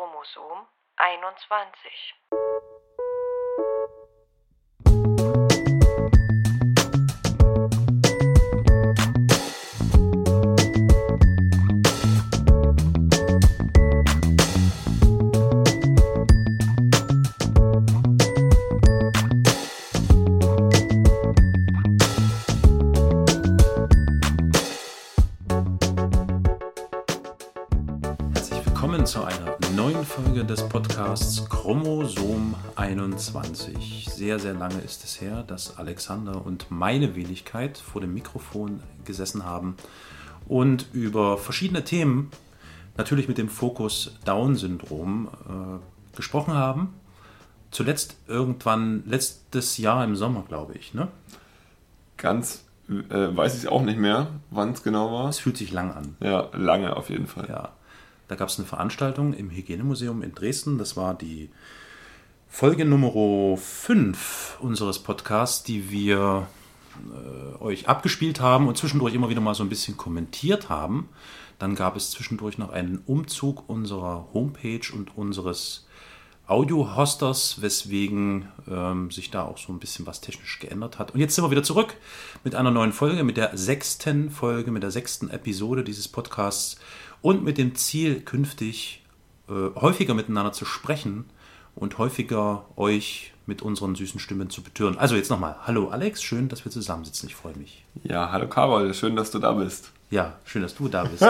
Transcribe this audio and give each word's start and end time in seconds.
Chromosom 0.00 0.64
21. 0.96 2.69
21. 33.28 34.08
Sehr, 34.10 34.38
sehr 34.38 34.54
lange 34.54 34.80
ist 34.80 35.04
es 35.04 35.20
her, 35.20 35.42
dass 35.42 35.76
Alexander 35.76 36.44
und 36.44 36.70
meine 36.70 37.14
Wenigkeit 37.14 37.76
vor 37.76 38.00
dem 38.00 38.14
Mikrofon 38.14 38.82
gesessen 39.04 39.44
haben 39.44 39.76
und 40.48 40.86
über 40.92 41.36
verschiedene 41.36 41.84
Themen, 41.84 42.30
natürlich 42.96 43.28
mit 43.28 43.36
dem 43.36 43.48
Fokus 43.48 44.16
Down-Syndrom, 44.24 45.28
äh, 45.48 46.16
gesprochen 46.16 46.54
haben. 46.54 46.94
Zuletzt 47.70 48.16
irgendwann 48.26 49.04
letztes 49.06 49.76
Jahr 49.76 50.02
im 50.02 50.16
Sommer, 50.16 50.44
glaube 50.48 50.74
ich. 50.74 50.94
Ne? 50.94 51.08
Ganz 52.16 52.64
äh, 52.88 53.36
weiß 53.36 53.62
ich 53.62 53.68
auch 53.68 53.82
nicht 53.82 53.98
mehr, 53.98 54.28
wann 54.50 54.72
es 54.72 54.82
genau 54.82 55.12
war. 55.12 55.28
Es 55.28 55.38
fühlt 55.38 55.58
sich 55.58 55.72
lang 55.72 55.92
an. 55.92 56.16
Ja, 56.20 56.48
lange 56.54 56.96
auf 56.96 57.10
jeden 57.10 57.26
Fall. 57.26 57.48
Ja, 57.48 57.72
da 58.28 58.34
gab 58.34 58.48
es 58.48 58.58
eine 58.58 58.66
Veranstaltung 58.66 59.34
im 59.34 59.50
Hygienemuseum 59.50 60.22
in 60.22 60.34
Dresden. 60.34 60.78
Das 60.78 60.96
war 60.96 61.14
die 61.14 61.50
Folge 62.52 62.84
Nummer 62.84 63.56
5 63.56 64.58
unseres 64.60 64.98
Podcasts, 64.98 65.62
die 65.62 65.90
wir 65.90 66.48
äh, 66.98 67.62
euch 67.62 67.88
abgespielt 67.88 68.40
haben 68.40 68.66
und 68.66 68.76
zwischendurch 68.76 69.14
immer 69.14 69.30
wieder 69.30 69.40
mal 69.40 69.54
so 69.54 69.62
ein 69.62 69.70
bisschen 69.70 69.96
kommentiert 69.96 70.68
haben. 70.68 71.08
Dann 71.58 71.76
gab 71.76 71.96
es 71.96 72.10
zwischendurch 72.10 72.58
noch 72.58 72.70
einen 72.70 73.02
Umzug 73.06 73.66
unserer 73.68 74.26
Homepage 74.34 74.82
und 74.92 75.16
unseres 75.16 75.86
Audio-Hosters, 76.48 77.62
weswegen 77.62 78.48
ähm, 78.68 79.12
sich 79.12 79.30
da 79.30 79.44
auch 79.44 79.56
so 79.56 79.72
ein 79.72 79.78
bisschen 79.78 80.04
was 80.04 80.20
technisch 80.20 80.58
geändert 80.58 80.98
hat. 80.98 81.14
Und 81.14 81.20
jetzt 81.20 81.36
sind 81.36 81.44
wir 81.44 81.52
wieder 81.52 81.62
zurück 81.62 81.96
mit 82.42 82.56
einer 82.56 82.72
neuen 82.72 82.92
Folge, 82.92 83.22
mit 83.22 83.36
der 83.36 83.56
sechsten 83.56 84.28
Folge, 84.28 84.72
mit 84.72 84.82
der 84.82 84.90
sechsten 84.90 85.30
Episode 85.30 85.84
dieses 85.84 86.08
Podcasts 86.08 86.78
und 87.22 87.44
mit 87.44 87.56
dem 87.56 87.76
Ziel, 87.76 88.20
künftig 88.20 89.04
äh, 89.48 89.52
häufiger 89.76 90.14
miteinander 90.14 90.52
zu 90.52 90.64
sprechen 90.64 91.26
und 91.74 91.98
häufiger 91.98 92.64
euch 92.76 93.32
mit 93.46 93.62
unseren 93.62 93.94
süßen 93.94 94.20
Stimmen 94.20 94.50
zu 94.50 94.62
betören. 94.62 94.96
Also 94.98 95.16
jetzt 95.16 95.30
nochmal, 95.30 95.56
hallo 95.66 95.88
Alex, 95.88 96.22
schön, 96.22 96.48
dass 96.48 96.64
wir 96.64 96.72
zusammensitzen, 96.72 97.28
ich 97.28 97.34
freue 97.34 97.56
mich. 97.56 97.84
Ja, 98.04 98.30
hallo 98.30 98.48
Karol, 98.48 98.94
schön, 98.94 99.16
dass 99.16 99.30
du 99.30 99.38
da 99.38 99.52
bist. 99.52 99.90
Ja, 100.10 100.34
schön, 100.44 100.62
dass 100.62 100.74
du 100.74 100.88
da 100.88 101.04
bist. 101.04 101.24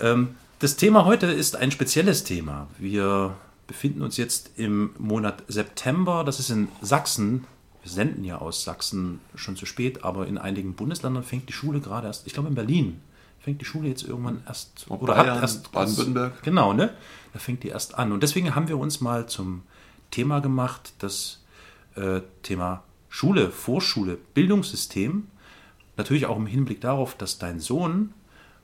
ähm, 0.00 0.34
das 0.58 0.76
Thema 0.76 1.04
heute 1.04 1.26
ist 1.26 1.56
ein 1.56 1.70
spezielles 1.70 2.24
Thema. 2.24 2.68
Wir 2.78 3.34
befinden 3.66 4.02
uns 4.02 4.16
jetzt 4.16 4.50
im 4.56 4.90
Monat 4.98 5.42
September. 5.48 6.24
Das 6.24 6.40
ist 6.40 6.50
in 6.50 6.68
Sachsen. 6.80 7.44
Wir 7.82 7.90
senden 7.90 8.24
ja 8.24 8.38
aus 8.38 8.64
Sachsen 8.64 9.20
schon 9.34 9.56
zu 9.56 9.66
spät, 9.66 10.04
aber 10.04 10.26
in 10.26 10.38
einigen 10.38 10.74
Bundesländern 10.74 11.22
fängt 11.22 11.48
die 11.48 11.52
Schule 11.52 11.80
gerade 11.80 12.06
erst, 12.06 12.26
ich 12.26 12.32
glaube 12.32 12.48
in 12.48 12.54
Berlin, 12.54 13.00
fängt 13.44 13.60
die 13.60 13.66
Schule 13.66 13.88
jetzt 13.88 14.02
irgendwann 14.02 14.42
erst 14.46 14.86
Auch 14.88 15.02
oder 15.02 15.14
Bayern, 15.14 15.34
hat 15.34 15.42
erst 15.42 15.70
Baden-Württemberg. 15.70 16.42
Genau, 16.42 16.72
ne? 16.72 16.94
Da 17.34 17.38
fängt 17.38 17.62
die 17.62 17.68
erst 17.68 17.98
an. 17.98 18.10
Und 18.12 18.22
deswegen 18.22 18.54
haben 18.54 18.68
wir 18.68 18.78
uns 18.78 19.02
mal 19.02 19.26
zum 19.26 19.62
Thema 20.10 20.40
gemacht, 20.40 20.94
das 21.00 21.42
äh, 21.94 22.22
Thema 22.42 22.84
Schule, 23.10 23.50
Vorschule, 23.50 24.16
Bildungssystem. 24.32 25.28
Natürlich 25.98 26.24
auch 26.24 26.36
im 26.36 26.46
Hinblick 26.46 26.80
darauf, 26.80 27.16
dass 27.16 27.38
dein 27.38 27.60
Sohn 27.60 28.14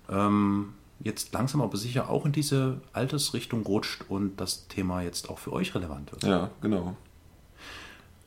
ähm, 0.09 0.73
jetzt 1.01 1.33
langsam 1.35 1.61
aber 1.61 1.77
sicher 1.77 2.09
auch 2.09 2.25
in 2.25 2.33
diese 2.33 2.81
Altersrichtung 2.95 3.63
rutscht 3.67 4.05
und 4.09 4.39
das 4.41 4.67
Thema 4.69 5.03
jetzt 5.03 5.29
auch 5.29 5.39
für 5.39 5.53
euch 5.53 5.75
relevant 5.75 6.11
wird. 6.11 6.25
Ja, 6.25 6.51
genau. 6.63 6.97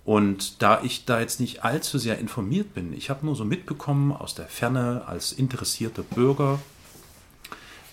Und 0.06 0.62
da 0.62 0.82
ich 0.84 1.06
da 1.06 1.22
jetzt 1.22 1.40
nicht 1.40 1.64
allzu 1.64 1.98
sehr 1.98 2.20
informiert 2.20 2.74
bin, 2.74 2.94
ich 2.94 3.10
habe 3.10 3.26
nur 3.26 3.36
so 3.36 3.46
mitbekommen 3.46 4.12
aus 4.12 4.36
der 4.36 4.48
Ferne 4.48 5.04
als 5.08 5.32
interessierter 5.32 6.04
Bürger, 6.04 6.60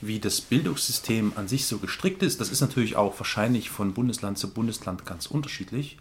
wie 0.00 0.18
das 0.18 0.40
Bildungssystem 0.40 1.34
an 1.36 1.46
sich 1.46 1.66
so 1.66 1.78
gestrickt 1.78 2.22
ist. 2.22 2.40
Das 2.40 2.50
ist 2.50 2.60
natürlich 2.60 2.96
auch 2.96 3.18
wahrscheinlich 3.20 3.70
von 3.70 3.94
Bundesland 3.94 4.38
zu 4.38 4.50
Bundesland 4.50 5.06
ganz 5.06 5.26
unterschiedlich. 5.26 5.98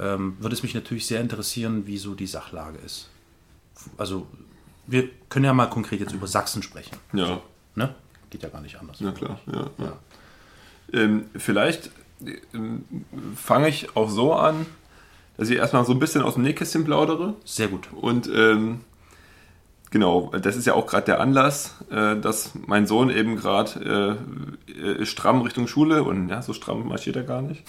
Ähm, 0.00 0.36
würde 0.40 0.54
es 0.54 0.62
mich 0.62 0.74
natürlich 0.74 1.06
sehr 1.06 1.20
interessieren, 1.20 1.86
wie 1.86 1.98
so 1.98 2.14
die 2.14 2.26
Sachlage 2.26 2.78
ist. 2.78 3.08
Also 3.96 4.26
wir 4.86 5.08
können 5.28 5.44
ja 5.44 5.52
mal 5.52 5.66
konkret 5.66 6.00
jetzt 6.00 6.12
über 6.14 6.26
Sachsen 6.26 6.62
sprechen. 6.62 6.96
Ja, 7.12 7.40
Ne? 7.78 7.94
Geht 8.30 8.42
ja 8.42 8.48
gar 8.48 8.60
nicht 8.60 8.76
anders. 8.80 8.96
na 9.00 9.12
klar. 9.12 9.38
Ja, 9.46 9.70
ja. 9.78 9.98
Ähm, 10.92 11.26
vielleicht 11.36 11.90
ähm, 12.52 12.84
fange 13.36 13.68
ich 13.68 13.94
auch 13.96 14.10
so 14.10 14.34
an, 14.34 14.66
dass 15.38 15.48
ich 15.48 15.56
erstmal 15.56 15.84
so 15.84 15.92
ein 15.92 16.00
bisschen 16.00 16.22
aus 16.22 16.34
dem 16.34 16.42
Nähkästchen 16.42 16.84
plaudere. 16.84 17.34
Sehr 17.44 17.68
gut. 17.68 17.88
Und 17.92 18.28
ähm, 18.34 18.80
genau, 19.90 20.32
das 20.42 20.56
ist 20.56 20.66
ja 20.66 20.74
auch 20.74 20.86
gerade 20.86 21.06
der 21.06 21.20
Anlass, 21.20 21.76
äh, 21.90 22.16
dass 22.16 22.52
mein 22.66 22.86
Sohn 22.86 23.08
eben 23.08 23.36
gerade 23.36 24.18
äh, 24.68 25.00
äh, 25.00 25.06
stramm 25.06 25.40
Richtung 25.42 25.68
Schule 25.68 26.02
und 26.02 26.28
ja, 26.28 26.42
so 26.42 26.52
stramm 26.52 26.88
marschiert 26.88 27.16
er 27.16 27.22
gar 27.22 27.40
nicht. 27.40 27.62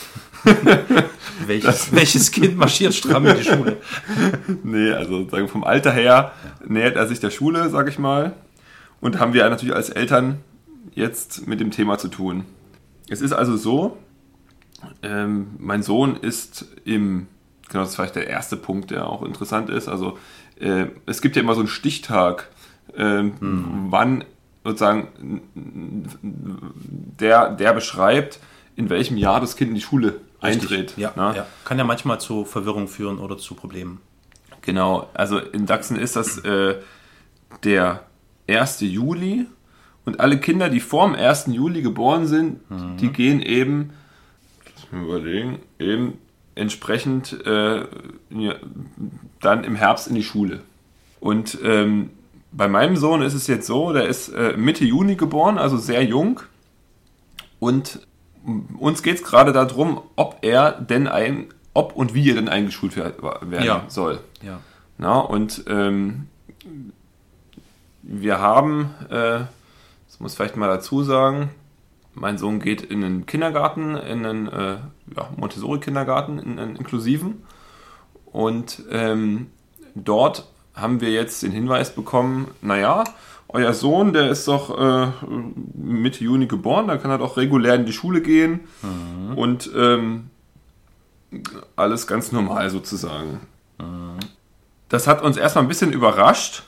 Welches, 1.46 1.94
welches 1.94 2.32
Kind 2.32 2.58
marschiert 2.58 2.94
stramm 2.94 3.26
in 3.28 3.38
die 3.38 3.44
Schule? 3.44 3.78
Nee, 4.64 4.92
also 4.92 5.30
sagen 5.30 5.48
vom 5.48 5.64
Alter 5.64 5.92
her 5.92 6.34
nähert 6.68 6.96
er 6.96 7.08
sich 7.08 7.20
der 7.20 7.30
Schule, 7.30 7.70
sag 7.70 7.88
ich 7.88 8.00
mal. 8.00 8.34
Und 9.00 9.20
haben 9.20 9.34
wir 9.34 9.48
natürlich 9.50 9.76
als 9.76 9.90
Eltern 9.90 10.40
jetzt 10.96 11.48
mit 11.48 11.60
dem 11.60 11.72
Thema 11.72 11.98
zu 11.98 12.10
tun. 12.10 12.46
Es 13.08 13.22
ist 13.22 13.32
also 13.32 13.56
so, 13.56 13.98
ähm, 15.02 15.52
mein 15.60 15.84
Sohn 15.84 16.16
ist 16.16 16.66
im, 16.84 17.28
genau 17.70 17.84
das 17.84 17.92
ist 17.92 17.96
vielleicht 17.96 18.16
der 18.16 18.28
erste 18.28 18.58
Punkt, 18.58 18.92
der 18.92 19.08
auch 19.08 19.24
interessant 19.24 19.70
ist. 19.70 19.88
Also 19.88 20.18
äh, 20.60 20.88
es 21.06 21.22
gibt 21.22 21.36
ja 21.36 21.42
immer 21.42 21.56
so 21.56 21.62
einen 21.62 21.70
Stichtag, 21.70 22.50
ähm, 22.96 23.34
wann 23.90 24.26
sozusagen 24.64 25.42
der, 26.24 27.52
der 27.52 27.74
beschreibt, 27.74 28.40
in 28.76 28.90
welchem 28.90 29.18
Jahr 29.18 29.40
das 29.40 29.56
Kind 29.56 29.70
in 29.70 29.76
die 29.76 29.82
Schule 29.82 30.20
eintritt. 30.42 30.98
Ja, 30.98 31.14
ne? 31.16 31.34
ja. 31.38 31.46
Kann 31.66 31.78
ja 31.78 31.84
manchmal 31.84 32.20
zu 32.20 32.46
Verwirrung 32.46 32.88
führen 32.88 33.20
oder 33.20 33.38
zu 33.38 33.56
Problemen. 33.56 34.02
Genau, 34.62 35.10
also 35.14 35.40
in 35.40 35.68
Sachsen 35.68 35.98
ist 35.98 36.16
das 36.16 36.38
äh, 36.40 36.76
der 37.64 38.04
1. 38.48 38.82
Juli 38.82 39.46
und 40.06 40.20
alle 40.20 40.40
Kinder, 40.40 40.70
die 40.70 40.80
vor 40.80 41.08
dem 41.08 41.16
1. 41.16 41.48
Juli 41.48 41.82
geboren 41.82 42.28
sind, 42.28 42.60
die 43.00 43.10
gehen 43.10 43.42
eben, 43.42 43.92
lass 44.76 44.92
mich 44.92 45.02
überlegen, 45.04 45.60
eben 45.78 46.18
entsprechend 46.60 47.34
äh, 47.46 47.86
dann 49.42 49.64
im 49.64 49.76
Herbst 49.76 50.08
in 50.08 50.16
die 50.16 50.24
Schule. 50.24 50.62
Und 51.20 51.58
ähm, 51.64 52.12
bei 52.52 52.68
meinem 52.68 52.96
Sohn 52.98 53.22
ist 53.22 53.34
es 53.34 53.48
jetzt 53.48 53.68
so, 53.68 53.94
der 53.94 54.08
ist 54.08 54.30
äh, 54.30 54.56
Mitte 54.58 54.86
Juni 54.86 55.16
geboren, 55.16 55.58
also 55.58 55.78
sehr 55.78 56.04
jung. 56.04 56.42
Und 57.60 58.00
uns 58.78 59.04
geht 59.04 59.16
es 59.18 59.24
gerade 59.24 59.52
darum, 59.52 60.02
ob 60.16 60.38
er 60.42 60.72
denn 60.72 61.08
ein, 61.08 61.46
ob 61.74 61.96
und 61.96 62.14
wie 62.14 62.30
er 62.30 62.36
denn 62.36 62.50
eingeschult 62.50 62.96
wer- 62.96 63.14
werden 63.42 63.66
Ja. 63.66 63.84
soll. 63.88 64.20
Ja. 64.42 64.60
Na, 64.98 65.20
und 65.20 65.64
ähm, 65.68 66.28
wir 68.02 68.40
haben, 68.40 68.90
äh, 69.10 69.40
das 70.08 70.20
muss 70.20 70.32
ich 70.32 70.38
vielleicht 70.38 70.56
mal 70.58 70.68
dazu 70.68 71.04
sagen, 71.04 71.50
mein 72.20 72.38
Sohn 72.38 72.60
geht 72.60 72.82
in 72.82 73.04
einen 73.04 73.26
Kindergarten, 73.26 73.96
in 73.96 74.26
einen 74.26 74.48
äh, 74.48 74.78
ja, 75.16 75.30
Montessori-Kindergarten, 75.38 76.40
in 76.40 76.60
einen 76.60 76.76
inklusiven. 76.76 77.44
Und 78.26 78.84
ähm, 78.92 79.48
dort 79.96 80.48
haben 80.76 81.02
wir 81.02 81.12
jetzt 81.12 81.42
den 81.44 81.52
Hinweis 81.52 81.96
bekommen, 81.96 82.52
naja, 82.62 83.04
euer 83.48 83.74
Sohn, 83.74 84.14
der 84.14 84.30
ist 84.30 84.48
doch 84.48 84.80
äh, 84.80 85.08
Mitte 85.74 86.24
Juni 86.24 86.46
geboren, 86.46 86.88
da 86.88 86.98
kann 86.98 87.10
er 87.10 87.18
doch 87.18 87.38
regulär 87.38 87.76
in 87.76 87.86
die 87.86 87.94
Schule 87.94 88.22
gehen 88.22 88.60
und 89.36 89.72
ähm, 89.76 90.30
alles 91.76 92.06
ganz 92.06 92.32
normal 92.32 92.70
sozusagen. 92.70 93.40
Das 94.88 95.08
hat 95.08 95.24
uns 95.24 95.36
erstmal 95.36 95.66
ein 95.66 95.68
bisschen 95.68 95.94
überrascht, 95.94 96.64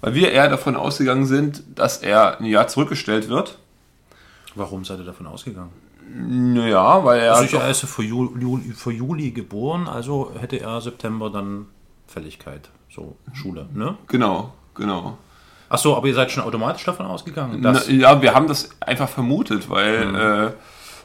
weil 0.00 0.14
wir 0.14 0.30
eher 0.30 0.48
davon 0.48 0.76
ausgegangen 0.76 1.26
sind, 1.26 1.64
dass 1.74 1.98
er 1.98 2.38
ein 2.38 2.44
Jahr 2.44 2.68
zurückgestellt 2.68 3.28
wird. 3.28 3.58
Warum 4.54 4.84
seid 4.84 4.98
ihr 4.98 5.04
davon 5.04 5.26
ausgegangen? 5.26 5.70
Naja, 6.12 7.04
weil 7.04 7.20
er. 7.20 7.34
Also 7.36 7.58
er 7.58 7.70
ist 7.70 7.82
ja 7.82 7.88
für 7.88 8.02
Juli, 8.02 8.72
für 8.72 8.90
Juli 8.90 9.30
geboren, 9.30 9.86
also 9.86 10.32
hätte 10.38 10.58
er 10.60 10.80
September 10.80 11.30
dann 11.30 11.66
Fälligkeit. 12.06 12.70
So, 12.90 13.16
Schule, 13.32 13.68
ne? 13.72 13.96
Genau, 14.08 14.52
genau. 14.74 15.16
Ach 15.68 15.78
so, 15.78 15.96
aber 15.96 16.08
ihr 16.08 16.14
seid 16.14 16.32
schon 16.32 16.42
automatisch 16.42 16.84
davon 16.84 17.06
ausgegangen, 17.06 17.58
Na, 17.60 17.80
ja, 17.84 18.20
wir 18.20 18.34
haben 18.34 18.48
das 18.48 18.70
einfach 18.80 19.08
vermutet, 19.08 19.70
weil, 19.70 20.16
äh, 20.16 20.52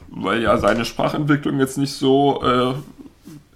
weil 0.08 0.42
ja 0.42 0.58
seine 0.58 0.84
Sprachentwicklung 0.84 1.60
jetzt 1.60 1.78
nicht 1.78 1.92
so 1.92 2.42
äh, 2.42 2.74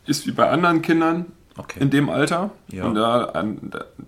ist 0.08 0.28
wie 0.28 0.32
bei 0.32 0.48
anderen 0.48 0.82
Kindern 0.82 1.26
Okay. 1.58 1.80
in 1.80 1.90
dem 1.90 2.08
Alter. 2.08 2.50
Ja. 2.68 2.84
Und 2.84 2.94
da, 2.94 3.32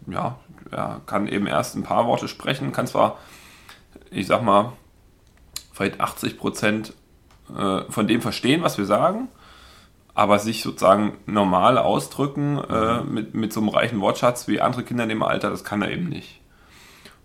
ja, 0.06 0.36
er 0.70 1.00
kann 1.06 1.26
eben 1.26 1.48
erst 1.48 1.74
ein 1.74 1.82
paar 1.82 2.06
Worte 2.06 2.28
sprechen, 2.28 2.70
kann 2.70 2.86
zwar, 2.86 3.18
ich 4.12 4.28
sag 4.28 4.42
mal, 4.44 4.72
vielleicht 5.72 6.00
80 6.00 6.38
Prozent 6.38 6.94
äh, 7.56 7.82
von 7.88 8.06
dem 8.06 8.20
verstehen, 8.20 8.62
was 8.62 8.78
wir 8.78 8.84
sagen, 8.84 9.28
aber 10.14 10.38
sich 10.38 10.62
sozusagen 10.62 11.18
normal 11.26 11.78
ausdrücken 11.78 12.58
äh, 12.58 13.02
mit, 13.02 13.34
mit 13.34 13.52
so 13.52 13.60
einem 13.60 13.70
reichen 13.70 14.00
Wortschatz 14.00 14.46
wie 14.48 14.60
andere 14.60 14.84
Kinder 14.84 15.04
in 15.04 15.08
dem 15.08 15.22
Alter, 15.22 15.50
das 15.50 15.64
kann 15.64 15.82
er 15.82 15.90
eben 15.90 16.08
nicht. 16.08 16.42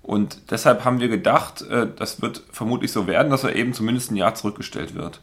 Und 0.07 0.51
deshalb 0.51 0.85
haben 0.85 1.01
wir 1.01 1.09
gedacht, 1.09 1.63
äh, 1.63 1.85
das 1.94 2.21
wird 2.21 2.41
vermutlich 2.49 2.94
so 2.94 3.07
werden, 3.07 3.29
dass 3.29 3.44
er 3.44 3.55
eben 3.55 3.73
zumindest 3.73 4.09
ein 4.09 4.15
Jahr 4.15 4.35
zurückgestellt 4.35 4.95
wird. 4.95 5.19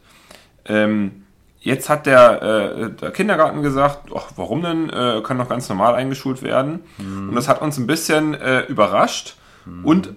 Ähm, 0.65 1.23
jetzt 1.59 1.89
hat 1.89 2.05
der, 2.05 2.41
äh, 2.43 2.91
der 2.91 3.09
Kindergarten 3.09 3.63
gesagt, 3.63 4.11
ach, 4.15 4.27
warum 4.35 4.61
denn, 4.61 4.91
äh, 4.91 5.21
kann 5.23 5.39
doch 5.39 5.49
ganz 5.49 5.67
normal 5.69 5.95
eingeschult 5.95 6.43
werden. 6.43 6.81
Und 6.99 7.33
das 7.33 7.47
hat 7.47 7.63
uns 7.63 7.79
ein 7.79 7.87
bisschen 7.87 8.35
überrascht 8.67 9.37
und 9.83 10.13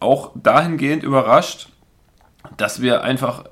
auch 0.00 0.32
dahingehend 0.34 1.02
überrascht, 1.02 1.68
dass 2.62 2.80
wir 2.80 3.02
einfach 3.02 3.44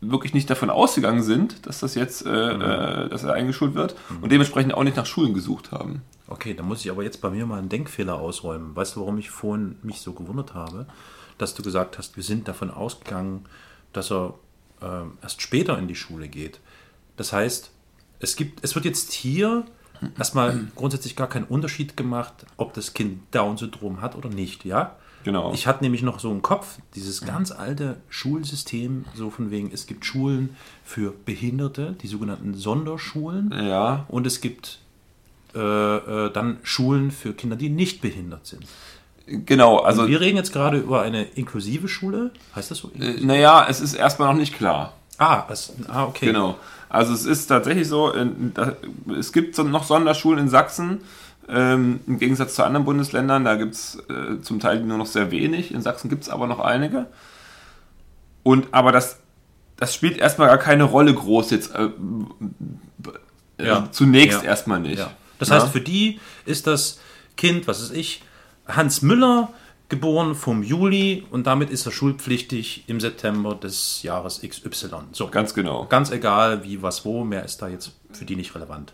wirklich 0.00 0.34
nicht 0.34 0.50
davon 0.50 0.68
ausgegangen 0.68 1.22
sind, 1.22 1.64
dass 1.68 1.78
das 1.78 1.94
jetzt, 1.94 2.26
äh, 2.26 2.30
äh, 2.30 3.08
dass 3.08 3.22
er 3.22 3.34
eingeschult 3.34 3.74
wird 3.74 3.94
und 4.20 4.32
dementsprechend 4.32 4.74
auch 4.74 4.82
nicht 4.82 4.96
nach 4.96 5.06
Schulen 5.06 5.32
gesucht 5.32 5.70
haben. 5.70 6.02
Okay, 6.26 6.54
da 6.54 6.64
muss 6.64 6.84
ich 6.84 6.90
aber 6.90 7.04
jetzt 7.04 7.20
bei 7.20 7.30
mir 7.30 7.46
mal 7.46 7.60
einen 7.60 7.68
Denkfehler 7.68 8.16
ausräumen. 8.16 8.74
Weißt 8.74 8.96
du, 8.96 9.00
warum 9.00 9.16
ich 9.18 9.30
vorhin 9.30 9.76
mich 9.82 10.00
so 10.00 10.12
gewundert 10.12 10.54
habe? 10.54 10.86
Dass 11.38 11.54
du 11.54 11.62
gesagt 11.62 11.98
hast, 11.98 12.16
wir 12.16 12.24
sind 12.24 12.48
davon 12.48 12.72
ausgegangen, 12.72 13.44
dass 13.92 14.10
er 14.10 14.34
ähm, 14.82 15.18
erst 15.22 15.40
später 15.40 15.78
in 15.78 15.86
die 15.86 15.94
Schule 15.94 16.26
geht. 16.28 16.58
Das 17.16 17.32
heißt, 17.32 17.70
es 18.18 18.34
gibt, 18.34 18.64
es 18.64 18.74
wird 18.74 18.86
jetzt 18.86 19.12
hier 19.12 19.66
erstmal 20.18 20.66
grundsätzlich 20.74 21.14
gar 21.14 21.28
keinen 21.28 21.44
Unterschied 21.44 21.96
gemacht, 21.96 22.44
ob 22.56 22.74
das 22.74 22.92
Kind 22.92 23.22
Down-Syndrom 23.30 24.00
hat 24.00 24.16
oder 24.16 24.30
nicht, 24.30 24.64
ja? 24.64 24.96
Genau. 25.24 25.52
Ich 25.52 25.66
hatte 25.66 25.82
nämlich 25.84 26.02
noch 26.02 26.20
so 26.20 26.30
im 26.30 26.42
Kopf 26.42 26.78
dieses 26.94 27.20
ganz 27.22 27.50
alte 27.50 27.96
Schulsystem, 28.08 29.04
so 29.14 29.30
von 29.30 29.50
wegen, 29.50 29.70
es 29.72 29.86
gibt 29.86 30.04
Schulen 30.06 30.56
für 30.84 31.12
Behinderte, 31.24 31.96
die 32.00 32.06
sogenannten 32.06 32.54
Sonderschulen. 32.54 33.52
ja, 33.52 34.06
Und 34.08 34.26
es 34.26 34.40
gibt 34.40 34.78
äh, 35.54 35.58
äh, 35.58 36.32
dann 36.32 36.58
Schulen 36.62 37.10
für 37.10 37.32
Kinder, 37.32 37.56
die 37.56 37.68
nicht 37.68 38.00
behindert 38.00 38.46
sind. 38.46 38.64
genau. 39.26 39.78
Also, 39.78 40.08
Wir 40.08 40.20
reden 40.20 40.36
jetzt 40.36 40.52
gerade 40.52 40.78
über 40.78 41.02
eine 41.02 41.24
inklusive 41.24 41.88
Schule. 41.88 42.30
Heißt 42.54 42.70
das 42.70 42.78
so? 42.78 42.90
äh, 42.98 43.20
naja, 43.20 43.66
es 43.68 43.80
ist 43.80 43.94
erstmal 43.94 44.28
noch 44.32 44.38
nicht 44.38 44.54
klar. 44.56 44.94
ah, 45.18 45.44
es, 45.50 45.72
ah, 45.88 46.04
okay. 46.04 46.26
Genau. 46.26 46.56
Also 46.90 47.12
es 47.12 47.26
ist 47.26 47.46
tatsächlich 47.48 47.86
so, 47.88 48.12
in, 48.12 48.52
da, 48.54 48.76
es 49.18 49.32
gibt 49.32 49.54
so 49.54 49.62
noch 49.62 49.84
Sonderschulen 49.84 50.38
in 50.38 50.48
Sachsen, 50.48 51.00
ähm, 51.48 52.00
im 52.06 52.18
Gegensatz 52.18 52.54
zu 52.54 52.64
anderen 52.64 52.84
Bundesländern, 52.84 53.44
da 53.44 53.56
gibt 53.56 53.74
es 53.74 53.98
äh, 54.08 54.40
zum 54.42 54.60
Teil 54.60 54.80
nur 54.80 54.98
noch 54.98 55.06
sehr 55.06 55.30
wenig, 55.30 55.72
in 55.72 55.82
Sachsen 55.82 56.08
gibt 56.10 56.22
es 56.24 56.28
aber 56.28 56.46
noch 56.46 56.60
einige. 56.60 57.06
Und 58.42 58.68
aber 58.72 58.92
das, 58.92 59.18
das 59.76 59.94
spielt 59.94 60.18
erstmal 60.18 60.48
gar 60.48 60.58
keine 60.58 60.84
Rolle 60.84 61.12
groß 61.14 61.50
jetzt. 61.50 61.74
Äh, 61.74 61.88
äh, 63.58 63.66
Ja. 63.66 63.88
Zunächst 63.90 64.42
Ja. 64.42 64.48
erstmal 64.50 64.80
nicht. 64.80 64.98
Ja. 64.98 65.10
Das 65.38 65.50
heißt, 65.50 65.68
für 65.68 65.80
die 65.80 66.20
ist 66.46 66.66
das 66.66 66.98
Kind, 67.36 67.66
was 67.68 67.80
ist 67.80 67.94
ich, 67.94 68.22
Hans 68.66 69.02
Müller, 69.02 69.50
geboren 69.88 70.34
vom 70.34 70.62
Juli 70.62 71.24
und 71.30 71.46
damit 71.46 71.70
ist 71.70 71.86
er 71.86 71.92
schulpflichtig 71.92 72.84
im 72.88 73.00
September 73.00 73.54
des 73.54 74.02
Jahres 74.02 74.42
XY. 74.46 74.88
So, 75.12 75.28
Ganz 75.28 75.54
genau. 75.54 75.86
ganz 75.86 76.10
egal 76.10 76.62
wie, 76.64 76.82
was, 76.82 77.04
wo, 77.06 77.24
mehr 77.24 77.44
ist 77.44 77.62
da 77.62 77.68
jetzt 77.68 77.92
für 78.12 78.26
die 78.26 78.36
nicht 78.36 78.54
relevant. 78.54 78.92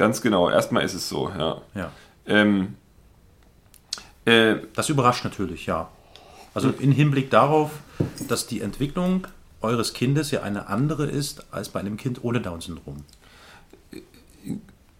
Ganz 0.00 0.22
genau. 0.22 0.48
Erstmal 0.48 0.82
ist 0.82 0.94
es 0.94 1.10
so, 1.10 1.28
ja. 1.28 1.60
Ja. 1.74 1.92
Ähm, 2.24 2.76
äh, 4.24 4.56
Das 4.74 4.88
überrascht 4.88 5.24
natürlich, 5.24 5.66
ja. 5.66 5.88
Also 6.54 6.70
im 6.70 6.90
Hinblick 6.90 7.28
darauf, 7.28 7.70
dass 8.26 8.46
die 8.46 8.62
Entwicklung 8.62 9.26
eures 9.60 9.92
Kindes 9.92 10.30
ja 10.30 10.40
eine 10.42 10.68
andere 10.68 11.04
ist 11.04 11.52
als 11.52 11.68
bei 11.68 11.80
einem 11.80 11.98
Kind 11.98 12.24
ohne 12.24 12.40
Down-Syndrom. 12.40 13.04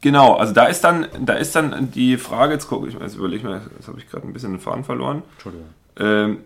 Genau, 0.03 0.35
also 0.35 0.53
da 0.53 0.67
ist 0.67 0.83
dann, 0.85 1.07
da 1.19 1.33
ist 1.33 1.57
dann 1.57 1.91
die 1.93 2.19
Frage, 2.19 2.53
jetzt 2.53 2.69
gucke 2.69 2.87
ich 2.87 2.95
mal, 2.95 3.05
jetzt 3.05 3.17
überlege 3.17 3.39
ich 3.39 3.45
mal, 3.45 3.63
jetzt 3.79 3.89
habe 3.89 3.99
ich 3.99 4.07
gerade 4.11 4.27
ein 4.27 4.35
bisschen 4.35 4.53
den 4.53 4.61
Faden 4.61 4.85
verloren. 4.85 5.23
Entschuldigung. 5.33 5.69
Ähm, 5.97 6.39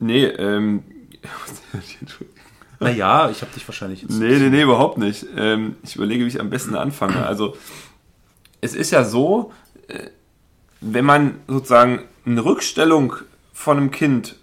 nee, 0.00 0.24
ähm, 0.24 0.82
Naja, 2.80 3.30
ich 3.30 3.40
habe 3.42 3.52
dich 3.52 3.66
wahrscheinlich 3.68 4.02
jetzt. 4.02 4.10
nee, 4.18 4.38
nee, 4.38 4.50
nee, 4.50 4.62
überhaupt 4.62 4.98
nicht. 4.98 5.24
Ähm, 5.36 5.76
ich 5.84 5.94
überlege, 5.94 6.24
wie 6.24 6.28
ich 6.28 6.40
am 6.40 6.50
besten 6.50 6.74
anfange. 6.74 7.24
Also, 7.24 7.56
es 8.62 8.74
ist 8.74 8.90
ja 8.90 9.04
so, 9.04 9.52
äh, 9.88 10.08
wenn 10.80 11.04
man 11.04 11.34
sozusagen 11.46 12.00
eine 12.24 12.42
Rückstellung 12.44 13.14
von 13.52 13.76
einem 13.76 13.90
Kind 13.90 14.36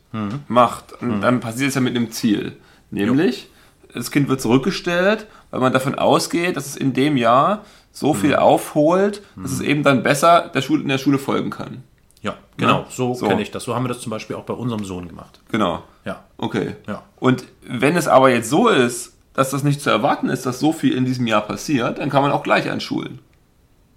macht, 0.47 0.95
dann 1.01 1.39
passiert 1.39 1.69
es 1.69 1.75
ja 1.75 1.81
mit 1.81 1.95
einem 1.95 2.11
Ziel. 2.11 2.53
Nämlich, 2.89 3.47
das 3.93 4.09
Kind 4.09 4.27
wird 4.27 4.41
zurückgestellt, 4.41 5.27
weil 5.51 5.59
man 5.59 5.71
davon 5.71 5.93
ausgeht, 5.95 6.57
dass 6.57 6.65
es 6.65 6.75
in 6.75 6.93
dem 6.93 7.15
Jahr 7.15 7.63
so 7.91 8.13
viel 8.15 8.35
aufholt, 8.35 9.21
dass 9.35 9.51
es 9.51 9.61
eben 9.61 9.83
dann 9.83 10.01
besser 10.01 10.49
der 10.53 10.61
Schule, 10.63 10.81
in 10.81 10.87
der 10.89 10.97
Schule 10.97 11.19
folgen 11.19 11.51
kann. 11.51 11.83
Ja, 12.21 12.35
genau, 12.57 12.79
Ja, 12.79 12.85
so, 12.89 13.13
so. 13.13 13.27
kenne 13.27 13.41
ich 13.43 13.51
das. 13.51 13.63
So 13.65 13.75
haben 13.75 13.83
wir 13.83 13.89
das 13.89 13.99
zum 14.01 14.09
Beispiel 14.09 14.35
auch 14.35 14.45
bei 14.45 14.53
unserem 14.55 14.83
Sohn 14.83 15.07
gemacht. 15.07 15.39
Genau. 15.51 15.83
Ja. 16.05 16.23
Okay. 16.37 16.75
Ja. 16.87 17.03
Und 17.19 17.45
wenn 17.61 17.95
es 17.95 18.07
aber 18.07 18.31
jetzt 18.31 18.49
so 18.49 18.67
ist, 18.67 19.13
dass 19.33 19.51
das 19.51 19.63
nicht 19.63 19.79
zu 19.79 19.89
erwarten 19.91 20.29
ist, 20.29 20.45
dass 20.45 20.59
so 20.59 20.73
viel 20.73 20.93
in 20.93 21.05
diesem 21.05 21.27
Jahr 21.27 21.41
passiert, 21.41 21.99
dann 21.99 22.09
kann 22.09 22.23
man 22.23 22.31
auch 22.31 22.41
gleich 22.43 22.69
anschulen. 22.69 23.19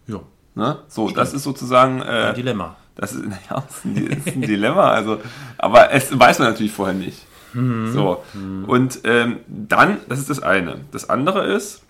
Ja. 0.06 0.20
Ne? 0.54 0.78
So, 0.88 1.10
das 1.10 1.32
ist 1.32 1.42
sozusagen, 1.44 2.02
Ein 2.02 2.32
äh, 2.32 2.34
Dilemma. 2.34 2.76
das 2.94 3.12
ist, 3.12 3.24
naja, 3.26 3.64
ist 3.68 3.84
ein, 3.84 3.96
ist 3.96 4.26
ein 4.28 4.42
Dilemma. 4.42 4.90
Also, 4.90 5.20
aber 5.58 5.92
es 5.92 6.18
weiß 6.18 6.38
man 6.38 6.48
natürlich 6.48 6.72
vorher 6.72 6.94
nicht. 6.94 7.26
So. 7.54 8.22
Und 8.66 9.00
ähm, 9.04 9.40
dann, 9.46 9.98
das 10.08 10.18
ist 10.18 10.30
das 10.30 10.42
eine. 10.42 10.86
Das 10.90 11.10
andere 11.10 11.46
ist, 11.52 11.82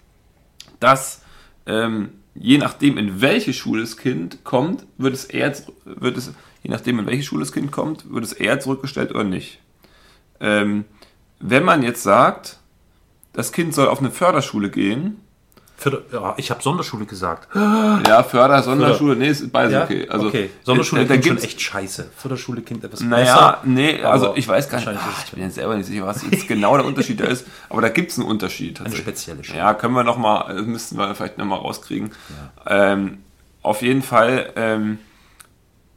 dass 0.81 1.23
ähm, 1.67 2.11
je 2.35 2.59
nachdem, 2.59 2.99
in 2.99 3.21
welche 3.21 3.53
Schule 3.53 3.83
das 3.83 3.97
Kind 3.97 4.43
kommt, 4.43 4.87
wird 4.99 5.15
es 5.15 5.25
eher, 5.25 5.53
wird 5.85 6.17
es, 6.17 6.33
je 6.63 6.71
nachdem, 6.71 6.99
in 6.99 7.07
welche 7.07 7.23
Schule 7.23 7.45
das 7.45 7.53
Kind 7.53 7.71
kommt, 7.71 8.13
wird 8.13 8.25
es 8.25 8.33
eher 8.33 8.59
zurückgestellt 8.59 9.11
oder 9.13 9.25
nicht. 9.25 9.61
Ähm, 10.41 10.85
wenn 11.39 11.63
man 11.63 11.83
jetzt 11.83 12.03
sagt, 12.03 12.59
das 13.33 13.53
Kind 13.53 13.75
soll 13.75 13.87
auf 13.87 14.01
eine 14.01 14.11
Förderschule 14.11 14.71
gehen, 14.71 15.21
Für, 15.83 16.05
ja, 16.13 16.35
ich 16.37 16.49
habe 16.53 16.63
Sonderschule 16.63 17.07
gesagt. 17.07 17.49
ja, 17.57 18.23
Förder, 18.23 18.63
Sonderschule, 18.63 19.17
nee, 19.17 19.31
ist 19.31 19.51
beides 19.51 19.73
Ja? 19.73 19.83
okay. 19.83 20.09
Also, 20.09 20.29
okay. 20.29 20.51
Sonderschule 20.63 21.03
äh, 21.03 21.07
klingt 21.07 21.27
schon 21.27 21.39
echt 21.39 21.61
scheiße. 21.61 22.09
Förderschule 22.17 22.63
klingt 22.63 22.85
etwas 22.85 23.01
Naja, 23.01 23.25
besser. 23.25 23.59
nee, 23.65 24.01
also 24.01 24.37
ich 24.37 24.47
weiß 24.47 24.69
gar 24.69 24.79
nicht, 24.79 24.87
wahrscheinlich 24.87 25.17
ah, 25.19 25.23
ich 25.25 25.33
bin 25.33 25.43
jetzt 25.43 25.57
selber 25.57 25.75
nicht 25.77 25.87
sicher, 25.87 26.07
was 26.07 26.23
jetzt 26.23 26.47
genau 26.47 26.77
der 26.77 26.87
Unterschied 26.87 27.19
da 27.19 27.25
ist, 27.25 27.49
aber 27.69 27.83
da 27.83 27.89
gibt 27.89 28.13
es 28.13 28.19
einen 28.21 28.29
Unterschied. 28.29 28.81
eine 28.81 28.95
spezielle 28.95 29.43
Schule. 29.43 29.59
Ja, 29.59 29.75
können 29.75 29.95
wir 29.95 30.05
noch 30.05 30.19
mal, 30.19 30.57
äh, 30.57 30.63
müssten 30.63 30.97
wir 30.99 31.13
vielleicht 31.17 31.39
noch 31.39 31.47
mal 31.47 31.57
rauskriegen. 31.57 32.13
Ähm, 32.65 33.19
auf 33.63 33.83
jeden 33.83 34.03
Fall, 34.03 34.53
ähm, 34.55 34.99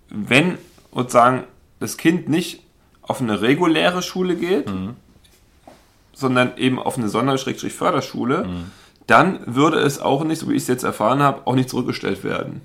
wenn 0.10 0.58
sozusagen 0.92 1.44
das 1.80 1.98
Kind 1.98 2.28
nicht 2.28 2.64
auf 3.04 3.22
eine 3.22 3.40
reguläre 3.42 4.02
Schule 4.02 4.36
geht, 4.36 4.66
sondern 6.14 6.58
eben 6.58 6.80
auf 6.80 6.98
eine 6.98 7.08
Sonder-Förderschule, 7.08 8.50
dann 9.08 9.40
würde 9.46 9.78
es 9.78 10.00
auch 10.00 10.24
nicht, 10.24 10.40
so 10.40 10.50
wie 10.50 10.54
ich 10.56 10.64
es 10.64 10.68
jetzt 10.68 10.84
erfahren 10.84 11.22
habe, 11.22 11.46
auch 11.46 11.56
nicht 11.56 11.70
zurückgestellt 11.70 12.24
werden. 12.24 12.62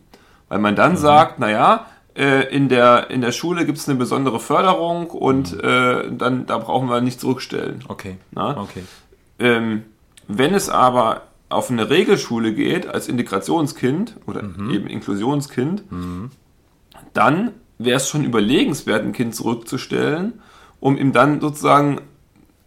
Weil 0.49 0.59
man 0.59 0.75
dann 0.75 0.97
sagt, 0.97 1.39
naja, 1.39 1.87
äh, 2.15 2.55
in, 2.55 2.69
der, 2.69 3.11
in 3.11 3.21
der 3.21 3.33
Schule 3.33 3.65
gibt 3.67 3.79
es 3.79 3.89
eine 3.89 3.99
besondere 3.99 4.41
Förderung 4.41 5.09
und 5.09 5.59
äh, 5.63 6.11
dann 6.11 6.47
da 6.47 6.59
brauchen 6.59 6.89
wir 6.89 7.01
nicht 7.01 7.21
zurückstellen. 7.21 7.85
Okay. 7.89 8.17
Na? 8.33 8.57
Okay. 8.61 8.83
Ähm, 9.39 9.85
wenn 10.27 10.55
es 10.55 10.69
aber 10.69 11.23
auf 11.49 11.71
eine 11.71 11.91
Regelschule 11.91 12.55
geht, 12.55 12.87
als 12.87 13.09
Integrationskind 13.09 14.17
oder 14.27 14.43
eben 14.43 14.87
Inklusionskind, 14.87 15.83
dann 17.13 17.51
wäre 17.79 17.97
es 17.97 18.09
schon 18.09 18.25
überlegenswert, 18.25 19.03
ein 19.03 19.13
Kind 19.13 19.35
zurückzustellen, 19.35 20.35
um 20.79 20.97
ihm 20.97 21.13
dann 21.13 21.41
sozusagen 21.41 22.03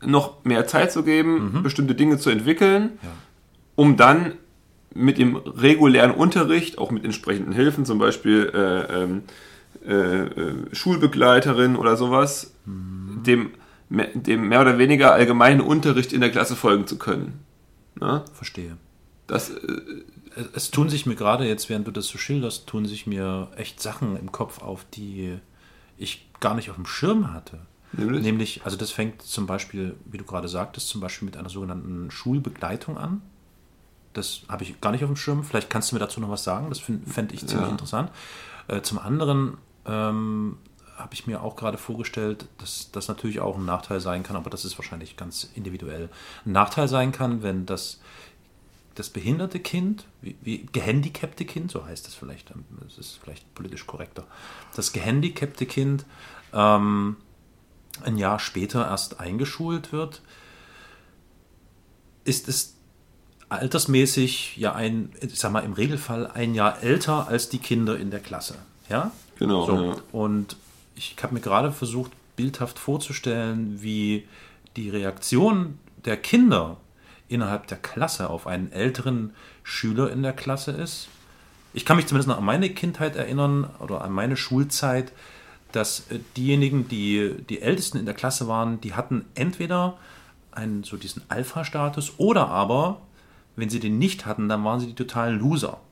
noch 0.06 0.44
mehr 0.44 0.68
Zeit 0.68 0.92
zu 0.92 1.03
geben, 1.03 1.62
bestimmte 1.63 1.96
Dinge 1.96 2.18
zu 2.18 2.30
entwickeln, 2.30 3.00
um 3.75 3.98
dann 3.98 4.34
mit 4.94 5.18
dem 5.18 5.36
regulären 5.36 6.12
Unterricht, 6.12 6.77
auch 6.77 6.92
mit 6.92 7.03
entsprechenden 7.03 7.53
Hilfen, 7.53 7.86
zum 7.86 7.98
Beispiel 7.98 8.51
äh, 8.53 9.03
ähm, 9.03 9.24
äh, 9.86 9.94
äh, 9.94 10.75
Schulbegleiterin 10.75 11.75
oder 11.75 11.98
sowas, 11.98 12.53
dem, 12.65 13.51
me- 13.89 14.10
dem 14.13 14.48
mehr 14.48 14.62
oder 14.62 14.77
weniger 14.77 15.13
allgemeinen 15.13 15.62
Unterricht 15.62 16.13
in 16.13 16.22
der 16.22 16.32
Klasse 16.32 16.56
folgen 16.56 16.86
zu 16.88 16.98
können. 16.98 17.39
Na? 18.00 18.24
Verstehe. 18.34 18.77
Das, 19.27 19.50
äh, 19.50 19.82
Es, 20.36 20.48
es 20.53 20.72
tun 20.72 20.89
sich 20.89 21.06
mir 21.06 21.15
gerade 21.15 21.46
jetzt, 21.48 21.70
während 21.70 21.88
du 21.88 21.92
das 21.92 22.08
so 22.08 22.18
schilderst, 22.18 22.65
tun 22.68 22.86
sich 22.86 23.08
mir 23.08 23.50
echt 23.56 23.82
Sachen 23.82 24.18
im 24.18 24.32
Kopf 24.32 24.62
auf, 24.62 24.86
die 24.94 25.38
ich 25.98 26.27
gar 26.39 26.56
nicht 26.56 26.70
auf 26.70 26.75
dem 26.75 26.86
Schirm 26.86 27.34
hatte. 27.34 27.60
Nämlich? 27.94 28.24
Nämlich, 28.24 28.62
also 28.65 28.75
das 28.77 28.92
fängt 28.92 29.22
zum 29.22 29.46
Beispiel, 29.46 29.96
wie 30.06 30.18
du 30.18 30.24
gerade 30.24 30.48
sagtest, 30.48 30.88
zum 30.88 31.01
Beispiel 31.01 31.27
mit 31.27 31.38
einer 31.38 31.50
sogenannten 31.50 32.10
Schulbegleitung 32.10 32.98
an. 32.98 33.22
Das 34.13 34.41
habe 34.48 34.63
ich 34.63 34.79
gar 34.79 34.91
nicht 34.91 35.03
auf 35.03 35.10
dem 35.10 35.15
Schirm. 35.15 35.43
Vielleicht 35.43 35.70
kannst 35.70 35.91
du 35.91 35.96
mir 35.96 36.00
dazu 36.00 36.20
noch 36.20 36.29
was 36.29 36.43
sagen. 36.43 36.70
Das 36.70 36.79
fände 36.79 37.34
ich 37.34 37.46
ziemlich 37.48 37.67
Ja. 37.67 37.72
interessant. 37.72 38.12
Äh, 38.67 38.82
zum 38.82 39.00
anderen 39.00 39.58
ähm, 39.86 40.58
habe 40.96 41.13
ich 41.13 41.25
mir 41.27 41.41
auch 41.41 41.55
gerade 41.55 41.77
vorgestellt, 41.77 42.46
dass 42.60 42.91
das 42.91 43.08
natürlich 43.08 43.39
auch 43.39 43.58
ein 43.58 43.65
Nachteil 43.65 44.00
sein 44.00 44.24
kann, 44.24 44.36
aber 44.36 44.50
das 44.50 44.63
ist 44.65 44.77
wahrscheinlich 44.77 45.17
ganz 45.17 45.50
individuell. 45.55 46.10
Ein 46.46 46.51
Nachteil 46.51 46.88
sein 46.88 47.12
kann, 47.12 47.41
wenn 47.41 47.65
das, 47.65 48.00
das 48.96 49.10
behinderte 49.10 49.60
Kind, 49.60 50.05
wie, 50.22 50.36
wie 50.41 50.67
gehandicapte 50.72 51.46
Kind, 51.46 51.72
so 51.72 51.86
heißt 51.86 52.08
es 52.08 52.13
vielleicht, 52.13 52.53
das 52.82 52.98
ist 53.00 53.20
vielleicht 53.24 53.53
politisch 53.55 53.88
korrekter, 53.88 54.25
das 54.75 54.93
gehandicapte 54.93 55.65
Kind 55.65 56.05
ähm, 56.53 57.17
ein 58.03 58.17
Jahr 58.17 58.38
später 58.39 58.88
erst 58.88 59.20
eingeschult 59.20 59.91
wird, 59.91 60.22
ist 62.24 62.48
es 62.48 62.73
altersmäßig 63.56 64.58
ja 64.58 64.74
ein, 64.74 65.10
ich 65.22 65.40
sag 65.40 65.52
mal, 65.52 65.62
im 65.62 65.74
Regelfall 65.74 66.28
ein 66.28 66.56
Jahr 66.56 66.82
älter 66.84 67.28
als 67.28 67.50
die 67.50 67.60
Kinder 67.60 67.98
in 67.98 68.12
der 68.12 68.20
Klasse. 68.20 68.56
Ja? 68.90 69.12
Genau, 69.40 69.66
So. 69.66 69.84
ja. 69.84 69.96
Und 70.12 70.56
ich 70.96 71.16
habe 71.22 71.34
mir 71.34 71.42
gerade 71.42 71.72
versucht, 71.72 72.12
bildhaft 72.36 72.80
vorzustellen, 72.80 73.82
wie 73.82 74.28
die 74.76 74.90
Reaktion 74.90 75.80
der 76.06 76.18
Kinder 76.18 76.78
innerhalb 77.28 77.68
der 77.68 77.78
Klasse 77.78 78.30
auf 78.30 78.48
einen 78.48 78.72
älteren 78.72 79.34
Schüler 79.64 80.12
in 80.12 80.24
der 80.24 80.34
Klasse 80.34 80.72
ist. 80.72 81.08
Ich 81.74 81.86
kann 81.86 81.98
mich 81.98 82.06
zumindest 82.08 82.30
noch 82.30 82.38
an 82.38 82.46
meine 82.46 82.70
Kindheit 82.70 83.16
erinnern 83.16 83.70
oder 83.80 84.04
an 84.04 84.12
meine 84.12 84.38
Schulzeit, 84.38 85.12
dass 85.72 86.12
äh, 86.12 86.20
diejenigen, 86.38 86.88
die 86.88 87.36
die 87.50 87.62
Ältesten 87.62 87.98
in 87.98 88.06
der 88.06 88.14
Klasse 88.14 88.48
waren, 88.48 88.80
die 88.82 88.94
hatten 88.94 89.26
entweder 89.36 89.98
einen 90.52 90.84
so 90.84 90.98
diesen 90.98 91.24
Alpha-Status 91.30 92.14
oder 92.18 92.48
aber, 92.50 93.02
wenn 93.56 93.70
sie 93.70 93.80
den 93.80 93.98
nicht 94.00 94.26
hatten, 94.26 94.50
dann 94.50 94.64
waren 94.64 94.80
sie 94.80 94.88
die 94.88 94.96
totalen 94.96 95.40
Loser. 95.40 95.78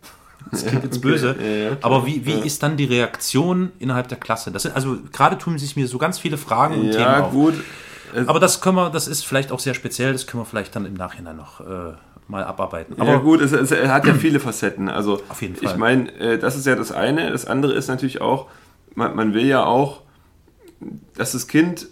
Das 0.50 0.65
klingt 0.65 0.84
jetzt 0.84 1.01
böse. 1.01 1.36
Ja, 1.39 1.46
ja, 1.46 1.75
klar. 1.75 1.77
aber 1.84 2.08
wie, 2.08 2.25
wie 2.25 2.32
Ja. 2.32 2.44
ist 2.44 2.63
dann 2.63 2.75
die 2.75 2.86
Reaktion 2.86 3.72
innerhalb 3.77 4.08
der 4.08 4.18
Klasse? 4.18 4.51
Das 4.51 4.63
sind, 4.63 4.75
also 4.75 4.98
gerade 5.13 5.38
tun 5.38 5.60
sich 5.60 5.75
mir 5.75 5.88
so 5.88 6.00
ganz 6.00 6.18
viele 6.18 6.36
Fragen 6.36 6.74
und 6.75 6.82
Themen 6.91 6.94
Ja, 7.03 7.25
auf. 7.25 7.32
gut. 7.32 7.53
Es- 8.15 8.27
Aber 8.27 8.39
das 8.39 8.60
können 8.60 8.75
wir, 8.75 8.89
das 8.89 9.08
ist 9.08 9.24
vielleicht 9.24 9.51
auch 9.51 9.60
sehr 9.60 9.75
speziell, 9.75 10.13
das 10.13 10.25
können 10.25 10.41
wir 10.41 10.46
vielleicht 10.48 10.75
dann 10.75 10.88
im 10.88 10.96
Nachhinein 10.96 11.38
noch 11.38 11.62
äh, 11.62 11.94
mal 12.27 12.44
abarbeiten. 12.44 13.00
Aber 13.00 13.12
ja 13.12 13.18
gut, 13.20 13.39
es, 13.39 13.51
es 13.51 13.72
hat 13.72 14.08
ja 14.08 14.15
viele 14.15 14.39
Facetten. 14.39 14.89
Also 14.89 15.22
Auf 15.30 15.44
jeden 15.44 15.53
Ich 15.62 15.70
Fall. 15.70 15.77
meine, 15.77 16.12
äh, 16.20 16.39
das 16.39 16.56
ist 16.58 16.65
ja 16.65 16.75
das 16.75 16.91
eine. 16.91 17.30
Das 17.32 17.46
andere 17.46 17.74
ist 17.74 17.88
natürlich 17.88 18.20
auch, 18.20 18.48
man, 18.96 19.15
man 19.15 19.36
will 19.36 19.46
ja 19.46 19.63
auch, 19.63 20.01
dass 21.15 21.34
das 21.34 21.48
Kind 21.48 21.86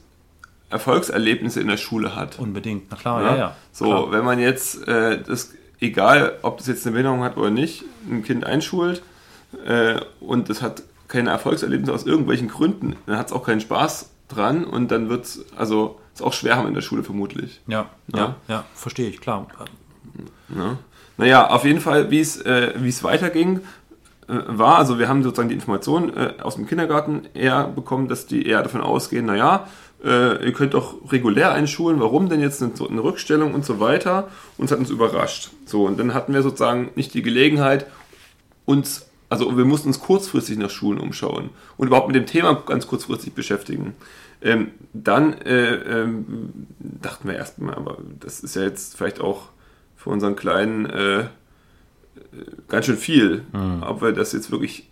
Erfolgserlebnisse 0.72 1.62
in 1.62 1.68
der 1.68 1.78
Schule 1.78 2.16
hat. 2.16 2.40
unbedingt, 2.40 2.86
na 2.90 2.98
klar, 2.98 3.22
ja, 3.24 3.36
ja. 3.38 3.56
So, 3.72 3.86
klar. 3.86 4.12
wenn 4.12 4.26
man 4.26 4.40
jetzt 4.40 4.88
äh, 4.88 5.22
das, 5.22 5.52
egal 5.80 6.38
ob 6.42 6.58
das 6.58 6.68
jetzt 6.68 6.86
eine 6.86 6.94
Behinderung 6.94 7.24
hat 7.24 7.38
oder 7.38 7.50
nicht, 7.50 7.84
ein 8.10 8.24
Kind 8.24 8.46
einschult 8.46 9.02
äh, 9.66 10.00
und 10.20 10.50
das 10.50 10.62
hat 10.62 10.84
keine 11.08 11.32
Erfolgserlebnisse 11.32 11.94
aus 11.94 12.06
irgendwelchen 12.06 12.48
Gründen, 12.48 12.96
dann 13.06 13.18
hat 13.18 13.28
es 13.28 13.34
auch 13.34 13.46
keinen 13.46 13.62
Spaß 13.62 14.10
dran 14.28 14.64
und 14.64 14.92
dann 14.92 15.10
wird 15.10 15.26
es, 15.26 15.46
also 15.56 16.00
ist 16.14 16.22
auch 16.22 16.34
schwer 16.34 16.56
haben 16.56 16.68
in 16.68 16.74
der 16.74 16.82
Schule 16.82 17.04
vermutlich. 17.04 17.62
Ja, 17.68 17.90
ja, 18.14 18.20
Ja. 18.20 18.36
ja, 18.48 18.66
verstehe 18.76 19.10
ich, 19.10 19.20
klar. 19.20 19.48
Ja. 20.56 20.78
Naja, 21.18 21.50
auf 21.50 21.66
jeden 21.66 21.82
Fall, 21.82 22.12
wie 22.12 22.20
es 22.20 22.40
äh, 22.42 22.74
wie 22.78 22.90
es 22.90 23.04
weiterging, 23.04 23.62
äh, 24.28 24.34
war, 24.48 24.78
also 24.78 25.00
wir 25.00 25.10
haben 25.10 25.24
sozusagen 25.24 25.50
die 25.50 25.56
Information 25.56 26.16
äh, 26.16 26.34
aus 26.42 26.56
dem 26.56 26.68
Kindergarten 26.68 27.28
eher 27.34 27.66
bekommen, 27.68 28.08
dass 28.08 28.26
die 28.26 28.46
eher 28.46 28.64
davon 28.64 28.82
ausgehen, 28.82 29.26
naja, 29.26 29.68
äh, 30.04 30.46
ihr 30.46 30.54
könnt 30.54 30.74
doch 30.74 31.12
regulär 31.12 31.52
einschulen, 31.52 32.00
warum 32.00 32.30
denn 32.30 32.40
jetzt 32.40 32.62
eine, 32.62 32.72
eine 32.90 33.04
Rückstellung 33.04 33.54
und 33.54 33.66
so 33.66 33.80
weiter. 33.80 34.30
Und 34.58 34.66
es 34.66 34.72
hat 34.72 34.80
uns 34.80 34.90
überrascht. 34.90 35.52
So, 35.66 35.86
und 35.86 36.00
dann 36.00 36.14
hatten 36.14 36.34
wir 36.34 36.42
sozusagen 36.42 36.92
nicht 36.96 37.14
die 37.14 37.22
Gelegenheit, 37.22 37.88
uns, 38.66 39.10
also 39.30 39.58
wir 39.58 39.66
mussten 39.66 39.90
uns 39.90 40.00
kurzfristig 40.00 40.58
nach 40.58 40.70
Schulen 40.70 41.00
umschauen 41.00 41.50
und 41.78 41.88
überhaupt 41.88 42.08
mit 42.08 42.16
dem 42.16 42.26
Thema 42.26 42.54
ganz 42.54 42.88
kurzfristig 42.88 43.34
beschäftigen. 43.34 43.96
Ähm, 44.42 44.72
dann 44.94 45.34
äh, 45.34 45.76
ähm, 45.76 46.68
dachten 46.80 47.28
wir 47.28 47.36
erstmal, 47.36 47.76
aber 47.76 47.98
das 48.20 48.40
ist 48.40 48.56
ja 48.56 48.62
jetzt 48.62 48.96
vielleicht 48.96 49.20
auch 49.20 49.50
für 49.98 50.12
unseren 50.12 50.38
Kleinen 50.38 50.86
äh, 50.86 51.26
ganz 52.70 52.86
schön 52.86 52.96
viel, 52.98 53.44
ob 53.82 54.02
wir 54.02 54.12
das 54.12 54.32
jetzt 54.34 54.52
wirklich 54.52 54.90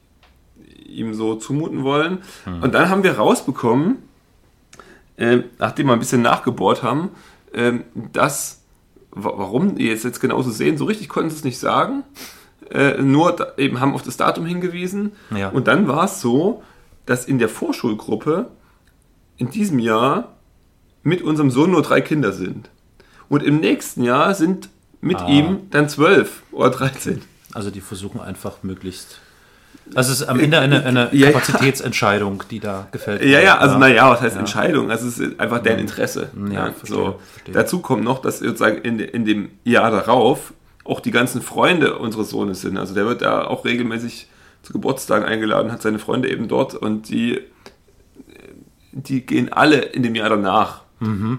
ihm 0.85 1.13
so 1.13 1.35
zumuten 1.35 1.83
wollen. 1.83 2.19
Und 2.61 2.73
dann 2.73 2.89
haben 2.89 3.03
wir 3.03 3.17
rausbekommen, 3.17 3.97
ähm, 5.17 5.45
nachdem 5.59 5.87
wir 5.87 5.93
ein 5.93 5.99
bisschen 5.99 6.21
nachgebohrt 6.21 6.83
haben, 6.83 7.09
ähm, 7.53 7.83
dass, 8.13 8.61
wa- 9.11 9.33
warum 9.35 9.75
die 9.75 9.87
jetzt, 9.87 10.03
jetzt 10.03 10.19
genauso 10.19 10.51
sehen, 10.51 10.77
so 10.77 10.85
richtig 10.85 11.09
konnten 11.09 11.29
sie 11.31 11.37
es 11.37 11.43
nicht 11.43 11.59
sagen, 11.59 12.03
äh, 12.69 13.01
nur 13.01 13.31
da, 13.35 13.47
eben 13.57 13.79
haben 13.79 13.93
auf 13.93 14.03
das 14.03 14.17
Datum 14.17 14.45
hingewiesen. 14.45 15.13
Ja. 15.35 15.49
Und 15.49 15.67
dann 15.67 15.87
war 15.87 16.05
es 16.05 16.21
so, 16.21 16.63
dass 17.05 17.25
in 17.25 17.39
der 17.39 17.49
Vorschulgruppe 17.49 18.49
in 19.37 19.49
diesem 19.49 19.79
Jahr 19.79 20.35
mit 21.03 21.21
unserem 21.21 21.51
Sohn 21.51 21.71
nur 21.71 21.81
drei 21.81 22.01
Kinder 22.01 22.31
sind. 22.33 22.69
Und 23.29 23.43
im 23.43 23.59
nächsten 23.59 24.03
Jahr 24.03 24.33
sind 24.35 24.69
mit 24.99 25.17
Ah. 25.21 25.27
ihm 25.29 25.69
dann 25.69 25.87
zwölf 25.89 26.43
oder 26.51 26.69
13. 26.71 27.21
Also 27.53 27.71
die 27.71 27.81
versuchen 27.81 28.19
einfach 28.19 28.63
möglichst. 28.63 29.21
Also 29.95 30.11
es 30.11 30.21
ist 30.21 30.27
am 30.27 30.39
Ende 30.39 30.59
eine, 30.59 30.83
eine 30.83 31.09
Ja, 31.13 31.27
ja. 31.27 31.31
Kapazitätsentscheidung, 31.31 32.43
die 32.51 32.59
da 32.59 32.87
gefällt 32.91 33.23
Ja, 33.23 33.39
ja, 33.39 33.57
also 33.57 33.77
naja, 33.77 34.09
was 34.09 34.21
heißt 34.21 34.35
Ja. 34.35 34.39
Entscheidung? 34.41 34.91
Also 34.91 35.07
es 35.07 35.17
ist 35.17 35.39
einfach 35.39 35.59
deren 35.59 35.79
Interesse. 35.79 36.29
Ja, 36.51 36.71
verstehe, 36.71 36.95
so. 36.97 37.19
verstehe. 37.33 37.53
Dazu 37.53 37.79
kommt 37.79 38.03
noch, 38.03 38.19
dass 38.21 38.39
sozusagen 38.39 38.79
in, 38.79 38.99
in 38.99 39.23
dem 39.25 39.49
Jahr 39.63 39.89
darauf 39.91 40.53
auch 40.83 40.99
die 40.99 41.11
ganzen 41.11 41.41
Freunde 41.41 41.97
unseres 41.99 42.29
Sohnes 42.29 42.61
sind. 42.61 42.77
Also 42.77 42.93
der 42.93 43.05
wird 43.05 43.21
da 43.21 43.45
auch 43.45 43.63
regelmäßig 43.65 44.27
zu 44.63 44.73
Geburtstagen 44.73 45.25
eingeladen, 45.25 45.71
hat 45.71 45.81
seine 45.81 45.99
Freunde 45.99 46.29
eben 46.29 46.47
dort 46.49 46.75
und 46.75 47.09
die, 47.09 47.39
die 48.91 49.25
gehen 49.25 49.51
alle 49.53 49.77
in 49.77 50.03
dem 50.03 50.15
Jahr 50.15 50.29
danach. 50.29 50.81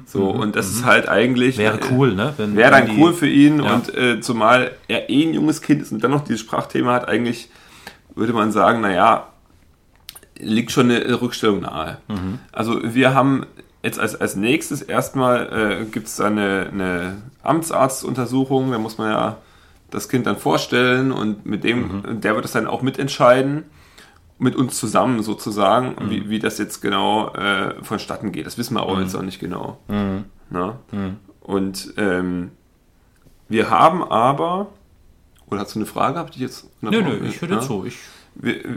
so, 0.07 0.30
und 0.30 0.54
das 0.54 0.68
ist 0.71 0.85
halt 0.85 1.09
eigentlich. 1.09 1.57
Mhm, 1.57 1.62
Wäre 1.62 1.78
cool, 1.90 2.14
ne? 2.14 2.33
Wäre 2.37 2.71
dann 2.71 2.87
die- 2.87 2.97
cool 2.97 3.12
für 3.12 3.26
ihn 3.28 3.61
Ja. 3.62 3.75
und 3.75 3.92
äh, 3.95 4.21
zumal 4.21 4.71
er 4.87 5.11
eh 5.11 5.25
ein 5.26 5.35
junges 5.35 5.61
Kind 5.62 5.83
ist 5.83 5.90
und 5.92 6.02
dann 6.04 6.12
noch 6.12 6.23
dieses 6.23 6.40
Sprachthema 6.40 6.92
hat, 6.95 7.09
eigentlich 7.09 7.50
würde 8.18 8.32
man 8.32 8.52
sagen, 8.52 8.80
naja, 8.80 9.28
liegt 10.38 10.70
schon 10.70 10.90
eine 10.90 11.20
Rückstellung 11.20 11.60
nahe. 11.62 11.98
Mhm. 12.08 12.38
Also 12.52 12.80
wir 12.82 13.14
haben 13.14 13.46
jetzt 13.82 13.98
als, 13.98 14.20
als 14.20 14.37
nächstes 14.37 14.82
erstmal 14.82 15.80
äh, 15.82 15.84
gibt 15.87 16.06
es 16.08 16.20
eine, 16.20 16.68
eine 16.72 17.22
Amtsarztuntersuchung, 17.42 18.70
da 18.72 18.78
muss 18.78 18.98
man 18.98 19.10
ja 19.10 19.37
das 19.90 20.08
Kind 20.08 20.26
dann 20.26 20.37
vorstellen 20.37 21.12
und 21.12 21.46
mit 21.46 21.64
dem, 21.64 22.02
Mhm. 22.02 22.20
der 22.20 22.34
wird 22.34 22.44
das 22.44 22.52
dann 22.52 22.66
auch 22.66 22.82
mitentscheiden, 22.82 23.64
mit 24.38 24.54
uns 24.54 24.78
zusammen 24.78 25.22
sozusagen, 25.22 25.96
Mhm. 25.98 26.10
wie, 26.10 26.28
wie 26.30 26.38
das 26.38 26.58
jetzt 26.58 26.80
genau 26.82 27.30
äh, 27.34 27.75
vonstatten 27.82 28.30
geht. 28.32 28.46
Das 28.46 28.58
wissen 28.58 28.75
wir 28.75 28.82
auch 28.84 28.98
jetzt 29.00 29.14
noch 29.14 29.22
nicht 29.22 29.40
genau. 29.40 29.78
Mhm. 29.88 30.25
Na? 30.50 30.76
Und 31.40 31.94
ähm, 31.96 32.50
wir 33.48 33.70
haben 33.70 34.02
aber, 34.04 34.68
oder 35.50 35.60
hast 35.60 35.74
du 35.74 35.78
eine 35.78 35.86
Frage? 35.86 36.18
Hab 36.18 36.30
ich 36.30 36.36
jetzt 36.36 36.66
Nö, 36.80 36.90
nö, 37.02 37.26
ich 37.26 37.40
höre 37.40 37.50
Ja? 37.50 37.60
zu. 37.60 37.84
Ich, 37.86 37.96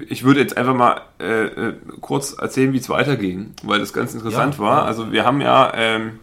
Ich 0.10 0.24
würde 0.24 0.40
jetzt 0.40 0.58
einfach 0.58 0.74
mal 0.74 1.02
äh, 1.20 1.46
äh, 1.46 1.74
kurz 2.00 2.34
erzählen, 2.34 2.74
wie 2.74 2.78
es 2.80 2.90
weiterging, 2.90 3.54
weil 3.64 3.80
das 3.80 3.94
ganz 3.94 4.14
interessant 4.14 4.56
Ja, 4.56 4.60
war. 4.60 4.78
ja. 4.80 4.86
Also 4.86 5.12
wir 5.12 5.24
haben 5.26 5.40
ja 5.42 5.72
ähm, 5.76 6.20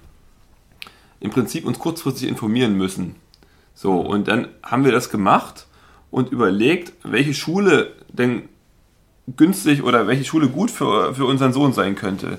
im 1.21 1.31
Prinzip 1.31 1.65
uns 1.65 1.79
kurzfristig 1.79 2.29
informieren 2.29 2.75
müssen. 2.77 3.15
So, 3.75 4.01
und 4.01 4.27
dann 4.27 4.49
haben 4.65 4.85
wir 4.85 4.91
das 4.93 5.09
gemacht 5.11 5.67
und 6.11 6.31
überlegt, 6.33 6.93
welche 7.05 7.33
Schule 7.35 7.93
denn 8.09 8.49
günstig 9.37 9.83
oder 9.83 10.07
welche 10.07 10.25
Schule 10.25 10.49
gut 10.49 10.71
für, 10.71 11.15
für 11.15 11.27
unseren 11.27 11.53
Sohn 11.53 11.73
sein 11.73 11.95
könnte. 11.95 12.39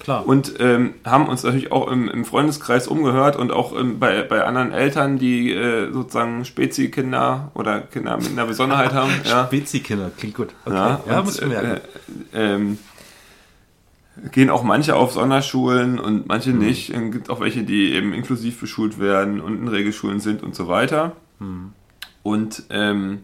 klar. 0.00 0.26
Und 0.26 0.54
ähm, 0.60 0.94
haben 1.04 1.26
uns 1.28 1.42
natürlich 1.42 1.72
auch 1.72 1.90
im, 1.90 2.08
im 2.08 2.24
Freundeskreis 2.24 2.86
umgehört 2.86 3.36
und 3.36 3.50
auch 3.50 3.78
ähm, 3.78 3.98
bei, 3.98 4.22
bei 4.22 4.44
anderen 4.44 4.72
Eltern, 4.72 5.18
die 5.18 5.52
äh, 5.52 5.90
sozusagen 5.92 6.44
Spezi-Kinder 6.44 7.50
oder 7.54 7.80
Kinder 7.80 8.16
mit 8.16 8.30
einer 8.30 8.46
Besonderheit 8.46 8.92
haben. 8.92 9.10
ja. 9.24 9.46
Spezi-Kinder, 9.46 10.10
klingt 10.16 10.34
gut. 10.36 10.48
Okay. 10.64 10.74
Ja, 10.76 11.00
Ja, 11.08 11.18
und, 11.18 11.24
muss 11.24 11.40
ich 11.40 11.46
merken. 11.48 11.80
Äh, 12.32 12.54
ähm, 12.54 12.78
gehen 14.32 14.50
auch 14.50 14.62
manche 14.62 14.96
auf 14.96 15.12
Sonderschulen 15.12 15.98
und 15.98 16.26
manche 16.26 16.50
Mhm. 16.50 16.58
nicht. 16.58 16.90
Es 16.90 17.12
gibt 17.12 17.30
auch 17.30 17.40
welche, 17.40 17.62
die 17.62 17.92
eben 17.92 18.12
inklusiv 18.12 18.60
beschult 18.60 18.98
werden 18.98 19.40
und 19.40 19.60
in 19.62 19.68
Regelschulen 19.68 20.20
sind 20.20 20.42
und 20.42 20.54
so 20.54 20.68
weiter. 20.68 21.12
Mhm. 21.38 21.72
Und 22.22 22.64
ähm, 22.70 23.20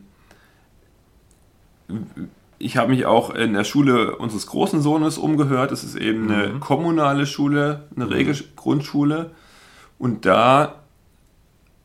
ich 2.64 2.76
habe 2.78 2.90
mich 2.90 3.04
auch 3.06 3.30
in 3.30 3.52
der 3.52 3.64
Schule 3.64 4.16
unseres 4.16 4.46
großen 4.46 4.80
Sohnes 4.80 5.18
umgehört. 5.18 5.70
Es 5.72 5.84
ist 5.84 5.96
eben 5.96 6.30
eine 6.30 6.48
Mhm. 6.54 6.60
kommunale 6.60 7.26
Schule, 7.26 7.88
eine 7.94 8.08
Regelgrundschule. 8.10 9.32
Und 9.98 10.24
da 10.24 10.76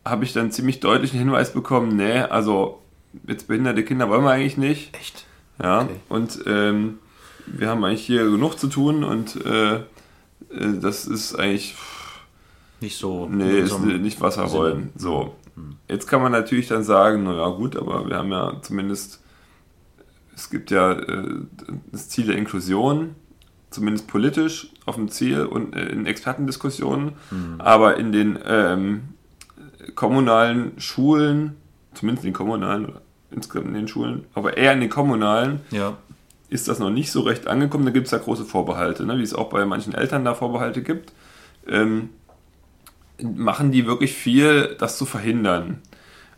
habe 0.06 0.24
ich 0.24 0.34
dann 0.34 0.52
ziemlich 0.52 0.80
deutlichen 0.80 1.20
Hinweis 1.20 1.52
bekommen, 1.54 1.96
nee, 1.98 2.20
also 2.20 2.82
jetzt 3.28 3.48
behinderte 3.48 3.84
Kinder 3.84 4.10
wollen 4.10 4.24
wir 4.24 4.32
eigentlich 4.32 4.58
nicht. 4.58 4.96
Echt? 4.96 5.26
Ja, 5.62 5.82
Okay. 5.82 5.96
und 6.08 6.40
ähm, 6.48 7.00
wir 7.46 7.68
haben 7.70 7.84
eigentlich 7.84 8.06
hier 8.06 8.24
genug 8.30 8.58
zu 8.58 8.68
tun 8.68 9.04
und 9.04 9.44
äh, 9.46 9.76
äh, 9.76 9.82
das 10.82 11.06
ist 11.06 11.36
eigentlich 11.36 11.76
Nicht 12.80 12.98
so. 12.98 13.28
Nee, 13.30 13.60
ist 13.60 13.78
nicht 13.82 14.22
Wasser 14.22 14.52
wollen. 14.54 14.92
So. 14.96 15.36
Jetzt 15.90 16.08
kann 16.08 16.22
man 16.22 16.32
natürlich 16.32 16.70
dann 16.70 16.84
sagen, 16.84 17.24
naja 17.24 17.50
gut, 17.50 17.76
aber 17.76 18.08
wir 18.08 18.16
haben 18.16 18.32
ja 18.32 18.54
zumindest, 18.62 19.22
es 20.40 20.50
gibt 20.50 20.72
ja 20.72 20.94
äh, 20.94 21.24
das 21.92 22.10
Ziel 22.10 22.28
der 22.28 22.38
Inklusion, 22.38 23.16
zumindest 23.70 24.08
politisch 24.08 24.72
auf 24.86 24.96
dem 24.96 25.10
Ziel 25.10 25.46
und 25.46 25.76
äh, 25.76 25.86
in 25.90 26.06
Expertendiskussionen, 26.06 27.12
aber 27.60 27.98
in 27.98 28.12
den 28.12 28.40
ähm, 28.46 29.02
kommunalen 29.96 30.80
Schulen, 30.80 31.56
zumindest 31.94 32.24
in 32.26 32.30
den 32.32 32.36
kommunalen 32.38 32.86
oder 32.86 33.02
insgesamt 33.32 33.68
in 33.68 33.74
den 33.76 33.88
Schulen, 33.88 34.26
aber 34.34 34.58
eher 34.58 34.74
in 34.74 34.80
den 34.80 34.90
kommunalen, 34.90 35.60
Ja. 35.72 35.98
ist 36.50 36.68
das 36.68 36.80
noch 36.80 36.90
nicht 36.90 37.12
so 37.12 37.22
recht 37.22 37.48
angekommen. 37.48 37.86
Da 37.86 37.92
gibt 37.92 38.08
es 38.08 38.12
ja 38.12 38.18
große 38.18 38.46
Vorbehalte, 38.46 39.06
ne? 39.06 39.18
wie 39.20 39.24
es 39.24 39.34
auch 39.36 39.50
bei 39.50 39.66
manchen 39.66 39.94
Eltern 39.94 40.26
da 40.26 40.34
Vorbehalte 40.34 40.82
gibt. 40.82 41.14
Ähm, 41.68 42.10
machen 43.22 43.72
die 43.72 43.86
wirklich 43.86 44.14
viel, 44.14 44.76
das 44.80 44.98
zu 44.98 45.06
verhindern. 45.06 45.80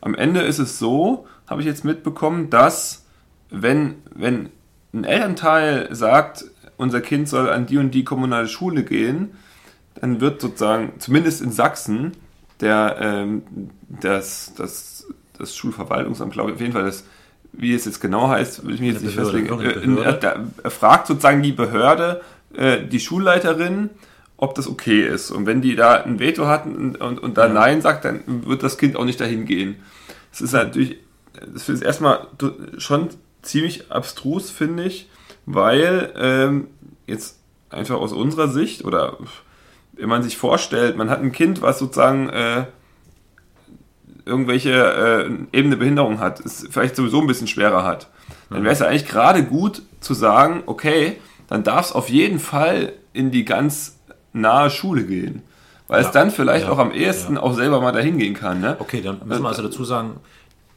Am 0.01 0.15
Ende 0.15 0.41
ist 0.41 0.59
es 0.59 0.79
so, 0.79 1.27
habe 1.47 1.61
ich 1.61 1.67
jetzt 1.67 1.85
mitbekommen, 1.85 2.49
dass 2.49 3.05
wenn, 3.51 3.95
wenn 4.15 4.49
ein 4.93 5.03
Elternteil 5.03 5.93
sagt, 5.93 6.45
unser 6.77 7.01
Kind 7.01 7.29
soll 7.29 7.49
an 7.49 7.65
die 7.67 7.77
und 7.77 7.91
die 7.91 8.03
kommunale 8.03 8.47
Schule 8.47 8.83
gehen, 8.83 9.31
dann 9.99 10.19
wird 10.21 10.41
sozusagen, 10.41 10.93
zumindest 10.99 11.41
in 11.41 11.51
Sachsen, 11.51 12.13
der, 12.59 12.97
ähm, 12.99 13.43
das, 13.87 14.53
das, 14.55 15.05
das 15.37 15.55
Schulverwaltungsamt, 15.55 16.31
glaube 16.33 16.49
ich, 16.51 16.55
auf 16.55 16.61
jeden 16.61 16.73
Fall 16.73 16.85
das, 16.85 17.03
wie 17.53 17.73
es 17.73 17.85
jetzt 17.85 17.99
genau 17.99 18.29
heißt, 18.29 18.65
will 18.65 18.73
ich 18.75 18.81
mich 18.81 18.93
jetzt 18.93 19.03
nicht 19.03 19.15
Behörde, 19.15 19.39
festlegen. 19.39 19.61
Äh, 19.61 19.83
in- 19.83 19.95
Behörde. 19.95 20.17
da- 20.19 20.35
Er 20.63 20.71
fragt 20.71 21.07
sozusagen 21.07 21.41
die 21.43 21.51
Behörde, 21.51 22.21
äh, 22.55 22.85
die 22.87 22.99
Schulleiterin, 22.99 23.89
ob 24.37 24.55
das 24.55 24.67
okay 24.67 25.05
ist. 25.05 25.29
Und 25.31 25.45
wenn 25.45 25.61
die 25.61 25.75
da 25.75 26.01
ein 26.01 26.19
Veto 26.19 26.47
hatten 26.47 26.75
und, 26.75 27.01
und, 27.01 27.19
und 27.19 27.37
da 27.37 27.47
Nein 27.47 27.81
sagt, 27.81 28.05
dann 28.05 28.21
wird 28.47 28.63
das 28.63 28.77
Kind 28.77 28.95
auch 28.95 29.05
nicht 29.05 29.19
dahin 29.19 29.45
gehen. 29.45 29.75
Das 30.31 30.41
ist 30.41 30.53
natürlich, 30.53 30.97
das 31.53 31.69
ist 31.69 31.81
erstmal 31.83 32.27
schon 32.77 33.09
ziemlich 33.41 33.91
abstrus, 33.91 34.49
finde 34.51 34.83
ich, 34.83 35.09
weil 35.45 36.13
ähm, 36.17 36.67
jetzt 37.07 37.39
einfach 37.69 37.95
aus 37.95 38.13
unserer 38.13 38.47
Sicht 38.47 38.83
oder 38.85 39.17
wenn 39.93 40.09
man 40.09 40.23
sich 40.23 40.37
vorstellt, 40.37 40.97
man 40.97 41.09
hat 41.09 41.21
ein 41.21 41.31
Kind, 41.31 41.61
was 41.61 41.79
sozusagen 41.79 42.29
äh, 42.29 42.65
irgendwelche 44.25 44.71
äh, 44.71 45.57
eben 45.57 45.67
eine 45.67 45.77
Behinderung 45.77 46.19
hat, 46.19 46.39
es 46.41 46.67
vielleicht 46.69 46.95
sowieso 46.95 47.21
ein 47.21 47.27
bisschen 47.27 47.47
schwerer 47.47 47.83
hat, 47.83 48.07
dann 48.49 48.63
wäre 48.63 48.73
es 48.73 48.79
ja 48.79 48.87
eigentlich 48.87 49.07
gerade 49.07 49.43
gut 49.43 49.81
zu 49.99 50.13
sagen, 50.13 50.63
okay, 50.65 51.17
dann 51.47 51.63
darf 51.63 51.87
es 51.87 51.91
auf 51.91 52.09
jeden 52.09 52.39
Fall 52.39 52.93
in 53.13 53.31
die 53.31 53.45
ganz 53.45 53.99
nahe 54.33 54.69
Schule 54.69 55.03
gehen. 55.03 55.41
Weil 55.87 56.01
Ja. 56.01 56.07
es 56.07 56.13
dann 56.13 56.31
vielleicht 56.31 56.67
Ja. 56.67 56.71
auch 56.71 56.77
am 56.77 56.91
ehesten 56.91 57.37
auch 57.37 57.53
selber 57.53 57.81
mal 57.81 57.91
dahin 57.91 58.17
gehen 58.17 58.33
kann. 58.33 58.61
Ne? 58.61 58.77
Okay, 58.79 59.01
dann 59.01 59.19
müssen 59.25 59.43
wir 59.43 59.49
also 59.49 59.61
dazu 59.63 59.83
sagen, 59.83 60.19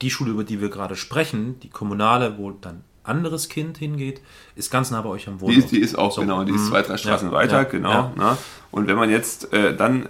die 0.04 0.10
Schule, 0.10 0.30
über 0.32 0.44
die 0.44 0.60
wir 0.60 0.68
gerade 0.68 0.94
sprechen, 0.96 1.58
die 1.60 1.70
kommunale, 1.70 2.36
wo 2.38 2.50
dann 2.52 2.82
anderes 3.02 3.48
Kind 3.48 3.78
hingeht, 3.78 4.20
ist 4.56 4.70
ganz 4.70 4.90
nah 4.90 5.00
bei 5.02 5.08
euch 5.10 5.26
am 5.28 5.36
Die 5.38 5.40
Wohnort. 5.42 5.58
ist, 5.58 5.72
die 5.72 5.78
ist 5.80 5.96
auch, 5.98 6.12
So. 6.12 6.20
genau, 6.20 6.44
die 6.44 6.52
ist 6.52 6.62
Mhm. 6.66 6.68
zwei, 6.68 6.82
drei 6.82 6.96
Straßen 6.96 7.28
Ja, 7.28 7.34
weiter, 7.34 7.56
ja, 7.58 7.62
genau. 7.64 7.90
ja. 7.90 8.12
Ne? 8.16 8.38
Und 8.70 8.86
wenn 8.86 8.96
man 8.96 9.10
jetzt 9.10 9.52
äh, 9.52 9.74
dann 9.76 10.08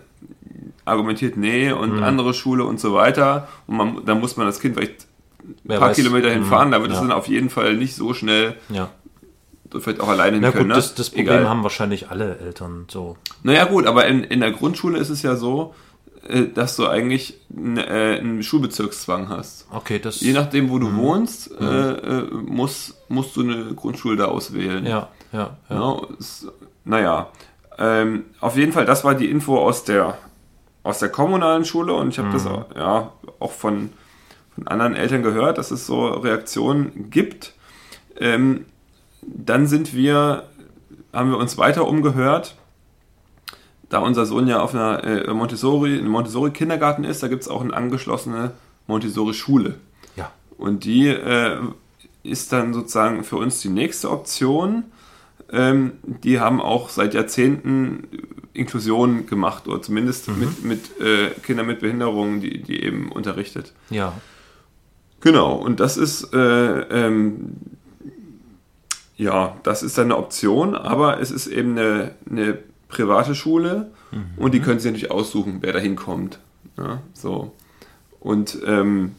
argumentiert, 0.84 1.36
nee, 1.36 1.72
und 1.72 1.96
Mhm. 1.96 2.02
andere 2.02 2.34
Schule 2.34 2.64
und 2.64 2.78
so 2.78 2.94
weiter, 2.94 3.48
und 3.66 3.76
man, 3.76 4.04
dann 4.04 4.20
muss 4.20 4.36
man 4.36 4.46
das 4.46 4.60
Kind 4.60 4.76
vielleicht 4.76 5.06
ein 5.42 5.68
paar 5.78 5.80
weiß. 5.90 5.96
Kilometer 5.96 6.28
Mhm. 6.28 6.32
hinfahren, 6.34 6.70
da 6.70 6.80
wird 6.82 6.92
es 6.92 6.98
dann 7.00 7.12
auf 7.12 7.26
jeden 7.28 7.50
Fall 7.50 7.76
nicht 7.76 7.94
so 7.94 8.14
schnell 8.14 8.56
Ja. 8.68 8.90
vielleicht 9.78 10.00
auch 10.00 10.08
alleine 10.08 10.36
hin 10.38 10.42
können. 10.52 10.54
gut, 10.58 10.68
ne? 10.68 10.74
das, 10.74 10.94
das 10.94 11.10
Problem 11.10 11.26
Egal. 11.28 11.48
haben 11.48 11.62
wahrscheinlich 11.62 12.10
alle 12.10 12.38
Eltern 12.38 12.86
so. 12.88 13.16
Naja 13.42 13.64
gut, 13.64 13.86
aber 13.86 14.06
in, 14.06 14.22
in 14.24 14.40
der 14.40 14.52
Grundschule 14.52 14.98
ist 14.98 15.08
es 15.10 15.22
ja 15.22 15.34
so, 15.36 15.74
dass 16.54 16.76
du 16.76 16.86
eigentlich 16.86 17.38
äh, 17.54 18.18
einen 18.18 18.42
Schulbezirkszwang 18.42 19.28
hast. 19.28 19.66
Okay, 19.70 19.98
das. 19.98 20.20
Je 20.20 20.32
nachdem, 20.32 20.70
wo 20.70 20.78
du 20.78 20.94
wohnst, 20.96 21.50
äh, 21.60 21.64
äh, 21.64 22.30
musst, 22.32 22.94
musst 23.08 23.37
du 23.37 23.42
eine 23.42 23.74
Grundschule 23.74 24.16
da 24.16 24.26
auswählen. 24.26 24.87
Ja, 24.87 25.08
ja, 25.32 25.56
ja. 25.68 25.76
Ja, 25.76 26.00
es, 26.18 26.46
naja, 26.84 27.28
ähm, 27.78 28.24
auf 28.40 28.56
jeden 28.56 28.72
Fall, 28.72 28.87
das 28.87 29.04
war 29.04 29.14
die 29.14 29.30
Info 29.30 29.58
aus 29.58 29.84
der, 29.84 30.16
aus 30.82 30.98
der 30.98 31.10
kommunalen 31.10 31.64
Schule 31.64 31.92
und 31.94 32.08
ich 32.08 32.18
habe 32.18 32.30
das 32.32 32.46
auch, 32.46 32.66
ja, 32.74 33.12
auch 33.40 33.52
von, 33.52 33.90
von 34.54 34.66
anderen 34.68 34.94
Eltern 34.94 35.22
gehört, 35.22 35.58
dass 35.58 35.70
es 35.70 35.87
so 35.87 36.06
Reaktionen 36.06 37.10
gibt. 37.10 37.54
Ähm, 38.18 38.64
dann 39.22 39.66
sind 39.66 39.94
wir, 39.94 40.44
haben 41.12 41.30
wir 41.30 41.38
uns 41.38 41.58
weiter 41.58 41.87
umgehört, 41.87 42.56
da 43.88 43.99
unser 43.99 44.27
Sohn 44.27 44.47
ja 44.47 44.61
auf 44.61 44.75
einer 44.75 45.05
äh, 45.05 45.33
Montessori, 45.33 45.99
einem 45.99 46.09
Montessori-Kindergarten 46.09 47.05
ist, 47.05 47.23
da 47.23 47.29
gibt 47.29 47.42
es 47.42 47.49
auch 47.49 47.62
eine 47.62 47.75
angeschlossene 47.75 48.53
Montessori-Schule. 48.87 49.77
Ja. 50.16 50.31
Und 50.59 50.85
die 50.85 51.09
äh, 51.09 51.59
ist 52.23 52.53
dann 52.53 52.73
sozusagen 52.73 53.25
für 53.25 53.37
uns 53.37 53.61
die 53.61 53.68
nächste 53.68 54.11
Option. 54.11 54.85
Ähm, 55.53 55.92
die 56.03 56.40
haben 56.40 56.61
auch 56.61 56.88
seit 56.88 57.14
Jahrzehnten 57.14 58.09
Inklusion 58.55 59.27
gemacht 59.27 59.68
oder 59.68 59.83
zumindest 59.83 60.29
mit, 60.29 60.64
mit 60.64 61.01
äh, 61.01 61.31
Kindern 61.42 61.66
mit 61.66 61.81
Behinderungen, 61.81 62.40
die, 62.40 62.62
die 62.62 62.83
eben 62.83 63.12
unterrichtet. 63.12 63.73
ja. 63.90 64.14
Genau, 65.25 65.55
und 65.55 65.81
das 65.81 65.97
ist, 65.97 66.35
äh, 66.35 66.37
ähm, 66.38 67.57
ja, 69.16 69.57
das 69.62 69.83
ist 69.83 69.97
dann 69.97 70.09
eine 70.09 70.18
Option, 70.18 70.75
aber 70.75 71.18
es 71.18 71.31
ist 71.31 71.47
eben 71.47 71.79
eine, 71.79 72.14
eine 72.31 72.59
private 72.94 73.35
Schule 73.35 73.90
und 74.37 74.54
die 74.54 74.61
können 74.61 74.78
sich 74.78 74.90
natürlich 74.90 75.11
aussuchen, 75.11 75.59
wer 75.61 75.72
da 75.72 75.78
hinkommt. 75.78 76.38
Ja, 76.78 77.00
so. 77.12 77.52
Und 78.20 78.59
ähm, 78.66 79.14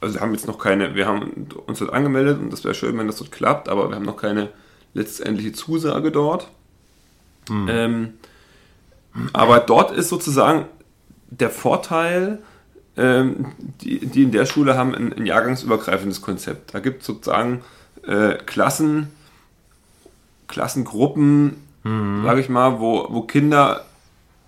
also 0.00 0.14
wir 0.14 0.20
haben 0.20 0.32
jetzt 0.32 0.46
noch 0.46 0.58
keine, 0.58 0.94
wir 0.94 1.06
haben 1.06 1.48
uns 1.66 1.78
dort 1.78 1.92
angemeldet 1.92 2.38
und 2.38 2.52
das 2.52 2.64
wäre 2.64 2.74
schön, 2.74 2.96
wenn 2.98 3.06
das 3.06 3.16
dort 3.16 3.32
klappt, 3.32 3.68
aber 3.68 3.88
wir 3.88 3.96
haben 3.96 4.04
noch 4.04 4.16
keine 4.16 4.50
letztendliche 4.94 5.52
Zusage 5.52 6.10
dort. 6.10 6.48
Ähm, 7.68 8.14
aber 9.32 9.60
dort 9.60 9.90
ist 9.92 10.08
sozusagen 10.08 10.66
der 11.30 11.50
Vorteil, 11.50 12.38
ähm, 12.96 13.46
die, 13.80 14.06
die 14.06 14.22
in 14.22 14.32
der 14.32 14.46
Schule 14.46 14.76
haben 14.76 14.94
ein, 14.94 15.12
ein 15.12 15.26
jahrgangsübergreifendes 15.26 16.22
Konzept. 16.22 16.74
Da 16.74 16.80
gibt 16.80 17.00
es 17.00 17.06
sozusagen 17.06 17.62
äh, 18.06 18.34
Klassen, 18.46 19.08
Klassengruppen, 20.48 21.56
sage 21.84 22.40
ich 22.40 22.48
mal, 22.48 22.80
wo, 22.80 23.06
wo 23.10 23.22
Kinder 23.22 23.84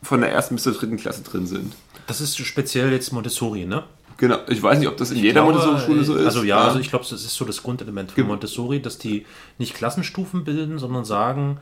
von 0.03 0.21
der 0.21 0.33
ersten 0.33 0.55
bis 0.55 0.65
zur 0.65 0.73
dritten 0.73 0.97
Klasse 0.97 1.23
drin 1.23 1.47
sind. 1.47 1.75
Das 2.07 2.21
ist 2.21 2.37
speziell 2.39 2.93
jetzt 2.93 3.13
Montessori, 3.13 3.67
ne? 3.67 3.83
Genau, 4.19 4.39
ich 4.49 4.63
weiß 4.63 4.79
nicht, 4.79 4.89
ob 4.89 4.97
das 4.97 5.11
in 5.11 5.19
jeder 5.19 5.43
glaube, 5.43 5.59
Montessori-Schule 5.59 6.05
so 6.05 6.15
ist. 6.15 6.25
Also 6.25 6.43
ja, 6.43 6.59
also 6.59 6.79
ich 6.79 6.89
glaube, 6.89 7.05
das 7.09 7.13
ist 7.23 7.35
so 7.35 7.45
das 7.45 7.63
Grundelement 7.63 8.13
von 8.13 8.27
Montessori, 8.27 8.81
dass 8.81 8.97
die 8.97 9.27
nicht 9.59 9.75
Klassenstufen 9.75 10.45
bilden, 10.45 10.79
sondern 10.79 11.05
sagen, 11.05 11.59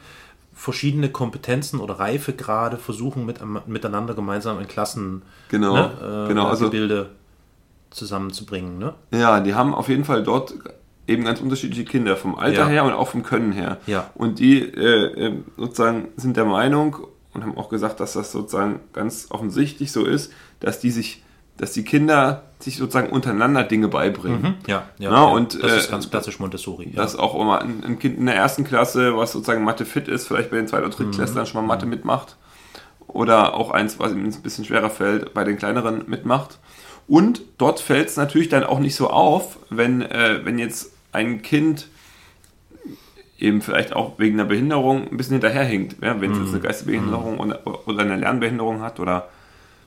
verschiedene 0.54 1.08
Kompetenzen 1.10 1.80
oder 1.80 1.94
Reifegrade 1.98 2.76
versuchen 2.76 3.26
mit, 3.26 3.40
miteinander 3.66 4.14
gemeinsam 4.14 4.60
in 4.60 4.68
Klassen 4.68 5.22
Genau, 5.48 5.74
ne, 5.74 6.24
äh, 6.26 6.28
genau, 6.28 6.46
also- 6.46 6.66
Gebilde 6.66 7.10
zusammenzubringen. 7.90 8.78
Ne? 8.78 8.94
Ja, 9.12 9.40
die 9.40 9.54
haben 9.54 9.74
auf 9.74 9.88
jeden 9.88 10.04
Fall 10.04 10.22
dort 10.22 10.54
eben 11.06 11.24
ganz 11.24 11.40
unterschiedliche 11.40 11.84
Kinder, 11.84 12.16
vom 12.16 12.34
Alter 12.34 12.62
Ja. 12.62 12.68
her 12.68 12.84
und 12.84 12.92
auch 12.92 13.08
vom 13.08 13.22
Können 13.22 13.52
her. 13.52 13.78
Ja. 13.86 14.10
Und 14.14 14.38
die 14.38 14.60
äh, 14.60 15.26
äh, 15.26 15.32
sozusagen 15.56 16.08
sind 16.16 16.36
der 16.36 16.44
Meinung 16.46 16.96
und 17.32 17.42
haben 17.42 17.56
auch 17.58 17.68
gesagt, 17.68 18.00
dass 18.00 18.14
das 18.14 18.32
sozusagen 18.32 18.80
ganz 18.92 19.26
offensichtlich 19.30 19.92
so 19.92 20.04
ist, 20.04 20.32
dass 20.60 20.80
die 20.80 20.90
sich, 20.90 21.22
dass 21.58 21.72
die 21.72 21.84
Kinder 21.84 22.42
sich 22.60 22.78
sozusagen 22.78 23.10
untereinander 23.10 23.64
Dinge 23.64 23.88
beibringen. 23.88 24.54
Ja, 24.66 24.84
ja, 24.98 25.10
Ja, 25.10 25.12
ja. 25.12 25.22
und, 25.24 25.62
das 25.62 25.72
äh, 25.72 25.76
ist 25.78 25.90
ganz 25.90 26.08
klassisch 26.10 26.38
Montessori. 26.40 26.90
Ja. 26.90 27.02
Dass 27.02 27.16
auch 27.16 27.38
immer 27.38 27.60
ein, 27.60 27.84
ein 27.84 27.98
Kind 27.98 28.18
in 28.18 28.26
der 28.26 28.36
ersten 28.36 28.64
Klasse, 28.64 29.16
was 29.16 29.32
sozusagen 29.32 29.62
Mathe 29.64 29.84
fit 29.84 30.08
ist, 30.08 30.26
vielleicht 30.26 30.50
bei 30.50 30.56
den 30.56 30.68
Zweit- 30.68 30.84
oder 30.84 30.94
Drittklässlern 30.94 31.44
schon 31.46 31.60
mal 31.66 31.74
Mathe 31.74 31.86
mitmacht. 31.86 32.36
Oder 33.06 33.54
auch 33.54 33.70
eins, 33.70 33.98
was 33.98 34.12
ihm 34.12 34.24
ein 34.24 34.42
bisschen 34.42 34.64
schwerer 34.64 34.88
fällt, 34.90 35.34
bei 35.34 35.44
den 35.44 35.58
kleineren 35.58 36.04
mitmacht. 36.06 36.58
Und 37.06 37.42
dort 37.58 37.80
fällt 37.80 38.08
es 38.08 38.16
natürlich 38.16 38.48
dann 38.48 38.64
auch 38.64 38.78
nicht 38.78 38.96
so 38.96 39.10
auf, 39.10 39.58
wenn, 39.68 40.00
äh, 40.00 40.40
wenn 40.44 40.58
jetzt 40.58 40.92
ein 41.14 41.42
Kind 41.42 41.88
eben 43.38 43.60
vielleicht 43.62 43.94
auch 43.94 44.18
wegen 44.18 44.38
einer 44.38 44.48
Behinderung 44.48 45.08
ein 45.10 45.16
bisschen 45.16 45.34
hinterherhinkt. 45.34 46.02
Ja? 46.02 46.20
Wenn 46.20 46.32
es 46.32 46.38
jetzt 46.38 46.50
eine 46.50 46.60
Geistesbehinderung 46.60 47.38
oder, 47.40 47.60
oder 47.86 48.00
eine 48.02 48.16
Lernbehinderung 48.16 48.80
hat 48.80 49.00
oder 49.00 49.28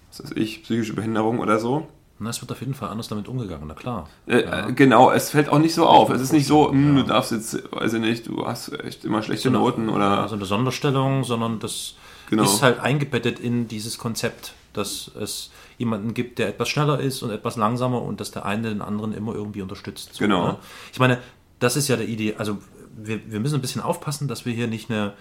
was 0.10 0.24
weiß 0.24 0.32
ich, 0.36 0.64
psychische 0.64 0.94
Behinderung 0.94 1.40
oder 1.40 1.60
so. 1.60 1.88
Na, 2.20 2.32
es 2.32 2.42
wird 2.42 2.52
auf 2.52 2.60
jeden 2.62 2.74
Fall 2.74 2.90
anders 2.90 3.08
damit 3.10 3.28
umgegangen, 3.28 3.66
na 3.68 3.74
klar. 3.76 4.10
Äh, 4.26 4.44
Ja. 4.44 4.68
äh, 4.70 4.74
Genau, 4.74 5.12
es 5.12 5.30
fällt 5.30 5.50
auch 5.50 5.60
nicht 5.60 5.76
so 5.76 5.86
auf. 5.86 6.10
Es 6.10 6.20
ist 6.22 6.34
nicht 6.34 6.48
so, 6.48 6.72
hm, 6.72 6.96
du 6.96 7.04
darfst 7.04 7.32
jetzt, 7.32 7.72
weiß 7.72 7.94
ich 7.94 8.02
nicht, 8.02 8.28
du 8.28 8.46
hast 8.48 8.70
echt 8.84 9.06
immer 9.06 9.22
schlechte 9.22 9.52
Noten 9.52 9.88
oder. 9.90 10.22
Also 10.22 10.36
eine 10.36 10.46
Sonderstellung, 10.46 11.24
sondern 11.24 11.60
das 11.60 11.96
Genau. 12.30 12.44
ist 12.44 12.62
halt 12.64 12.80
eingebettet 12.80 13.40
in 13.40 13.68
dieses 13.68 13.98
Konzept, 14.00 14.54
dass 14.74 15.12
es 15.20 15.52
jemanden 15.78 16.14
gibt, 16.14 16.40
der 16.40 16.50
etwas 16.50 16.70
schneller 16.70 17.00
ist 17.00 17.22
und 17.22 17.30
etwas 17.30 17.56
langsamer 17.56 18.02
und 18.02 18.20
dass 18.20 18.32
der 18.32 18.46
eine 18.46 18.70
den 18.70 18.82
anderen 18.82 19.14
immer 19.14 19.34
irgendwie 19.34 19.62
unterstützt. 19.62 20.14
So, 20.14 20.20
Genau. 20.20 20.48
Ne? 20.48 20.58
Ich 20.92 21.00
meine, 21.00 21.20
das 21.60 21.76
ist 21.76 21.88
ja 21.88 21.96
der 21.96 22.08
Idee, 22.08 22.36
also 22.38 22.58
wir, 22.96 23.32
wir 23.32 23.40
müssen 23.40 23.56
ein 23.56 23.62
bisschen 23.62 23.82
aufpassen, 23.82 24.28
dass 24.28 24.46
wir 24.46 24.54
hier 24.54 24.68
nicht 24.68 24.90
eine, 24.90 25.14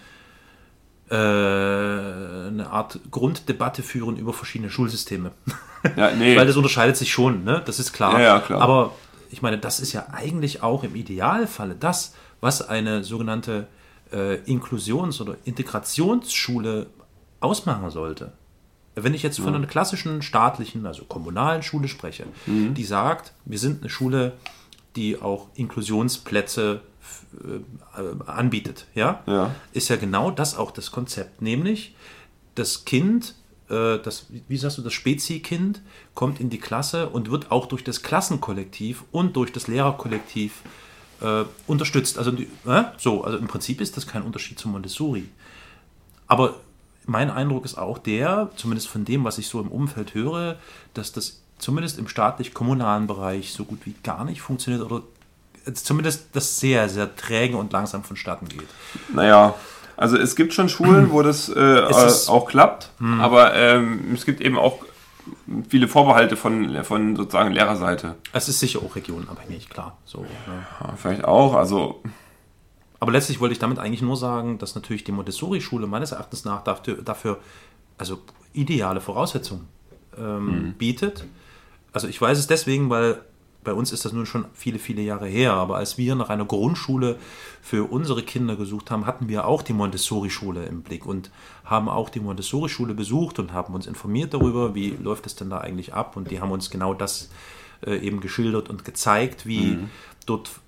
äh, 1.11 2.49
eine 2.49 2.71
Art 2.71 3.01
Grunddebatte 3.11 3.83
führen 3.83 4.17
über 4.17 4.33
verschiedene 4.33 4.71
Schulsysteme. 4.71 5.33
Ja, 5.97 6.11
nee. 6.19 6.37
Weil 6.37 6.47
das 6.47 6.57
unterscheidet 6.57 6.97
sich 6.97 7.13
schon, 7.13 7.45
ne? 7.45 7.63
das 7.65 7.79
ist 7.79 7.93
klar. 7.93 8.15
Ja, 8.15 8.21
ja, 8.21 8.41
klar. 8.41 8.61
Aber 8.61 8.93
ich 9.31 9.43
meine, 9.43 9.59
das 9.59 9.81
ist 9.81 9.93
ja 9.93 10.07
eigentlich 10.13 10.63
auch 10.63 10.85
im 10.85 10.95
Idealfalle 10.97 11.77
das, 11.79 12.15
was 12.41 12.67
eine 12.67 13.05
sogenannte 13.05 13.67
äh, 14.13 14.37
Inklusions- 14.47 15.21
oder 15.21 15.37
Integrationsschule 15.45 16.87
ausmachen 17.41 17.91
sollte. 17.91 18.33
Wenn 18.99 19.13
ich 19.15 19.23
jetzt 19.23 19.39
von 19.39 19.55
einer 19.55 19.67
klassischen 19.67 20.23
staatlichen, 20.23 20.87
also 20.87 21.05
kommunalen 21.05 21.63
Schule 21.63 21.87
spreche, 21.87 22.25
Mhm. 22.47 22.73
die 22.75 22.85
sagt, 22.85 23.35
wir 23.45 23.59
sind 23.59 23.83
eine 23.83 23.91
Schule, 23.91 24.33
die 24.97 25.21
auch 25.21 25.49
Inklusionsplätze 25.55 26.81
äh, 27.45 28.01
anbietet, 28.31 28.87
ja? 28.95 29.23
Ja. 29.27 29.55
ist 29.73 29.89
ja 29.89 29.97
genau 29.97 30.31
das 30.31 30.57
auch 30.57 30.71
das 30.71 30.91
Konzept, 30.91 31.43
nämlich 31.43 31.95
das 32.55 32.87
Kind, 32.87 33.35
äh, 33.69 33.99
das, 33.99 34.27
wie 34.49 34.57
sagst 34.57 34.79
du, 34.79 34.83
das 34.83 34.95
Spezi-Kind 34.95 35.83
kommt 36.15 36.41
in 36.41 36.49
die 36.49 36.59
Klasse 36.59 37.11
und 37.11 37.31
wird 37.31 37.51
auch 37.53 37.67
durch 37.67 37.85
das 37.85 38.03
Klassenkollektiv 38.03 39.05
und 39.13 39.37
durch 39.37 39.53
das 39.53 39.69
Lehrerkollektiv 39.69 40.63
äh, 41.21 41.45
unterstützt. 41.67 42.17
Also 42.19 42.33
äh, 42.33 42.85
so, 42.97 43.25
also 43.25 43.37
im 43.39 43.47
Prinzip 43.47 43.81
ist 43.83 43.97
das 43.99 44.07
kein 44.07 44.23
Unterschied 44.23 44.59
zu 44.59 44.69
Montessori. 44.69 45.29
Aber 46.27 46.55
mein 47.07 47.31
Eindruck 47.31 47.65
ist 47.65 47.79
auch 47.79 47.99
der, 47.99 48.51
zumindest 48.57 48.89
von 48.89 49.05
dem, 49.05 49.25
was 49.25 49.39
ich 49.39 49.49
so 49.49 49.61
im 49.61 49.69
Umfeld 49.69 50.15
höre, 50.15 50.57
dass 50.95 51.13
das 51.13 51.41
zumindest 51.59 51.99
im 51.99 52.09
staatlich-kommunalen 52.09 53.07
Bereich 53.07 53.53
so 53.53 53.65
gut 53.65 53.81
wie 53.85 53.95
gar 54.03 54.25
nicht 54.25 54.43
funktioniert 54.43 54.83
oder 54.83 55.03
zumindest 55.73 56.29
das 56.33 56.61
sehr, 56.61 56.89
sehr 56.89 57.15
träge 57.17 57.57
und 57.57 57.73
langsam 57.73 58.05
vonstatten 58.05 58.49
geht. 58.49 58.69
Naja, 59.13 59.55
also 59.97 60.17
es 60.17 60.37
gibt 60.37 60.53
schon 60.53 60.69
Schulen, 60.69 61.11
wo 61.11 61.23
das 61.23 61.49
äh, 61.49 61.61
äh, 61.61 62.13
auch 62.29 62.47
klappt, 62.47 62.91
aber 63.21 63.55
ähm, 63.55 64.13
es 64.15 64.27
gibt 64.27 64.41
eben 64.41 64.59
auch 64.59 64.81
viele 65.69 65.89
Vorbehalte 65.89 66.37
von, 66.37 66.85
von 66.85 67.17
sozusagen 67.17 67.53
Lehrerseite. 67.53 68.15
Es 68.33 68.49
ist 68.49 68.61
sicher 68.61 68.81
auch 68.85 68.95
regionenabhängig, 68.95 69.71
klar. 69.71 69.97
So, 70.05 70.21
ne. 70.21 70.67
Ja, 70.81 70.95
vielleicht 70.97 71.25
auch, 71.25 71.55
also 71.55 72.03
Aber 72.99 73.13
letztlich 73.13 73.41
wollte 73.41 73.53
ich 73.53 73.59
damit 73.59 73.79
eigentlich 73.79 74.03
nur 74.03 74.17
sagen, 74.17 74.59
dass 74.59 74.75
natürlich 74.75 75.05
die 75.05 75.13
Montessori-Schule 75.13 75.87
meines 75.87 76.13
Erachtens 76.13 76.45
nach 76.45 76.65
dafür, 76.65 77.03
dafür 77.03 77.39
also 77.99 78.19
ideale 78.53 79.01
Voraussetzungen 79.01 79.69
ähm, 80.19 80.75
bietet. 80.79 81.25
Also 81.93 82.09
ich 82.09 82.21
weiß 82.21 82.39
es 82.39 82.47
deswegen, 82.47 82.91
weil 82.91 83.21
bei 83.67 83.75
uns 83.75 83.91
ist 83.91 84.05
das 84.05 84.13
nun 84.13 84.27
schon 84.27 84.47
viele, 84.55 84.79
viele 84.79 85.03
Jahre 85.03 85.27
her, 85.27 85.53
aber 85.55 85.77
als 85.77 85.99
wir 85.99 86.15
nach 86.15 86.29
einer 86.29 86.45
Grundschule 86.45 87.19
für 87.61 87.91
unsere 87.91 88.23
Kinder 88.23 88.55
gesucht 88.55 88.93
haben, 88.93 89.07
hatten 89.07 89.29
wir 89.29 89.45
auch 89.45 89.63
die 89.63 89.73
Montessori-Schule 89.73 90.65
im 90.67 90.83
Blick 90.83 91.05
und 91.05 91.31
haben 91.65 91.89
auch 91.89 92.09
die 92.09 92.21
Montessori-Schule 92.21 92.95
besucht 92.95 93.41
und 93.41 93.53
haben 93.53 93.75
uns 93.75 93.89
informiert 93.89 94.33
darüber, 94.35 94.77
wie 94.77 94.91
läuft 94.91 95.27
es 95.27 95.35
denn 95.35 95.51
da 95.51 95.59
eigentlich 95.59 95.95
ab. 95.95 96.17
Und 96.17 96.31
die 96.31 96.41
haben 96.41 96.53
uns 96.53 96.71
genau 96.71 96.95
das 96.95 97.29
äh, 97.85 97.97
eben 97.99 98.21
geschildert 98.21 98.71
und 98.71 98.85
gezeigt, 98.85 99.47
wie 99.47 99.79
dort 100.27 100.61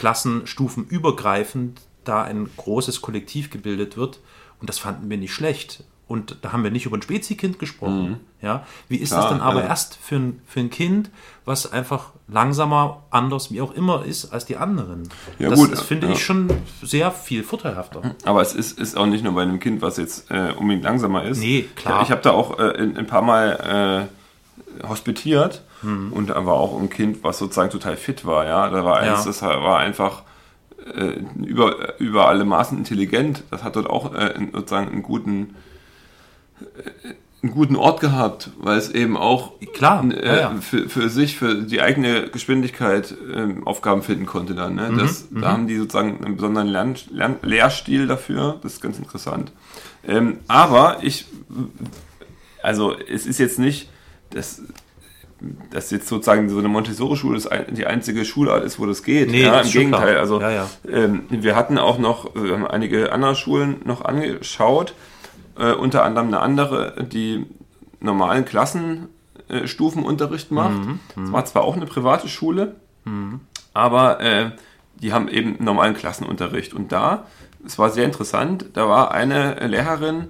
klassenstufenübergreifend 0.00 1.82
da 2.04 2.22
ein 2.22 2.48
großes 2.56 3.02
Kollektiv 3.02 3.50
gebildet 3.50 3.98
wird 3.98 4.20
und 4.58 4.70
das 4.70 4.78
fanden 4.78 5.10
wir 5.10 5.18
nicht 5.18 5.34
schlecht. 5.34 5.84
Und 6.08 6.38
da 6.42 6.52
haben 6.52 6.64
wir 6.64 6.72
nicht 6.72 6.86
über 6.86 6.96
ein 6.96 7.02
Spezikind 7.02 7.60
gesprochen. 7.60 8.18
Ja, 8.42 8.66
wie 8.88 8.96
ist 8.96 9.12
das 9.12 9.26
Klar, 9.26 9.30
dann 9.30 9.40
aber 9.42 9.60
ja. 9.60 9.68
erst 9.68 9.96
für 9.96 10.16
ein, 10.16 10.40
für 10.44 10.58
ein 10.58 10.70
Kind, 10.70 11.10
was 11.44 11.70
einfach 11.70 12.10
langsamer, 12.26 13.04
anders, 13.10 13.52
wie 13.52 13.60
auch 13.60 13.72
immer 13.72 14.04
ist 14.04 14.32
als 14.32 14.44
die 14.46 14.56
anderen? 14.56 15.08
Ja, 15.38 15.50
das, 15.50 15.58
gut, 15.58 15.70
das 15.70 15.82
finde 15.82 16.08
ja. 16.08 16.14
ich 16.14 16.24
schon 16.24 16.50
sehr 16.82 17.12
viel 17.12 17.44
vorteilhafter. 17.44 18.16
Aber 18.24 18.40
es 18.40 18.54
ist, 18.54 18.76
ist 18.80 18.96
auch 18.96 19.06
nicht 19.06 19.22
nur 19.22 19.34
bei 19.34 19.42
einem 19.42 19.60
Kind, 19.60 19.82
was 19.82 19.98
jetzt 19.98 20.30
äh, 20.32 20.52
unbedingt 20.56 20.82
langsamer 20.82 21.22
ist. 21.24 21.38
Nee, 21.38 21.68
klar. 21.76 22.00
Ich, 22.00 22.08
ich 22.08 22.10
habe 22.10 22.22
da 22.22 22.32
auch 22.32 22.58
äh, 22.58 22.76
ein, 22.76 22.96
ein 22.96 23.06
paar 23.06 23.22
Mal 23.22 24.08
äh, 24.82 24.88
hospitiert 24.88 25.62
Hm. 25.82 26.12
und 26.12 26.30
da 26.30 26.44
war 26.46 26.54
auch 26.54 26.78
ein 26.80 26.90
Kind, 26.90 27.22
was 27.24 27.38
sozusagen 27.38 27.70
total 27.70 27.96
fit 27.96 28.24
war. 28.26 28.46
Ja, 28.46 28.68
da 28.70 28.84
war 28.84 28.98
eins, 28.98 29.20
Ja. 29.20 29.24
das 29.26 29.42
war 29.42 29.78
einfach 29.78 30.22
äh, 30.94 31.20
über, 31.44 31.98
über 32.00 32.28
alle 32.28 32.44
Maßen 32.44 32.76
intelligent. 32.78 33.44
Das 33.50 33.62
hat 33.64 33.76
dort 33.76 33.88
auch 33.88 34.14
äh, 34.14 34.34
sozusagen 34.52 34.88
einen 34.90 35.02
guten 35.02 35.56
äh, 36.60 36.90
einen 37.42 37.52
guten 37.52 37.74
Ort 37.76 38.00
gehabt, 38.00 38.50
weil 38.58 38.76
es 38.76 38.90
eben 38.90 39.16
auch 39.16 39.52
Klar, 39.72 40.04
äh, 40.10 40.26
ja, 40.26 40.36
ja. 40.40 40.54
Für, 40.60 40.90
für 40.90 41.08
sich, 41.08 41.38
für 41.38 41.54
die 41.62 41.80
eigene 41.80 42.28
Geschwindigkeit 42.28 43.14
ähm, 43.34 43.66
Aufgaben 43.66 44.02
finden 44.02 44.26
konnte 44.26 44.54
dann. 44.54 44.74
Ne? 44.74 44.92
Das, 44.98 45.26
Da 45.30 45.52
haben 45.52 45.66
die 45.66 45.76
sozusagen 45.78 46.22
einen 46.22 46.36
besonderen 46.36 46.68
Lern, 46.68 46.96
Lern, 47.10 47.36
Lehrstil 47.40 48.06
dafür. 48.06 48.58
Das 48.62 48.74
ist 48.74 48.82
ganz 48.82 48.98
interessant. 48.98 49.52
Ähm, 50.06 50.40
aber 50.48 50.98
ich, 51.00 51.24
also 52.62 52.94
es 52.94 53.24
ist 53.24 53.38
jetzt 53.38 53.58
nicht, 53.58 53.88
dass, 54.30 54.60
dass 55.70 55.90
jetzt 55.90 56.08
sozusagen 56.08 56.48
so 56.48 56.58
eine 56.58 56.68
Montessori-Schule 56.68 57.38
das 57.40 57.48
die 57.70 57.86
einzige 57.86 58.24
Schulart 58.24 58.64
ist, 58.64 58.78
wo 58.78 58.86
das 58.86 59.02
geht. 59.02 59.30
Nee, 59.30 59.42
ja, 59.42 59.58
das 59.58 59.66
Im 59.68 59.72
Gegenteil. 59.72 60.08
klar. 60.10 60.20
Also 60.20 60.40
Ja, 60.40 60.50
ja. 60.50 60.68
Ähm, 60.88 61.24
wir 61.30 61.56
hatten 61.56 61.78
auch 61.78 61.98
noch 61.98 62.34
haben 62.34 62.66
einige 62.66 63.12
andere 63.12 63.34
Schulen 63.34 63.76
noch 63.84 64.04
angeschaut, 64.04 64.94
äh, 65.58 65.72
unter 65.72 66.04
anderem 66.04 66.28
eine 66.28 66.40
andere, 66.40 67.06
die 67.10 67.46
normalen 68.00 68.44
Klassenstufenunterricht 68.44 70.50
macht. 70.50 70.84
Mhm, 70.84 71.00
Es 71.24 71.32
war 71.32 71.44
zwar 71.44 71.62
auch 71.64 71.76
eine 71.76 71.86
private 71.86 72.28
Schule, 72.28 72.76
aber 73.74 74.20
äh, 74.20 74.50
die 75.00 75.12
haben 75.12 75.28
eben 75.28 75.56
normalen 75.62 75.94
Klassenunterricht. 75.94 76.74
Und 76.74 76.92
da, 76.92 77.26
es 77.64 77.78
war 77.78 77.90
sehr 77.90 78.04
interessant, 78.04 78.66
da 78.74 78.88
war 78.88 79.12
eine 79.12 79.66
Lehrerin, 79.66 80.28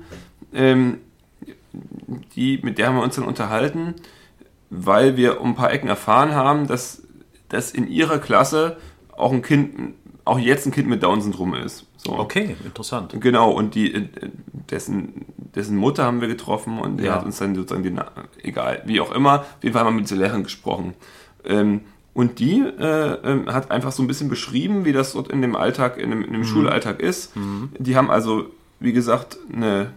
ähm, 0.55 0.99
die, 2.35 2.59
mit 2.63 2.79
der 2.79 2.89
haben 2.89 2.97
wir 2.97 3.03
uns 3.03 3.17
dann 3.17 3.25
unterhalten, 3.25 3.95
weil 4.71 5.17
wir 5.17 5.41
um 5.41 5.51
ein 5.51 5.55
paar 5.57 5.73
Ecken 5.73 5.89
erfahren 5.89 6.35
haben, 6.35 6.67
dass, 6.67 7.03
dass 7.49 7.73
in 7.73 7.89
ihrer 7.89 8.19
Klasse 8.19 8.77
auch 9.17 9.33
ein 9.33 9.43
Kind, 9.43 9.95
auch 10.25 10.39
jetzt 10.39 10.67
ein 10.67 10.73
Kind 10.73 10.89
mit 10.89 11.03
Down-Syndrom 11.03 11.55
ist. 11.55 11.87
So. 11.97 12.19
Okay, 12.19 12.57
interessant. 12.65 13.15
Genau, 13.21 13.51
und 13.51 13.75
die, 13.75 13.93
äh, 13.93 14.09
dessen, 14.71 15.27
dessen 15.55 15.77
Mutter 15.77 16.05
haben 16.05 16.21
wir 16.21 16.29
getroffen 16.29 16.79
und 16.79 16.97
der 16.99 17.07
Ja. 17.07 17.15
hat 17.17 17.25
uns 17.27 17.39
dann 17.39 17.55
sozusagen 17.55 17.83
die, 17.83 17.91
Na- 17.91 18.11
egal, 18.43 18.83
wie 18.87 19.01
auch 19.01 19.13
immer, 19.13 19.41
auf 19.41 19.47
jeden 19.63 19.75
Fall 19.75 19.85
haben 19.85 19.95
wir 19.95 20.01
mit 20.01 20.09
dieser 20.09 20.21
Lehrerin 20.21 20.45
gesprochen. 20.45 20.95
Ähm, 21.45 21.81
und 22.15 22.39
die 22.39 22.61
äh, 22.61 23.13
ähm, 23.25 23.53
hat 23.53 23.71
einfach 23.71 23.93
so 23.93 24.03
ein 24.03 24.07
bisschen 24.07 24.29
beschrieben, 24.29 24.85
wie 24.85 24.93
das 24.93 25.13
dort 25.13 25.29
in 25.29 25.43
dem 25.43 25.55
Alltag, 25.57 25.97
in 25.99 26.11
dem, 26.11 26.25
in 26.25 26.33
dem 26.33 26.45
Schulalltag 26.45 27.01
ist. 27.01 27.33
Die 27.79 27.97
haben 27.97 28.11
also, 28.11 28.47
wie 28.81 28.93
gesagt, 28.93 29.39
eine, 29.53 29.93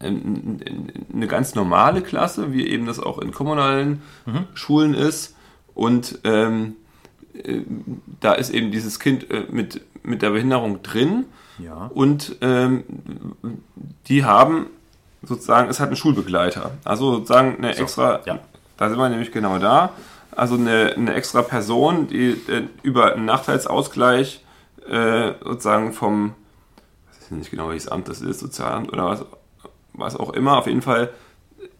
eine 0.00 1.26
ganz 1.26 1.54
normale 1.54 2.02
Klasse, 2.02 2.52
wie 2.52 2.66
eben 2.66 2.86
das 2.86 3.00
auch 3.00 3.18
in 3.18 3.32
kommunalen 3.32 4.02
Schulen 4.54 4.94
ist. 4.94 5.34
Und 5.74 6.18
ähm, 6.24 6.76
äh, 7.44 7.62
da 8.20 8.32
ist 8.32 8.50
eben 8.50 8.70
dieses 8.70 8.98
Kind 8.98 9.30
äh, 9.30 9.44
mit, 9.50 9.80
mit 10.02 10.22
der 10.22 10.30
Behinderung 10.30 10.82
drin. 10.82 11.26
Ja. 11.58 11.90
Und 11.94 12.36
ähm, 12.40 12.84
die 14.08 14.24
haben 14.24 14.66
sozusagen, 15.22 15.68
es 15.68 15.80
hat 15.80 15.88
einen 15.88 15.96
Schulbegleiter. 15.96 16.72
Also 16.84 17.14
sozusagen 17.14 17.56
eine 17.58 17.76
extra, 17.76 18.20
ja. 18.26 18.38
da 18.76 18.88
sind 18.88 18.98
wir 18.98 19.08
nämlich 19.08 19.32
genau 19.32 19.58
da. 19.58 19.90
Also 20.32 20.54
eine, 20.54 20.94
eine 20.96 21.14
extra 21.14 21.42
Person, 21.42 22.06
die 22.08 22.30
äh, 22.30 22.68
über 22.82 23.14
einen 23.14 23.24
Nachteilsausgleich 23.24 24.44
äh, 24.88 25.32
sozusagen 25.42 25.92
vom, 25.92 26.34
ich 27.12 27.22
weiß 27.22 27.30
nicht 27.38 27.50
genau, 27.50 27.68
welches 27.68 27.88
Amt 27.88 28.08
das 28.08 28.20
ist, 28.20 28.40
Sozialamt 28.40 28.92
oder 28.92 29.06
was, 29.06 29.24
was 29.98 30.16
auch 30.16 30.30
immer, 30.32 30.56
auf 30.58 30.66
jeden 30.66 30.82
Fall 30.82 31.10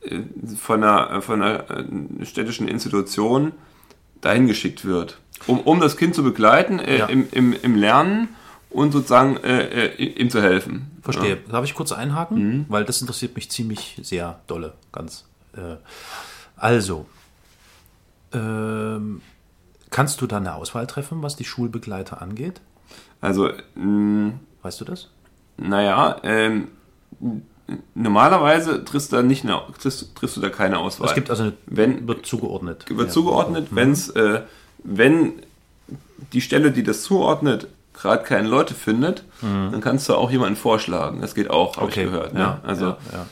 äh, 0.02 0.20
von 0.56 0.82
einer, 0.82 1.22
von 1.22 1.42
einer 1.42 1.70
äh, 1.70 2.24
städtischen 2.24 2.68
Institution 2.68 3.52
dahin 4.20 4.46
geschickt 4.46 4.84
wird, 4.84 5.18
um, 5.46 5.60
um 5.60 5.80
das 5.80 5.96
Kind 5.96 6.14
zu 6.14 6.22
begleiten 6.22 6.78
äh, 6.80 6.98
Ja. 6.98 7.06
im, 7.06 7.28
im, 7.30 7.52
im 7.52 7.74
Lernen 7.76 8.28
und 8.70 8.92
sozusagen 8.92 9.36
äh, 9.38 9.86
äh, 9.86 10.02
ihm 10.04 10.28
zu 10.30 10.42
helfen. 10.42 10.90
Verstehe. 11.02 11.36
Ja. 11.36 11.52
Darf 11.52 11.64
ich 11.64 11.74
kurz 11.74 11.92
einhaken? 11.92 12.66
Weil 12.68 12.84
das 12.84 13.00
interessiert 13.00 13.34
mich 13.36 13.50
ziemlich 13.50 13.98
sehr 14.02 14.40
dolle. 14.46 14.74
Ganz. 14.92 15.24
Äh, 15.56 15.76
also, 16.56 17.06
ähm, 18.32 19.22
kannst 19.90 20.20
du 20.20 20.26
da 20.26 20.36
eine 20.36 20.54
Auswahl 20.54 20.86
treffen, 20.86 21.22
was 21.22 21.36
die 21.36 21.44
Schulbegleiter 21.44 22.20
angeht? 22.20 22.60
Also, 23.20 23.50
mh, 23.74 24.32
Weißt 24.62 24.80
du 24.80 24.84
das? 24.84 25.08
naja, 25.56 26.16
ähm, 26.22 26.68
normalerweise 27.94 28.84
triffst 28.84 29.12
du 29.12 29.16
da 29.16 29.22
nicht 29.22 29.44
eine, 29.44 29.60
triffst, 29.80 30.14
triffst 30.16 30.36
du 30.36 30.40
da 30.40 30.48
keine 30.50 30.78
Auswahl. 30.78 31.08
Es 31.08 31.14
gibt 31.14 31.30
also 31.30 31.44
eine, 31.44 31.52
Wenn- 31.66 32.06
wird 32.08 32.26
zugeordnet. 32.26 32.84
wird 32.88 33.08
Ja. 33.08 33.12
zugeordnet, 33.12 33.68
wenn's, 33.70 34.08
äh, 34.10 34.42
wenn 34.84 35.34
die 36.32 36.40
Stelle, 36.40 36.72
die 36.72 36.82
das 36.82 37.02
zuordnet, 37.02 37.68
gerade 37.94 38.22
keine 38.24 38.48
Leute 38.48 38.74
findet, 38.74 39.24
dann 39.40 39.80
kannst 39.80 40.08
du 40.08 40.14
auch 40.14 40.30
jemanden 40.30 40.56
vorschlagen. 40.56 41.20
Das 41.20 41.34
geht 41.34 41.50
auch, 41.50 41.76
habe 41.76 41.86
Okay, 41.86 42.04
ich 42.04 42.10
gehört. 42.10 42.32
Ne? 42.34 42.40
ja, 42.40 42.60
also, 42.64 42.86
ja. 42.86 43.26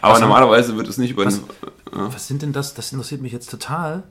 Aber 0.00 0.14
Was 0.14 0.20
normalerweise 0.20 0.76
wird 0.76 0.88
es 0.88 0.98
nicht 0.98 1.10
über 1.12 1.24
was- 1.26 1.40
den, 1.40 1.44
Was 1.92 2.26
sind 2.28 2.42
denn 2.42 2.52
das? 2.52 2.74
Das 2.74 2.92
interessiert 2.92 3.20
mich 3.22 3.32
jetzt 3.32 3.50
total. 3.50 4.02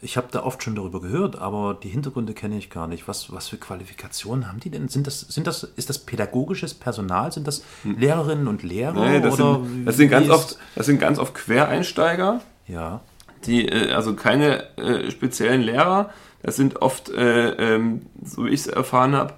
Ich 0.00 0.16
habe 0.16 0.28
da 0.30 0.42
oft 0.44 0.62
schon 0.62 0.76
darüber 0.76 1.00
gehört, 1.00 1.38
aber 1.40 1.74
die 1.74 1.88
Hintergründe 1.88 2.32
kenne 2.32 2.56
ich 2.56 2.70
gar 2.70 2.86
nicht. 2.86 3.08
Was, 3.08 3.32
was 3.32 3.48
für 3.48 3.56
Qualifikationen 3.56 4.46
haben 4.48 4.60
die 4.60 4.70
denn? 4.70 4.88
Sind 4.88 5.06
das, 5.06 5.20
sind 5.20 5.46
das, 5.46 5.64
ist 5.64 5.88
das 5.88 5.98
pädagogisches 5.98 6.74
Personal? 6.74 7.32
Sind 7.32 7.48
das 7.48 7.64
Lehrerinnen 7.84 8.46
und 8.46 8.62
Lehrer? 8.62 9.08
Nee, 9.08 9.20
das, 9.20 9.34
oder 9.34 9.60
sind, 9.64 9.86
das, 9.86 9.96
sind 9.96 10.08
ganz 10.10 10.30
oft, 10.30 10.58
das 10.76 10.86
sind 10.86 11.00
ganz 11.00 11.18
oft 11.18 11.34
Quereinsteiger, 11.34 12.40
Ja. 12.68 13.00
die, 13.44 13.66
äh, 13.68 13.92
also 13.92 14.14
keine 14.14 14.76
äh, 14.76 15.10
speziellen 15.10 15.62
Lehrer. 15.62 16.10
Das 16.42 16.54
sind 16.54 16.80
oft, 16.80 17.08
äh, 17.10 17.50
ähm, 17.74 18.02
so 18.22 18.44
wie 18.44 18.50
ich 18.50 18.60
es 18.60 18.66
erfahren 18.68 19.16
habe, 19.16 19.34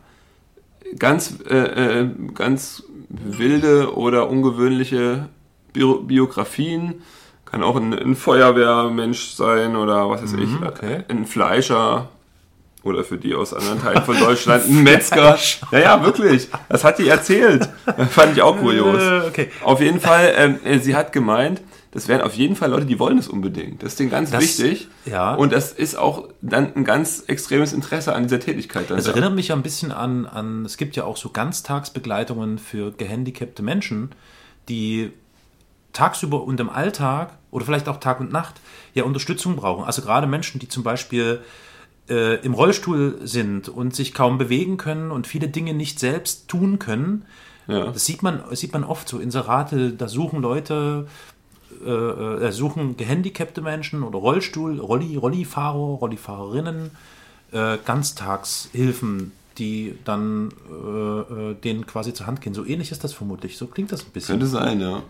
ganz, 0.98 1.38
äh, 1.48 2.00
äh, 2.02 2.10
ganz 2.34 2.82
wilde 3.08 3.96
oder 3.96 4.28
ungewöhnliche 4.28 5.28
Bio 5.72 6.00
Biografien. 6.02 7.02
Kann 7.50 7.62
auch 7.62 7.76
ein, 7.76 7.92
ein 7.92 8.14
Feuerwehrmensch 8.16 9.30
sein 9.32 9.76
oder 9.76 10.08
was 10.08 10.22
weiß 10.22 10.34
ich, 10.34 10.50
okay. 10.64 11.02
ein 11.08 11.26
Fleischer 11.26 12.08
oder 12.82 13.04
für 13.04 13.18
die 13.18 13.34
aus 13.34 13.52
anderen 13.52 13.80
Teilen 13.82 14.02
von 14.04 14.18
Deutschland 14.20 14.66
ein 14.68 14.82
Metzger. 14.82 15.36
Ja, 15.72 15.78
ja, 15.78 16.04
wirklich. 16.04 16.48
Das 16.68 16.84
hat 16.84 16.98
die 16.98 17.08
erzählt. 17.08 17.68
Fand 18.10 18.36
ich 18.36 18.42
auch 18.42 18.56
kurios. 18.58 19.02
Äh, 19.02 19.26
okay. 19.28 19.50
Auf 19.62 19.80
jeden 19.80 20.00
Fall, 20.00 20.32
ähm, 20.36 20.58
äh, 20.64 20.78
sie 20.78 20.94
hat 20.96 21.12
gemeint, 21.12 21.60
das 21.92 22.06
wären 22.06 22.20
auf 22.22 22.34
jeden 22.34 22.54
Fall 22.54 22.70
Leute, 22.70 22.86
die 22.86 23.00
wollen 23.00 23.18
es 23.18 23.26
unbedingt. 23.26 23.82
Das 23.82 23.90
ist 23.92 23.98
denen 24.00 24.10
ganz 24.10 24.30
Das- 24.30 24.40
wichtig. 24.40 24.88
ja. 25.06 25.34
Und 25.34 25.52
das 25.52 25.72
ist 25.72 25.98
auch 25.98 26.28
dann 26.40 26.72
ein 26.76 26.84
ganz 26.84 27.24
extremes 27.26 27.72
Interesse 27.72 28.14
an 28.14 28.22
dieser 28.22 28.38
Tätigkeit. 28.38 28.88
Dann 28.88 28.98
Es 28.98 29.04
da. 29.06 29.10
erinnert 29.10 29.34
mich 29.34 29.48
ja 29.48 29.56
ein 29.56 29.62
bisschen 29.62 29.90
an, 29.90 30.24
an, 30.24 30.64
es 30.64 30.76
gibt 30.76 30.94
ja 30.94 31.02
auch 31.04 31.16
so 31.16 31.30
Ganztagsbegleitungen 31.30 32.58
für 32.58 32.92
gehandicapte 32.92 33.62
Menschen, 33.64 34.10
die 34.68 35.10
tagsüber 35.92 36.44
und 36.44 36.60
im 36.60 36.70
Alltag 36.70 37.32
oder 37.50 37.64
vielleicht 37.64 37.88
auch 37.88 37.98
Tag 37.98 38.20
und 38.20 38.32
Nacht 38.32 38.54
ja 38.94 39.04
Unterstützung 39.04 39.56
brauchen. 39.56 39.84
Also 39.84 40.02
gerade 40.02 40.26
Menschen, 40.26 40.58
die 40.58 40.68
zum 40.68 40.82
Beispiel 40.82 41.40
äh, 42.08 42.44
im 42.44 42.54
Rollstuhl 42.54 43.18
sind 43.22 43.68
und 43.68 43.94
sich 43.94 44.14
kaum 44.14 44.38
bewegen 44.38 44.76
können 44.76 45.10
und 45.10 45.26
viele 45.26 45.48
Dinge 45.48 45.74
nicht 45.74 45.98
selbst 45.98 46.48
tun 46.48 46.78
können. 46.78 47.24
Ja. 47.66 47.86
Das 47.86 48.04
sieht 48.04 48.22
man, 48.22 48.42
sieht 48.52 48.72
man 48.72 48.84
oft 48.84 49.08
so 49.08 49.18
Inserate, 49.18 49.92
da 49.92 50.08
suchen 50.08 50.42
Leute, 50.42 51.06
äh, 51.84 51.90
äh, 51.90 52.52
suchen 52.52 52.96
gehandicapte 52.96 53.62
Menschen 53.62 54.02
oder 54.02 54.18
Rollstuhl, 54.18 54.80
Rolli, 54.80 55.16
Rollifahrer, 55.16 55.76
Rollifahrerinnen, 55.76 56.90
äh, 57.52 57.78
Ganztagshilfen, 57.84 59.32
die 59.58 59.94
dann 60.04 60.50
äh, 60.68 61.20
äh, 61.50 61.54
denen 61.54 61.86
quasi 61.86 62.12
zur 62.12 62.26
Hand 62.26 62.40
gehen. 62.40 62.54
So 62.54 62.64
ähnlich 62.64 62.90
ist 62.90 63.04
das 63.04 63.12
vermutlich. 63.12 63.56
So 63.56 63.66
klingt 63.66 63.92
das 63.92 64.04
ein 64.04 64.10
bisschen. 64.10 64.34
Könnte 64.34 64.46
sein, 64.46 64.80
ja. 64.80 65.02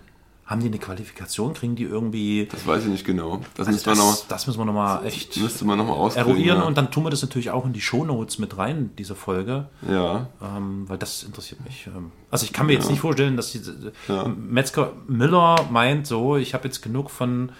Haben 0.51 0.61
die 0.63 0.67
eine 0.67 0.79
Qualifikation? 0.79 1.55
Kriegen 1.55 1.77
die 1.77 1.85
irgendwie. 1.85 2.47
Das 2.51 2.67
weiß 2.67 2.83
ich 2.83 2.89
nicht 2.91 3.07
genau. 3.07 3.41
Das, 3.57 3.69
Also 3.69 3.71
müsste 3.71 3.91
man 3.91 3.99
noch 3.99 4.11
das, 4.11 4.27
das 4.27 4.47
müssen 4.49 4.59
wir 4.59 4.65
nochmal 4.65 5.07
echt 5.07 5.37
müsste 5.37 5.65
man 5.65 5.79
noch 5.79 5.87
mal 5.87 5.93
auskriegen. 5.93 6.29
eruieren 6.29 6.59
ja. 6.59 6.65
und 6.65 6.77
dann 6.77 6.91
tun 6.91 7.05
wir 7.05 7.11
das 7.11 7.23
natürlich 7.23 7.51
auch 7.53 7.65
in 7.65 7.73
die 7.73 7.81
Shownotes 7.81 8.41
mit 8.41 8.59
rein, 8.59 8.91
diese 8.99 9.15
Folge. 9.15 9.69
ja. 9.89 10.27
Ähm, 10.43 10.89
weil 10.89 10.99
das 10.99 11.23
interessiert 11.23 11.65
mich. 11.65 11.87
Ähm, 11.87 12.11
Also 12.33 12.45
ich 12.47 12.53
kann 12.53 12.67
mir 12.67 12.73
jetzt 12.73 12.87
Ja. 12.87 12.91
nicht 12.91 13.01
vorstellen, 13.01 13.37
dass 13.37 13.53
die, 13.53 13.61
Ja. 14.09 14.27
Metzger 14.27 14.93
Müller 15.07 15.55
meint 15.71 16.07
so, 16.09 16.37
ich 16.37 16.53
habe 16.53 16.65
jetzt 16.65 16.83
genug 16.83 17.11
von 17.11 17.53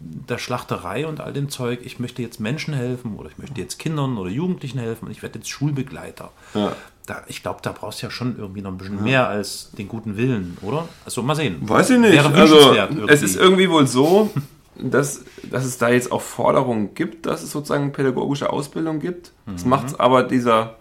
der 0.00 0.38
Schlachterei 0.38 1.06
und 1.06 1.20
all 1.20 1.32
dem 1.32 1.48
Zeug, 1.48 1.80
ich 1.82 1.98
möchte 1.98 2.22
jetzt 2.22 2.40
Menschen 2.40 2.74
helfen 2.74 3.16
oder 3.16 3.28
ich 3.28 3.38
möchte 3.38 3.60
jetzt 3.60 3.78
Kindern 3.78 4.18
oder 4.18 4.30
Jugendlichen 4.30 4.78
helfen 4.78 5.06
und 5.06 5.10
ich 5.10 5.22
werde 5.22 5.38
jetzt 5.38 5.50
Schulbegleiter. 5.50 6.30
Ja. 6.54 6.72
Da, 7.06 7.24
ich 7.26 7.42
glaube, 7.42 7.60
da 7.62 7.72
brauchst 7.72 8.00
du 8.00 8.06
ja 8.06 8.10
schon 8.10 8.38
irgendwie 8.38 8.62
noch 8.62 8.70
ein 8.70 8.78
bisschen 8.78 9.02
mehr 9.02 9.28
als 9.28 9.72
den 9.72 9.88
guten 9.88 10.16
Willen, 10.16 10.56
oder? 10.62 10.88
Also 11.04 11.22
mal 11.22 11.34
sehen. 11.34 11.56
Weiß 11.60 11.90
ich 11.90 11.98
nicht. 11.98 12.18
Also, 12.18 12.74
es 13.08 13.22
ist 13.22 13.36
irgendwie 13.36 13.68
wohl 13.68 13.88
so, 13.88 14.30
dass, 14.76 15.24
dass 15.50 15.64
es 15.64 15.78
da 15.78 15.88
jetzt 15.88 16.12
auch 16.12 16.20
Forderungen 16.20 16.94
gibt, 16.94 17.26
dass 17.26 17.42
es 17.42 17.50
sozusagen 17.50 17.92
pädagogische 17.92 18.50
Ausbildung 18.50 19.00
gibt. 19.00 19.32
Mhm. 19.46 19.52
Das 19.52 19.64
macht 19.64 19.88
es 19.88 19.98
aber 19.98 20.22
dieser 20.22 20.76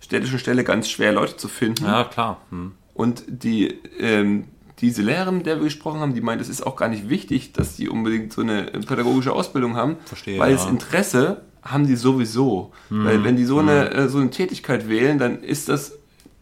städtischen 0.00 0.38
Stelle 0.38 0.64
ganz 0.64 0.90
schwer, 0.90 1.12
Leute 1.12 1.36
zu 1.36 1.48
finden. 1.48 1.84
Ja, 1.84 2.04
klar. 2.04 2.38
Hm. 2.50 2.72
Und 2.94 3.24
die, 3.26 3.68
ähm, 3.98 4.44
diese 4.82 5.00
Lehrerin, 5.02 5.38
mit 5.38 5.46
der 5.46 5.56
wir 5.56 5.64
gesprochen 5.64 6.00
haben, 6.00 6.12
die 6.12 6.20
meint, 6.20 6.42
es 6.42 6.48
ist 6.50 6.66
auch 6.66 6.76
gar 6.76 6.88
nicht 6.88 7.08
wichtig, 7.08 7.52
dass 7.52 7.76
die 7.76 7.88
unbedingt 7.88 8.32
so 8.32 8.42
eine 8.42 8.64
pädagogische 8.64 9.32
Ausbildung 9.32 9.76
haben, 9.76 9.96
Verstehe, 10.04 10.38
weil 10.38 10.50
ja. 10.50 10.56
das 10.56 10.66
Interesse 10.66 11.42
haben 11.62 11.86
die 11.86 11.94
sowieso. 11.96 12.72
Mhm. 12.90 13.04
Weil 13.04 13.24
wenn 13.24 13.36
die 13.36 13.44
so 13.44 13.60
eine, 13.60 13.90
äh, 13.92 14.08
so 14.08 14.18
eine 14.18 14.30
Tätigkeit 14.30 14.88
wählen, 14.88 15.18
dann 15.18 15.42
ist 15.42 15.68
das 15.68 15.92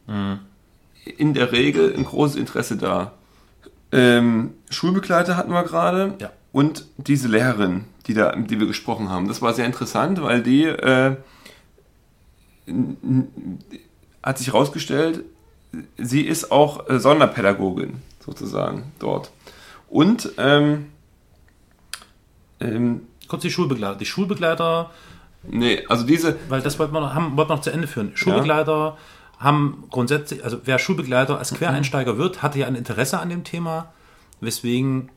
Mhm. 0.08 0.38
in 1.18 1.34
der 1.34 1.52
Regel 1.52 1.94
ein 1.96 2.04
großes 2.04 2.36
Interesse 2.36 2.76
da. 2.76 3.12
Ähm, 3.92 4.54
Schulbegleiter 4.70 5.36
hatten 5.36 5.52
wir 5.52 5.62
gerade 5.62 6.14
Ja. 6.18 6.30
und 6.52 6.86
diese 6.96 7.28
Lehrerin, 7.28 7.84
die, 8.06 8.14
da, 8.14 8.34
die 8.34 8.58
wir 8.58 8.66
gesprochen 8.66 9.08
haben. 9.10 9.28
Das 9.28 9.42
war 9.42 9.52
sehr 9.52 9.66
interessant, 9.66 10.20
weil 10.22 10.42
die 10.42 10.64
äh, 10.64 11.16
hat 14.22 14.38
sich 14.38 14.48
herausgestellt, 14.48 15.24
sie 15.98 16.22
ist 16.22 16.50
auch 16.50 16.88
äh, 16.88 16.98
Sonderpädagogin 16.98 17.98
sozusagen 18.30 18.92
dort. 18.98 19.30
Und 19.88 20.30
ähm, 20.38 20.86
ähm, 22.60 23.02
Kurz 23.28 23.42
die 23.42 23.50
Schulbegleiter. 23.50 23.96
Die 23.96 24.06
Schulbegleiter, 24.06 24.90
nee, 25.44 25.84
also 25.88 26.04
diese, 26.04 26.36
weil 26.48 26.62
das 26.62 26.78
wollten 26.80 26.92
wir 26.92 27.00
noch, 27.00 27.14
haben, 27.14 27.36
wollten 27.36 27.50
wir 27.50 27.56
noch 27.56 27.62
zu 27.62 27.70
Ende 27.70 27.86
führen. 27.86 28.12
Schulbegleiter 28.16 28.96
haben 29.38 29.84
grundsätzlich, 29.90 30.42
also 30.44 30.58
wer 30.64 30.78
Schulbegleiter 30.80 31.38
als 31.38 31.54
Quereinsteiger 31.54 32.18
wird, 32.18 32.42
hatte 32.42 32.58
ja 32.58 32.66
ein 32.66 32.74
Interesse 32.74 33.20
an 33.20 33.28
dem 33.28 33.44
Thema, 33.44 33.92
weswegen 34.40 35.10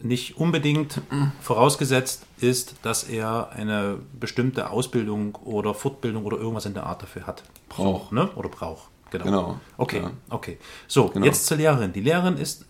nicht 0.00 0.36
unbedingt 0.38 1.00
vorausgesetzt 1.40 2.26
ist, 2.40 2.74
dass 2.82 3.04
er 3.04 3.50
eine 3.52 3.98
bestimmte 4.18 4.70
Ausbildung 4.70 5.36
oder 5.36 5.74
Fortbildung 5.74 6.24
oder 6.24 6.38
irgendwas 6.38 6.66
in 6.66 6.74
der 6.74 6.86
Art 6.86 7.02
dafür 7.02 7.28
hat. 7.28 7.44
Braucht. 7.68 8.10
So, 8.10 8.14
ne? 8.16 8.28
Oder 8.34 8.48
braucht. 8.48 8.88
Genau. 9.18 9.24
Genau, 9.24 9.60
Okay, 9.76 10.00
ja. 10.02 10.10
okay. 10.30 10.58
So, 10.88 11.08
Genau. 11.08 11.24
jetzt 11.26 11.46
zur 11.46 11.56
Lehrerin. 11.58 11.92
Die 11.92 12.00
Lehrerin 12.00 12.36
ist 12.36 12.64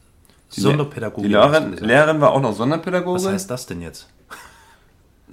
die 0.55 0.61
Sonderpädagogin. 0.61 1.31
Lehrerin, 1.31 1.65
du 1.65 1.71
gesagt. 1.71 1.87
Lehrerin 1.87 2.21
war 2.21 2.33
auch 2.33 2.41
noch 2.41 2.53
Sonderpädagogin. 2.55 3.25
Was 3.25 3.33
heißt 3.33 3.51
das 3.51 3.67
denn 3.67 3.81
jetzt? 3.81 4.09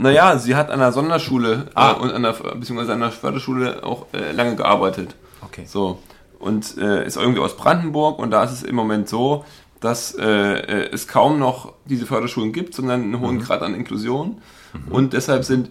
Naja, 0.01 0.37
sie 0.37 0.55
hat 0.55 0.69
an 0.71 0.79
der 0.79 0.93
Sonderschule 0.93 1.69
Ah. 1.75 1.91
äh, 1.91 1.95
und 1.95 2.11
an 2.13 2.23
der, 2.23 2.31
beziehungsweise 2.31 2.93
an 2.93 3.01
der 3.01 3.11
Förderschule 3.11 3.83
auch 3.83 4.05
äh, 4.13 4.31
lange 4.31 4.55
gearbeitet. 4.55 5.13
Okay. 5.41 5.65
So. 5.65 5.99
Und 6.39 6.77
äh, 6.77 7.05
ist 7.05 7.17
irgendwie 7.17 7.41
aus 7.41 7.57
Brandenburg 7.57 8.17
und 8.17 8.31
da 8.31 8.45
ist 8.45 8.51
es 8.51 8.63
im 8.63 8.75
Moment 8.75 9.09
so, 9.09 9.43
dass 9.81 10.15
äh, 10.15 10.25
äh, 10.25 10.89
es 10.93 11.09
kaum 11.09 11.37
noch 11.37 11.73
diese 11.83 12.05
Förderschulen 12.05 12.53
gibt, 12.53 12.73
sondern 12.75 13.01
einen 13.03 13.19
hohen 13.19 13.39
Grad 13.39 13.61
an 13.61 13.73
Inklusion. 13.75 14.41
Und 14.89 15.11
deshalb 15.13 15.43
sind 15.43 15.69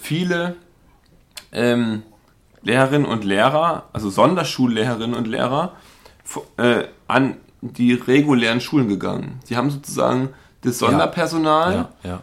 viele 0.00 0.54
ähm, 1.50 2.02
Lehrerinnen 2.68 3.06
und 3.06 3.24
Lehrer, 3.24 3.84
also 3.92 4.10
Sonderschullehrerinnen 4.10 5.16
und 5.16 5.26
Lehrer, 5.26 5.72
äh, 6.58 6.84
an 7.08 7.36
die 7.62 7.94
regulären 7.94 8.60
Schulen 8.60 8.88
gegangen. 8.88 9.40
Sie 9.44 9.56
haben 9.56 9.70
sozusagen 9.70 10.28
das 10.60 10.78
Sonderpersonal 10.78 11.88
Ja, 12.04 12.10
ja. 12.10 12.22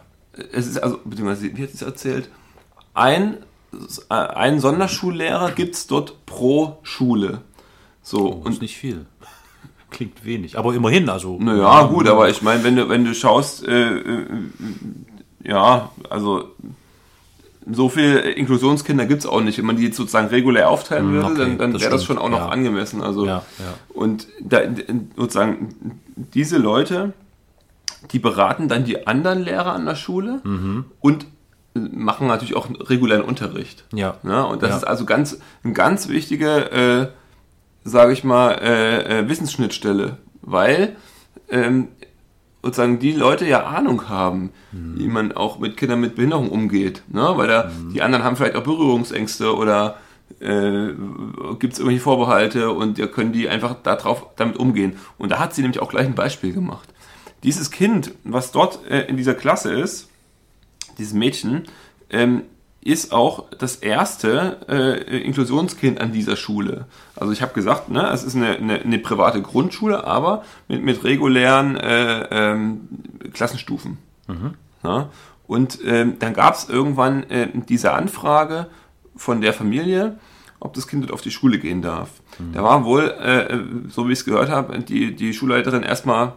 es 0.52 0.66
ist 0.66 0.78
also, 0.78 1.00
beziehungsweise, 1.04 1.56
wie 1.56 1.62
hat 1.62 1.74
es 1.74 1.82
erzählt? 1.82 2.30
Ein, 2.94 3.38
äh, 4.08 4.14
ein 4.14 4.60
Sonderschullehrer 4.60 5.50
gibt 5.50 5.74
es 5.74 5.86
dort 5.88 6.24
pro 6.26 6.78
Schule. 6.82 7.40
So, 8.02 8.28
Und 8.28 8.46
und 8.46 8.52
ist 8.52 8.62
nicht 8.62 8.76
viel. 8.76 9.06
Klingt 9.90 10.24
wenig. 10.24 10.56
Aber 10.56 10.74
immerhin, 10.74 11.08
also. 11.08 11.38
naja, 11.40 11.82
gut, 11.84 12.06
aber 12.08 12.28
ich 12.28 12.40
meine, 12.42 12.62
wenn 12.62 12.76
du, 12.76 12.88
wenn 12.88 13.04
du 13.04 13.14
schaust, 13.14 13.66
äh, 13.66 13.98
äh, 13.98 14.26
ja, 15.42 15.90
also 16.08 16.50
so 17.70 17.88
viel 17.88 18.16
Inklusionskinder 18.18 19.06
gibt 19.06 19.20
es 19.22 19.26
auch 19.26 19.40
nicht. 19.40 19.58
Wenn 19.58 19.66
man 19.66 19.76
die 19.76 19.84
jetzt 19.84 19.96
sozusagen 19.96 20.28
regulär 20.28 20.70
aufteilen 20.70 21.10
würde, 21.12 21.26
okay, 21.26 21.38
dann, 21.38 21.58
dann 21.58 21.80
wäre 21.80 21.90
das 21.90 22.04
schon 22.04 22.18
auch 22.18 22.28
noch 22.28 22.38
ja. 22.38 22.48
angemessen. 22.48 23.02
Also, 23.02 23.26
Ja, 23.26 23.42
ja. 23.58 23.74
Und 23.92 24.28
da, 24.40 24.60
sozusagen 25.16 26.00
diese 26.34 26.58
Leute, 26.58 27.12
die 28.12 28.18
beraten 28.20 28.68
dann 28.68 28.84
die 28.84 29.06
anderen 29.06 29.42
Lehrer 29.42 29.72
an 29.72 29.84
der 29.84 29.96
Schule 29.96 30.40
Mhm. 30.44 30.84
und 31.00 31.26
machen 31.74 32.26
natürlich 32.28 32.56
auch 32.56 32.68
regulären 32.88 33.22
Unterricht. 33.22 33.84
Ja. 33.92 34.16
Ja, 34.22 34.42
und 34.44 34.62
das 34.62 34.76
ist 34.78 34.84
also 34.84 35.04
ganz, 35.04 35.38
eine 35.62 35.72
ganz 35.74 36.08
wichtige, 36.08 36.70
äh, 36.70 37.08
sage 37.84 38.12
ich 38.12 38.24
mal, 38.24 38.52
äh, 38.52 39.20
äh, 39.20 39.28
Wissensschnittstelle, 39.28 40.16
weil 40.42 40.96
ähm, 41.50 41.88
sozusagen 42.62 42.98
die 42.98 43.12
Leute 43.12 43.46
ja 43.46 43.64
Ahnung 43.66 44.08
haben, 44.08 44.50
Mhm. 44.72 44.98
wie 44.98 45.06
man 45.08 45.32
auch 45.32 45.58
mit 45.58 45.76
Kindern 45.76 46.00
mit 46.00 46.16
Behinderung 46.16 46.48
umgeht. 46.50 47.02
Ne? 47.08 47.32
Weil 47.36 47.46
da, 47.48 47.70
die 47.92 48.02
anderen 48.02 48.24
haben 48.24 48.36
vielleicht 48.36 48.56
auch 48.56 48.64
Berührungsängste 48.64 49.54
oder 49.56 49.98
äh, 50.40 50.88
gibt 51.58 51.72
es 51.74 51.78
irgendwelche 51.78 52.00
Vorbehalte 52.02 52.70
und 52.72 52.98
da 52.98 53.06
können 53.06 53.32
die 53.32 53.48
einfach 53.48 53.76
darauf 53.82 54.26
damit 54.36 54.56
umgehen. 54.56 54.96
Und 55.18 55.30
da 55.30 55.38
hat 55.38 55.54
sie 55.54 55.62
nämlich 55.62 55.80
auch 55.80 55.88
gleich 55.90 56.06
ein 56.06 56.14
Beispiel 56.16 56.52
gemacht. 56.52 56.88
Dieses 57.44 57.70
Kind, 57.70 58.12
was 58.24 58.50
dort 58.50 58.80
äh, 58.90 59.02
in 59.06 59.16
dieser 59.16 59.34
Klasse 59.34 59.72
ist, 59.72 60.08
dieses 60.98 61.12
Mädchen, 61.12 61.64
ähm, 62.10 62.42
ist 62.86 63.12
auch 63.12 63.50
das 63.58 63.76
erste 63.76 64.58
äh, 64.68 65.18
Inklusionskind 65.24 66.00
an 66.00 66.12
dieser 66.12 66.36
Schule. 66.36 66.86
Also 67.16 67.32
ich 67.32 67.42
habe 67.42 67.52
gesagt, 67.52 67.88
ne, 67.88 68.08
es 68.12 68.22
ist 68.22 68.36
eine, 68.36 68.56
eine, 68.56 68.80
eine 68.80 68.98
private 68.98 69.42
Grundschule, 69.42 70.04
aber 70.04 70.44
mit, 70.68 70.82
mit 70.84 71.04
regulären 71.04 71.76
äh, 71.76 72.28
ähm, 72.30 72.88
Klassenstufen. 73.32 73.98
Ja, 74.28 74.34
Ja? 74.82 75.10
Und 75.46 75.78
ähm, 75.84 76.18
dann 76.18 76.34
gab 76.34 76.54
es 76.54 76.68
irgendwann 76.68 77.22
äh, 77.30 77.48
diese 77.68 77.92
Anfrage 77.92 78.66
von 79.14 79.40
der 79.40 79.52
Familie, 79.52 80.18
ob 80.58 80.74
das 80.74 80.88
Kind 80.88 81.04
dort 81.04 81.12
auf 81.12 81.20
die 81.20 81.30
Schule 81.30 81.58
gehen 81.58 81.82
darf. 81.82 82.10
Da 82.52 82.62
war 82.62 82.84
wohl, 82.84 83.02
äh, 83.02 83.58
so 83.88 84.08
wie 84.08 84.12
ich 84.12 84.20
es 84.20 84.24
gehört 84.24 84.50
habe, 84.50 84.78
die, 84.80 85.14
die 85.14 85.32
Schulleiterin 85.32 85.82
erstmal 85.82 86.32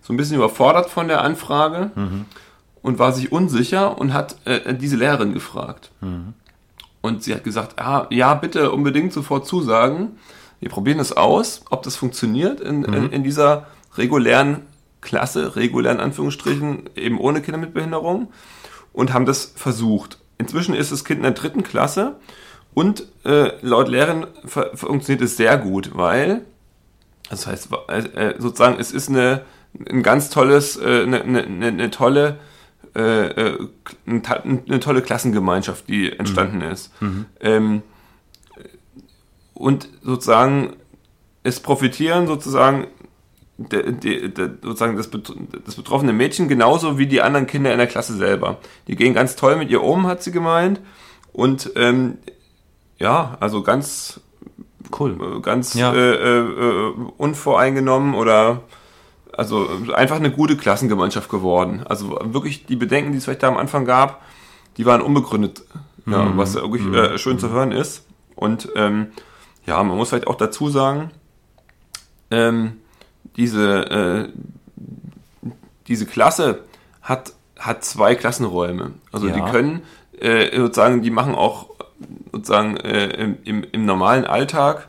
so 0.00 0.12
ein 0.12 0.16
bisschen 0.16 0.36
überfordert 0.36 0.90
von 0.90 1.08
der 1.08 1.22
Anfrage 1.22 1.90
und 2.82 2.98
war 2.98 3.12
sich 3.12 3.32
unsicher 3.32 3.98
und 3.98 4.12
hat 4.12 4.36
äh, 4.44 4.74
diese 4.74 4.96
Lehrerin 4.96 5.32
gefragt. 5.32 5.90
Und 7.00 7.22
sie 7.24 7.34
hat 7.34 7.44
gesagt, 7.44 7.80
ah, 7.80 8.06
ja, 8.10 8.34
bitte 8.34 8.70
unbedingt 8.70 9.12
sofort 9.12 9.46
zusagen. 9.46 10.18
Wir 10.60 10.68
probieren 10.68 11.00
es 11.00 11.12
aus, 11.16 11.62
ob 11.70 11.82
das 11.82 11.96
funktioniert 11.96 12.60
in, 12.60 12.84
in, 12.84 13.10
in 13.10 13.24
dieser 13.24 13.66
regulären 13.96 14.62
Klasse, 15.00 15.56
regulären 15.56 15.98
Anführungsstrichen, 15.98 16.88
eben 16.94 17.18
ohne 17.18 17.42
Kinder 17.42 17.58
mit 17.58 17.74
Behinderung 17.74 18.28
und 18.92 19.12
haben 19.12 19.26
das 19.26 19.52
versucht. 19.56 20.18
Inzwischen 20.38 20.74
ist 20.74 20.92
das 20.92 21.04
Kind 21.04 21.18
in 21.18 21.24
der 21.24 21.32
dritten 21.32 21.64
Klasse 21.64 22.16
und 22.74 23.06
äh, 23.24 23.52
laut 23.62 23.88
Lehrerin 23.88 24.26
funktioniert 24.46 25.22
es 25.22 25.36
sehr 25.36 25.58
gut, 25.58 25.90
weil, 25.94 26.42
das 27.28 27.46
heißt, 27.46 27.68
äh, 27.88 28.34
sozusagen, 28.38 28.78
es 28.78 28.92
ist 28.92 29.08
eine, 29.08 29.42
ein 29.90 30.02
ganz 30.02 30.30
tolles, 30.30 30.76
äh, 30.76 31.02
eine, 31.02 31.22
eine, 31.22 31.66
eine 31.66 31.90
tolle, 31.90 32.38
äh, 32.94 33.26
äh, 33.26 33.58
eine, 34.06 34.80
tolle 34.80 35.02
Klassengemeinschaft, 35.02 35.88
die 35.88 36.12
entstanden 36.12 36.60
ist. 36.60 36.92
Ähm, 37.40 37.82
und 39.54 39.88
sozusagen, 40.02 40.74
es 41.42 41.60
profitieren 41.60 42.26
sozusagen 42.26 42.86
der, 43.58 43.92
der, 43.92 44.28
der, 44.28 44.50
sozusagen 44.62 44.96
das, 44.96 45.10
das 45.64 45.74
betroffene 45.74 46.12
Mädchen 46.12 46.48
genauso 46.48 46.98
wie 46.98 47.06
die 47.06 47.22
anderen 47.22 47.46
Kinder 47.46 47.70
in 47.72 47.78
der 47.78 47.86
Klasse 47.86 48.16
selber. 48.16 48.58
Die 48.88 48.96
gehen 48.96 49.14
ganz 49.14 49.36
toll 49.36 49.56
mit 49.56 49.70
ihr 49.70 49.82
um, 49.82 50.06
hat 50.06 50.22
sie 50.22 50.32
gemeint. 50.32 50.80
Und 51.32 51.70
ähm, 51.76 52.18
ja, 52.98 53.36
also 53.40 53.62
ganz, 53.62 54.20
Cool. 54.98 55.16
äh, 55.38 55.40
ganz 55.40 55.74
Ja. 55.74 55.92
äh, 55.94 56.14
äh, 56.14 56.38
äh, 56.38 56.92
unvoreingenommen 57.18 58.14
oder 58.14 58.62
also 59.36 59.68
einfach 59.94 60.16
eine 60.16 60.30
gute 60.30 60.56
Klassengemeinschaft 60.56 61.28
geworden. 61.30 61.82
Also 61.86 62.18
wirklich 62.22 62.66
die 62.66 62.76
Bedenken, 62.76 63.12
die 63.12 63.18
es 63.18 63.24
vielleicht 63.24 63.42
da 63.42 63.48
am 63.48 63.56
Anfang 63.56 63.84
gab, 63.84 64.22
die 64.76 64.86
waren 64.86 65.00
unbegründet, 65.02 65.62
ja, 66.06 66.36
was 66.36 66.54
ja 66.54 66.62
wirklich 66.62 66.86
äh, 66.94 67.18
schön 67.18 67.38
zu 67.38 67.50
hören 67.50 67.72
ist. 67.72 68.06
Und 68.34 68.68
ähm, 68.76 69.08
ja, 69.66 69.82
man 69.82 69.96
muss 69.96 70.08
vielleicht 70.08 70.26
auch 70.26 70.34
dazu 70.36 70.68
sagen, 70.68 71.10
ähm, 72.30 72.78
diese, 73.36 73.90
äh, 73.90 75.48
diese 75.86 76.06
Klasse 76.06 76.64
hat, 77.02 77.32
hat 77.58 77.84
zwei 77.84 78.14
Klassenräume. 78.14 78.92
Also 79.12 79.28
Ja. 79.28 79.34
die 79.34 79.50
können 79.50 79.82
äh, 80.18 80.56
sozusagen, 80.56 81.02
die 81.02 81.10
machen 81.10 81.34
auch 81.34 81.70
sozusagen 82.32 82.76
äh, 82.78 83.08
im, 83.08 83.38
im, 83.44 83.64
im 83.70 83.84
normalen 83.84 84.24
Alltag 84.24 84.88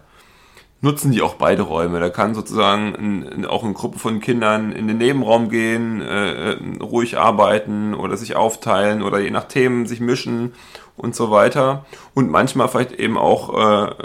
nutzen 0.84 1.12
die 1.12 1.22
auch 1.22 1.36
beide 1.36 1.64
Räume. 1.64 2.00
Da 2.02 2.10
kann 2.10 2.36
sozusagen 2.36 2.94
ein, 2.94 3.46
auch 3.46 3.64
eine 3.64 3.74
Gruppe 3.74 4.00
von 4.00 4.20
Kindern 4.20 4.74
in 4.74 4.88
den 4.88 4.98
Nebenraum 4.98 5.50
gehen, 5.50 6.02
äh, 6.02 6.58
ruhig 6.82 7.18
arbeiten 7.18 7.94
oder 7.94 8.18
sich 8.18 8.36
aufteilen 8.36 9.02
oder 9.02 9.20
je 9.20 9.32
nach 9.32 9.46
Themen 9.46 9.86
sich 9.88 10.02
mischen 10.02 10.54
und 10.98 11.16
so 11.16 11.32
weiter. 11.32 11.86
Und 12.14 12.30
manchmal 12.30 12.68
vielleicht 12.68 12.92
eben 12.92 13.18
auch 13.18 13.86
äh, 13.88 13.96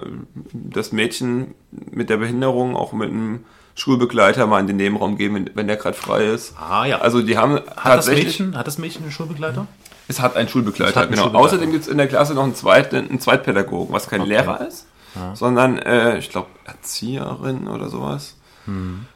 das 0.52 0.92
Mädchen 0.92 1.54
mit 1.90 2.10
der 2.10 2.16
Behinderung 2.18 2.76
auch 2.76 2.92
mit 2.92 3.10
einem 3.10 3.44
Schulbegleiter 3.74 4.46
mal 4.46 4.60
in 4.60 4.68
den 4.68 4.76
Nebenraum 4.76 5.18
gehen, 5.18 5.34
wenn, 5.34 5.50
wenn 5.54 5.66
der 5.66 5.76
gerade 5.76 5.96
frei 5.96 6.26
ist. 6.26 6.54
Ah, 6.58 6.86
ja. 6.86 6.98
Also 6.98 7.22
die 7.22 7.36
haben 7.36 7.54
Hat 7.56 7.66
das, 7.66 7.82
tatsächlich... 7.82 8.38
Mädchen, 8.38 8.56
hat 8.56 8.66
das 8.68 8.78
Mädchen 8.78 9.02
einen 9.02 9.12
Schulbegleiter? 9.12 9.66
Es 10.06 10.20
hat 10.20 10.36
einen 10.36 10.48
Schulbegleiter, 10.48 10.94
hat 10.94 11.02
einen 11.02 11.10
genau. 11.10 11.24
Schulbegleiter. 11.24 11.44
Außerdem 11.44 11.70
gibt 11.72 11.82
es 11.82 11.88
in 11.88 11.98
der 11.98 12.06
Klasse 12.06 12.34
noch 12.34 12.44
einen, 12.44 12.54
Zweit, 12.54 12.94
einen 12.94 13.20
Zweitpädagogen, 13.20 13.92
was 13.92 14.08
kein 14.08 14.22
Lehrer 14.22 14.66
ist, 14.66 14.86
sondern, 15.34 15.78
äh, 15.78 16.18
ich 16.18 16.30
glaube, 16.30 16.48
Erzieherin 16.64 17.68
oder 17.68 17.88
sowas. 17.88 18.36
Hm. 18.66 19.06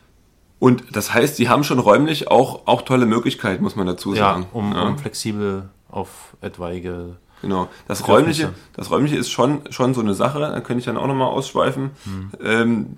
Und 0.59 0.85
das 0.95 1.13
heißt, 1.13 1.39
die 1.39 1.49
haben 1.49 1.65
schon 1.65 1.79
räumlich 1.81 2.31
auch, 2.31 2.67
auch 2.67 2.83
tolle 2.83 3.07
Möglichkeiten, 3.07 3.63
muss 3.65 3.75
man 3.77 3.87
dazu 3.87 4.15
Ja, 4.15 4.35
sagen. 4.35 4.47
um, 4.53 4.73
Ja, 4.73 4.83
um 4.83 4.99
flexibel 4.99 5.69
auf 5.91 6.37
etwaige. 6.41 7.17
genau. 7.43 7.69
Das 7.89 8.07
räumliche, 8.07 8.53
das 8.75 8.91
räumliche 8.91 9.17
ist 9.17 9.31
schon, 9.31 9.63
schon 9.71 9.93
so 9.93 10.01
eine 10.01 10.15
Sache, 10.15 10.39
da 10.39 10.61
könnte 10.61 10.79
ich 10.79 10.85
dann 10.85 10.97
auch 10.97 11.09
nochmal 11.09 11.29
ausschweifen. 11.29 11.91
Hm. 12.05 12.31
Ähm, 12.43 12.97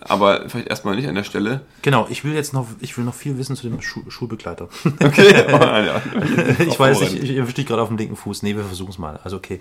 aber 0.00 0.48
vielleicht 0.48 0.66
erstmal 0.68 0.96
nicht 0.96 1.08
an 1.08 1.14
der 1.14 1.22
Stelle. 1.24 1.60
Genau, 1.82 2.06
ich 2.10 2.24
will 2.24 2.34
jetzt 2.34 2.52
noch, 2.52 2.66
ich 2.80 2.98
will 2.98 3.04
noch 3.04 3.14
viel 3.14 3.38
wissen 3.38 3.54
zu 3.56 3.68
dem 3.68 3.80
Schu 3.80 4.00
Schulbegleiter. 4.10 4.68
Okay, 5.02 5.44
oh, 5.52 5.56
ja. 5.56 6.02
ich 6.58 6.78
weiß 6.78 7.00
nicht, 7.00 7.22
ich 7.22 7.36
erwische 7.36 7.54
dich 7.54 7.66
gerade 7.66 7.80
auf 7.80 7.88
dem 7.88 7.96
linken 7.96 8.16
Fuß. 8.16 8.42
Nee, 8.42 8.56
wir 8.56 8.64
versuchen 8.64 8.90
es 8.90 8.98
mal. 8.98 9.20
Also 9.22 9.36
okay. 9.36 9.60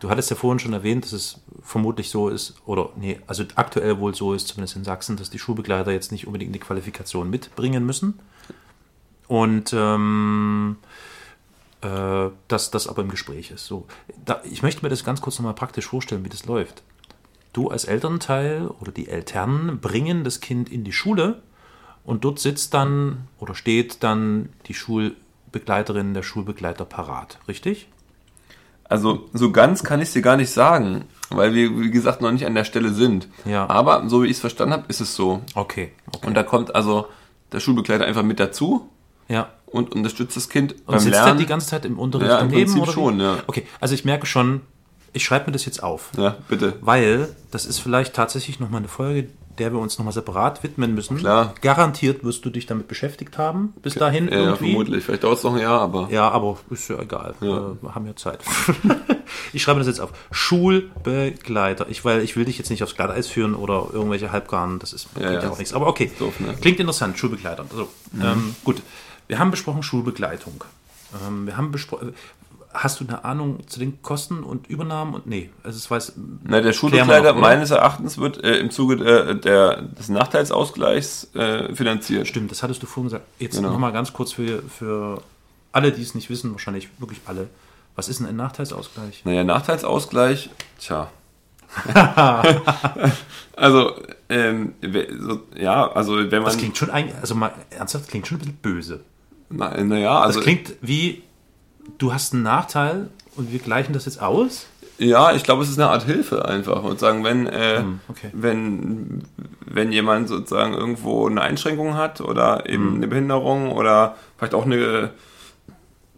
Du 0.00 0.10
hattest 0.10 0.30
ja 0.30 0.36
vorhin 0.36 0.58
schon 0.58 0.72
erwähnt, 0.72 1.04
dass 1.04 1.12
es 1.12 1.40
vermutlich 1.62 2.10
so 2.10 2.28
ist, 2.28 2.56
oder 2.66 2.90
nee, 2.96 3.18
also 3.26 3.44
aktuell 3.54 3.98
wohl 3.98 4.14
so 4.14 4.34
ist, 4.34 4.48
zumindest 4.48 4.76
in 4.76 4.84
Sachsen, 4.84 5.16
dass 5.16 5.30
die 5.30 5.38
Schulbegleiter 5.38 5.90
jetzt 5.90 6.12
nicht 6.12 6.26
unbedingt 6.26 6.54
die 6.54 6.60
Qualifikation 6.60 7.30
mitbringen 7.30 7.86
müssen. 7.86 8.18
Und 9.26 9.72
ähm, 9.72 10.76
äh, 11.80 12.30
dass 12.48 12.70
das 12.70 12.88
aber 12.88 13.02
im 13.02 13.10
Gespräch 13.10 13.50
ist. 13.50 13.66
So, 13.66 13.86
da, 14.24 14.40
ich 14.44 14.62
möchte 14.62 14.82
mir 14.82 14.88
das 14.88 15.04
ganz 15.04 15.20
kurz 15.20 15.38
nochmal 15.38 15.54
praktisch 15.54 15.86
vorstellen, 15.86 16.24
wie 16.24 16.28
das 16.28 16.46
läuft. 16.46 16.82
Du 17.52 17.68
als 17.68 17.84
Elternteil 17.84 18.68
oder 18.80 18.92
die 18.92 19.08
Eltern 19.08 19.78
bringen 19.80 20.24
das 20.24 20.40
Kind 20.40 20.70
in 20.70 20.84
die 20.84 20.92
Schule 20.92 21.42
und 22.04 22.24
dort 22.24 22.38
sitzt 22.38 22.74
dann 22.74 23.28
oder 23.38 23.54
steht 23.54 24.02
dann 24.02 24.50
die 24.66 24.74
Schulbegleiterin, 24.74 26.14
der 26.14 26.22
Schulbegleiter 26.22 26.84
parat, 26.84 27.38
richtig? 27.48 27.88
Also 28.88 29.28
so 29.32 29.50
ganz 29.52 29.82
kann 29.82 30.00
ich 30.00 30.08
es 30.08 30.12
dir 30.14 30.22
gar 30.22 30.36
nicht 30.36 30.50
sagen, 30.50 31.04
weil 31.30 31.54
wir, 31.54 31.78
wie 31.80 31.90
gesagt, 31.90 32.20
noch 32.20 32.30
nicht 32.30 32.46
an 32.46 32.54
der 32.54 32.64
Stelle 32.64 32.90
sind. 32.90 33.28
Ja. 33.44 33.68
Aber 33.68 34.08
so 34.08 34.22
wie 34.22 34.26
ich 34.26 34.32
es 34.32 34.40
verstanden 34.40 34.74
habe, 34.74 34.84
ist 34.88 35.00
es 35.00 35.14
so. 35.14 35.40
Okay. 35.54 35.90
okay. 36.12 36.26
Und 36.26 36.34
da 36.34 36.42
kommt 36.42 36.74
also 36.74 37.06
der 37.52 37.60
Schulbegleiter 37.60 38.04
einfach 38.04 38.22
mit 38.22 38.38
dazu 38.40 38.88
ja. 39.28 39.48
und 39.66 39.94
unterstützt 39.94 40.36
das 40.36 40.48
Kind 40.48 40.72
Und 40.72 40.86
beim 40.86 40.98
sitzt 41.00 41.12
Lernen. 41.14 41.28
er 41.30 41.34
die 41.36 41.46
ganze 41.46 41.66
Zeit 41.68 41.84
im 41.84 41.98
Unterricht 41.98 42.30
Ja, 42.30 42.38
im 42.38 42.48
daneben? 42.50 42.64
Prinzip 42.72 42.82
oder 42.82 42.90
wie? 42.92 42.94
schon, 42.94 43.20
ja. 43.20 43.36
Okay, 43.46 43.66
also 43.80 43.94
ich 43.94 44.04
merke 44.04 44.26
schon, 44.26 44.60
ich 45.12 45.24
schreibe 45.24 45.46
mir 45.46 45.52
das 45.52 45.64
jetzt 45.64 45.82
auf. 45.82 46.10
ja, 46.16 46.36
bitte. 46.48 46.74
Weil 46.80 47.28
das 47.50 47.66
ist 47.66 47.78
vielleicht 47.78 48.14
tatsächlich 48.14 48.60
nochmal 48.60 48.78
eine 48.80 48.88
Folge, 48.88 49.28
der 49.58 49.72
wir 49.72 49.78
uns 49.78 49.98
nochmal 49.98 50.12
separat 50.14 50.62
widmen 50.62 50.94
müssen. 50.94 51.16
Klar. 51.16 51.54
Garantiert 51.60 52.24
wirst 52.24 52.44
du 52.44 52.50
dich 52.50 52.66
damit 52.66 52.88
beschäftigt 52.88 53.38
haben, 53.38 53.72
bis 53.82 53.94
dahin 53.94 54.28
Ja, 54.28 54.34
ja, 54.34 54.38
irgendwie. 54.44 54.72
vermutlich. 54.72 55.04
Vielleicht 55.04 55.24
dauert 55.24 55.38
es 55.38 55.44
noch 55.44 55.54
ein 55.54 55.60
Jahr, 55.60 55.80
aber 55.80 56.08
Ja, 56.10 56.28
aber 56.30 56.58
ist 56.70 56.88
ja 56.88 56.98
egal. 56.98 57.34
Wir 57.40 57.76
haben 57.94 58.06
ja 58.06 58.16
Zeit. 58.16 58.40
ich 59.52 59.62
schreibe 59.62 59.80
das 59.80 59.86
jetzt 59.86 60.00
auf. 60.00 60.10
Schulbegleiter. 60.30 61.88
Ich, 61.88 62.04
weil 62.04 62.22
ich 62.22 62.36
will 62.36 62.44
dich 62.44 62.58
jetzt 62.58 62.70
nicht 62.70 62.82
aufs 62.82 62.94
Glatteis 62.94 63.26
führen 63.26 63.54
oder 63.54 63.88
irgendwelche 63.92 64.32
Halbgarnen. 64.32 64.78
Das 64.78 64.92
ist 64.92 65.12
bringt 65.14 65.30
ja, 65.30 65.42
ja, 65.42 65.50
auch 65.50 65.58
nichts. 65.58 65.72
Aber 65.74 65.86
okay. 65.86 66.10
doof, 66.18 66.40
ne? 66.40 66.54
Klingt 66.60 66.80
interessant. 66.80 67.18
Schulbegleiter. 67.18 67.64
So, 67.74 67.88
ähm, 68.20 68.54
gut. 68.64 68.82
Wir 69.28 69.38
haben 69.38 69.50
besprochen 69.50 69.82
Schulbegleitung. 69.82 70.62
Ähm, 71.26 71.46
wir 71.46 71.56
haben 71.56 71.72
besprochen. 71.72 72.14
Hast 72.78 73.00
du 73.00 73.06
eine 73.08 73.24
Ahnung 73.24 73.66
zu 73.68 73.78
den 73.80 74.02
Kosten 74.02 74.42
und 74.42 74.66
Übernahmen 74.66 75.14
und 75.14 75.26
nee, 75.26 75.48
also 75.62 75.78
es 75.78 75.90
weiß. 75.90 76.12
Na, 76.44 76.60
der 76.60 76.74
Schulbegleiter 76.74 77.32
meines 77.32 77.70
Erachtens 77.70 78.18
wird 78.18 78.44
äh, 78.44 78.58
im 78.58 78.70
Zuge 78.70 78.96
der, 78.98 79.34
der, 79.34 79.80
des 79.82 80.10
Nachteilsausgleichs 80.10 81.34
äh, 81.34 81.74
finanziert. 81.74 82.26
Stimmt, 82.28 82.50
das 82.50 82.62
hattest 82.62 82.82
du 82.82 82.86
vorhin 82.86 83.04
gesagt. 83.10 83.24
Jetzt 83.38 83.56
Genau. 83.56 83.70
nochmal 83.70 83.92
ganz 83.92 84.12
kurz 84.12 84.32
für, 84.32 84.62
für 84.62 85.22
alle, 85.72 85.90
die 85.90 86.02
es 86.02 86.14
nicht 86.14 86.28
wissen, 86.28 86.52
wahrscheinlich 86.52 86.88
wirklich 86.98 87.20
alle. 87.24 87.48
Was 87.94 88.08
ist 88.10 88.20
denn 88.20 88.26
ein 88.26 88.36
Nachteilsausgleich? 88.36 89.24
Naja, 89.24 89.42
Nachteilsausgleich, 89.42 90.50
tja. 90.78 91.10
also, 93.56 93.92
ähm, 94.28 94.74
so, 95.18 95.40
ja, 95.56 95.90
also 95.92 96.16
wenn 96.16 96.42
man. 96.42 96.44
Das 96.44 96.58
klingt 96.58 96.76
schon 96.76 96.90
eigentlich, 96.90 97.16
also 97.16 97.34
mal 97.34 97.52
ernsthaft, 97.70 98.08
klingt 98.08 98.26
schon 98.26 98.36
ein 98.36 98.40
bisschen 98.40 98.56
böse. 98.56 99.00
na, 99.48 99.82
naja, 99.82 100.20
also. 100.20 100.38
Das 100.40 100.44
klingt 100.44 100.74
wie, 100.82 101.22
du 101.98 102.12
hast 102.12 102.32
einen 102.34 102.42
Nachteil 102.42 103.08
und 103.36 103.52
wir 103.52 103.58
gleichen 103.58 103.92
das 103.92 104.04
jetzt 104.06 104.20
aus. 104.20 104.66
Ja, 104.98 105.34
ich 105.34 105.42
glaube, 105.42 105.62
es 105.62 105.68
ist 105.68 105.78
eine 105.78 105.90
Art 105.90 106.04
Hilfe 106.04 106.46
einfach. 106.46 106.82
Und 106.82 106.98
sagen, 106.98 107.22
wenn, 107.22 107.46
äh, 107.46 107.80
Hm, 107.80 108.00
okay. 108.08 108.30
wenn, 108.32 109.24
wenn 109.66 109.92
jemand 109.92 110.28
sozusagen 110.28 110.72
irgendwo 110.72 111.26
eine 111.28 111.42
Einschränkung 111.42 111.94
hat 111.94 112.20
oder 112.22 112.66
eben 112.68 112.88
Hm. 112.88 112.94
eine 112.96 113.08
Behinderung 113.08 113.72
oder 113.72 114.16
vielleicht 114.38 114.54
auch 114.54 114.64
eine, 114.64 115.10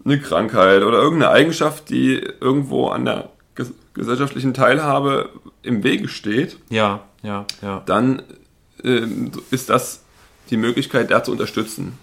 eine 0.05 0.21
Krankheit 0.21 0.83
oder 0.85 0.99
irgendeine 0.99 1.33
Eigenschaft, 1.33 1.89
die 1.91 2.14
irgendwo 2.41 2.89
an 2.89 3.05
der 3.05 3.31
ges 3.57 3.73
gesellschaftlichen 3.95 4.55
Teilhabe 4.55 5.31
im 5.62 5.83
Wege 5.83 6.07
steht, 6.07 6.57
Ja, 6.71 7.01
ja, 7.25 7.47
ja. 7.62 7.83
dann 7.85 8.23
ähm, 8.85 9.33
ist 9.51 9.71
das 9.71 10.03
die 10.51 10.57
Möglichkeit, 10.57 11.11
da 11.11 11.25
zu 11.25 11.33
unterstützen. 11.33 11.99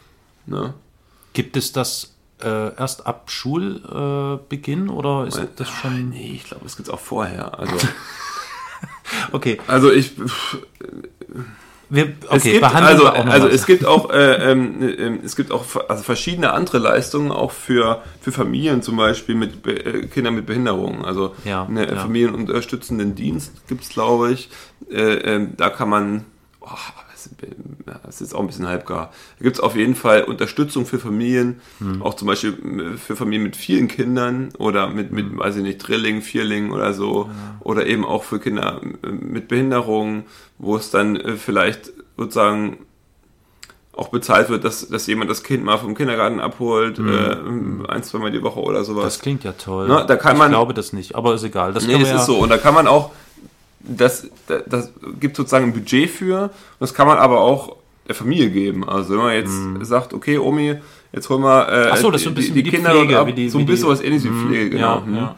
Ne? 0.46 0.74
Gibt 1.32 1.56
es 1.56 1.72
das 1.72 2.15
äh, 2.44 2.76
erst 2.76 3.08
ab 3.08 3.30
Schulbeginn 3.32 4.88
äh, 4.88 4.92
oder 4.92 5.28
ist 5.28 5.42
das 5.56 5.70
schon. 5.70 6.10
Nee, 6.10 6.34
ich 6.36 6.46
glaube, 6.46 6.64
das 6.64 6.76
gibt 6.76 6.90
es 6.90 6.94
auch 6.94 7.00
vorher. 7.00 7.58
Also, 7.58 7.76
Okay, 9.32 9.60
also 9.68 9.92
ich, 9.92 10.14
wir 11.90 12.14
okay, 12.28 12.36
es 12.36 12.44
gibt, 12.44 12.64
also, 12.64 13.08
also 13.08 13.48
es 13.48 13.66
gibt 13.66 13.86
auch, 13.86 14.10
äh, 14.10 14.52
ähm, 14.52 14.96
ähm, 14.98 15.20
es 15.24 15.36
gibt 15.36 15.52
auch 15.52 15.66
also 15.88 16.04
verschiedene 16.04 16.52
andere 16.54 16.80
Leistungen 16.80 17.32
auch 17.32 17.52
für, 17.52 18.02
für 18.22 18.32
Familien 18.32 18.82
zum 18.82 18.98
Beispiel 18.98 19.36
mit 19.36 19.62
Be 19.62 19.86
äh, 19.86 20.08
Kindern 20.08 20.36
mit 20.36 20.46
Behinderungen. 20.46 21.06
Also 21.06 21.36
Ja, 21.46 21.66
einen 21.66 21.88
ja. 21.88 21.96
familienunterstützenden 21.96 23.16
Dienst 23.16 23.68
gibt's 23.68 23.90
glaube 23.90 24.32
ich. 24.32 24.50
Äh, 24.90 25.14
ähm, 25.14 25.54
da 25.58 25.70
kann 25.70 25.90
man, 25.90 26.26
oh, 26.62 26.68
das 27.40 27.50
ja, 27.88 28.00
das 28.06 28.22
ist 28.22 28.34
auch 28.34 28.40
ein 28.42 28.48
bisschen 28.48 28.68
halbgar. 28.68 29.12
Da 29.40 29.44
gibt's 29.44 29.60
auf 29.60 29.76
jeden 29.76 29.96
Fall 29.96 30.24
Unterstützung 30.24 30.86
für 30.86 31.00
Familien, 31.00 31.62
Hm. 31.80 32.02
auch 32.02 32.14
zum 32.16 32.28
Beispiel 32.28 32.54
äh, 32.94 32.98
für 32.98 33.16
Familien 33.16 33.44
mit 33.44 33.56
vielen 33.56 33.88
Kindern 33.88 34.50
oder 34.58 34.88
mit, 34.90 35.10
Hm. 35.10 35.16
mit 35.16 35.38
weiß 35.38 35.58
ich 35.58 35.64
nicht, 35.64 35.78
Drilling, 35.80 36.22
Vierling 36.22 36.72
oder 36.72 36.94
so. 36.94 37.30
Oder 37.62 37.86
eben 37.88 38.06
auch 38.06 38.24
für 38.24 38.40
Kinder 38.40 38.82
äh, 39.04 39.08
mit 39.10 39.48
Behinderungen, 39.48 40.24
wo 40.58 40.76
es 40.78 40.90
dann 40.92 41.16
äh, 41.16 41.34
vielleicht 41.36 41.92
sozusagen 42.18 42.78
auch 43.94 44.10
bezahlt 44.10 44.50
wird, 44.50 44.66
dass, 44.66 44.90
dass 44.90 45.08
jemand 45.08 45.30
das 45.32 45.42
Kind 45.44 45.64
mal 45.64 45.78
vom 45.78 45.96
Kindergarten 45.96 46.42
abholt, 46.42 47.00
äh, 47.00 47.02
ein, 47.92 48.04
zweimal 48.04 48.30
die 48.30 48.44
Woche 48.44 48.60
oder 48.60 48.84
sowas. 48.84 49.04
Hm. 49.04 49.08
Das 49.08 49.20
klingt 49.20 49.44
ja 49.46 49.54
toll. 49.54 49.86
Na, 49.88 50.04
da 50.04 50.18
kann 50.18 50.34
ich 50.34 50.40
man- 50.40 50.52
glaube 50.52 50.74
das 50.74 50.92
nicht, 50.92 51.16
aber 51.16 51.34
ist 51.34 51.44
egal. 51.44 51.72
Das 51.72 51.86
Nee, 51.88 51.94
das 51.94 52.02
wir 52.02 52.08
ist 52.08 52.12
ja, 52.14 52.26
so. 52.26 52.38
Und 52.40 52.50
da 52.50 52.58
kann 52.58 52.74
man 52.74 52.88
auch, 52.88 53.12
das, 53.88 54.28
das, 54.48 54.64
das 54.68 54.92
gibt 55.20 55.36
sozusagen 55.36 55.66
ein 55.66 55.74
Budget 55.74 56.10
für. 56.10 56.44
Und 56.44 56.52
das 56.80 56.94
kann 56.94 57.08
man 57.08 57.18
aber 57.18 57.42
auch 57.42 57.76
der 58.08 58.16
Familie 58.16 58.50
geben. 58.50 58.88
Also 58.88 59.12
wenn 59.12 59.18
man 59.20 59.34
jetzt 59.34 59.88
sagt, 59.88 60.14
okay, 60.14 60.38
Omi, 60.38 60.76
jetzt 61.12 61.30
holen 61.30 61.42
wir 61.42 61.68
äh, 61.70 61.86
Mhm. 61.86 61.92
Ach 61.94 61.98
so, 61.98 62.12
das 62.12 62.22
so 62.24 62.30
ein 62.30 62.36
die, 62.36 62.42
bisschen 62.42 62.54
die 62.56 62.60
wie 62.60 62.64
die 62.64 62.70
Kinder 62.72 62.92
Pflege, 62.92 63.20
ab. 63.20 63.28
die- 63.36 63.50
so 63.50 63.58
ein 63.58 63.66
bisschen 63.66 63.86
die- 63.88 63.92
was 63.92 64.02
ähnliches 64.02 64.26
wie 64.26 64.30
Pflege, 64.48 64.70
genau. 64.72 64.96
ja, 64.98 65.04
Mhm. 65.06 65.16
ja. 65.16 65.36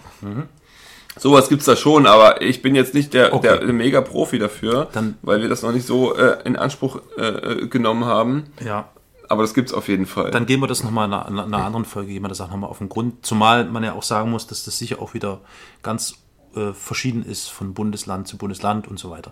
Sowas 1.19 1.49
gibt's 1.49 1.65
da 1.65 1.75
schon, 1.75 2.05
aber 2.05 2.41
ich 2.43 2.61
bin 2.61 2.75
jetzt 2.75 2.93
nicht 2.93 3.13
der, 3.13 3.33
Okay. 3.33 3.47
der, 3.47 3.57
der 3.65 3.73
Mega-Profi 3.73 4.37
dafür, 4.37 4.87
Dann- 4.93 5.15
weil 5.23 5.41
wir 5.41 5.49
das 5.49 5.63
noch 5.63 5.71
nicht 5.71 5.87
so 5.87 6.15
äh, 6.15 6.37
in 6.45 6.55
Anspruch 6.55 6.99
äh, 7.17 7.65
genommen 7.67 8.05
haben. 8.05 8.45
ja. 8.63 8.89
Aber 9.29 9.41
das 9.41 9.53
gibt's 9.53 9.73
auf 9.73 9.89
jeden 9.89 10.05
Fall. 10.05 10.31
Dann 10.31 10.45
gehen 10.45 10.61
wir 10.61 10.67
das 10.67 10.85
nochmal 10.85 11.05
in 11.09 11.13
einer, 11.13 11.27
in 11.27 11.37
einer 11.53 11.65
anderen 11.65 11.83
Folge, 11.83 12.13
gehen 12.13 12.21
wir 12.21 12.29
das 12.29 12.39
auch 12.39 12.49
nochmal 12.49 12.69
auf 12.69 12.77
den 12.77 12.87
Grund. 12.87 13.25
Zumal 13.25 13.65
man 13.65 13.83
ja 13.83 13.91
auch 13.91 14.03
sagen 14.03 14.31
muss, 14.31 14.47
dass 14.47 14.63
das 14.63 14.77
sicher 14.77 15.01
auch 15.01 15.13
wieder 15.15 15.41
ganz 15.83 16.13
äh, 16.57 16.73
verschieden 16.73 17.23
ist 17.23 17.47
von 17.47 17.73
Bundesland 17.73 18.27
zu 18.27 18.37
Bundesland 18.37 18.87
und 18.87 18.99
so 18.99 19.09
weiter. 19.09 19.31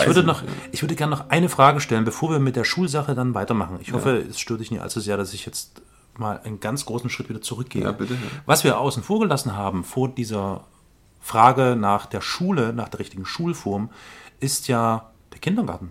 Ich 0.00 0.06
würde 0.06 0.22
noch, 0.24 0.42
ich 0.72 0.82
würde 0.82 0.94
gerne 0.94 1.14
noch 1.16 1.30
eine 1.30 1.48
Frage 1.48 1.80
stellen, 1.80 2.04
bevor 2.04 2.30
wir 2.30 2.38
mit 2.38 2.56
der 2.56 2.64
Schulsache 2.64 3.14
dann 3.14 3.34
weitermachen. 3.34 3.78
Ich 3.80 3.92
hoffe, 3.92 4.16
es 4.18 4.38
stört 4.40 4.60
dich 4.60 4.70
nicht 4.70 4.80
allzu 4.80 5.00
sehr, 5.00 5.16
dass 5.16 5.34
ich 5.34 5.46
jetzt 5.46 5.82
mal 6.16 6.40
einen 6.44 6.60
ganz 6.60 6.84
großen 6.84 7.10
Schritt 7.10 7.28
wieder 7.28 7.40
zurückgehe. 7.40 7.82
Ja, 7.82 7.92
bitte. 7.92 8.16
Was 8.46 8.64
wir 8.64 8.78
außen 8.78 9.02
vor 9.02 9.20
gelassen 9.20 9.56
haben 9.56 9.84
vor 9.84 10.08
dieser 10.08 10.64
Frage 11.20 11.76
nach 11.76 12.06
der 12.06 12.20
Schule, 12.20 12.72
nach 12.72 12.88
der 12.88 13.00
richtigen 13.00 13.26
Schulform, 13.26 13.90
ist 14.40 14.68
ja 14.68 15.10
der 15.32 15.40
Kindergarten. 15.40 15.90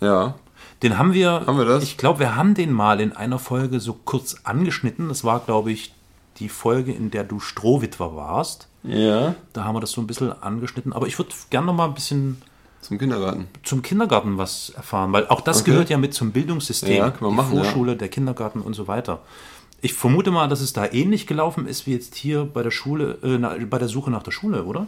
Ja. 0.00 0.34
Den 0.82 0.98
haben 0.98 1.12
wir, 1.12 1.44
Haben 1.46 1.58
wir 1.58 1.64
das? 1.64 1.82
ich 1.84 1.96
glaube, 1.96 2.20
wir 2.20 2.36
haben 2.36 2.54
den 2.54 2.72
mal 2.72 3.00
in 3.00 3.12
einer 3.12 3.38
Folge 3.38 3.80
so 3.80 3.94
kurz 3.94 4.36
angeschnitten. 4.44 5.08
Das 5.08 5.22
war, 5.24 5.40
glaube 5.40 5.70
ich, 5.70 5.94
die 6.38 6.48
Folge, 6.48 6.92
in 6.92 7.10
der 7.10 7.24
du 7.24 7.40
Strohwitwer 7.40 8.16
warst. 8.16 8.68
Ja. 8.82 9.34
Da 9.52 9.64
haben 9.64 9.76
wir 9.76 9.80
das 9.80 9.92
so 9.92 10.00
ein 10.00 10.06
bisschen 10.06 10.32
angeschnitten. 10.42 10.92
Aber 10.92 11.06
ich 11.06 11.18
würde 11.18 11.30
gerne 11.50 11.66
noch 11.66 11.74
mal 11.74 11.86
ein 11.86 11.94
bisschen 11.94 12.42
Zum 12.82 12.98
Kindergarten. 12.98 13.46
zum 13.62 13.80
Kindergarten 13.82 14.36
was 14.38 14.70
erfahren, 14.70 15.12
weil 15.12 15.26
auch 15.28 15.40
das 15.40 15.62
Okay. 15.62 15.70
gehört 15.70 15.88
ja 15.88 15.96
mit 15.98 16.12
zum 16.14 16.32
Bildungssystem. 16.32 16.96
Ja, 16.96 17.14
man 17.20 17.34
machen, 17.34 17.52
die 17.52 17.56
ja. 17.58 17.62
Vorschule, 17.64 17.96
der 17.96 18.08
Kindergarten 18.08 18.60
und 18.60 18.74
so 18.74 18.86
weiter. 18.88 19.20
Ich 19.80 19.94
vermute 19.94 20.30
mal, 20.30 20.48
dass 20.48 20.60
es 20.60 20.72
da 20.72 20.86
ähnlich 20.92 21.26
gelaufen 21.26 21.66
ist 21.66 21.86
wie 21.86 21.92
jetzt 21.92 22.14
hier 22.14 22.44
bei 22.44 22.62
der 22.62 22.70
Schule, 22.70 23.18
äh, 23.22 23.64
bei 23.64 23.78
der 23.78 23.88
Suche 23.88 24.10
nach 24.10 24.22
der 24.22 24.30
Schule, 24.32 24.64
oder? 24.64 24.86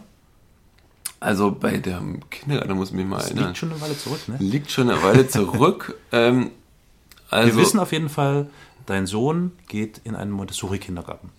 Also 1.21 1.53
bei 1.53 1.79
der 1.79 2.03
Kindergarten 2.31 2.75
muss 2.75 2.91
ich 2.91 2.95
mich 2.97 3.07
mal 3.07 3.17
Das 3.17 3.27
erinnern. 3.31 3.47
liegt 3.47 3.59
schon 3.59 3.71
eine 3.73 3.81
Weile 3.81 3.97
zurück, 3.97 4.21
ne? 4.29 4.37
Liegt 4.41 4.71
schon 4.71 4.91
eine 4.91 5.03
Weile 5.03 5.27
zurück. 5.27 5.97
ähm, 6.13 6.51
also, 7.31 7.49
Wir 7.57 7.63
wissen 7.63 7.81
auf 7.81 7.93
jeden 7.93 8.09
Fall, 8.11 8.49
dein 8.87 9.07
Sohn 9.07 9.53
geht 9.69 10.01
in 10.05 10.15
einen 10.17 10.31
Montessori-Kindergarten. 10.33 11.31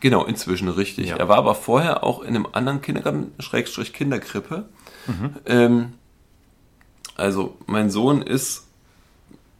genau, 0.00 0.24
inzwischen 0.24 0.68
richtig. 0.68 1.08
Ja. 1.08 1.16
Er 1.16 1.28
war 1.28 1.38
aber 1.38 1.54
vorher 1.54 2.04
auch 2.04 2.20
in 2.22 2.28
einem 2.28 2.46
anderen 2.52 2.80
Kindergarten, 2.80 3.32
Schrägstrich 3.40 3.92
Kinderkrippe. 3.92 4.66
Mhm. 5.06 5.30
Ähm, 5.46 5.92
also 7.16 7.56
mein 7.66 7.90
Sohn 7.90 8.22
ist 8.22 8.66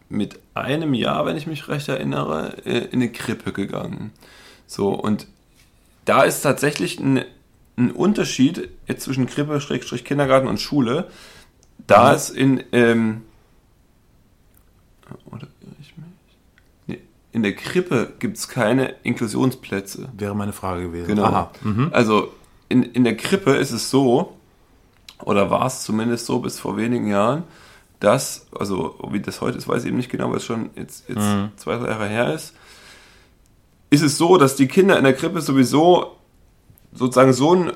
mit 0.08 0.38
einem 0.54 0.94
Jahr, 0.94 1.26
wenn 1.26 1.36
ich 1.36 1.46
mich 1.46 1.68
recht 1.68 1.88
erinnere, 1.88 2.64
äh, 2.66 2.78
in 2.86 3.00
eine 3.02 3.10
Krippe 3.10 3.52
gegangen. 3.52 4.12
So, 4.66 4.90
und 4.90 5.26
da 6.04 6.22
ist 6.22 6.42
tatsächlich 6.42 6.98
ein, 7.00 7.24
ein 7.76 7.90
Unterschied 7.90 8.68
jetzt 8.86 9.02
zwischen 9.04 9.26
Krippe, 9.26 9.60
Schrägstrich 9.60 10.04
Kindergarten 10.04 10.46
und 10.48 10.60
Schule. 10.60 11.08
Da 11.86 12.10
Mhm. 12.10 12.16
ist 12.16 12.30
in, 12.30 12.64
ähm, 12.72 13.22
oder 15.26 15.46
irre 15.60 15.74
ich 15.80 15.96
mich? 15.96 16.06
Nee, 16.86 17.00
in 17.32 17.42
der 17.42 17.54
Krippe 17.54 18.12
gibt 18.18 18.36
es 18.36 18.48
keine 18.48 18.94
Inklusionsplätze. 19.02 20.08
Wäre 20.16 20.34
meine 20.34 20.52
Frage 20.52 20.82
gewesen. 20.84 21.08
Genau. 21.08 21.50
Mhm. 21.62 21.90
Also 21.92 22.32
in, 22.68 22.82
in 22.82 23.04
der 23.04 23.16
Krippe 23.16 23.52
ist 23.56 23.70
es 23.70 23.90
so, 23.90 24.33
oder 25.22 25.50
war 25.50 25.66
es 25.66 25.82
zumindest 25.82 26.26
so 26.26 26.38
bis 26.40 26.58
vor 26.58 26.76
wenigen 26.76 27.06
Jahren, 27.08 27.44
dass, 28.00 28.46
also 28.58 28.98
wie 29.10 29.20
das 29.20 29.40
heute 29.40 29.58
ist, 29.58 29.68
weiß 29.68 29.82
ich 29.82 29.88
eben 29.88 29.96
nicht 29.96 30.10
genau, 30.10 30.30
weil 30.30 30.38
es 30.38 30.44
schon 30.44 30.70
jetzt, 30.76 31.08
jetzt 31.08 31.18
Mhm. 31.18 31.50
zwei, 31.56 31.76
drei 31.76 31.88
Jahre 31.88 32.08
her 32.08 32.34
ist, 32.34 32.54
ist 33.90 34.02
es 34.02 34.18
so, 34.18 34.36
dass 34.36 34.56
die 34.56 34.68
Kinder 34.68 34.98
in 34.98 35.04
der 35.04 35.14
Krippe 35.14 35.40
sowieso 35.40 36.16
sozusagen 36.92 37.32
so 37.32 37.52
einen 37.52 37.72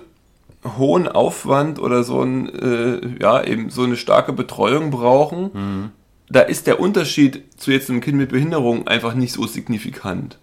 hohen 0.77 1.07
Aufwand 1.09 1.79
oder 1.79 2.03
so 2.03 2.23
ein, 2.23 2.49
äh, 2.49 3.01
ja, 3.21 3.43
eben 3.45 3.71
so 3.71 3.85
eine 3.85 3.97
starke 3.97 4.33
Betreuung 4.33 4.91
brauchen. 4.91 5.51
Mhm. 5.53 5.91
Da 6.29 6.41
ist 6.41 6.67
der 6.67 6.81
Unterschied 6.81 7.45
zu 7.57 7.71
jetzt 7.71 7.89
einem 7.89 8.01
Kind 8.01 8.19
mit 8.19 8.31
Behinderung 8.31 8.87
einfach 8.87 9.15
nicht 9.15 9.33
so 9.33 9.47
signifikant. 9.47 10.39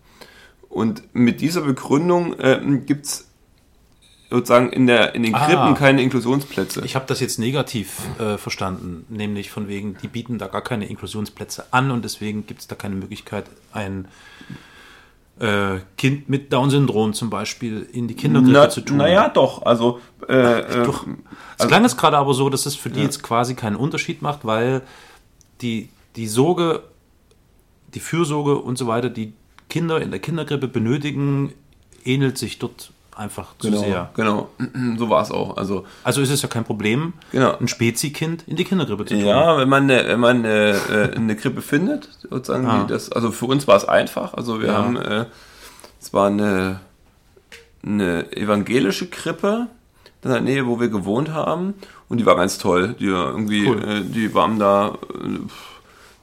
Und 0.70 1.04
mit 1.14 1.42
dieser 1.42 1.62
Begründung 1.62 2.34
äh, 2.40 2.60
gibt 2.86 3.06
es 3.06 3.28
sozusagen 4.30 4.70
in, 4.72 4.88
der, 4.88 5.16
in 5.16 5.24
den 5.24 5.36
Ah. 5.36 5.46
Krippen 5.46 5.76
keine 5.76 6.02
Inklusionsplätze. 6.02 6.82
Ich 6.86 6.96
habe 6.96 7.06
das 7.08 7.20
jetzt 7.20 7.38
negativ 7.40 8.00
äh, 8.20 8.38
verstanden, 8.38 9.06
nämlich 9.10 9.52
von 9.52 9.68
wegen, 9.68 9.98
die 10.02 10.08
bieten 10.08 10.38
da 10.38 10.48
gar 10.48 10.62
keine 10.64 10.86
Inklusionsplätze 10.88 11.66
an 11.72 11.92
und 11.92 12.04
deswegen 12.04 12.46
gibt 12.48 12.62
es 12.62 12.68
da 12.68 12.76
keine 12.76 12.96
Möglichkeit, 12.96 13.46
ein 13.72 14.08
äh, 15.40 15.80
Kind 15.98 16.30
mit 16.30 16.52
Down-Syndrom 16.54 17.14
zum 17.14 17.30
Beispiel 17.30 17.88
in 17.92 18.08
die 18.08 18.16
Kindergrippe 18.16 18.54
Na, 18.54 18.70
zu 18.70 18.82
tun. 18.82 18.98
naja, 18.98 19.28
doch. 19.30 19.64
Also, 19.66 20.00
äh, 20.30 20.34
äh, 20.62 20.84
Doch. 20.86 21.06
Es 21.06 21.60
also- 21.60 21.68
klang 21.68 21.84
es 21.86 21.98
gerade 21.98 22.18
aber 22.18 22.34
so, 22.34 22.50
dass 22.50 22.66
es 22.66 22.76
für 22.76 22.90
die 22.90 23.02
jetzt 23.02 23.22
quasi 23.22 23.54
keinen 23.54 23.76
Unterschied 23.76 24.22
macht, 24.22 24.46
weil 24.46 24.82
die, 25.62 25.90
die 26.16 26.28
Sorge, 26.28 26.84
die 27.94 28.00
Fürsorge 28.00 28.56
und 28.58 28.78
so 28.78 28.88
weiter, 28.88 29.10
die 29.10 29.34
Kinder 29.70 30.02
in 30.02 30.10
der 30.12 30.20
Kindergrippe 30.20 30.68
benötigen, 30.70 31.54
ähnelt 32.06 32.38
sich 32.38 32.58
dort 32.60 32.92
einfach 33.18 33.58
zu 33.60 33.70
genau, 33.70 33.82
sehr. 33.84 34.10
genau, 34.16 34.50
so 34.98 35.10
war 35.10 35.22
es 35.22 35.32
auch. 35.32 35.58
Also, 35.58 35.86
Also 36.04 36.22
ist 36.22 36.30
es 36.30 36.42
ja 36.42 36.48
kein 36.50 36.64
Problem, 36.66 37.14
Genau. 37.32 37.58
ein 37.58 37.68
Spezi-Kind 37.68 38.44
in 38.48 38.56
die 38.56 38.64
Kindergrippe 38.66 39.06
zu 39.06 39.14
tun. 39.16 39.26
Ja, 39.26 39.58
wenn 39.58 39.70
man 39.70 39.84
eine, 39.90 40.08
wenn 40.08 40.20
man 40.20 40.38
eine, 40.46 40.72
äh, 40.92 41.16
eine 41.16 41.36
Krippe 41.36 41.62
findet, 41.62 42.10
sozusagen, 42.30 42.66
Ah. 42.68 42.86
das, 42.88 43.12
also 43.12 43.32
für 43.32 43.46
uns 43.46 43.68
war 43.68 43.78
es 43.78 43.86
einfach. 43.86 44.34
Also 44.34 44.60
wir 44.62 44.68
Ja. 44.70 44.74
haben, 44.78 44.98
äh, 44.98 45.26
es 46.02 46.14
war 46.14 46.28
eine, 46.28 46.80
eine 47.86 48.36
evangelische 48.36 49.08
Krippe 49.08 49.68
in 50.24 50.32
der 50.32 50.42
Nähe, 50.42 50.66
wo 50.66 50.80
wir 50.80 50.90
gewohnt 50.90 51.32
haben, 51.32 51.76
und 52.10 52.18
die 52.20 52.26
war 52.26 52.36
ganz 52.36 52.58
toll. 52.58 52.96
Die 53.00 53.06
irgendwie, 53.06 53.68
Cool. 53.68 53.84
äh, 53.84 54.02
die 54.02 54.34
waren 54.34 54.58
da, 54.60 54.90
äh, 55.14 55.40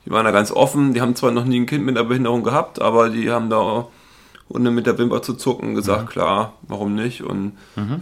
die 0.04 0.10
waren 0.10 0.24
da 0.24 0.32
ganz 0.32 0.50
offen. 0.50 0.92
Die 0.94 1.00
haben 1.00 1.14
zwar 1.14 1.30
noch 1.30 1.44
nie 1.44 1.60
ein 1.60 1.66
Kind 1.66 1.84
mit 1.84 1.96
einer 1.96 2.06
Behinderung 2.06 2.42
gehabt, 2.42 2.80
aber 2.82 3.08
die 3.10 3.30
haben 3.30 3.48
da 3.50 3.86
ohne 4.52 4.70
mit 4.70 4.86
der 4.86 4.98
Wimper 4.98 5.22
zu 5.22 5.34
zucken, 5.34 5.74
gesagt, 5.74 6.10
klar, 6.10 6.54
warum 6.62 6.94
nicht? 6.94 7.22
Und 7.22 7.52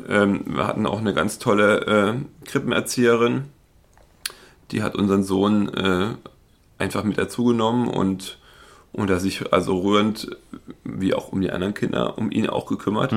ähm, 0.09 0.43
wir 0.47 0.67
hatten 0.67 0.87
auch 0.87 0.99
eine 0.99 1.15
ganz 1.15 1.39
tolle 1.39 1.87
äh, 1.87 2.15
Krippenerzieherin, 2.47 3.45
die 4.71 4.83
hat 4.83 4.95
unseren 4.97 5.23
Sohn 5.23 5.69
äh, 5.75 6.09
einfach 6.79 7.05
mit 7.05 7.19
dazugenommen 7.19 7.89
und 7.89 8.39
und 8.93 9.09
er 9.09 9.21
sich 9.21 9.53
also 9.53 9.79
rührend, 9.79 10.37
wie 10.83 11.15
auch 11.15 11.29
um 11.29 11.41
die 11.41 11.53
anderen 11.53 11.75
Kinder, 11.75 12.19
um 12.19 12.33
ihn 12.33 12.49
auch 12.49 12.67
gekümmert. 12.67 13.13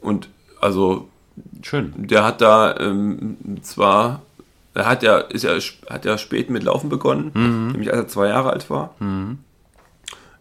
Und 0.00 0.28
also 0.60 1.08
Schön. 1.62 1.92
der 1.96 2.24
hat 2.24 2.40
da 2.40 2.76
ähm, 2.78 3.36
zwar, 3.62 4.22
er 4.72 4.86
hat 4.86 5.02
ja, 5.02 5.18
ist 5.18 5.42
ja, 5.42 5.58
hat 5.90 6.04
ja 6.04 6.16
spät 6.16 6.48
mit 6.48 6.62
Laufen 6.62 6.88
begonnen, 6.90 7.32
nämlich 7.72 7.90
als 7.92 8.02
er 8.02 8.08
zwei 8.08 8.28
Jahre 8.28 8.50
alt 8.50 8.70
war. 8.70 8.94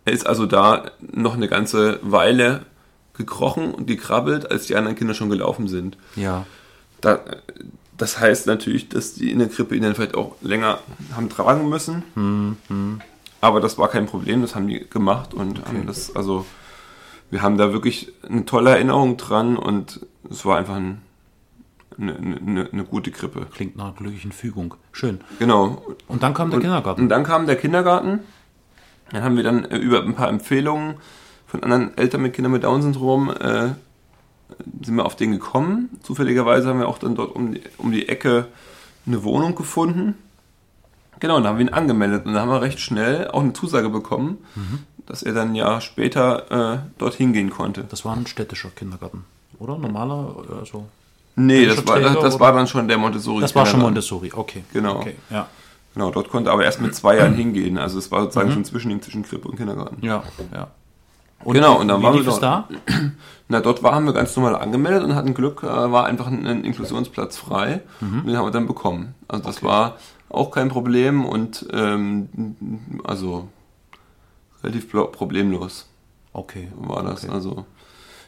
Er 0.06 0.14
ist 0.14 0.28
also 0.28 0.46
da 0.46 0.92
noch 1.00 1.36
eine 1.36 1.48
ganze 1.48 2.00
Weile 2.02 2.66
gekrochen 3.14 3.74
und 3.74 3.88
gekrabbelt, 3.88 4.50
als 4.52 4.66
die 4.66 4.76
anderen 4.76 4.98
Kinder 4.98 5.14
schon 5.14 5.30
gelaufen 5.30 5.68
sind. 5.68 5.98
Ja. 6.16 6.46
Da, 7.02 7.20
das 7.98 8.20
heißt 8.20 8.48
natürlich, 8.48 8.90
dass 8.90 9.14
die 9.14 9.32
in 9.32 9.40
der 9.40 9.50
Krippe 9.50 9.76
ihn 9.76 9.84
dann 9.84 9.96
vielleicht 9.96 10.16
auch 10.16 10.36
länger 10.42 10.80
haben 11.16 11.30
tragen 11.30 11.70
müssen. 11.70 12.58
Aber 13.40 13.60
das 13.60 13.78
war 13.78 13.90
kein 13.90 14.06
Problem, 14.06 14.42
das 14.42 14.56
haben 14.56 14.68
die 14.68 14.88
gemacht 14.90 15.34
und 15.34 15.66
haben 15.66 15.86
das, 15.86 16.16
also 16.16 16.46
wir 17.30 17.42
haben 17.42 17.58
da 17.58 17.74
wirklich 17.74 18.12
eine 18.28 18.46
tolle 18.46 18.72
Erinnerung 18.72 19.18
dran 19.18 19.58
und 19.58 20.06
es 20.30 20.46
war 20.46 20.58
einfach 20.58 20.76
ein, 20.76 21.02
eine, 21.98 22.16
eine, 22.16 22.70
eine 22.72 22.84
gute 22.84 23.12
Krippe. 23.12 23.48
Klingt 23.54 23.76
nach 23.76 23.86
einer 23.86 23.94
glücklichen 23.94 24.32
Fügung. 24.32 24.76
Schön. 24.92 25.22
Genau. 25.40 25.84
Und 26.08 26.24
dann 26.24 26.34
kam 26.34 26.52
der 26.52 26.60
Kindergarten. 26.60 27.02
Und 27.02 27.10
dann 27.10 27.24
kam 27.24 27.46
der 27.46 27.56
Kindergarten. 27.56 28.20
Dann 29.14 29.24
haben 29.24 29.38
wir 29.38 29.44
dann 29.44 29.66
äh, 29.66 29.78
über 29.78 30.02
ein 30.04 30.16
paar 30.16 30.28
Empfehlungen 30.28 30.96
von 31.48 31.64
anderen 31.64 31.98
Eltern 31.98 32.22
mit 32.22 32.34
Kindern 32.34 32.52
mit 32.52 32.64
Down-Syndrom 32.64 33.30
äh, 33.30 33.70
sind 34.84 34.96
wir 34.96 35.06
auf 35.06 35.16
den 35.16 35.32
gekommen. 35.32 35.90
Zufälligerweise 36.02 36.68
haben 36.68 36.80
wir 36.80 36.88
auch 36.88 36.98
dann 36.98 37.16
dort 37.16 37.36
um 37.36 37.54
die, 37.54 37.62
um 37.78 37.92
die 37.92 38.10
Ecke 38.10 38.48
eine 39.06 39.24
Wohnung 39.24 39.56
gefunden. 39.56 40.16
Genau, 41.20 41.38
und 41.38 41.44
dann 41.44 41.52
haben 41.52 41.60
wir 41.60 41.66
ihn 41.66 41.74
angemeldet 41.74 42.26
und 42.26 42.34
dann 42.34 42.42
haben 42.42 42.50
wir 42.50 42.62
recht 42.62 42.80
schnell 42.80 43.30
auch 43.30 43.42
eine 43.42 43.54
Zusage 43.54 43.90
bekommen, 43.90 44.40
dass 45.06 45.24
er 45.24 45.34
dann 45.34 45.50
ein 45.50 45.56
Jahr 45.56 45.80
später 45.80 46.74
äh, 46.74 46.78
dorthin 46.98 47.32
gehen 47.32 47.50
konnte. 47.50 47.86
Das 47.88 48.04
war 48.04 48.16
ein 48.16 48.28
städtischer 48.28 48.70
Kindergarten, 48.72 49.24
oder? 49.58 49.78
Normaler? 49.78 50.36
Also, 50.60 50.86
Nee, 51.36 51.66
das 51.66 51.88
war, 51.88 52.00
das, 52.00 52.20
das 52.20 52.40
war 52.40 52.52
dann 52.54 52.68
schon 52.68 52.88
der 52.88 52.98
Montessori. 52.98 53.42
das 53.42 53.56
war 53.56 53.66
schon. 53.66 53.80
Montessori, 53.80 54.32
okay. 54.34 54.64
Genau. 54.72 54.98
Okay, 54.98 55.16
ja. 55.30 55.48
Genau, 55.94 56.10
dort 56.12 56.30
konnte 56.30 56.50
er 56.50 56.54
aber 56.54 56.64
erst 56.66 56.82
mit 56.82 56.96
zwei 56.96 57.18
Jahren 57.18 57.34
hingehen. 57.36 57.78
Also 57.78 57.98
es 58.00 58.12
war 58.12 58.22
sozusagen 58.22 58.52
schon 58.52 58.66
zwischen 58.66 58.92
ihm, 58.92 59.02
zwischen 59.02 59.24
Krippe 59.24 59.48
und 59.48 59.58
Kindergarten. 59.58 60.04
Ja, 60.06 60.24
ja. 60.54 60.68
Und 61.44 61.54
Genau, 61.56 61.80
und 61.80 61.90
dann 61.90 62.02
waren 62.02 62.16
wir 62.16 62.24
dort. 62.24 62.42
da? 62.42 62.70
Na, 63.50 63.60
dort 63.60 63.84
waren 63.84 64.06
wir 64.06 64.14
ganz 64.14 64.36
normal 64.36 64.56
angemeldet 64.56 65.04
und 65.04 65.14
hatten 65.16 65.34
Glück, 65.34 65.62
äh, 65.64 65.68
war 65.68 66.06
einfach 66.06 66.28
ein, 66.28 66.48
ein 66.48 66.64
Inklusionsplatz 66.64 67.36
frei. 67.38 67.82
Und 68.00 68.26
den 68.26 68.38
haben 68.38 68.46
wir 68.46 68.52
dann 68.52 68.66
bekommen. 68.66 69.14
Also 69.28 69.44
das 69.44 69.62
war 69.62 69.98
auch 70.30 70.52
kein 70.52 70.70
Problem 70.70 71.26
und 71.26 71.68
ähm, 71.74 72.30
also 73.04 73.50
relativ 74.64 74.90
problemlos 75.12 75.88
Okay. 76.32 76.70
war 76.76 77.04
das. 77.04 77.24
Okay. 77.26 77.34
Also 77.34 77.66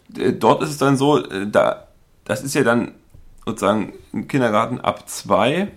d- 0.09 0.33
dort 0.33 0.61
ist 0.61 0.69
es 0.71 0.77
dann 0.77 0.97
so, 0.97 1.23
äh, 1.23 1.47
da 1.49 1.87
das 2.25 2.43
ist 2.43 2.53
ja 2.53 2.63
dann 2.63 2.91
sozusagen 3.45 3.93
im 4.13 4.27
Kindergarten 4.27 4.79
ab 4.81 5.07
zwei, 5.09 5.71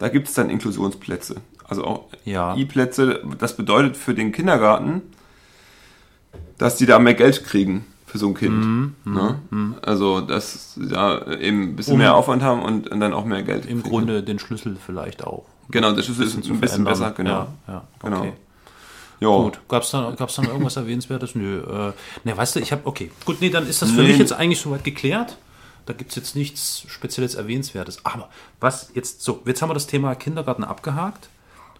da 0.00 0.08
gibt 0.08 0.26
es 0.26 0.34
dann 0.34 0.50
Inklusionsplätze. 0.50 1.36
Also 1.68 1.84
auch 1.84 2.06
Ja. 2.24 2.56
I-Plätze, 2.56 3.22
das 3.38 3.54
bedeutet 3.56 3.96
für 3.96 4.12
den 4.14 4.32
Kindergarten, 4.32 5.02
dass 6.58 6.76
die 6.76 6.86
da 6.86 6.98
mehr 6.98 7.14
Geld 7.14 7.44
kriegen 7.44 7.84
für 8.06 8.18
so 8.18 8.26
ein 8.28 8.34
Kind. 8.34 8.64
Mhm, 8.64 8.94
ne? 9.04 9.74
Also, 9.82 10.20
dass 10.20 10.74
sie 10.74 10.88
da 10.88 11.26
eben 11.36 11.62
ein 11.62 11.76
bisschen 11.76 11.92
Um- 11.92 11.98
mehr 12.00 12.14
Aufwand 12.16 12.42
haben 12.42 12.62
und, 12.62 12.88
und 12.90 12.98
dann 13.00 13.12
auch 13.12 13.24
mehr 13.24 13.42
Geld 13.44 13.66
Im 13.66 13.82
kriegen. 13.82 13.88
Grunde 13.88 14.22
den 14.24 14.38
Schlüssel 14.40 14.76
vielleicht 14.84 15.24
auch. 15.24 15.44
Genau, 15.70 15.92
der 15.92 16.02
Schlüssel 16.02 16.26
ist 16.26 16.34
ein 16.34 16.40
bisschen 16.40 16.58
verändern. 16.58 16.84
besser, 16.84 17.10
genau. 17.12 17.30
Ja, 17.30 17.48
ja, 17.68 17.84
Genau. 18.02 18.18
okay. 18.20 18.32
Jo. 19.20 19.42
Gut, 19.44 19.60
gab 19.68 19.82
es 19.82 19.90
dann, 19.90 20.16
gab's 20.16 20.34
dann 20.34 20.46
irgendwas 20.46 20.76
Erwähnenswertes? 20.76 21.34
Nö. 21.34 21.58
Äh, 21.60 21.92
ne, 22.24 22.36
weißt 22.36 22.56
du, 22.56 22.60
ich 22.60 22.72
habe, 22.72 22.82
okay, 22.86 23.10
gut, 23.26 23.36
nee, 23.40 23.50
dann 23.50 23.66
ist 23.68 23.80
das 23.82 23.90
für 23.90 24.00
Nee. 24.00 24.08
mich 24.08 24.18
jetzt 24.18 24.32
eigentlich 24.32 24.58
soweit 24.60 24.82
geklärt. 24.82 25.36
Da 25.90 25.96
gibt 25.96 26.10
es 26.10 26.16
jetzt 26.16 26.36
nichts 26.36 26.84
Spezielles 26.86 27.34
Erwähnenswertes. 27.34 28.06
Aber 28.06 28.30
was 28.60 28.92
jetzt 28.94 29.22
so, 29.22 29.42
jetzt 29.44 29.60
haben 29.60 29.70
wir 29.70 29.74
das 29.74 29.88
Thema 29.88 30.14
Kindergarten 30.14 30.62
abgehakt. 30.62 31.28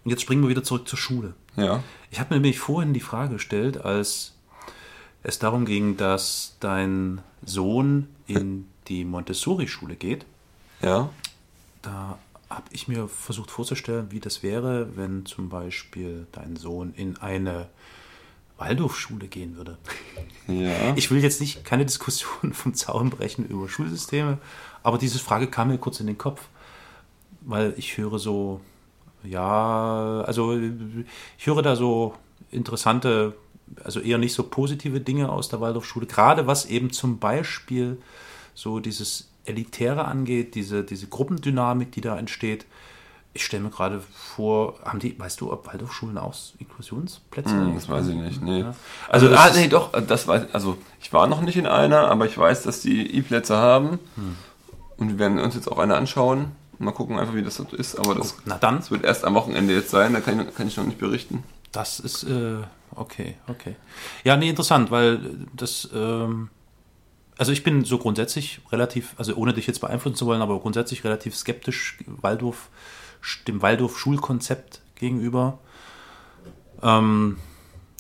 Und 0.05 0.11
jetzt 0.11 0.23
springen 0.23 0.43
wir 0.43 0.49
wieder 0.49 0.65
zurück 0.65 0.89
zur 0.89 0.99
Schule. 0.99 1.35
Ja. 1.55 1.85
Ich 2.11 2.19
habe 2.19 2.35
mir 2.35 2.41
nämlich 2.41 2.59
vorhin 2.59 2.93
die 2.93 2.99
Frage 2.99 3.35
gestellt, 3.35 3.85
als 3.85 4.35
es 5.23 5.39
darum 5.39 5.65
ging, 5.65 5.97
dass 5.97 6.57
dein 6.59 7.23
Sohn 7.47 8.09
in 8.27 8.67
die 8.89 9.05
Montessori-Schule 9.05 9.95
geht. 9.95 10.27
Ja. 10.83 11.11
Da 11.83 12.19
habe 12.49 12.65
ich 12.73 12.89
mir 12.89 13.07
versucht 13.07 13.53
vorzustellen, 13.53 14.11
wie 14.11 14.19
das 14.19 14.43
wäre, 14.43 14.97
wenn 14.97 15.25
zum 15.25 15.51
Beispiel 15.51 16.27
dein 16.33 16.57
Sohn 16.57 16.95
in 16.97 17.17
eine 17.19 17.69
Waldorfschule 18.61 19.27
gehen 19.27 19.57
würde. 19.57 19.79
Ja. 20.47 20.95
Ich 20.97 21.11
will 21.11 21.23
jetzt 21.23 21.41
nicht 21.41 21.65
keine 21.65 21.87
Diskussion 21.87 22.53
vom 22.53 22.75
Zaun 22.75 23.11
brechen 23.11 23.47
über 23.47 23.69
Schulsysteme, 23.69 24.39
aber 24.83 24.99
diese 24.99 25.19
Frage 25.19 25.47
kam 25.47 25.69
mir 25.69 25.79
kurz 25.79 26.01
in 26.01 26.07
den 26.07 26.19
Kopf, 26.19 26.43
weil 27.41 27.75
ich 27.77 27.97
höre 27.97 28.19
so, 28.19 28.61
ja, 29.23 30.23
also 30.27 30.59
ich 31.39 31.47
höre 31.47 31.63
da 31.63 31.77
so 31.77 32.15
interessante, 32.51 33.35
also 33.83 34.01
eher 34.01 34.19
nicht 34.19 34.35
so 34.35 34.43
positive 34.43 35.01
Dinge 35.01 35.31
aus 35.31 35.49
der 35.49 35.61
Waldorfschule, 35.61 36.07
gerade 36.07 36.47
was 36.47 36.67
eben 36.67 36.91
zum 36.91 37.19
Beispiel 37.19 37.99
so 38.55 38.81
dieses 38.81 39.31
Elitäre 39.45 40.05
angeht, 40.05 40.55
diese, 40.55 40.85
diese 40.85 41.07
Gruppendynamik, 41.07 41.93
die 41.93 42.01
da 42.01 42.19
entsteht. 42.19 42.67
Ich 43.33 43.45
stelle 43.45 43.63
mir 43.63 43.71
gerade 43.71 44.01
vor, 44.13 44.75
haben 44.85 44.99
die, 44.99 45.17
weißt 45.19 45.41
du, 45.41 45.53
ob 45.53 45.67
Waldorfschulen 45.69 46.19
auch 46.19 46.35
Inklusionsplätze 46.59 47.51
Hm, 47.53 47.61
haben? 47.61 47.75
das 47.77 47.89
weiß 47.89 48.09
ich 48.09 48.17
nicht. 48.17 48.43
Nee. 48.43 48.61
Ja. 48.61 48.75
Also, 49.09 49.29
Also 49.29 49.37
ah, 49.37 49.51
nee, 49.55 49.69
doch, 49.69 49.93
das 49.93 50.27
weiß 50.27 50.53
also 50.53 50.77
ich 51.01 51.13
war 51.13 51.27
noch 51.29 51.41
nicht 51.41 51.57
in 51.57 51.67
einer, 51.67 52.09
aber 52.09 52.27
ich 52.27 52.37
weiß, 52.37 52.63
dass 52.65 52.81
die 52.81 53.17
E-Plätze 53.17 53.57
haben. 53.57 54.01
Hm. 54.17 54.37
Und 54.97 55.09
wir 55.11 55.19
werden 55.19 55.39
uns 55.39 55.55
jetzt 55.55 55.71
auch 55.71 55.79
eine 55.79 55.97
anschauen. 55.97 56.51
Mal 56.79 56.93
gucken 56.93 57.19
einfach, 57.19 57.35
wie 57.35 57.43
das 57.43 57.57
so 57.57 57.65
ist. 57.73 57.99
Aber 57.99 58.15
das, 58.15 58.37
Na 58.47 58.57
dann, 58.59 58.77
das 58.79 58.91
wird 58.91 59.05
erst 59.05 59.25
am 59.25 59.35
Wochenende 59.35 59.75
jetzt 59.75 59.91
sein, 59.91 60.13
da 60.13 60.21
kann 60.21 60.41
ich, 60.41 60.55
kann 60.55 60.67
ich 60.67 60.77
noch 60.77 60.85
nicht 60.85 60.99
berichten. 60.99 61.45
Das 61.73 62.01
ist, 62.01 62.25
äh, 62.25 62.57
okay, 62.97 63.37
okay. 63.49 63.77
Ja, 64.25 64.37
nee, 64.37 64.49
interessant, 64.51 64.91
weil 64.91 65.21
das, 65.55 65.89
ähm, 65.95 66.49
also 67.39 67.53
ich 67.53 67.63
bin 67.63 67.85
so 67.85 67.99
grundsätzlich 67.99 68.61
relativ, 68.73 69.15
also 69.19 69.35
ohne 69.37 69.53
dich 69.53 69.67
jetzt 69.67 69.81
beeinflussen 69.81 70.17
zu 70.17 70.27
wollen, 70.27 70.43
aber 70.43 70.59
grundsätzlich 70.59 71.05
relativ 71.05 71.37
skeptisch 71.37 71.99
Waldorf, 72.07 72.69
dem 73.47 73.63
Waldorf-Schulkonzept 73.63 74.81
gegenüber. 74.95 75.59
Ähm, 76.83 77.37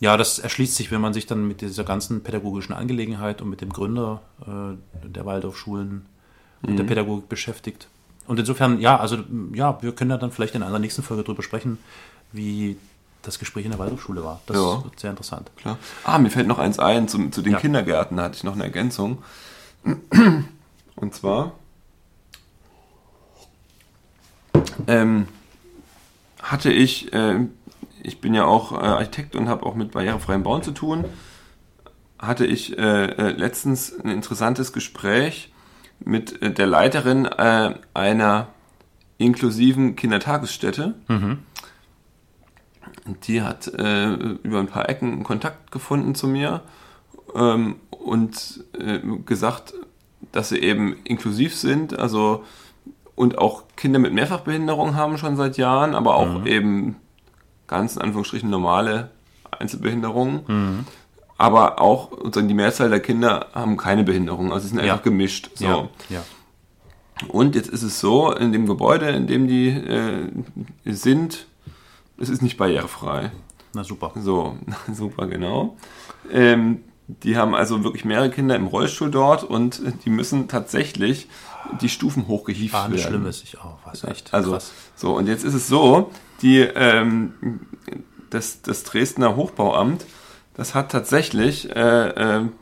ja, 0.01 0.17
das 0.17 0.39
erschließt 0.39 0.75
sich, 0.77 0.91
wenn 0.91 1.01
man 1.01 1.13
sich 1.13 1.27
dann 1.27 1.47
mit 1.47 1.61
dieser 1.61 1.85
ganzen 1.85 2.23
pädagogischen 2.23 2.73
Angelegenheit 2.75 3.43
und 3.43 3.51
mit 3.51 3.61
dem 3.61 3.71
Gründer 3.71 4.23
äh, 4.47 5.07
der 5.09 5.27
Waldorfschulen 5.27 6.07
und 6.63 6.77
der 6.77 6.85
Pädagogik 6.85 7.29
beschäftigt. 7.29 7.89
Und 8.27 8.39
insofern, 8.39 8.81
ja, 8.81 8.97
also 8.99 9.19
ja, 9.55 9.83
wir 9.83 9.93
können 9.95 10.11
ja 10.11 10.17
dann 10.17 10.31
vielleicht 10.31 10.55
in 10.55 10.63
einer 10.63 10.79
nächsten 10.79 11.03
Folge 11.03 11.25
drüber 11.25 11.43
sprechen, 11.43 11.79
wie 12.33 12.77
das 13.23 13.39
Gespräch 13.39 13.65
in 13.67 13.71
der 13.73 13.79
Waldorfschule 13.79 14.25
war. 14.25 14.41
Das 14.47 14.57
Ja. 14.57 14.85
wird 14.85 14.99
sehr 14.99 15.11
interessant. 15.11 15.51
Klar. 15.57 15.79
Ah, 16.05 16.19
mir 16.19 16.31
fällt 16.31 16.47
noch 16.47 16.59
eins 16.59 16.79
ein, 16.79 17.09
zu, 17.09 17.29
zu 17.31 17.43
den 17.43 17.53
Ja. 17.53 17.59
Kindergärten 17.59 18.17
da 18.17 18.23
hatte 18.25 18.37
ich 18.37 18.45
noch 18.45 18.55
eine 18.55 18.65
Ergänzung. 18.65 19.23
Und 20.97 21.15
zwar 21.15 21.53
ähm, 24.87 25.29
hatte 26.43 26.73
ich, 26.73 27.13
äh, 27.13 27.47
ich 28.03 28.21
bin 28.21 28.35
ja 28.35 28.45
auch 28.45 28.73
äh, 28.73 28.77
Architekt 28.77 29.37
und 29.37 29.49
habe 29.49 29.67
auch 29.67 29.75
mit 29.75 29.93
barrierefreiem 29.93 30.43
Bauen 30.43 30.63
zu 30.63 30.73
tun, 30.73 31.05
hatte 32.19 32.45
ich 32.45 32.79
äh, 32.79 33.05
äh, 33.05 33.31
letztens 33.33 33.99
ein 33.99 34.11
interessantes 34.11 34.73
Gespräch 34.73 35.53
mit 36.01 36.43
äh, 36.43 36.53
der 36.53 36.67
Leiterin 36.67 37.25
äh, 37.25 37.75
einer 37.95 38.49
inklusiven 39.19 39.97
Kindertagesstätte. 39.97 40.95
Und 43.07 43.27
die 43.27 43.43
hat 43.43 43.67
über 43.67 44.61
ein 44.61 44.67
paar 44.67 44.89
Ecken 44.89 45.25
Kontakt 45.25 45.71
gefunden 45.71 46.15
zu 46.15 46.27
mir 46.27 46.63
ähm, 47.35 47.77
und 47.91 48.65
gesagt, 49.27 49.75
dass 50.33 50.49
sie 50.49 50.59
eben 50.59 50.97
inklusiv 51.05 51.55
sind, 51.55 51.99
also 51.99 52.45
und 53.21 53.37
auch 53.37 53.65
Kinder 53.77 53.99
mit 53.99 54.15
Mehrfachbehinderung 54.15 54.97
haben 54.97 55.19
schon 55.19 55.37
seit 55.37 55.59
Jahren, 55.59 55.95
aber 55.95 56.15
auch 56.17 56.47
eben 56.47 56.97
ganz 57.67 57.97
in 57.97 58.03
Anführungsstrichen 58.03 58.49
normale 58.49 59.11
Einzelbehinderungen. 59.51 60.87
Aber 61.37 61.81
auch 61.83 62.11
sozusagen 62.13 62.49
die 62.49 62.55
Mehrzahl 62.55 62.89
der 62.89 63.01
Kinder 63.01 63.47
haben 63.55 63.77
keine 63.77 64.05
Behinderung, 64.05 64.53
also 64.53 64.63
sie 64.63 64.69
sind 64.75 64.79
Ja. 64.85 64.93
einfach 64.95 65.05
gemischt. 65.05 65.51
So. 65.55 65.65
Ja, 65.67 65.89
ja. 66.09 66.23
Und 67.29 67.55
jetzt 67.57 67.69
ist 67.69 67.83
es 67.83 68.01
so, 68.01 68.33
in 68.33 68.53
dem 68.53 68.67
Gebäude, 68.67 69.11
in 69.11 69.27
dem 69.27 69.47
die 69.49 69.69
äh, 69.69 70.29
sind, 70.87 71.47
es 72.17 72.31
ist 72.31 72.41
nicht 72.41 72.57
barrierefrei. 72.57 73.31
Na 73.75 73.85
super. 73.85 74.13
So, 74.17 74.57
super, 74.93 75.27
genau. 75.27 75.77
Ähm, 76.33 76.81
die 77.07 77.37
haben 77.37 77.55
also 77.55 77.85
wirklich 77.85 78.05
mehrere 78.07 78.31
Kinder 78.31 78.57
im 78.57 78.67
Rollstuhl 78.67 79.11
dort 79.11 79.45
und 79.45 79.83
die 80.05 80.11
müssen 80.11 80.49
tatsächlich 80.49 81.29
die 81.81 81.89
Stufen 81.89 82.27
hochgehievt 82.29 82.75
Ah, 82.75 82.83
werden. 82.83 82.93
das 82.93 83.03
Schlimme 83.03 83.29
ist, 83.29 83.45
ich 83.45 83.59
auch. 83.59 83.79
Was 83.85 84.05
echt 84.05 84.33
Also, 84.35 84.53
krass. 84.53 84.73
so, 84.97 85.17
und 85.17 85.27
jetzt 85.27 85.45
ist 85.45 85.55
es 85.55 85.69
so, 85.69 86.11
die, 86.43 86.59
ähm, 86.61 87.61
das, 88.31 88.63
das 88.63 88.83
Dresdner 88.85 89.37
Hochbauamt, 89.37 90.05
das 90.55 90.75
hat 90.75 90.91
tatsächlich 90.93 91.71
äh, 91.75 92.09
ähm, 92.09 92.53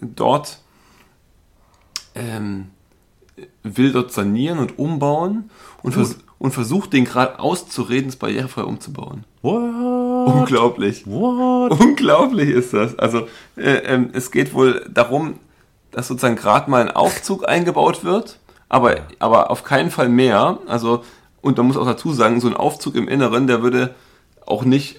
dort, 0.00 0.58
ähm, 2.14 2.66
will 3.62 3.92
dort 3.92 4.12
sanieren 4.12 4.58
und 4.58 4.78
umbauen 4.78 5.50
und, 5.82 5.92
vers 5.92 6.18
und 6.38 6.52
versucht 6.52 6.92
den 6.92 7.04
gerade 7.04 7.38
auszureden, 7.38 8.08
es 8.08 8.16
barrierefrei 8.16 8.62
umzubauen. 8.62 9.24
What? 9.42 10.34
Unglaublich. 10.34 11.06
What? 11.06 11.72
Unglaublich 11.80 12.50
ist 12.50 12.72
das. 12.74 12.98
Also 12.98 13.26
äh, 13.56 13.76
ähm, 13.84 14.10
es 14.12 14.30
geht 14.30 14.52
wohl 14.54 14.86
darum, 14.92 15.38
dass 15.94 16.08
sozusagen 16.08 16.36
gerade 16.36 16.70
mal 16.70 16.82
ein 16.82 16.90
Aufzug 16.90 17.48
eingebaut 17.48 18.04
wird, 18.04 18.38
aber, 18.68 18.96
aber 19.20 19.50
auf 19.50 19.62
keinen 19.64 19.90
Fall 19.90 20.08
mehr. 20.08 20.58
Also, 20.66 21.02
und 21.40 21.56
man 21.56 21.66
muss 21.66 21.76
auch 21.76 21.86
dazu 21.86 22.12
sagen, 22.12 22.40
so 22.40 22.48
ein 22.48 22.54
Aufzug 22.56 22.94
im 22.96 23.08
Inneren, 23.08 23.46
der 23.46 23.62
würde 23.62 23.94
auch 24.46 24.64
nicht 24.64 24.96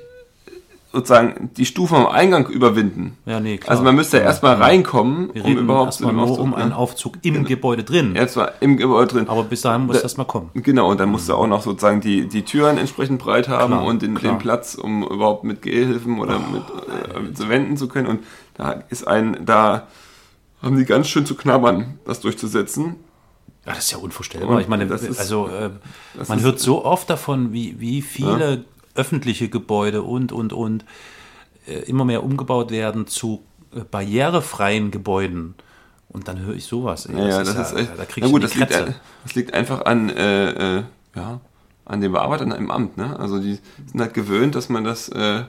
sozusagen 0.94 1.50
die 1.58 1.66
Stufen 1.66 1.98
am 1.98 2.06
Eingang 2.08 2.48
überwinden. 2.48 3.18
Ja, 3.26 3.42
nee, 3.42 3.58
klar. 3.58 3.72
Also 3.72 3.84
man 3.84 3.96
müsste 3.96 4.16
ja 4.18 4.24
erstmal 4.24 4.56
reinkommen, 4.56 5.30
Wir 5.34 5.44
um 5.44 5.58
überhaupt 5.58 5.88
erstmal 5.88 6.14
nur 6.14 6.26
Aufzug- 6.26 6.40
um 6.40 6.54
einen 6.56 6.70
ja. 6.72 6.78
Aufzug 6.78 7.16
im 7.24 7.44
Gebäude 7.44 7.84
drin. 7.84 8.16
Ja, 8.16 8.26
zwar 8.28 8.54
im 8.62 8.78
Gebäude 8.78 9.08
drin. 9.08 9.28
Aber 9.28 9.44
bis 9.44 9.60
dahin 9.62 9.88
muss 9.88 9.98
Da- 9.98 10.04
das 10.04 10.16
mal 10.16 10.24
kommen. 10.24 10.52
Genau, 10.54 10.90
und 10.90 10.98
dann 11.02 11.10
musst 11.10 11.28
du 11.28 11.34
auch 11.34 11.48
noch 11.48 11.62
sozusagen 11.64 12.00
die, 12.00 12.30
die 12.30 12.44
Türen 12.44 12.78
entsprechend 12.78 13.20
breit 13.20 13.50
haben 13.50 13.74
Klar, 13.74 13.84
und 13.86 14.04
den, 14.04 14.16
den 14.16 14.38
Platz, 14.38 14.76
um 14.76 15.04
überhaupt 15.04 15.44
mit 15.44 15.62
Gehhilfen 15.62 16.18
oder 16.20 16.40
mit 16.40 16.64
äh, 17.30 17.34
zu 17.34 17.50
wenden 17.50 17.76
zu 17.76 17.90
können. 17.90 18.08
Und 18.08 18.20
da 18.54 18.84
ist 18.90 19.06
ein, 19.06 19.40
da 19.46 19.88
haben 20.62 20.78
die 20.78 20.86
ganz 20.86 21.08
schön 21.08 21.26
zu 21.26 21.36
knabbern, 21.36 22.00
das 22.06 22.20
durchzusetzen. 22.22 22.96
Ja, 23.66 23.74
das 23.74 23.86
ist 23.86 23.92
ja 23.92 23.98
unvorstellbar. 23.98 24.50
Und 24.56 24.62
Ich 24.62 24.68
meine, 24.68 24.88
das 24.88 25.02
ist- 25.04 25.20
also 25.20 25.48
äh, 25.48 25.70
das 26.18 26.30
man 26.30 26.38
ist- 26.40 26.44
hört 26.46 26.60
so 26.60 26.86
oft 26.86 27.10
davon, 27.10 27.52
wie, 27.54 27.80
wie 27.80 28.02
viele 28.02 28.64
öffentliche 28.94 29.50
Gebäude 29.50 30.04
und, 30.04 30.32
und, 30.32 30.54
und 30.54 30.86
äh, 31.68 31.80
immer 31.90 32.06
mehr 32.06 32.24
umgebaut 32.24 32.72
werden 32.72 33.08
zu 33.08 33.44
äh, 33.76 33.80
barrierefreien 33.82 34.92
Gebäuden. 34.92 35.56
Und 36.10 36.28
dann 36.28 36.40
höre 36.40 36.56
ich 36.56 36.66
sowas. 36.66 37.08
ey. 37.08 37.18
Ja, 37.18 37.28
ja, 37.28 37.40
das, 37.44 37.50
ist 37.56 37.72
ja- 37.74 37.80
echt. 37.80 37.90
Da 37.98 38.06
krieg 38.06 38.22
na 38.24 38.28
ich 38.28 38.32
gut, 38.32 38.44
das 38.44 38.56
liegt, 38.56 38.72
das 38.72 39.36
liegt 39.36 39.54
einfach 39.54 39.84
an, 39.86 40.10
äh, 40.10 40.78
äh, 40.80 40.84
ja, 41.16 41.42
an 41.86 42.02
den 42.02 42.12
Bearbeitern 42.14 42.52
im 42.52 42.72
Amt. 42.72 42.98
Ne? 42.98 43.20
Also 43.20 43.40
die 43.40 43.60
sind 43.86 44.00
halt 44.00 44.14
gewöhnt, 44.14 44.56
dass 44.56 44.70
man 44.70 44.84
das 44.84 45.10
äh, 45.10 45.44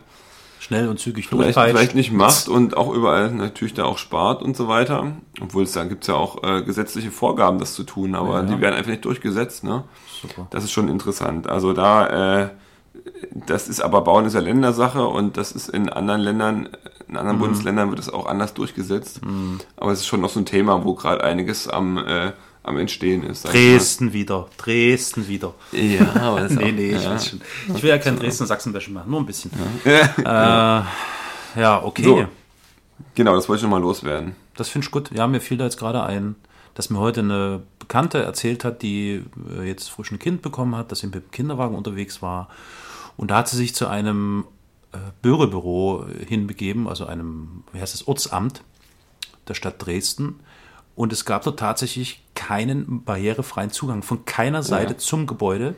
Schnell 0.58 0.88
und 0.88 0.98
zügig 0.98 1.28
vielleicht, 1.28 1.44
durchpeitscht. 1.56 1.76
vielleicht 1.76 1.94
nicht 1.94 2.12
macht 2.12 2.48
und 2.48 2.76
auch 2.76 2.92
überall 2.92 3.30
natürlich 3.30 3.74
da 3.74 3.84
auch 3.84 3.98
spart 3.98 4.42
und 4.42 4.56
so 4.56 4.66
weiter. 4.68 5.12
Obwohl 5.40 5.62
es 5.64 5.72
da 5.72 5.84
gibt 5.84 6.02
es 6.04 6.08
ja 6.08 6.14
auch 6.14 6.42
äh, 6.42 6.62
gesetzliche 6.62 7.10
Vorgaben, 7.10 7.58
das 7.58 7.74
zu 7.74 7.84
tun, 7.84 8.14
aber 8.14 8.36
Ja. 8.40 8.42
die 8.42 8.60
werden 8.60 8.74
einfach 8.74 8.90
nicht 8.90 9.04
durchgesetzt. 9.04 9.62
Ne? 9.64 9.84
Super. 10.22 10.46
Das 10.50 10.64
ist 10.64 10.72
schon 10.72 10.88
interessant. 10.88 11.48
Also 11.48 11.72
da, 11.72 12.42
äh, 12.44 12.48
das 13.46 13.68
ist 13.68 13.80
aber 13.80 14.00
Bauen 14.00 14.24
ist 14.24 14.34
ja 14.34 14.40
Ländersache 14.40 15.06
und 15.06 15.36
das 15.36 15.52
ist 15.52 15.68
in 15.68 15.88
anderen 15.88 16.20
Ländern, 16.22 16.68
in 17.06 17.12
Mhm. 17.12 17.16
anderen 17.18 17.38
Bundesländern 17.38 17.90
wird 17.90 18.00
es 18.00 18.08
auch 18.12 18.26
anders 18.26 18.52
durchgesetzt. 18.54 19.20
Aber 19.76 19.92
es 19.92 20.00
ist 20.00 20.06
schon 20.06 20.20
noch 20.22 20.30
so 20.30 20.40
ein 20.40 20.46
Thema, 20.46 20.84
wo 20.84 20.94
gerade 20.94 21.22
einiges 21.22 21.68
am, 21.68 21.98
äh, 21.98 22.32
am 22.66 22.78
Entstehen 22.78 23.22
ist. 23.22 23.44
Dresden 23.44 24.12
wieder. 24.12 24.48
Dresden 24.58 25.28
wieder. 25.28 25.54
Ja, 25.72 26.14
aber 26.16 26.40
das 26.40 26.52
Nee, 26.56 26.72
nee, 26.72 26.90
ich 26.90 27.02
ja. 27.02 27.12
weiß 27.12 27.28
schon. 27.28 27.40
Ich 27.74 27.82
will 27.82 27.90
ja 27.90 27.98
kein 27.98 28.18
Dresden-Sachsen-Wäsche 28.18 28.90
machen, 28.90 29.10
nur 29.10 29.20
ein 29.20 29.26
bisschen. 29.26 29.52
Ja, 29.84 30.84
äh, 31.54 31.60
ja 31.60 31.82
okay. 31.82 32.02
So. 32.02 32.26
Genau, 33.14 33.34
das 33.36 33.48
wollte 33.48 33.60
ich 33.60 33.62
nochmal 33.62 33.80
loswerden. 33.80 34.34
Das 34.56 34.68
finde 34.68 34.86
ich 34.86 34.90
gut. 34.90 35.10
Ja, 35.12 35.26
mir 35.28 35.40
fiel 35.40 35.56
da 35.58 35.64
jetzt 35.64 35.78
gerade 35.78 36.02
ein, 36.02 36.34
dass 36.74 36.90
mir 36.90 36.98
heute 36.98 37.20
eine 37.20 37.62
Bekannte 37.78 38.22
erzählt 38.22 38.64
hat, 38.64 38.82
die 38.82 39.22
äh, 39.56 39.62
jetzt 39.62 39.88
frisch 39.88 40.10
ein 40.10 40.18
Kind 40.18 40.42
bekommen 40.42 40.74
hat, 40.74 40.90
dass 40.90 41.00
sie 41.00 41.06
mit 41.06 41.14
dem 41.14 41.30
Kinderwagen 41.30 41.76
unterwegs 41.76 42.20
war. 42.20 42.48
Und 43.16 43.30
da 43.30 43.38
hat 43.38 43.48
sie 43.48 43.56
sich 43.56 43.76
zu 43.76 43.86
einem 43.86 44.44
äh, 44.92 44.98
Bürgerbüro 45.22 46.04
hinbegeben, 46.26 46.88
also 46.88 47.06
einem, 47.06 47.62
wie 47.72 47.80
heißt 47.80 47.94
das, 47.94 48.08
Ortsamt 48.08 48.62
der 49.46 49.54
Stadt 49.54 49.84
Dresden. 49.84 50.40
Und 50.96 51.12
es 51.12 51.24
gab 51.24 51.44
dort 51.44 51.58
tatsächlich 51.60 52.22
keinen 52.34 53.04
barrierefreien 53.04 53.70
Zugang 53.70 54.02
von 54.02 54.24
keiner 54.24 54.62
Seite 54.62 54.94
Ja. 54.94 54.98
zum 54.98 55.26
Gebäude. 55.26 55.74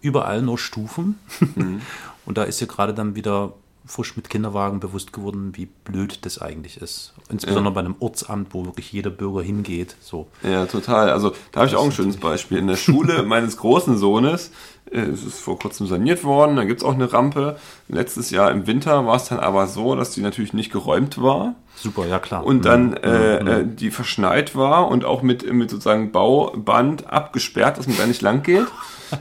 Überall 0.00 0.40
nur 0.42 0.56
Stufen. 0.58 1.18
Mhm. 1.56 1.82
Und 2.24 2.38
da 2.38 2.44
ist 2.44 2.60
ihr 2.60 2.66
gerade 2.68 2.94
dann 2.94 3.14
wieder 3.16 3.52
frisch 3.84 4.14
mit 4.14 4.30
Kinderwagen 4.30 4.78
bewusst 4.78 5.12
geworden, 5.12 5.50
wie 5.56 5.66
blöd 5.66 6.24
das 6.24 6.40
eigentlich 6.40 6.76
ist. 6.80 7.12
Insbesondere 7.28 7.74
bei 7.74 7.80
einem 7.80 7.96
Ortsamt, 7.98 8.54
wo 8.54 8.64
wirklich 8.64 8.92
jeder 8.92 9.10
Bürger 9.10 9.42
hingeht. 9.42 9.96
So. 10.00 10.28
Ja, 10.44 10.66
total. 10.66 11.10
Also 11.10 11.32
da 11.50 11.60
habe 11.60 11.68
ich 11.68 11.74
auch 11.74 11.84
ein 11.84 11.90
schönes 11.90 12.16
Beispiel. 12.18 12.58
In 12.58 12.68
der 12.68 12.76
Schule 12.76 13.22
meines 13.24 13.56
großen 13.56 13.98
Sohnes, 13.98 14.52
äh, 14.92 15.00
es 15.00 15.24
ist 15.24 15.40
vor 15.40 15.58
kurzem 15.58 15.88
saniert 15.88 16.22
worden, 16.22 16.54
da 16.54 16.62
gibt 16.64 16.82
es 16.82 16.86
auch 16.86 16.94
eine 16.94 17.12
Rampe. 17.12 17.58
Letztes 17.88 18.30
Jahr 18.30 18.52
im 18.52 18.68
Winter 18.68 19.04
war 19.06 19.16
es 19.16 19.24
dann 19.24 19.40
aber 19.40 19.66
so, 19.66 19.96
dass 19.96 20.12
die 20.12 20.20
natürlich 20.20 20.52
nicht 20.52 20.70
geräumt 20.70 21.20
war 21.20 21.56
Super, 21.82 22.06
ja 22.06 22.18
klar. 22.18 22.44
und 22.44 22.64
dann 22.64 22.90
Mhm. 22.90 22.96
äh, 23.02 23.36
äh, 23.36 23.64
die 23.66 23.90
verschneit 23.90 24.54
war 24.54 24.88
und 24.88 25.04
auch 25.04 25.22
mit, 25.22 25.50
mit 25.52 25.70
sozusagen 25.70 26.12
Bauband 26.12 27.10
abgesperrt, 27.12 27.78
dass 27.78 27.86
man 27.86 27.96
da 27.96 28.06
nicht 28.06 28.22
lang 28.22 28.42
geht. 28.42 28.66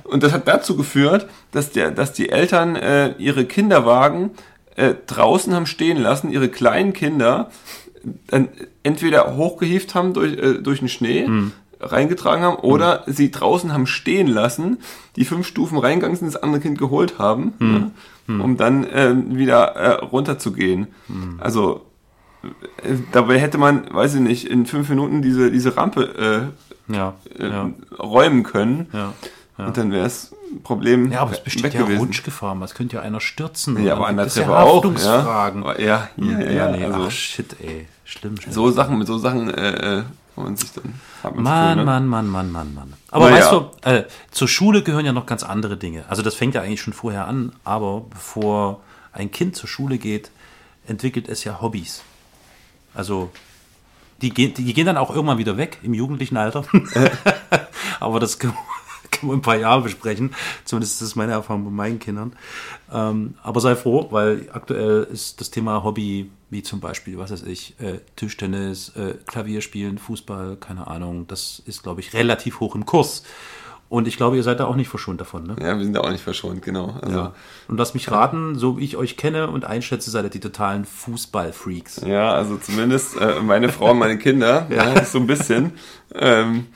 Und 0.03 0.23
das 0.23 0.33
hat 0.33 0.47
dazu 0.47 0.75
geführt, 0.75 1.27
dass, 1.51 1.71
der, 1.71 1.91
dass 1.91 2.13
die 2.13 2.29
Eltern 2.29 2.75
äh, 2.75 3.13
ihre 3.17 3.45
Kinderwagen 3.45 4.31
äh, 4.75 4.93
draußen 5.07 5.53
haben 5.55 5.65
stehen 5.65 5.97
lassen, 6.01 6.31
ihre 6.31 6.49
kleinen 6.49 6.93
Kinder 6.93 7.49
dann 8.27 8.49
entweder 8.83 9.35
hochgehievt 9.35 9.95
haben 9.95 10.13
durch, 10.13 10.33
äh, 10.33 10.53
durch 10.61 10.79
den 10.79 10.89
Schnee, 10.89 11.27
reingetragen 11.81 12.43
haben, 12.43 12.57
oder 12.57 13.03
sie 13.07 13.31
draußen 13.31 13.71
haben 13.73 13.87
stehen 13.87 14.27
lassen, 14.27 14.79
die 15.15 15.23
fünf 15.25 15.47
Stufen 15.47 15.77
reingegangen 15.77 16.17
sind, 16.17 16.27
das 16.33 16.41
andere 16.43 16.61
Kind 16.61 16.77
geholt 16.77 17.17
haben, 17.19 17.53
ne, 17.59 17.91
um 18.27 18.57
dann 18.57 18.83
äh, 18.83 19.15
wieder 19.29 19.75
äh, 19.75 19.91
runterzugehen. 20.05 20.87
Also 21.39 21.75
äh, 21.75 21.79
dabei 23.11 23.39
hätte 23.39 23.57
man, 23.57 23.93
weiß 23.93 24.15
ich 24.15 24.21
nicht, 24.21 24.47
in 24.47 24.65
fünf 24.65 24.89
Minuten 24.89 25.21
diese, 25.21 25.51
diese 25.51 25.75
Rampe 25.77 26.51
ja, 26.87 27.13
äh, 27.37 27.43
äh, 27.43 27.49
ja, 27.49 27.69
räumen 27.99 28.43
können. 28.43 28.87
ja. 28.93 29.13
Und 29.57 29.75
dann 29.75 29.91
wäre 29.91 30.03
das 30.03 30.33
Problem 30.63 31.11
Ja, 31.11 31.19
aber 31.19 31.33
es 31.33 31.43
besteht 31.43 31.73
ja 31.73 31.81
gewesen. 31.81 31.99
Rutschgefahr. 31.99 32.59
Es 32.61 32.73
könnte 32.73 32.95
ja 32.95 33.01
einer 33.01 33.19
stürzen. 33.19 33.83
Ja, 33.83 33.95
aber 33.95 34.07
an 34.07 34.15
der 34.15 34.27
es 34.27 34.35
Treppe 34.35 34.51
ja 34.51 34.63
auch. 34.63 34.77
Haftungsfragen. 34.77 35.63
Ja, 35.63 35.79
ja, 35.79 36.09
ja, 36.15 36.39
ja, 36.39 36.51
ja, 36.51 36.71
nee, 36.71 36.85
also 36.85 37.07
ach 37.07 37.11
shit, 37.11 37.55
ey. 37.61 37.87
Schlimm, 38.05 38.37
schlimm. 38.39 38.53
so 38.53 38.71
Sachen, 38.71 38.97
mit 38.97 39.07
so 39.07 39.17
Sachen 39.17 39.53
äh, 39.53 39.99
äh, 39.99 40.03
kann 40.33 40.43
man 40.43 40.55
sich 40.55 40.71
dann 40.71 40.93
Mann, 41.35 41.77
ne? 41.79 41.83
Mann, 41.83 42.07
Mann, 42.07 42.27
Mann, 42.27 42.51
Mann, 42.51 42.73
Mann. 42.73 42.93
Aber 43.11 43.29
Naja. 43.29 43.43
weißt 43.43 43.51
du, 43.51 43.89
äh, 43.89 44.03
zur 44.31 44.47
Schule 44.47 44.81
gehören 44.81 45.05
ja 45.05 45.11
noch 45.11 45.25
ganz 45.25 45.43
andere 45.43 45.75
Dinge. 45.75 46.05
Also 46.07 46.21
das 46.21 46.35
fängt 46.35 46.55
ja 46.55 46.61
eigentlich 46.61 46.81
schon 46.81 46.93
vorher 46.93 47.27
an, 47.27 47.51
aber 47.65 48.05
bevor 48.09 48.79
ein 49.11 49.29
Kind 49.29 49.57
zur 49.57 49.67
Schule 49.67 49.97
geht, 49.97 50.31
entwickelt 50.87 51.27
es 51.27 51.43
ja 51.43 51.61
Hobbys. 51.61 52.01
Also 52.93 53.31
die, 54.21 54.31
gehen- 54.33 54.53
die 54.53 54.73
gehen 54.73 54.85
dann 54.85 54.97
auch 54.97 55.13
irgendwann 55.13 55.37
wieder 55.37 55.57
weg 55.57 55.79
im 55.83 55.93
jugendlichen 55.93 56.37
Alter. 56.37 56.65
aber 57.99 58.19
das 58.19 58.39
können, 58.39 58.53
können 59.11 59.29
wir 59.29 59.33
in 59.33 59.39
ein 59.39 59.43
paar 59.43 59.55
Jahre 59.57 59.81
besprechen. 59.81 60.33
Zumindest 60.65 60.93
ist 60.93 61.01
das 61.01 61.15
meine 61.15 61.33
Erfahrung 61.33 61.63
bei 61.65 61.71
meinen 61.71 61.99
Kindern. 61.99 62.33
Ähm, 62.91 63.35
aber 63.43 63.61
sei 63.61 63.75
froh, 63.75 64.07
weil 64.11 64.49
aktuell 64.51 65.07
ist 65.11 65.39
das 65.39 65.51
Thema 65.51 65.83
Hobby, 65.83 66.29
wie 66.49 66.63
zum 66.63 66.79
Beispiel, 66.79 67.17
was 67.17 67.31
weiß 67.31 67.43
ich, 67.43 67.79
äh, 67.79 67.99
Tischtennis, 68.15 68.89
äh, 68.95 69.13
Klavierspielen, 69.27 69.97
Fußball, 69.99 70.57
keine 70.57 70.87
Ahnung, 70.87 71.27
das 71.27 71.61
ist, 71.65 71.83
glaube 71.83 72.01
ich, 72.01 72.13
relativ 72.13 72.59
hoch 72.59 72.75
im 72.75 72.85
Kurs. 72.85 73.23
Und 73.89 74.07
ich 74.07 74.17
glaube, 74.17 74.37
ihr 74.37 74.43
seid 74.43 74.59
da 74.59 74.65
auch 74.65 74.75
nicht 74.75 74.87
verschont 74.87 75.19
davon. 75.19 75.47
Ne? 75.47 75.55
Ja, 75.59 75.75
wir 75.75 75.83
sind 75.83 75.95
da 75.95 76.01
auch 76.01 76.11
nicht 76.11 76.23
verschont, 76.23 76.61
genau. 76.61 76.95
Also, 77.01 77.17
Ja. 77.17 77.33
Und 77.67 77.77
lass 77.77 77.95
mich 77.95 78.11
raten, 78.11 78.55
so 78.55 78.77
wie 78.77 78.83
ich 78.83 78.97
euch 78.97 79.17
kenne 79.17 79.49
und 79.49 79.65
einschätze, 79.65 80.11
seid 80.11 80.25
ihr 80.25 80.29
die 80.29 80.39
totalen 80.39 80.85
Fußballfreaks. 80.85 82.01
Ja, 82.05 82.31
also 82.31 82.57
zumindest 82.57 83.19
äh, 83.19 83.41
meine 83.41 83.69
Frau 83.69 83.91
und 83.91 83.97
meine 83.97 84.19
Kinder, 84.19 84.67
ja. 84.69 85.03
so 85.03 85.17
ein 85.17 85.25
bisschen. 85.25 85.73
Ähm, 86.13 86.67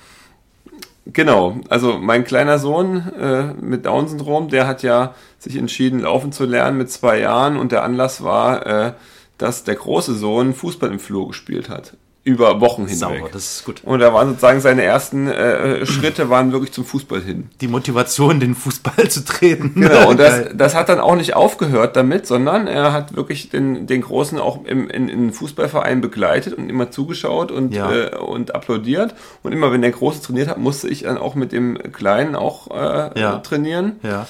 genau, 1.06 1.62
also 1.70 2.00
mein 2.00 2.24
kleiner 2.24 2.58
Sohn 2.58 3.08
äh, 3.14 3.54
mit 3.54 3.86
Down-Syndrom, 3.86 4.50
der 4.50 4.66
hat 4.66 4.82
ja 4.82 5.14
sich 5.38 5.56
entschieden, 5.56 6.00
laufen 6.00 6.32
zu 6.32 6.46
lernen 6.46 6.80
mit 6.80 6.90
zwei 6.90 7.20
Jahren 7.20 7.58
und 7.58 7.72
der 7.72 7.84
Anlass 7.84 8.24
war, 8.24 8.66
äh, 8.66 8.94
dass 9.38 9.64
der 9.64 9.76
große 9.76 10.16
Sohn 10.16 10.56
Fußball 10.56 10.92
im 10.92 11.00
Flur 11.00 11.28
gespielt 11.28 11.70
hat. 11.70 11.96
Über 12.26 12.62
Wochen 12.62 12.84
hinweg. 12.88 12.98
Sauber, 13.00 13.30
das 13.34 13.56
ist 13.58 13.66
gut. 13.66 13.82
und 13.84 14.00
da 14.00 14.14
waren 14.14 14.30
sozusagen 14.30 14.62
seine 14.62 14.84
ersten 14.84 15.28
äh, 15.28 15.86
Schritte 15.86 16.30
waren 16.30 16.54
wirklich 16.54 16.72
zum 16.72 16.86
Fußball 16.86 17.20
hin. 17.22 17.50
Die 17.60 17.68
Motivation, 17.68 18.40
den 18.40 18.56
Fußball 18.56 19.10
zu 19.10 19.26
treten. 19.26 19.74
Genau, 19.76 20.10
und 20.10 20.20
das, 20.22 20.46
das 20.56 20.74
hat 20.74 20.88
dann 20.88 21.02
auch 21.02 21.18
nicht 21.18 21.36
aufgehört 21.36 21.98
damit, 21.98 22.26
sondern 22.26 22.68
er 22.68 22.94
hat 22.94 23.14
wirklich 23.18 23.50
den, 23.50 23.88
den 23.88 24.00
Großen 24.02 24.40
auch 24.40 24.64
im, 24.64 24.90
in, 24.90 25.10
in 25.10 25.20
den 25.20 25.34
Fußballverein 25.34 26.00
begleitet 26.00 26.54
und 26.54 26.70
immer 26.70 26.92
zugeschaut 26.92 27.52
und, 27.52 27.74
Ja. 27.74 27.92
äh, 27.92 28.16
und 28.16 28.56
applaudiert. 28.56 29.16
Und 29.42 29.52
immer 29.52 29.74
wenn 29.74 29.82
der 29.82 29.92
Große 29.92 30.22
trainiert 30.22 30.48
hat, 30.48 30.58
musste 30.58 30.88
ich 30.88 31.04
dann 31.04 31.18
auch 31.18 31.36
mit 31.36 31.52
dem 31.52 31.78
Kleinen 31.92 32.38
auch 32.38 32.72
äh, 32.72 33.20
Ja. 33.20 33.40
trainieren. 33.40 33.98
Ja. 34.02 34.28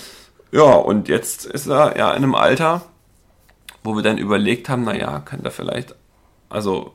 Ja, 0.52 0.64
und 0.74 1.10
jetzt 1.10 1.46
ist 1.46 1.68
er 1.68 1.96
ja 1.96 2.10
in 2.12 2.24
einem 2.24 2.34
Alter, 2.34 2.82
wo 3.84 3.96
wir 3.96 4.02
dann 4.02 4.18
überlegt 4.18 4.68
haben, 4.70 4.84
naja, 4.84 5.20
kann 5.20 5.42
er 5.44 5.52
vielleicht, 5.52 5.94
also 6.50 6.94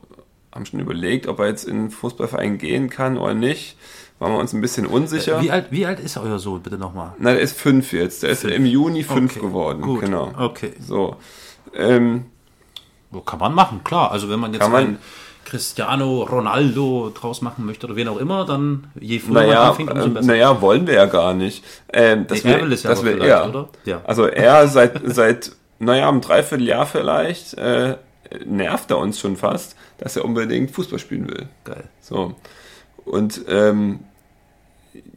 haben 0.53 0.65
schon 0.65 0.79
überlegt, 0.79 1.27
ob 1.27 1.39
er 1.39 1.47
jetzt 1.47 1.65
in 1.65 1.75
den 1.77 1.91
Fußballverein 1.91 2.57
gehen 2.57 2.89
kann 2.89 3.17
oder 3.17 3.33
nicht. 3.33 3.77
Waren 4.19 4.33
wir 4.33 4.39
uns 4.39 4.51
ein 4.51 4.59
bisschen 4.61 4.85
unsicher. 4.85 5.41
Wie 5.41 5.49
alt, 5.51 5.67
wie 5.71 5.85
alt 5.85 5.99
ist 5.99 6.17
euer 6.17 6.39
Sohn, 6.39 6.61
bitte 6.61 6.77
nochmal? 6.77 7.13
Na, 7.19 7.31
der 7.31 7.39
ist 7.41 7.57
fünf 7.57 7.93
jetzt. 7.93 8.23
Der 8.23 8.31
ist 8.31 8.43
im 8.43 8.65
Juni 8.65 9.03
fünf 9.03 9.37
Okay, 9.37 9.45
geworden. 9.45 9.81
gut, 9.81 10.01
Genau. 10.01 10.31
okay. 10.37 10.73
So. 10.79 11.15
Ähm, 11.73 12.25
So 13.11 13.21
Kann 13.21 13.39
man 13.39 13.53
machen, 13.53 13.81
klar. 13.83 14.11
Also 14.11 14.29
wenn 14.29 14.39
man 14.39 14.53
jetzt 14.53 14.67
man- 14.69 14.97
Cristiano 15.45 16.21
Ronaldo 16.23 17.11
draus 17.15 17.41
machen 17.41 17.65
möchte 17.65 17.87
oder 17.87 17.95
wen 17.95 18.07
auch 18.07 18.17
immer, 18.17 18.45
dann 18.45 18.91
je 18.99 19.17
früher 19.19 19.33
man 19.33 19.47
naja, 19.47 19.69
anfängt, 19.69 19.91
umso 19.91 20.05
äh, 20.05 20.09
besser. 20.09 20.27
naja, 20.27 20.61
wollen 20.61 20.85
wir 20.85 20.93
ja 20.93 21.05
gar 21.07 21.33
nicht. 21.33 21.63
Ähm, 21.91 22.27
das 22.27 22.43
Nee, 22.43 22.51
er 22.51 22.61
will, 22.61 22.73
es 22.73 22.83
ja 22.83 22.89
das 22.91 23.03
will 23.03 23.19
er. 23.21 23.49
oder? 23.49 23.69
Ja. 23.85 24.01
Also 24.05 24.25
er 24.27 24.67
seit, 24.67 25.01
seit, 25.05 25.53
naja, 25.79 26.07
einem 26.07 26.21
Dreivierteljahr 26.21 26.85
vielleicht, 26.85 27.55
äh, 27.55 27.95
nervt 28.45 28.91
er 28.91 28.97
uns 28.97 29.19
schon 29.19 29.35
fast, 29.35 29.75
dass 29.97 30.15
er 30.15 30.25
unbedingt 30.25 30.71
Fußball 30.71 30.99
spielen 30.99 31.27
will. 31.27 31.47
Geil. 31.63 31.85
So. 32.01 32.35
Und 33.05 33.41
ähm, 33.47 33.99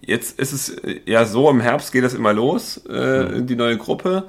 jetzt 0.01 0.39
ist 0.39 0.53
es 0.53 0.71
äh, 0.71 1.01
ja 1.07 1.25
so, 1.25 1.51
im 1.51 1.61
Herbst 1.61 1.93
geht 1.93 2.05
das 2.05 2.15
immer 2.15 2.33
los, 2.33 2.79
äh, 2.87 3.43
die 3.43 3.57
neue 3.57 3.77
Gruppe. 3.77 4.25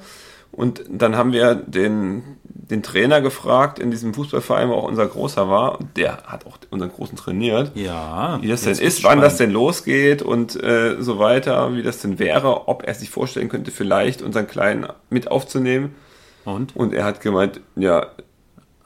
Und 0.52 0.84
dann 0.88 1.16
haben 1.16 1.32
wir 1.32 1.56
den, 1.56 2.22
den 2.44 2.84
Trainer 2.84 3.20
gefragt 3.20 3.80
in 3.80 3.90
diesem 3.90 4.14
Fußballverein, 4.14 4.68
wo 4.68 4.74
auch 4.74 4.84
unser 4.84 5.06
Großer 5.06 5.48
war. 5.48 5.80
Und 5.80 5.96
der 5.96 6.18
hat 6.26 6.46
auch 6.46 6.58
unseren 6.70 6.92
Großen 6.92 7.16
trainiert. 7.16 7.72
Ja. 7.74 8.38
Wie 8.40 8.46
das 8.46 8.62
denn 8.62 8.78
ist, 8.78 9.02
wann 9.02 9.20
das 9.20 9.36
denn 9.36 9.50
losgeht 9.50 10.22
und 10.22 10.62
äh, 10.62 10.96
so 11.00 11.18
weiter, 11.18 11.74
wie 11.74 11.82
das 11.82 12.00
denn 12.02 12.20
wäre, 12.20 12.68
ob 12.68 12.84
er 12.84 12.94
sich 12.94 13.10
vorstellen 13.10 13.48
könnte, 13.48 13.72
vielleicht 13.72 14.22
unseren 14.22 14.46
Kleinen 14.46 14.86
mit 15.10 15.28
aufzunehmen. 15.28 15.96
Und? 16.44 16.76
Und 16.76 16.94
er 16.94 17.04
hat 17.04 17.20
gemeint, 17.20 17.60
ja, 17.74 18.06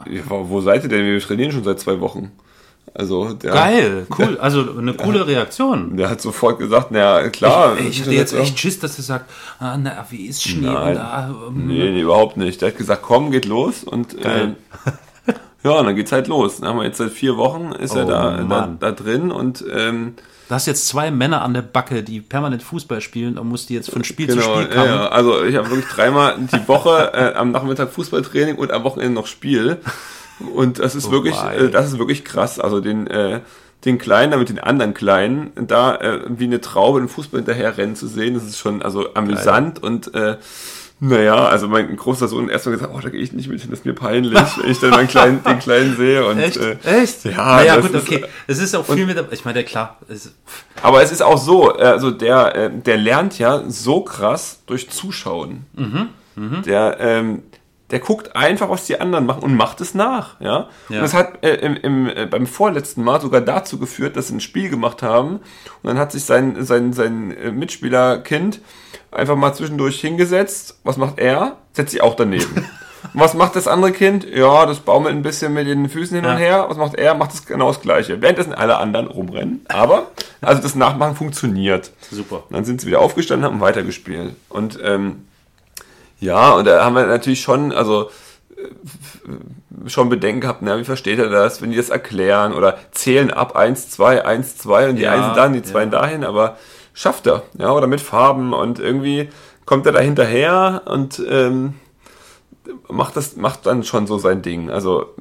ja, 0.06 0.22
wo 0.28 0.60
seid 0.60 0.82
ihr 0.84 0.88
denn? 0.88 1.04
Wir 1.04 1.20
trainieren 1.20 1.52
schon 1.52 1.64
seit 1.64 1.80
zwei 1.80 2.00
Wochen. 2.00 2.30
Also 2.94 3.34
der, 3.34 3.52
Geil, 3.52 4.06
cool. 4.18 4.38
Also 4.40 4.76
eine 4.76 4.94
coole 4.94 5.26
Reaktion. 5.26 5.96
der 5.96 6.08
hat 6.10 6.20
sofort 6.20 6.58
gesagt, 6.58 6.88
na 6.90 7.28
klar. 7.28 7.76
Ey, 7.78 7.88
ich 7.88 8.00
hatte 8.00 8.12
jetzt 8.12 8.32
echt 8.32 8.58
Schiss, 8.58 8.78
dass 8.80 8.96
er 8.98 9.04
sagt, 9.04 9.30
ah, 9.60 9.76
na, 9.76 10.04
wie 10.10 10.26
ist 10.26 10.42
Schnee? 10.42 10.66
Nein. 10.66 10.96
Und, 10.96 11.02
ah, 11.02 11.30
ähm, 11.48 11.66
Nee, 11.66 11.90
nee, 11.90 12.00
überhaupt 12.00 12.36
nicht. 12.38 12.60
Der 12.62 12.70
hat 12.70 12.78
gesagt, 12.78 13.02
komm, 13.02 13.30
geht 13.30 13.44
los 13.44 13.84
und 13.84 14.14
äh, 14.18 14.22
Geil. 14.22 14.56
ja, 15.64 15.70
und 15.72 15.86
dann 15.86 15.96
geht's 15.96 16.12
halt 16.12 16.28
los. 16.28 16.60
Dann 16.60 16.70
haben 16.70 16.78
wir 16.78 16.84
jetzt 16.86 16.98
seit 16.98 17.10
vier 17.12 17.36
Wochen 17.36 17.72
ist 17.72 17.94
er 17.94 18.06
Oh, 18.06 18.10
da, 18.10 18.36
da, 18.38 18.42
Mann. 18.44 18.78
da 18.80 18.90
drin 18.92 19.30
und 19.30 19.64
ähm, 19.72 20.14
Du 20.48 20.54
hast 20.54 20.64
jetzt 20.64 20.88
zwei 20.88 21.10
Männer 21.10 21.42
an 21.42 21.52
der 21.52 21.60
Backe, 21.60 22.02
die 22.02 22.22
permanent 22.22 22.62
Fußball 22.62 23.02
spielen 23.02 23.36
und 23.36 23.48
musst 23.48 23.68
die 23.68 23.74
jetzt 23.74 23.90
von 23.90 24.02
Spiel 24.02 24.30
zu 24.30 24.36
genau, 24.36 24.54
Spiel 24.54 24.68
ja, 24.68 24.74
kommen. 24.74 24.94
ja. 24.94 25.08
also 25.08 25.44
ich 25.44 25.56
habe 25.56 25.68
wirklich 25.68 25.88
dreimal 25.88 26.36
die 26.38 26.66
Woche 26.68 27.12
äh, 27.12 27.34
am 27.34 27.50
Nachmittag 27.50 27.90
Fußballtraining 27.90 28.56
und 28.56 28.72
am 28.72 28.82
Wochenende 28.82 29.12
noch 29.12 29.26
Spiel. 29.26 29.76
Und 30.54 30.78
das 30.78 30.94
ist 30.94 31.08
Oh 31.08 31.10
wirklich, 31.10 31.36
äh, 31.36 31.68
das 31.68 31.88
ist 31.88 31.98
wirklich 31.98 32.24
krass. 32.24 32.58
Also 32.58 32.80
den, 32.80 33.06
äh, 33.08 33.40
den 33.84 33.98
Kleinen, 33.98 34.32
damit 34.32 34.48
den 34.48 34.58
anderen 34.58 34.94
Kleinen, 34.94 35.50
da 35.54 35.96
äh, 35.96 36.20
wie 36.28 36.44
eine 36.44 36.62
Traube 36.62 37.00
den 37.00 37.08
Fußball 37.08 37.40
hinterher 37.40 37.76
rennen 37.76 37.94
zu 37.94 38.06
sehen, 38.06 38.32
das 38.32 38.44
ist 38.44 38.58
schon 38.58 38.80
also 38.80 39.12
amüsant 39.14 39.82
und 39.82 40.14
äh, 40.14 40.38
naja, 41.00 41.46
also 41.46 41.68
mein 41.68 41.94
großer 41.94 42.26
Sohn 42.26 42.46
hat 42.46 42.50
erstmal 42.50 42.76
gesagt, 42.76 42.92
oh, 42.94 43.00
da 43.00 43.08
gehe 43.08 43.20
ich 43.20 43.32
nicht 43.32 43.48
mit 43.48 43.60
hin, 43.60 43.70
das 43.70 43.80
ist 43.80 43.84
mir 43.86 43.94
peinlich, 43.94 44.38
wenn 44.60 44.70
ich 44.70 44.80
dann 44.80 44.90
meinen 44.90 45.08
kleinen, 45.08 45.44
den 45.46 45.58
Kleinen 45.60 45.96
sehe. 45.96 46.26
Und, 46.26 46.38
Echt? 46.38 46.56
Äh, 46.56 46.76
Echt? 46.82 47.24
Ja, 47.24 47.56
naja, 47.56 47.76
das 47.76 47.86
gut, 47.86 47.94
ist, 47.94 48.02
okay. 48.02 48.24
Es 48.46 48.58
ist 48.58 48.74
auch 48.74 48.84
viel 48.84 49.06
mit 49.06 49.16
dabei. 49.16 49.32
Ich 49.32 49.44
meine, 49.44 49.62
klar. 49.62 49.98
Es, 50.08 50.34
Aber 50.82 51.02
es 51.02 51.12
ist 51.12 51.22
auch 51.22 51.38
so, 51.38 51.78
äh, 51.78 51.82
also 51.82 52.10
der, 52.10 52.54
äh, 52.54 52.70
der 52.70 52.96
lernt 52.96 53.38
ja 53.38 53.62
so 53.68 54.00
krass 54.02 54.62
durch 54.66 54.90
Zuschauen. 54.90 55.66
Der, 56.64 56.96
ähm, 57.00 57.42
der 57.90 58.00
guckt 58.00 58.36
einfach, 58.36 58.68
was 58.68 58.86
die 58.86 59.00
anderen 59.00 59.24
machen 59.24 59.42
und 59.42 59.54
macht 59.54 59.80
es 59.80 59.94
nach. 59.94 60.40
Ja? 60.40 60.68
Ja. 60.88 60.96
Und 60.96 61.02
das 61.02 61.14
hat 61.14 61.44
äh, 61.44 61.54
im, 61.56 61.76
im, 61.76 62.06
äh, 62.08 62.26
beim 62.26 62.46
vorletzten 62.46 63.02
Mal 63.02 63.20
sogar 63.20 63.40
dazu 63.40 63.78
geführt, 63.78 64.16
dass 64.16 64.28
sie 64.28 64.36
ein 64.36 64.40
Spiel 64.40 64.68
gemacht 64.68 65.02
haben. 65.02 65.36
Und 65.36 65.84
dann 65.84 65.98
hat 65.98 66.12
sich 66.12 66.24
sein, 66.24 66.64
sein, 66.64 66.92
sein 66.92 67.30
äh, 67.30 67.50
Mitspielerkind 67.50 68.60
einfach 69.10 69.36
mal 69.36 69.52
zwischendurch 69.54 70.00
hingesetzt. 70.00 70.78
Was 70.84 70.96
macht 70.96 71.18
er? 71.18 71.56
Setzt 71.72 71.92
sich 71.92 72.02
auch 72.02 72.14
daneben. 72.14 72.44
Und 72.54 72.64
was 73.20 73.34
macht 73.34 73.56
das 73.56 73.66
andere 73.68 73.92
Kind? 73.92 74.26
Ja, 74.28 74.66
das 74.66 74.80
baumelt 74.80 75.14
ein 75.14 75.22
bisschen 75.22 75.54
mit 75.54 75.66
den 75.66 75.88
Füßen 75.88 76.14
hin 76.16 76.24
Ja. 76.24 76.32
und 76.32 76.38
her. 76.38 76.66
Was 76.68 76.76
macht 76.76 76.94
er? 76.96 77.14
Macht 77.14 77.32
das 77.32 77.46
genau 77.46 77.68
das 77.68 77.80
Gleiche. 77.80 78.20
Währenddessen 78.20 78.52
alle 78.54 78.76
anderen 78.78 79.06
rumrennen. 79.06 79.64
Aber, 79.68 80.08
also 80.40 80.60
das 80.62 80.74
Nachmachen 80.74 81.16
funktioniert. 81.16 81.92
Super. 82.10 82.42
Und 82.48 82.52
dann 82.56 82.64
sind 82.64 82.80
sie 82.80 82.86
wieder 82.86 83.00
aufgestanden 83.00 83.46
und 83.48 83.54
haben 83.54 83.60
weitergespielt. 83.60 84.34
Und 84.48 84.78
ähm, 84.82 85.24
ja, 86.20 86.52
und 86.52 86.66
da 86.66 86.84
haben 86.84 86.94
wir 86.96 87.06
natürlich 87.06 87.40
schon, 87.40 87.72
also 87.72 88.10
äh, 88.56 89.88
schon 89.88 90.08
Bedenken 90.08 90.40
gehabt, 90.40 90.62
na, 90.62 90.78
wie 90.78 90.84
versteht 90.84 91.18
er 91.20 91.28
das, 91.30 91.62
wenn 91.62 91.70
die 91.70 91.76
das 91.76 91.90
erklären 91.90 92.52
oder 92.52 92.76
zählen 92.90 93.30
ab 93.30 93.54
1, 93.56 93.90
2, 93.90 94.24
1, 94.24 94.58
2 94.58 94.88
und 94.90 94.96
die 94.96 95.02
Ja, 95.02 95.12
Einsen 95.12 95.34
dahin, 95.34 95.52
die 95.52 95.62
zwei 95.62 95.84
ja. 95.84 95.86
dahin, 95.86 96.24
aber 96.24 96.56
schafft 96.98 97.26
er, 97.28 97.44
ja, 97.58 97.70
oder 97.72 97.86
mit 97.86 98.00
Farben 98.00 98.52
und 98.52 98.78
irgendwie 98.80 99.28
kommt 99.66 99.86
er 99.86 99.92
da 99.92 100.00
hinterher 100.00 100.82
und 100.86 101.22
ähm, 101.28 101.74
macht 102.88 103.16
das, 103.16 103.36
macht 103.36 103.66
dann 103.66 103.84
schon 103.84 104.06
so 104.06 104.18
sein 104.18 104.42
Ding. 104.42 104.70
Also, 104.70 105.14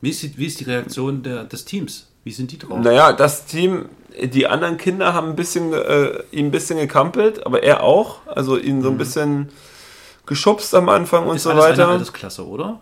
Wie 0.00 0.10
ist 0.10 0.22
die, 0.22 0.36
wie 0.36 0.46
ist 0.46 0.58
die 0.60 0.64
Reaktion 0.64 1.22
der, 1.22 1.44
des 1.44 1.64
Teams? 1.64 2.08
Wie 2.24 2.32
sind 2.32 2.50
die 2.52 2.58
drauf? 2.58 2.78
naja, 2.80 3.12
das 3.12 3.46
Team, 3.46 3.86
die 4.20 4.46
anderen 4.46 4.76
Kinder 4.78 5.12
haben 5.14 5.28
ein 5.30 5.36
bisschen, 5.36 5.72
äh, 5.72 6.22
ihn 6.32 6.46
ein 6.46 6.50
bisschen 6.50 6.78
gekampelt, 6.78 7.44
aber 7.46 7.62
er 7.62 7.82
auch. 7.82 8.18
Also 8.26 8.56
ihn 8.56 8.82
so 8.82 8.90
ein 8.90 8.98
bisschen 8.98 9.50
geschubst 10.26 10.74
am 10.74 10.88
Anfang 10.88 11.22
und 11.24 11.30
Mhm. 11.30 11.36
ist 11.36 11.42
so 11.44 11.50
alles 11.50 11.64
weiter. 11.64 11.84
eine 11.84 11.92
Altersklasse, 11.94 12.46
oder? 12.46 12.80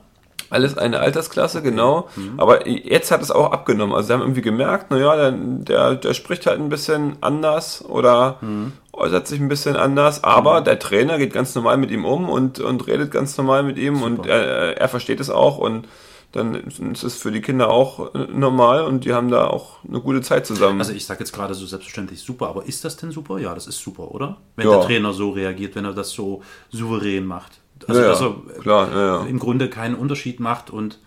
Alles 0.50 0.76
eine 0.76 0.98
Altersklasse, 1.00 1.62
genau. 1.62 2.08
Mhm. 2.16 2.34
Aber 2.38 2.66
jetzt 2.68 3.10
hat 3.12 3.22
es 3.22 3.30
auch 3.30 3.52
abgenommen. 3.52 3.94
Also 3.94 4.08
sie 4.08 4.12
haben 4.12 4.20
irgendwie 4.20 4.42
gemerkt, 4.42 4.90
naja, 4.90 5.14
der, 5.16 5.30
der, 5.32 5.94
der 5.94 6.12
spricht 6.14 6.46
halt 6.46 6.58
ein 6.60 6.68
bisschen 6.68 7.16
anders 7.20 7.84
oder 7.84 8.38
Mhm. 8.40 8.72
äußert 8.92 9.26
sich 9.28 9.40
ein 9.40 9.48
bisschen 9.48 9.76
anders, 9.76 10.24
aber 10.24 10.60
der 10.60 10.78
Trainer 10.78 11.18
geht 11.18 11.32
ganz 11.32 11.54
normal 11.54 11.76
mit 11.76 11.90
ihm 11.90 12.04
um 12.04 12.28
und, 12.28 12.58
und 12.60 12.86
redet 12.86 13.10
ganz 13.12 13.38
normal 13.38 13.62
mit 13.62 13.78
ihm 13.78 14.02
und 14.02 14.26
er, 14.26 14.76
er 14.78 14.88
versteht 14.88 15.20
es 15.20 15.30
auch 15.30 15.58
und 15.58 15.86
dann 16.32 16.54
ist 16.54 17.02
es 17.02 17.16
für 17.16 17.32
die 17.32 17.40
Kinder 17.40 17.70
auch 17.70 18.14
äh, 18.14 18.26
normal 18.32 18.84
und 18.84 19.04
die 19.04 19.12
haben 19.14 19.30
da 19.30 19.48
auch 19.48 19.78
eine 19.88 20.00
gute 20.00 20.20
Zeit 20.20 20.46
zusammen. 20.46 20.78
Also 20.78 20.92
ich 20.92 21.04
sage 21.04 21.20
jetzt 21.20 21.32
gerade 21.32 21.54
so 21.54 21.66
selbstverständlich 21.66 22.20
super, 22.20 22.48
aber 22.48 22.66
ist 22.66 22.84
das 22.84 22.96
denn 22.96 23.10
super? 23.10 23.38
Ja, 23.38 23.52
das 23.54 23.66
ist 23.66 23.78
super, 23.80 24.12
oder? 24.12 24.36
Wenn 24.54 24.66
Ja. 24.68 24.76
der 24.78 24.86
Trainer 24.86 25.12
so 25.12 25.30
reagiert, 25.30 25.74
wenn 25.74 25.84
er 25.84 25.92
das 25.92 26.10
so 26.10 26.42
souverän 26.70 27.24
macht. 27.26 27.58
Also 27.88 28.00
ja, 28.00 28.08
dass 28.08 28.20
er 28.20 28.34
klar, 28.60 29.26
im 29.26 29.38
Grunde 29.38 29.68
keinen 29.70 29.94
Unterschied 29.94 30.40
macht 30.40 30.70
und 30.70 30.98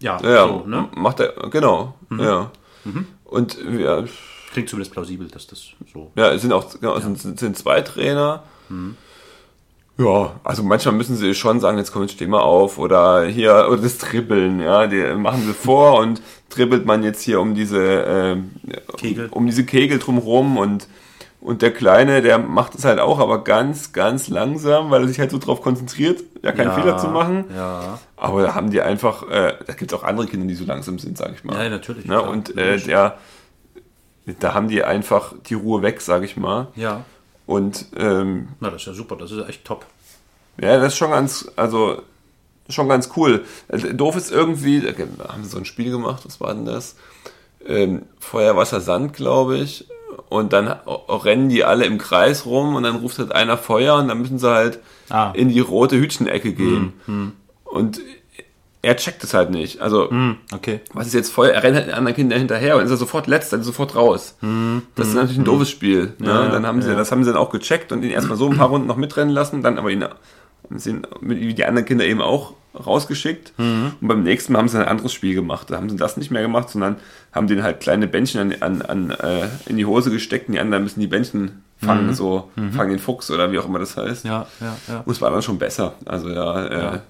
ja, 0.00 0.18
so, 0.18 0.64
ne? 0.66 0.88
macht 0.94 1.20
er, 1.20 1.32
genau, 1.50 1.94
Mhm. 2.08 2.20
ja. 2.20 2.50
Und 3.24 3.58
ja, 3.78 4.04
Klingt 4.52 4.68
zumindest 4.70 4.92
plausibel, 4.92 5.26
dass 5.28 5.46
das 5.46 5.70
so. 5.92 6.12
Ja, 6.14 6.32
es 6.32 6.42
sind 6.42 6.52
auch 6.52 6.70
genau, 6.80 6.98
sind, 7.00 7.16
es 7.16 7.40
sind 7.40 7.56
zwei 7.58 7.80
Trainer. 7.82 8.44
Ja, 9.98 10.38
also 10.44 10.62
manchmal 10.62 10.94
müssen 10.94 11.16
sie 11.16 11.34
schon 11.34 11.58
sagen, 11.60 11.78
jetzt 11.78 11.90
komm, 11.92 12.02
jetzt 12.02 12.12
steh 12.12 12.26
mal 12.26 12.40
auf 12.40 12.78
oder 12.78 13.24
hier, 13.24 13.66
oder 13.70 13.80
das 13.80 13.96
Dribbeln, 13.98 14.60
ja, 14.60 14.86
die 14.86 15.02
machen 15.14 15.42
sie 15.46 15.54
vor 15.54 15.98
und 16.00 16.20
dribbelt 16.50 16.84
man 16.84 17.02
jetzt 17.02 17.22
hier 17.22 17.40
um 17.40 17.54
diese 17.54 17.82
ähm, 17.82 18.50
Kegel. 18.98 19.28
um 19.30 19.46
diese 19.46 19.64
Kegel 19.64 19.98
drumherum 19.98 20.58
und 20.58 20.86
und 21.46 21.62
der 21.62 21.72
Kleine, 21.72 22.22
der 22.22 22.38
macht 22.38 22.74
es 22.74 22.84
halt 22.84 22.98
auch, 22.98 23.20
aber 23.20 23.44
ganz, 23.44 23.92
ganz 23.92 24.26
langsam, 24.26 24.90
weil 24.90 25.02
er 25.02 25.08
sich 25.08 25.20
halt 25.20 25.30
so 25.30 25.38
drauf 25.38 25.62
konzentriert, 25.62 26.22
ja 26.42 26.50
keinen 26.50 26.68
ja, 26.70 26.74
Fehler 26.74 26.98
zu 26.98 27.06
machen. 27.06 27.44
Ja, 27.54 28.00
Aber 28.16 28.42
da 28.42 28.54
haben 28.56 28.70
die 28.70 28.80
einfach, 28.82 29.22
äh, 29.30 29.54
da 29.64 29.72
gibt 29.74 29.92
es 29.92 29.96
auch 29.98 30.02
andere 30.02 30.26
Kinder, 30.26 30.44
die 30.46 30.54
so 30.56 30.64
langsam 30.64 30.98
sind, 30.98 31.16
sag 31.16 31.32
ich 31.34 31.44
mal. 31.44 31.62
Ja, 31.62 31.70
natürlich, 31.70 32.04
Ne? 32.04 32.16
klar, 32.16 32.28
und 32.28 32.56
äh, 32.56 32.78
der, 32.80 33.18
da 34.40 34.54
haben 34.54 34.66
die 34.66 34.82
einfach 34.82 35.34
die 35.48 35.54
Ruhe 35.54 35.82
weg, 35.82 36.00
sag 36.00 36.24
ich 36.24 36.36
mal. 36.36 36.66
ja. 36.74 37.04
Und 37.46 37.86
ähm, 37.96 38.48
Na, 38.58 38.70
das 38.70 38.80
ist 38.82 38.86
ja 38.88 38.92
super, 38.94 39.14
das 39.14 39.30
ist 39.30 39.48
echt 39.48 39.64
top. 39.64 39.86
ja, 40.60 40.78
das 40.80 40.94
ist 40.94 40.98
schon 40.98 41.12
ganz, 41.12 41.48
also 41.54 42.02
schon 42.68 42.88
ganz 42.88 43.10
cool. 43.16 43.44
Äh, 43.68 43.94
Doof 43.94 44.16
ist 44.16 44.32
irgendwie, 44.32 44.80
da 44.80 45.28
haben 45.32 45.44
sie 45.44 45.50
so 45.50 45.58
ein 45.58 45.64
Spiel 45.64 45.92
gemacht, 45.92 46.24
was 46.26 46.40
war 46.40 46.52
denn 46.52 46.64
das? 46.64 46.96
Ähm, 47.64 48.02
Feuer, 48.18 48.56
Wasser, 48.56 48.80
Sand, 48.80 49.12
glaube 49.12 49.58
ich. 49.58 49.86
Und 50.28 50.52
dann 50.52 50.68
rennen 51.08 51.48
die 51.48 51.64
alle 51.64 51.84
im 51.84 51.98
Kreis 51.98 52.46
rum 52.46 52.74
und 52.74 52.82
dann 52.82 52.96
ruft 52.96 53.18
halt 53.18 53.32
einer 53.32 53.56
Feuer 53.58 53.96
und 53.96 54.08
dann 54.08 54.18
müssen 54.20 54.38
sie 54.38 54.48
halt 54.50 54.80
Ah. 55.08 55.30
in 55.34 55.48
die 55.50 55.60
rote 55.60 55.96
Hütchenecke 55.98 56.52
gehen. 56.52 56.92
Und 57.64 58.00
er 58.82 58.96
checkt 58.96 59.22
es 59.24 59.34
halt 59.34 59.50
nicht. 59.50 59.80
Also, 59.80 60.08
Okay. 60.54 60.80
was 60.92 61.06
ist 61.08 61.14
jetzt 61.14 61.32
Feuer? 61.32 61.52
Er 61.52 61.62
rennt 61.62 61.76
halt 61.76 61.86
den 61.88 61.94
anderen 61.94 62.14
Kindern 62.16 62.38
hinterher 62.38 62.76
und 62.76 62.84
ist 62.84 62.90
er 62.90 62.96
sofort 62.96 63.26
letzter, 63.26 63.56
ist 63.58 63.66
sofort 63.66 63.94
raus. 63.96 64.36
Das 64.94 65.08
ist 65.08 65.14
natürlich 65.14 65.38
ein 65.38 65.44
doofes 65.44 65.70
Spiel. 65.70 66.14
Ne? 66.18 66.28
Ja, 66.28 66.48
dann 66.48 66.66
haben 66.66 66.82
sie, 66.82 66.90
ja. 66.90 66.94
das 66.96 67.10
haben 67.12 67.24
sie 67.24 67.30
dann 67.32 67.38
auch 67.40 67.50
gecheckt 67.50 67.90
und 67.92 68.02
ihn 68.04 68.10
erstmal 68.10 68.36
so 68.36 68.48
ein 68.48 68.56
paar 68.56 68.68
Runden 68.70 68.86
noch 68.86 68.96
mitrennen 68.96 69.32
lassen, 69.34 69.62
dann 69.62 69.78
aber 69.78 69.90
ihn 69.90 70.04
mit 70.68 71.40
wie 71.40 71.54
die 71.54 71.64
anderen 71.64 71.86
Kinder 71.86 72.04
eben 72.04 72.20
auch 72.20 72.54
rausgeschickt. 72.74 73.52
Und 73.56 73.96
beim 74.00 74.22
nächsten 74.22 74.52
Mal 74.52 74.58
haben 74.58 74.68
sie 74.68 74.78
ein 74.78 74.86
anderes 74.86 75.12
Spiel 75.12 75.34
gemacht. 75.34 75.70
Da 75.70 75.76
haben 75.76 75.88
sie 75.88 75.96
das 75.96 76.16
nicht 76.16 76.30
mehr 76.30 76.42
gemacht, 76.42 76.68
sondern 76.68 76.96
haben 77.32 77.46
den 77.46 77.62
halt 77.62 77.80
kleine 77.80 78.06
Bändchen 78.06 78.52
an, 78.52 78.82
an, 78.82 78.82
an, 78.82 79.10
äh, 79.10 79.48
in 79.66 79.76
die 79.76 79.86
Hose 79.86 80.10
gesteckt 80.10 80.48
und 80.48 80.54
die 80.54 80.60
anderen 80.60 80.84
müssen 80.84 81.00
die 81.00 81.06
Bändchen 81.06 81.62
fangen, 81.78 82.14
so 82.14 82.50
fangen 82.74 82.90
den 82.90 82.98
Fuchs 82.98 83.30
oder 83.30 83.52
wie 83.52 83.58
auch 83.58 83.66
immer 83.66 83.78
das 83.78 83.96
heißt. 83.96 84.24
Ja, 84.24 84.46
ja, 84.60 84.76
ja. 84.88 85.02
Und 85.04 85.12
es 85.12 85.20
war 85.20 85.30
dann 85.30 85.42
schon 85.42 85.58
besser. 85.58 85.94
Also 86.04 86.28
ja, 86.28 86.66
äh, 86.66 87.00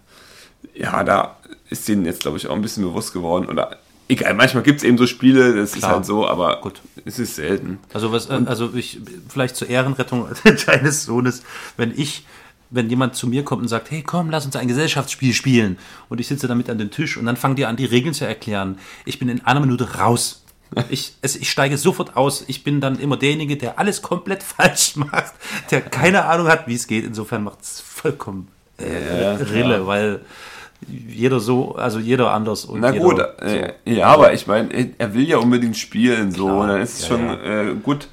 ja. 0.74 1.04
da 1.04 1.36
ist 1.70 1.88
denen 1.88 2.04
jetzt, 2.04 2.20
glaube 2.20 2.36
ich, 2.36 2.48
auch 2.48 2.54
ein 2.54 2.62
bisschen 2.62 2.82
bewusst 2.82 3.12
geworden. 3.12 3.46
Oder 3.46 3.78
egal, 4.08 4.34
manchmal 4.34 4.62
gibt 4.62 4.78
es 4.78 4.84
eben 4.84 4.98
so 4.98 5.06
Spiele, 5.06 5.54
das 5.54 5.72
ist 5.72 5.78
Klar. 5.78 5.96
halt 5.96 6.06
so, 6.06 6.26
aber 6.26 6.60
Gut. 6.60 6.80
es 7.04 7.18
ist 7.18 7.36
selten. 7.36 7.78
Also 7.92 8.12
was, 8.12 8.28
also 8.30 8.70
ich, 8.74 9.00
vielleicht 9.28 9.56
zur 9.56 9.68
Ehrenrettung 9.68 10.28
deines 10.66 11.04
Sohnes, 11.04 11.42
wenn 11.76 11.92
ich, 11.96 12.26
wenn 12.70 12.90
jemand 12.90 13.14
zu 13.14 13.26
mir 13.28 13.44
kommt 13.44 13.62
und 13.62 13.68
sagt, 13.68 13.90
hey 13.90 14.02
komm, 14.02 14.30
lass 14.30 14.44
uns 14.44 14.56
ein 14.56 14.68
Gesellschaftsspiel 14.68 15.32
spielen 15.34 15.78
und 16.08 16.20
ich 16.20 16.26
sitze 16.28 16.48
damit 16.48 16.68
an 16.70 16.78
den 16.78 16.90
Tisch 16.90 17.16
und 17.16 17.26
dann 17.26 17.36
fangen 17.36 17.56
die 17.56 17.66
an, 17.66 17.76
die 17.76 17.84
Regeln 17.84 18.14
zu 18.14 18.26
erklären. 18.26 18.78
Ich 19.04 19.18
bin 19.18 19.28
in 19.28 19.44
einer 19.44 19.60
Minute 19.60 19.98
raus. 19.98 20.42
Ich, 20.90 21.14
es, 21.22 21.36
ich 21.36 21.48
steige 21.50 21.78
sofort 21.78 22.16
aus. 22.16 22.44
Ich 22.48 22.64
bin 22.64 22.80
dann 22.80 22.98
immer 22.98 23.16
derjenige, 23.16 23.56
der 23.56 23.78
alles 23.78 24.02
komplett 24.02 24.42
falsch 24.42 24.96
macht, 24.96 25.34
der 25.70 25.80
keine 25.80 26.24
Ahnung 26.24 26.48
hat, 26.48 26.66
wie 26.66 26.74
es 26.74 26.86
geht. 26.88 27.04
Insofern 27.04 27.44
macht 27.44 27.62
es 27.62 27.80
vollkommen 27.80 28.48
äh, 28.78 29.22
Ja, 29.22 29.34
Rille, 29.34 29.86
weil 29.86 30.20
jeder 30.88 31.40
so, 31.40 31.76
also 31.76 31.98
jeder 31.98 32.32
anders. 32.32 32.64
Und 32.64 32.80
Na 32.80 32.90
gut, 32.90 33.18
äh, 33.40 33.72
ja, 33.84 34.08
aber 34.08 34.34
ich 34.34 34.46
meine, 34.46 34.90
er 34.98 35.14
will 35.14 35.26
ja 35.26 35.38
unbedingt 35.38 35.76
spielen, 35.76 36.32
so. 36.32 36.46
Klar. 36.46 36.58
Und 36.58 36.68
dann 36.68 36.80
ist 36.82 36.94
es 36.94 37.02
Ja, 37.02 37.08
schon 37.08 37.26
ja. 37.26 37.62
Äh, 37.62 37.74
gut, 37.82 38.08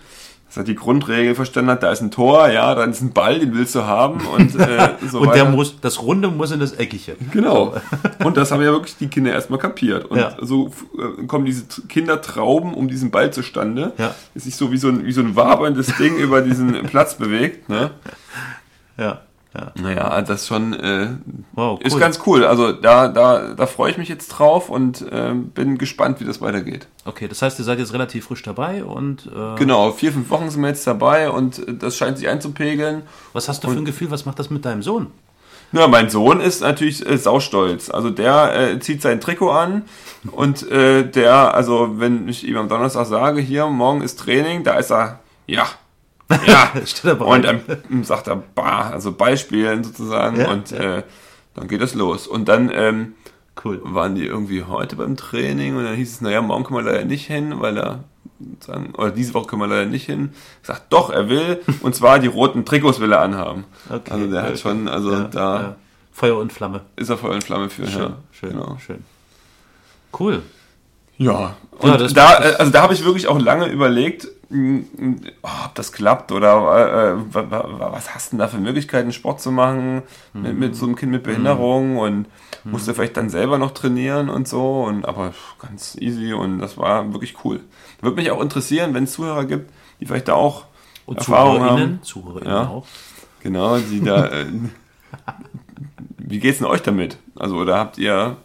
dass 0.54 0.58
er 0.62 0.64
die 0.66 0.76
Grundregel 0.76 1.34
verstanden 1.34 1.72
hat, 1.72 1.82
da 1.82 1.92
ist 1.92 2.02
ein 2.02 2.12
Tor, 2.12 2.48
ja, 2.50 2.76
dann 2.76 2.92
ist 2.92 3.02
ein 3.02 3.12
Ball, 3.12 3.40
den 3.40 3.56
willst 3.56 3.74
du 3.74 3.84
haben 3.86 4.22
und 4.28 4.56
äh, 4.60 4.90
so 5.10 5.22
und 5.22 5.34
der 5.34 5.46
weiter. 5.46 5.50
muss, 5.50 5.80
das 5.82 6.00
Runde 6.04 6.28
muss 6.28 6.52
in 6.52 6.60
das 6.60 6.74
Eckige. 6.74 7.16
Genau. 7.32 7.74
Und 8.24 8.38
das 8.38 8.52
haben 8.52 8.62
ja 8.62 8.72
wirklich 8.72 8.96
die 8.98 9.08
Kinder 9.08 9.32
erstmal 9.34 9.58
kapiert. 9.58 10.06
Und 10.06 10.20
Ja. 10.20 10.38
so 10.40 10.68
äh, 10.98 11.26
kommen 11.26 11.46
diese 11.46 11.64
Kindertrauben 11.90 12.74
um 12.76 12.88
diesen 12.88 13.10
Ball 13.10 13.34
zustande. 13.34 13.94
Ja. 13.98 14.14
Es 14.36 14.44
sich 14.44 14.56
so 14.56 14.72
wie 14.72 14.78
so 14.78 14.90
ein, 14.90 15.06
wie 15.06 15.12
so 15.12 15.22
ein 15.22 15.36
waberndes 15.36 15.98
Ding 15.98 16.16
über 16.18 16.42
diesen 16.42 16.72
Platz 16.84 17.16
bewegt. 17.16 17.68
Ne? 17.70 17.90
Ja, 18.98 19.22
ja. 19.54 19.72
Naja, 19.82 20.22
das 20.22 20.48
schon 20.48 20.74
äh, 20.74 21.10
Wow, 21.54 21.80
ist 21.82 21.94
cool. 21.94 22.00
ganz 22.00 22.20
cool. 22.26 22.46
Also 22.46 22.72
da, 22.72 23.08
da, 23.08 23.54
da 23.54 23.66
freue 23.68 23.92
ich 23.92 23.98
mich 23.98 24.10
jetzt 24.10 24.30
drauf 24.30 24.70
und 24.70 25.06
ähm, 25.12 25.50
bin 25.50 25.78
gespannt, 25.78 26.20
wie 26.20 26.26
das 26.26 26.42
weitergeht. 26.42 26.88
Okay, 27.06 27.28
das 27.28 27.42
heißt, 27.42 27.60
ihr 27.60 27.66
seid 27.66 27.80
jetzt 27.80 27.94
relativ 27.94 28.26
frisch 28.26 28.42
dabei 28.44 28.84
und 28.84 29.28
äh, 29.28 29.56
Genau, 29.60 29.92
vier, 29.92 30.12
fünf 30.12 30.30
Wochen 30.30 30.50
sind 30.50 30.62
wir 30.62 30.70
jetzt 30.70 30.88
dabei 30.88 31.30
und 31.30 31.68
äh, 31.68 31.74
das 31.76 31.98
scheint 31.98 32.18
sich 32.18 32.28
einzupegeln. 32.28 33.04
was 33.34 33.48
hast 33.50 33.64
du 33.64 33.70
für 33.70 33.78
ein 33.78 33.86
Gefühl, 33.86 34.10
was 34.12 34.26
macht 34.26 34.40
das 34.40 34.50
mit 34.50 34.66
deinem 34.66 34.82
Sohn? 34.82 35.08
Ja, 35.72 35.88
mein 35.88 36.10
Sohn 36.12 36.40
ist 36.40 36.62
natürlich 36.62 37.04
äh, 37.08 37.18
saustolz. 37.18 37.90
Also 37.90 38.12
der 38.12 38.56
äh, 38.74 38.80
zieht 38.80 39.02
sein 39.02 39.20
Trikot 39.20 39.50
an 39.50 39.84
und 40.32 40.70
äh, 40.72 41.04
der, 41.04 41.56
also 41.56 42.00
wenn 42.00 42.28
ich 42.28 42.48
ihm 42.48 42.58
am 42.58 42.70
Donnerstag 42.70 43.08
sage, 43.08 43.42
hier, 43.42 43.66
morgen 43.68 44.02
ist 44.02 44.20
Training, 44.20 44.64
da 44.64 44.76
ist 44.76 44.92
er, 44.92 45.20
ja, 45.48 45.66
ja. 46.48 46.72
Steht 46.86 47.06
er 47.06 47.16
bereit? 47.16 47.46
und 47.46 47.64
dann 47.90 48.04
sagt 48.04 48.28
er, 48.28 48.42
bah, 48.56 48.90
also 48.90 49.12
Beispielen 49.12 49.84
sozusagen 49.84 50.40
Ja, 50.40 50.52
und 50.52 50.72
ja. 50.72 50.98
Äh, 51.00 51.04
dann 51.56 51.68
geht 51.68 51.82
es 51.82 51.94
los. 51.94 52.28
Und 52.28 52.48
dann 52.50 52.72
ähm, 52.74 53.14
Cool. 53.64 53.80
waren 53.84 54.16
die 54.16 54.26
irgendwie 54.26 54.64
heute 54.64 54.96
beim 54.96 55.16
Training 55.16 55.76
und 55.78 55.84
dann 55.84 55.96
hieß 55.96 56.12
es, 56.12 56.22
naja, 56.22 56.42
morgen 56.42 56.64
können 56.64 56.84
wir 56.84 56.92
leider 56.92 57.06
nicht 57.06 57.28
hin, 57.28 57.54
weil 57.62 57.78
er 57.78 58.04
sagen, 58.60 58.94
oder 58.98 59.12
diese 59.12 59.34
Woche 59.36 59.46
können 59.48 59.62
wir 59.62 59.68
leider 59.68 59.86
nicht 59.86 60.06
hin. 60.08 60.32
Ich 60.62 60.68
sag, 60.68 60.90
doch, 60.90 61.12
er 61.12 61.30
will, 61.30 61.62
und 61.82 61.94
zwar 61.96 62.18
die 62.20 62.28
roten 62.28 62.66
Trikots 62.66 63.00
will 63.00 63.12
er 63.12 63.22
anhaben. 63.22 63.66
Okay. 63.90 64.12
Also 64.12 64.28
der 64.32 64.42
hat 64.44 64.60
schon, 64.60 64.88
also 64.88 65.12
Ja, 65.12 65.24
da 65.26 65.62
ja. 65.62 65.76
Feuer 66.12 66.38
und 66.38 66.52
Flamme. 66.52 66.82
ist 66.96 67.10
er 67.10 67.18
Feuer 67.18 67.34
und 67.34 67.44
Flamme 67.44 67.70
für. 67.70 67.86
Schön, 67.88 68.02
ja, 68.02 68.18
schön, 68.32 68.50
Genau. 68.50 68.78
schön. 68.84 69.04
Cool. 70.20 70.42
Ja, 71.18 71.56
und 71.78 72.18
da, 72.18 72.28
also 72.58 72.72
da 72.72 72.82
habe 72.82 72.94
ich 72.96 73.06
wirklich 73.06 73.28
auch 73.28 73.40
lange 73.40 73.68
überlegt, 73.68 74.28
ob 75.42 75.76
das 75.76 75.92
klappt 75.92 76.32
oder 76.32 77.16
äh, 77.18 77.34
wa- 77.34 77.66
was 77.92 78.14
hast 78.14 78.28
du 78.28 78.30
denn 78.32 78.40
da 78.40 78.48
für 78.48 78.58
Möglichkeiten, 78.58 79.12
Sport 79.12 79.42
zu 79.42 79.52
machen 79.52 80.04
mit, 80.34 80.58
mit 80.58 80.76
so 80.76 80.86
einem 80.86 80.96
Kind 80.96 81.12
mit 81.12 81.24
Behinderung 81.24 81.98
und 81.98 82.28
musst 82.64 82.88
du 82.88 82.94
vielleicht 82.94 83.18
dann 83.18 83.30
selber 83.30 83.58
noch 83.58 83.72
trainieren 83.72 84.30
und 84.30 84.48
so 84.48 84.84
und 84.84 85.06
aber 85.06 85.34
ganz 85.60 85.96
easy 86.00 86.34
und 86.34 86.60
das 86.60 86.78
war 86.78 87.12
wirklich 87.14 87.44
cool. 87.44 87.62
Würde 88.02 88.16
mich 88.18 88.32
auch 88.32 88.42
interessieren, 88.42 88.94
wenn 88.94 89.06
es 89.06 89.14
Zuhörer 89.14 89.46
gibt, 89.46 89.72
die 90.00 90.06
vielleicht 90.06 90.28
da 90.28 90.34
auch 90.34 90.66
Und 91.06 91.18
Erfahrung 91.18 91.58
ZuhörerInnen, 91.58 91.90
haben. 91.96 92.04
ZuhörerInnen 92.04 92.54
Ja. 92.54 92.68
auch. 92.68 92.86
Genau, 93.42 93.78
die 93.78 94.02
da, 94.02 94.28
äh, 94.28 94.46
wie 96.18 96.40
geht's 96.40 96.60
denn 96.60 96.68
euch 96.68 96.82
damit? 96.82 97.18
Also, 97.36 97.58
oder 97.58 97.78
habt 97.78 97.98
ihr 97.98 98.38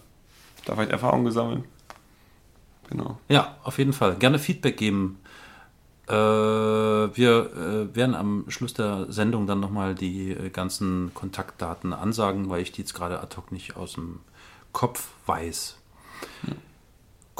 da 0.65 0.75
vielleicht 0.75 0.91
Erfahrungen 0.91 1.25
gesammelt? 1.25 1.63
Genau. 2.91 3.19
Ja, 3.29 3.57
auf 3.65 3.79
jeden 3.79 3.93
Fall. 3.93 4.17
Gerne 4.17 4.39
Feedback 4.39 4.77
geben. 4.79 5.19
Äh, 6.09 6.13
wir 6.13 7.51
äh, 7.53 7.95
werden 7.95 8.15
am 8.15 8.45
Schluss 8.49 8.73
der 8.73 9.13
Sendung 9.13 9.47
dann 9.47 9.61
nochmal 9.61 9.95
die 9.95 10.31
äh, 10.31 10.49
ganzen 10.49 11.13
Kontaktdaten 11.13 11.93
ansagen, 11.93 12.49
weil 12.49 12.63
ich 12.63 12.73
die 12.73 12.81
jetzt 12.81 12.95
gerade 12.95 13.21
ad 13.21 13.37
hoc 13.37 13.53
nicht 13.53 13.77
aus 13.77 13.93
dem 13.93 14.21
Kopf 14.73 15.09
weiß. 15.27 15.77
Hm. 16.43 16.57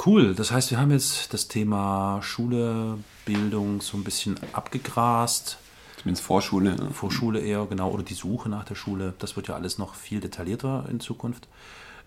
Cool, 0.05 0.33
das 0.33 0.51
heißt, 0.51 0.71
wir 0.71 0.79
haben 0.79 0.91
jetzt 0.91 1.33
das 1.33 1.49
Thema 1.49 2.21
Schule, 2.21 2.99
Bildung 3.25 3.81
so 3.81 3.97
ein 3.97 4.03
bisschen 4.03 4.39
abgegrast. 4.53 5.57
Zumindest 5.97 6.25
Vorschule. 6.25 6.75
Ne? 6.75 6.91
Vorschule 6.91 7.41
eher, 7.41 7.65
genau, 7.65 7.89
oder 7.89 8.03
die 8.03 8.13
Suche 8.13 8.47
nach 8.47 8.63
der 8.63 8.75
Schule. 8.75 9.13
Das 9.19 9.35
wird 9.35 9.49
ja 9.49 9.55
alles 9.55 9.77
noch 9.77 9.95
viel 9.95 10.21
detaillierter 10.21 10.85
in 10.89 11.01
Zukunft. 11.01 11.49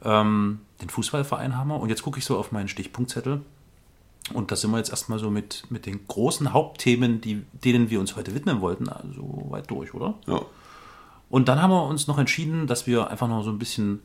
Ähm, 0.02 0.60
den 0.80 0.88
Fußballverein 0.88 1.58
haben 1.58 1.68
wir. 1.68 1.80
Und 1.80 1.90
jetzt 1.90 2.02
gucke 2.02 2.18
ich 2.18 2.24
so 2.24 2.38
auf 2.38 2.52
meinen 2.52 2.68
Stichpunktzettel. 2.68 3.42
Und 4.32 4.50
da 4.50 4.56
sind 4.56 4.70
wir 4.70 4.78
jetzt 4.78 4.90
erstmal 4.90 5.18
so 5.18 5.30
mit, 5.30 5.64
mit 5.68 5.86
den 5.86 6.06
großen 6.06 6.52
Hauptthemen, 6.52 7.20
die, 7.20 7.42
denen 7.52 7.90
wir 7.90 7.98
uns 8.00 8.14
heute 8.16 8.34
widmen 8.34 8.60
wollten, 8.60 8.88
also 8.88 9.46
weit 9.50 9.70
durch, 9.70 9.94
oder? 9.94 10.14
Ja. 10.26 10.42
Und 11.28 11.48
dann 11.48 11.60
haben 11.60 11.70
wir 11.70 11.86
uns 11.86 12.06
noch 12.06 12.18
entschieden, 12.18 12.66
dass 12.66 12.86
wir 12.86 13.10
einfach 13.10 13.28
noch 13.28 13.42
so 13.42 13.50
ein 13.50 13.58
bisschen 13.58 14.02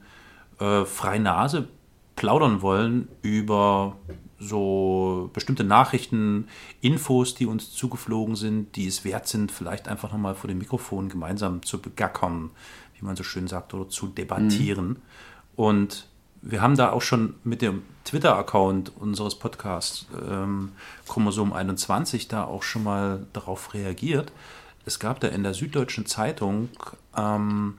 äh, 0.59 0.85
frei 0.85 1.19
Nase 1.19 1.67
plaudern 2.15 2.61
wollen 2.61 3.07
über 3.21 3.95
so 4.39 5.29
bestimmte 5.33 5.63
Nachrichten, 5.63 6.47
Infos, 6.81 7.35
die 7.35 7.45
uns 7.45 7.71
zugeflogen 7.71 8.35
sind, 8.35 8.75
die 8.75 8.87
es 8.87 9.03
wert 9.03 9.27
sind, 9.27 9.51
vielleicht 9.51 9.87
einfach 9.87 10.11
nochmal 10.11 10.35
vor 10.35 10.47
dem 10.47 10.57
Mikrofon 10.59 11.09
gemeinsam 11.09 11.63
zu 11.63 11.81
begackern, 11.81 12.51
wie 12.97 13.05
man 13.05 13.15
so 13.15 13.23
schön 13.23 13.47
sagt, 13.47 13.73
oder 13.73 13.89
zu 13.89 14.07
debattieren. 14.07 14.87
Mhm. 14.87 15.01
Und 15.55 16.06
wir 16.41 16.61
haben 16.61 16.77
da 16.77 16.91
auch 16.91 17.01
schon 17.01 17.35
mit 17.43 17.61
dem 17.61 17.83
Twitter-Account 18.05 18.91
unseres 18.97 19.35
Podcasts 19.35 20.05
ähm, 20.29 20.71
Chromosom 21.07 21.53
21 21.53 22.27
da 22.27 22.45
auch 22.45 22.63
schon 22.63 22.83
mal 22.83 23.25
darauf 23.33 23.73
reagiert. 23.73 24.31
Es 24.85 24.99
gab 24.99 25.19
da 25.19 25.27
in 25.27 25.43
der 25.43 25.53
Süddeutschen 25.53 26.05
Zeitung 26.05 26.69
ähm, 27.15 27.77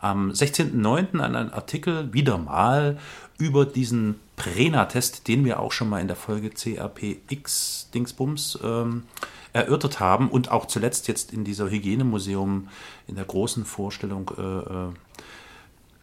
am 0.00 0.30
16.09. 0.30 1.20
einen 1.20 1.52
Artikel 1.52 2.12
wieder 2.12 2.36
mal 2.38 2.98
über 3.38 3.64
diesen 3.64 4.16
Prena-Test, 4.36 5.28
den 5.28 5.44
wir 5.44 5.60
auch 5.60 5.72
schon 5.72 5.88
mal 5.88 6.00
in 6.00 6.06
der 6.06 6.16
Folge 6.16 6.50
CRPX 6.50 7.90
Dingsbums 7.94 8.58
ähm, 8.62 9.04
erörtert 9.52 10.00
haben 10.00 10.30
und 10.30 10.50
auch 10.50 10.66
zuletzt 10.66 11.08
jetzt 11.08 11.32
in 11.32 11.44
dieser 11.44 11.70
Hygienemuseum 11.70 12.68
in 13.06 13.14
der 13.16 13.24
großen 13.24 13.64
Vorstellung. 13.64 14.30
Äh, 14.36 14.42
äh 14.42 14.92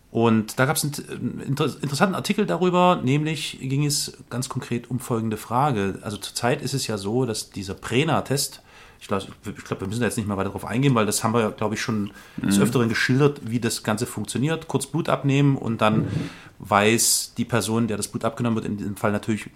und 0.10 0.58
da 0.58 0.66
gab 0.66 0.78
es 0.78 0.84
einen 0.84 1.42
interessanten 1.42 2.16
Artikel 2.16 2.46
darüber, 2.46 3.02
nämlich 3.04 3.60
ging 3.62 3.86
es 3.86 4.18
ganz 4.30 4.48
konkret 4.48 4.90
um 4.90 5.00
folgende 5.00 5.38
Frage. 5.38 6.00
Also 6.02 6.18
zurzeit 6.18 6.62
ist 6.62 6.74
es 6.74 6.88
ja 6.88 6.98
so, 6.98 7.26
dass 7.26 7.50
dieser 7.50 7.74
Prena-Test 7.74 8.62
ich 9.00 9.08
glaube, 9.08 9.28
glaub, 9.68 9.80
wir 9.80 9.88
müssen 9.88 10.00
da 10.00 10.08
jetzt 10.08 10.18
nicht 10.18 10.28
mal 10.28 10.38
weiter 10.38 10.50
darauf 10.50 10.66
eingehen, 10.66 10.96
weil 10.96 11.06
das 11.06 11.24
haben 11.24 11.34
wir, 11.34 11.52
glaube 11.52 11.76
ich, 11.76 11.82
schon 11.82 12.12
mhm. 12.38 12.48
des 12.48 12.60
Öfteren 12.60 12.90
geschildert, 12.90 13.42
wie 13.44 13.60
das 13.60 13.84
Ganze 13.84 14.06
funktioniert. 14.06 14.68
Kurz 14.68 14.88
Blut 14.88 15.10
abnehmen 15.10 15.56
und 15.56 15.82
dann 15.82 16.06
mhm. 16.06 16.30
weiß 16.60 17.34
die 17.38 17.46
Person, 17.46 17.88
der 17.88 17.98
das 17.98 18.08
Blut 18.08 18.26
abgenommen 18.26 18.56
wird, 18.56 18.66
in 18.66 18.78
diesem 18.78 18.96
Fall 18.96 19.12
natürlich 19.12 19.50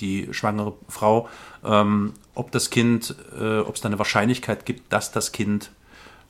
die 0.00 0.28
schwangere 0.32 0.74
Frau, 0.88 1.28
ähm, 1.64 2.12
ob 2.34 2.52
das 2.52 2.70
Kind, 2.70 3.14
äh, 3.38 3.58
ob 3.58 3.74
es 3.74 3.80
da 3.80 3.88
eine 3.88 3.98
Wahrscheinlichkeit 3.98 4.64
gibt, 4.64 4.92
dass 4.92 5.12
das 5.12 5.32
Kind 5.32 5.70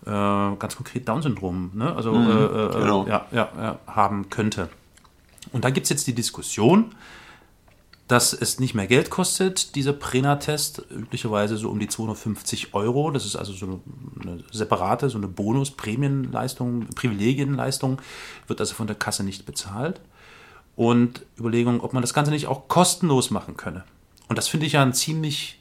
äh, 0.07 0.11
ganz 0.11 0.77
konkret 0.77 1.09
Down-Syndrom 1.09 1.71
ne? 1.75 1.95
also, 1.95 2.13
mhm, 2.13 2.31
äh, 2.31 2.33
äh 2.33 2.81
genau. 2.81 3.07
ja, 3.07 3.27
ja, 3.33 3.49
ja, 3.57 3.79
haben 3.87 4.31
könnte. 4.31 4.69
Und 5.53 5.65
da 5.65 5.71
gibt 5.71 5.85
es 5.85 5.91
jetzt 5.91 6.07
die 6.07 6.15
Diskussion, 6.15 6.95
dass 8.09 8.33
es 8.33 8.59
nicht 8.59 8.75
mehr 8.75 8.87
Geld 8.87 9.11
kostet, 9.11 9.75
dieser 9.75 9.93
Prena-Test, 9.93 10.83
üblicherweise 10.91 11.59
so 11.59 11.69
um 11.69 11.79
die 11.79 11.89
250 11.89 12.73
Euro. 12.73 13.11
Das 13.11 13.27
ist 13.27 13.37
also 13.37 13.53
so 13.53 13.81
eine 14.21 14.43
separate, 14.51 15.11
so 15.11 15.19
eine 15.19 15.29
Bonus-Prämienleistung, 15.29 16.87
Privilegienleistung, 16.95 18.01
wird 18.47 18.61
also 18.61 18.75
von 18.75 18.87
der 18.87 18.97
Kasse 18.97 19.25
nicht 19.25 19.45
bezahlt. 19.45 20.01
Und 20.75 21.27
Überlegung, 21.39 21.81
ob 21.81 21.93
man 21.93 22.03
das 22.03 22.15
Ganze 22.15 22.31
nicht 22.31 22.47
auch 22.47 22.69
kostenlos 22.69 23.31
machen 23.31 23.59
könne. 23.59 23.85
Und 24.29 24.39
das 24.39 24.49
finde 24.49 24.65
ich 24.65 24.73
ja 24.73 24.83
ein 24.83 24.95
ziemlich, 24.95 25.58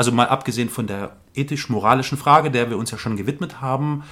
also 0.00 0.12
mal 0.12 0.28
abgesehen 0.28 0.70
von 0.70 0.86
der 0.86 1.14
ethisch-moralischen 1.34 2.16
Frage, 2.16 2.50
der 2.50 2.70
wir 2.70 2.78
uns 2.78 2.90
ja 2.90 2.96
schon 2.96 3.18
gewidmet 3.18 3.60
haben, 3.60 4.02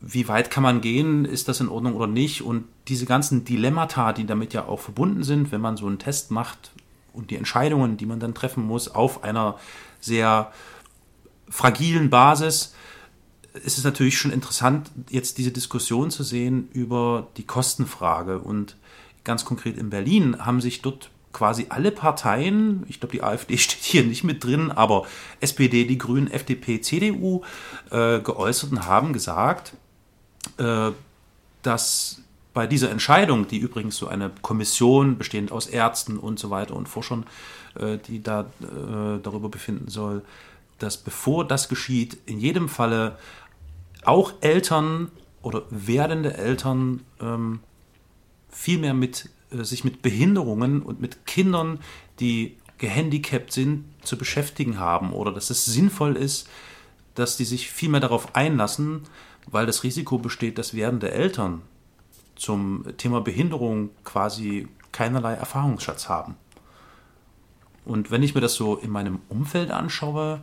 wie 0.00 0.26
weit 0.26 0.50
kann 0.50 0.64
man 0.64 0.80
gehen, 0.80 1.24
ist 1.24 1.46
das 1.46 1.60
in 1.60 1.68
Ordnung 1.68 1.94
oder 1.94 2.08
nicht? 2.08 2.42
Und 2.42 2.64
diese 2.88 3.06
ganzen 3.06 3.44
Dilemmata, 3.44 4.12
die 4.12 4.26
damit 4.26 4.54
ja 4.54 4.66
auch 4.66 4.80
verbunden 4.80 5.22
sind, 5.22 5.52
wenn 5.52 5.60
man 5.60 5.76
so 5.76 5.86
einen 5.86 6.00
Test 6.00 6.32
macht, 6.32 6.72
und 7.12 7.30
die 7.30 7.36
Entscheidungen, 7.36 7.96
die 7.96 8.06
man 8.06 8.18
dann 8.18 8.34
treffen 8.34 8.66
muss, 8.66 8.88
auf 8.88 9.22
einer 9.22 9.56
sehr 10.00 10.50
fragilen 11.48 12.10
Basis, 12.10 12.74
ist 13.52 13.78
es 13.78 13.84
natürlich 13.84 14.18
schon 14.18 14.32
interessant, 14.32 14.90
jetzt 15.10 15.38
diese 15.38 15.52
Diskussion 15.52 16.10
zu 16.10 16.24
sehen 16.24 16.68
über 16.72 17.28
die 17.36 17.46
Kostenfrage. 17.46 18.40
Und 18.40 18.74
ganz 19.22 19.44
konkret 19.44 19.78
in 19.78 19.90
Berlin 19.90 20.44
haben 20.44 20.60
sich 20.60 20.82
dort 20.82 21.10
quasi 21.34 21.66
alle 21.68 21.90
Parteien, 21.90 22.84
ich 22.88 23.00
glaube 23.00 23.12
die 23.12 23.22
AfD 23.22 23.58
steht 23.58 23.82
hier 23.82 24.04
nicht 24.04 24.24
mit 24.24 24.42
drin, 24.42 24.70
aber 24.70 25.04
SPD, 25.40 25.84
die 25.84 25.98
Grünen, 25.98 26.30
FDP, 26.30 26.80
CDU 26.80 27.42
äh, 27.90 28.20
geäußert 28.20 28.72
und 28.72 28.86
haben 28.86 29.12
gesagt, 29.12 29.74
äh, 30.56 30.92
dass 31.62 32.22
bei 32.54 32.66
dieser 32.66 32.90
Entscheidung, 32.90 33.48
die 33.48 33.58
übrigens 33.58 33.96
so 33.96 34.06
eine 34.06 34.30
Kommission 34.40 35.18
bestehend 35.18 35.50
aus 35.50 35.66
Ärzten 35.66 36.18
und 36.18 36.38
so 36.38 36.50
weiter 36.50 36.76
und 36.76 36.88
Forschern, 36.88 37.26
äh, 37.78 37.98
die 37.98 38.22
da 38.22 38.42
äh, 38.42 39.18
darüber 39.22 39.48
befinden 39.48 39.90
soll, 39.90 40.22
dass 40.78 40.96
bevor 40.96 41.46
das 41.46 41.68
geschieht, 41.68 42.16
in 42.26 42.38
jedem 42.38 42.68
Falle 42.68 43.18
auch 44.04 44.34
Eltern 44.40 45.10
oder 45.42 45.62
werdende 45.70 46.34
Eltern 46.34 47.00
ähm, 47.20 47.60
viel 48.50 48.78
mehr 48.78 48.94
mit 48.94 49.30
sich 49.62 49.84
mit 49.84 50.02
Behinderungen 50.02 50.82
und 50.82 51.00
mit 51.00 51.26
Kindern, 51.26 51.78
die 52.20 52.56
gehandicapt 52.78 53.52
sind, 53.52 53.84
zu 54.02 54.18
beschäftigen 54.18 54.78
haben 54.78 55.12
oder 55.12 55.32
dass 55.32 55.50
es 55.50 55.64
sinnvoll 55.64 56.16
ist, 56.16 56.48
dass 57.14 57.36
die 57.36 57.44
sich 57.44 57.70
viel 57.70 57.88
mehr 57.88 58.00
darauf 58.00 58.34
einlassen, 58.34 59.02
weil 59.50 59.66
das 59.66 59.84
Risiko 59.84 60.18
besteht, 60.18 60.58
dass 60.58 60.74
werdende 60.74 61.12
Eltern 61.12 61.62
zum 62.34 62.84
Thema 62.96 63.20
Behinderung 63.20 63.90
quasi 64.02 64.68
keinerlei 64.90 65.34
Erfahrungsschatz 65.34 66.08
haben. 66.08 66.36
Und 67.84 68.10
wenn 68.10 68.22
ich 68.22 68.34
mir 68.34 68.40
das 68.40 68.54
so 68.54 68.76
in 68.76 68.90
meinem 68.90 69.20
Umfeld 69.28 69.70
anschaue, 69.70 70.42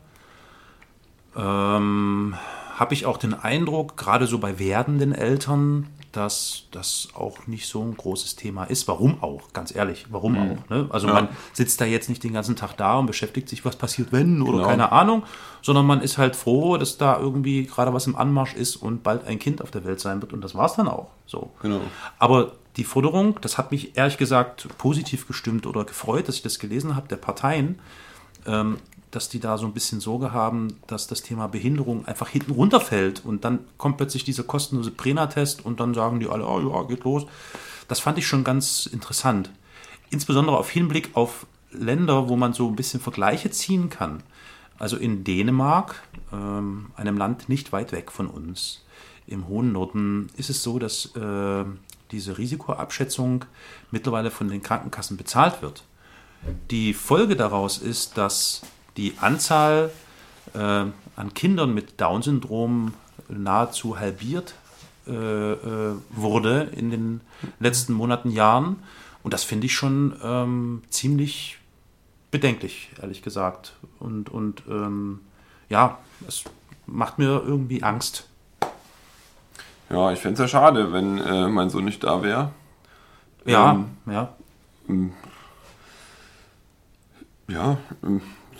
ähm, 1.35 2.35
habe 2.75 2.93
ich 2.93 3.05
auch 3.05 3.17
den 3.17 3.33
Eindruck, 3.33 3.97
gerade 3.97 4.27
so 4.27 4.39
bei 4.39 4.59
werdenden 4.59 5.13
Eltern, 5.13 5.87
dass 6.11 6.63
das 6.71 7.09
auch 7.13 7.47
nicht 7.47 7.67
so 7.67 7.81
ein 7.81 7.95
großes 7.95 8.35
Thema 8.35 8.65
ist. 8.65 8.87
Warum 8.87 9.21
auch? 9.23 9.53
Ganz 9.53 9.73
ehrlich, 9.73 10.07
warum 10.09 10.33
mhm. 10.33 10.39
auch? 10.39 10.69
Ne? 10.69 10.87
Also 10.89 11.07
ja. 11.07 11.13
man 11.13 11.29
sitzt 11.53 11.79
da 11.79 11.85
jetzt 11.85 12.09
nicht 12.09 12.23
den 12.23 12.33
ganzen 12.33 12.55
Tag 12.55 12.75
da 12.77 12.97
und 12.99 13.05
beschäftigt 13.05 13.49
sich, 13.49 13.63
was 13.65 13.75
passiert, 13.75 14.11
wenn 14.11 14.41
oder 14.41 14.57
genau. 14.57 14.67
keine 14.67 14.91
Ahnung, 14.91 15.23
sondern 15.61 15.85
man 15.85 16.01
ist 16.01 16.17
halt 16.17 16.35
froh, 16.35 16.77
dass 16.77 16.97
da 16.97 17.19
irgendwie 17.19 17.65
gerade 17.65 17.93
was 17.93 18.07
im 18.07 18.15
Anmarsch 18.15 18.53
ist 18.53 18.75
und 18.75 19.03
bald 19.03 19.25
ein 19.25 19.39
Kind 19.39 19.61
auf 19.61 19.71
der 19.71 19.85
Welt 19.85 19.99
sein 19.99 20.21
wird 20.21 20.33
und 20.33 20.41
das 20.43 20.55
war 20.55 20.65
es 20.65 20.73
dann 20.73 20.87
auch. 20.87 21.09
So. 21.25 21.51
Genau. 21.61 21.81
Aber 22.19 22.53
die 22.77 22.83
Forderung, 22.83 23.37
das 23.41 23.57
hat 23.57 23.71
mich 23.71 23.97
ehrlich 23.97 24.17
gesagt 24.17 24.67
positiv 24.77 25.27
gestimmt 25.27 25.65
oder 25.65 25.83
gefreut, 25.83 26.27
dass 26.27 26.35
ich 26.35 26.41
das 26.41 26.59
gelesen 26.59 26.95
habe, 26.95 27.07
der 27.07 27.17
Parteien, 27.17 27.79
ähm, 28.45 28.77
dass 29.11 29.29
die 29.29 29.39
da 29.39 29.57
so 29.57 29.65
ein 29.65 29.73
bisschen 29.73 29.99
Sorge 29.99 30.31
haben, 30.31 30.79
dass 30.87 31.07
das 31.07 31.21
Thema 31.21 31.47
Behinderung 31.47 32.05
einfach 32.05 32.29
hinten 32.29 32.51
runterfällt 32.51 33.23
und 33.25 33.43
dann 33.43 33.59
kommt 33.77 33.97
plötzlich 33.97 34.23
dieser 34.23 34.43
kostenlose 34.43 34.91
Prena-Test 34.91 35.65
und 35.65 35.79
dann 35.79 35.93
sagen 35.93 36.19
die 36.19 36.27
alle, 36.27 36.47
oh 36.47 36.59
ja, 36.59 36.83
geht 36.83 37.03
los. 37.03 37.25
Das 37.87 37.99
fand 37.99 38.17
ich 38.17 38.25
schon 38.25 38.43
ganz 38.43 38.85
interessant. 38.85 39.51
Insbesondere 40.09 40.57
auf 40.57 40.69
Hinblick 40.69 41.11
auf 41.13 41.45
Länder, 41.71 42.29
wo 42.29 42.35
man 42.35 42.53
so 42.53 42.67
ein 42.67 42.75
bisschen 42.75 43.01
Vergleiche 43.01 43.51
ziehen 43.51 43.89
kann. 43.89 44.23
Also 44.79 44.97
in 44.97 45.23
Dänemark, 45.23 46.01
ähm, 46.33 46.91
einem 46.95 47.17
Land 47.17 47.49
nicht 47.49 47.71
weit 47.71 47.91
weg 47.91 48.11
von 48.11 48.27
uns, 48.27 48.83
im 49.27 49.47
hohen 49.47 49.71
Norden, 49.71 50.29
ist 50.37 50.49
es 50.49 50.63
so, 50.63 50.79
dass 50.79 51.15
äh, 51.15 51.65
diese 52.11 52.37
Risikoabschätzung 52.37 53.45
mittlerweile 53.91 54.31
von 54.31 54.49
den 54.49 54.61
Krankenkassen 54.61 55.17
bezahlt 55.17 55.61
wird. 55.61 55.83
Die 56.71 56.93
Folge 56.93 57.35
daraus 57.35 57.77
ist, 57.77 58.17
dass 58.17 58.61
die 58.97 59.15
Anzahl 59.19 59.91
äh, 60.53 60.57
an 60.57 61.33
Kindern 61.33 61.73
mit 61.73 61.99
Down-Syndrom 61.99 62.93
nahezu 63.29 63.99
halbiert 63.99 64.55
äh, 65.07 65.11
äh, 65.13 65.95
wurde 66.11 66.69
in 66.75 66.91
den 66.91 67.21
letzten 67.59 67.93
Monaten, 67.93 68.29
Jahren. 68.29 68.77
Und 69.23 69.33
das 69.33 69.43
finde 69.43 69.65
ich 69.65 69.73
schon 69.73 70.15
ähm, 70.23 70.83
ziemlich 70.89 71.57
bedenklich, 72.29 72.91
ehrlich 73.01 73.21
gesagt. 73.21 73.73
Und, 73.99 74.29
und 74.29 74.63
ähm, 74.69 75.21
ja, 75.69 75.97
es 76.27 76.43
macht 76.85 77.19
mir 77.19 77.43
irgendwie 77.45 77.83
Angst. 77.83 78.27
Ja, 79.89 80.11
ich 80.11 80.19
fände 80.19 80.35
es 80.35 80.39
ja 80.39 80.47
schade, 80.47 80.93
wenn 80.93 81.17
äh, 81.17 81.47
mein 81.47 81.69
Sohn 81.69 81.85
nicht 81.85 82.03
da 82.03 82.23
wäre. 82.23 82.51
Ja, 83.45 83.71
Ähm, 83.73 83.87
ja. 84.05 84.35
Ja, 87.47 87.77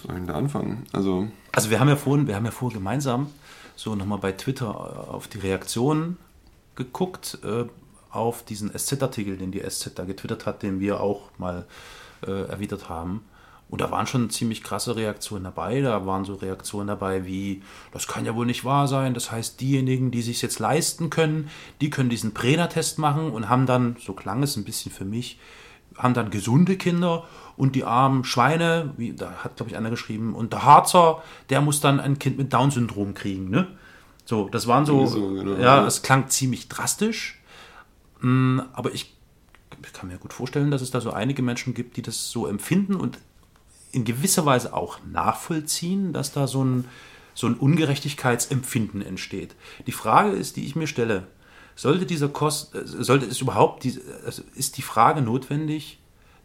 soll 0.01 0.11
ich 0.11 0.17
denn 0.17 0.27
da 0.27 0.35
anfangen? 0.35 0.85
Also, 0.93 1.27
Also 1.51 1.69
wir 1.69 1.79
haben 1.79 1.89
ja 1.89 1.95
vorhin, 1.95 2.27
wir 2.27 2.35
haben 2.35 2.45
ja 2.45 2.51
vorhin 2.51 2.79
gemeinsam 2.79 3.27
so 3.75 3.95
nochmal 3.95 4.19
bei 4.19 4.31
Twitter 4.31 4.67
äh, 4.67 5.11
auf 5.11 5.27
die 5.27 5.39
Reaktionen 5.39 6.17
geguckt, 6.75 7.39
äh, 7.43 7.65
auf 8.11 8.43
diesen 8.43 8.71
SZ-Artikel, 8.77 9.37
den 9.37 9.51
die 9.51 9.61
SZ 9.61 9.91
da 9.95 10.03
getwittert 10.03 10.45
hat, 10.45 10.63
den 10.63 10.79
wir 10.79 10.99
auch 10.99 11.29
mal 11.37 11.65
äh, 12.25 12.47
erwidert 12.49 12.89
haben. 12.89 13.23
Und 13.69 13.79
da 13.79 13.89
waren 13.89 14.05
schon 14.05 14.29
ziemlich 14.29 14.63
krasse 14.63 14.97
Reaktionen 14.97 15.45
dabei. 15.45 15.79
Da 15.79 16.05
waren 16.05 16.25
so 16.25 16.35
Reaktionen 16.35 16.87
dabei 16.87 17.25
wie, 17.25 17.63
das 17.93 18.05
kann 18.05 18.25
ja 18.25 18.35
wohl 18.35 18.45
nicht 18.45 18.65
wahr 18.65 18.89
sein. 18.89 19.13
Das 19.13 19.31
heißt, 19.31 19.61
diejenigen, 19.61 20.11
die 20.11 20.21
sich 20.21 20.41
jetzt 20.41 20.59
leisten 20.59 21.09
können, 21.09 21.49
die 21.79 21.89
können 21.89 22.09
diesen 22.09 22.33
Prena-Test 22.33 22.99
machen 22.99 23.31
und 23.31 23.47
haben 23.47 23.65
dann, 23.65 23.95
so 23.97 24.11
klang 24.11 24.43
es 24.43 24.57
ein 24.57 24.65
bisschen 24.65 24.91
für 24.91 25.05
mich, 25.05 25.39
haben 25.97 26.13
dann 26.13 26.29
gesunde 26.29 26.77
Kinder 26.77 27.25
und 27.57 27.75
die 27.75 27.83
armen 27.83 28.23
Schweine, 28.23 28.93
wie 28.97 29.13
da 29.13 29.31
hat 29.43 29.57
glaube 29.57 29.71
ich 29.71 29.77
einer 29.77 29.89
geschrieben, 29.89 30.35
und 30.35 30.53
der 30.53 30.63
Harzer, 30.63 31.21
der 31.49 31.61
muss 31.61 31.79
dann 31.81 31.99
ein 31.99 32.19
Kind 32.19 32.37
mit 32.37 32.53
Down-Syndrom 32.53 33.13
kriegen, 33.13 33.49
ne? 33.49 33.67
So, 34.25 34.49
das 34.49 34.67
waren 34.67 34.85
so, 34.85 35.05
So, 35.07 35.33
genau, 35.33 35.57
ja, 35.57 35.85
es 35.85 36.01
klang 36.03 36.29
ziemlich 36.29 36.69
drastisch, 36.69 37.41
Mm, 38.21 38.59
aber 38.73 38.93
ich 38.93 39.13
kann 39.93 40.09
mir 40.09 40.17
gut 40.17 40.33
vorstellen, 40.33 40.71
dass 40.71 40.81
es 40.81 40.91
da 40.91 41.01
so 41.01 41.11
einige 41.11 41.41
Menschen 41.41 41.73
gibt, 41.73 41.97
die 41.97 42.01
das 42.01 42.29
so 42.31 42.47
empfinden 42.47 42.95
und 42.95 43.17
in 43.91 44.05
gewisser 44.05 44.45
Weise 44.45 44.73
auch 44.73 44.99
nachvollziehen, 45.11 46.13
dass 46.13 46.31
da 46.31 46.47
so 46.47 46.63
ein, 46.63 46.85
so 47.33 47.47
ein 47.47 47.55
Ungerechtigkeitsempfinden 47.55 49.01
entsteht. 49.01 49.55
Die 49.87 49.91
Frage 49.91 50.31
ist, 50.31 50.55
die 50.55 50.65
ich 50.65 50.75
mir 50.75 50.87
stelle, 50.87 51.27
sollte 51.81 52.05
dieser 52.05 52.29
Kost, 52.29 52.75
äh, 52.75 52.85
sollte 52.85 53.25
es 53.25 53.41
überhaupt, 53.41 53.83
die, 53.83 53.99
also 54.23 54.43
ist 54.53 54.77
die 54.77 54.83
Frage 54.83 55.23
notwendig, 55.23 55.97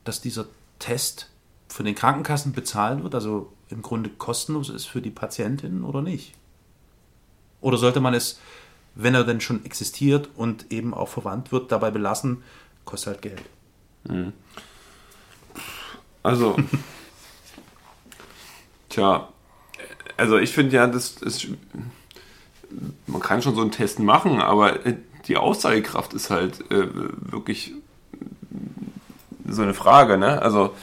dass 0.02 0.22
dieser 0.22 0.46
Test 0.78 1.28
von 1.68 1.84
den 1.84 1.94
Krankenkassen 1.94 2.54
bezahlt 2.54 3.02
wird, 3.02 3.14
also 3.14 3.52
im 3.68 3.82
Grunde 3.82 4.08
kostenlos 4.08 4.70
ist 4.70 4.86
für 4.86 5.02
die 5.02 5.10
Patientinnen 5.10 5.84
oder 5.84 6.00
nicht? 6.00 6.32
Oder 7.60 7.76
sollte 7.76 8.00
man 8.00 8.14
es, 8.14 8.40
wenn 8.94 9.14
er 9.14 9.24
denn 9.24 9.42
schon 9.42 9.62
existiert 9.66 10.30
und 10.36 10.72
eben 10.72 10.94
auch 10.94 11.08
verwandt 11.08 11.52
wird, 11.52 11.70
dabei 11.70 11.90
belassen, 11.90 12.42
kostet 12.86 13.12
halt 13.12 13.22
Geld? 13.22 13.42
also. 16.22 16.56
tja, 18.88 19.28
also 20.16 20.38
ich 20.38 20.50
finde 20.50 20.76
ja, 20.76 20.86
das 20.86 21.10
ist. 21.18 21.48
Man 23.06 23.20
kann 23.20 23.42
schon 23.42 23.54
so 23.54 23.60
einen 23.60 23.70
Test 23.70 23.98
machen, 23.98 24.40
aber 24.40 24.86
äh, 24.86 24.96
die 25.28 25.36
Aussagekraft 25.36 26.14
ist 26.14 26.30
halt 26.30 26.60
äh, 26.70 26.86
wirklich 27.32 27.72
so 29.48 29.62
eine 29.62 29.74
Frage, 29.74 30.18
ne? 30.18 30.40
Also 30.42 30.74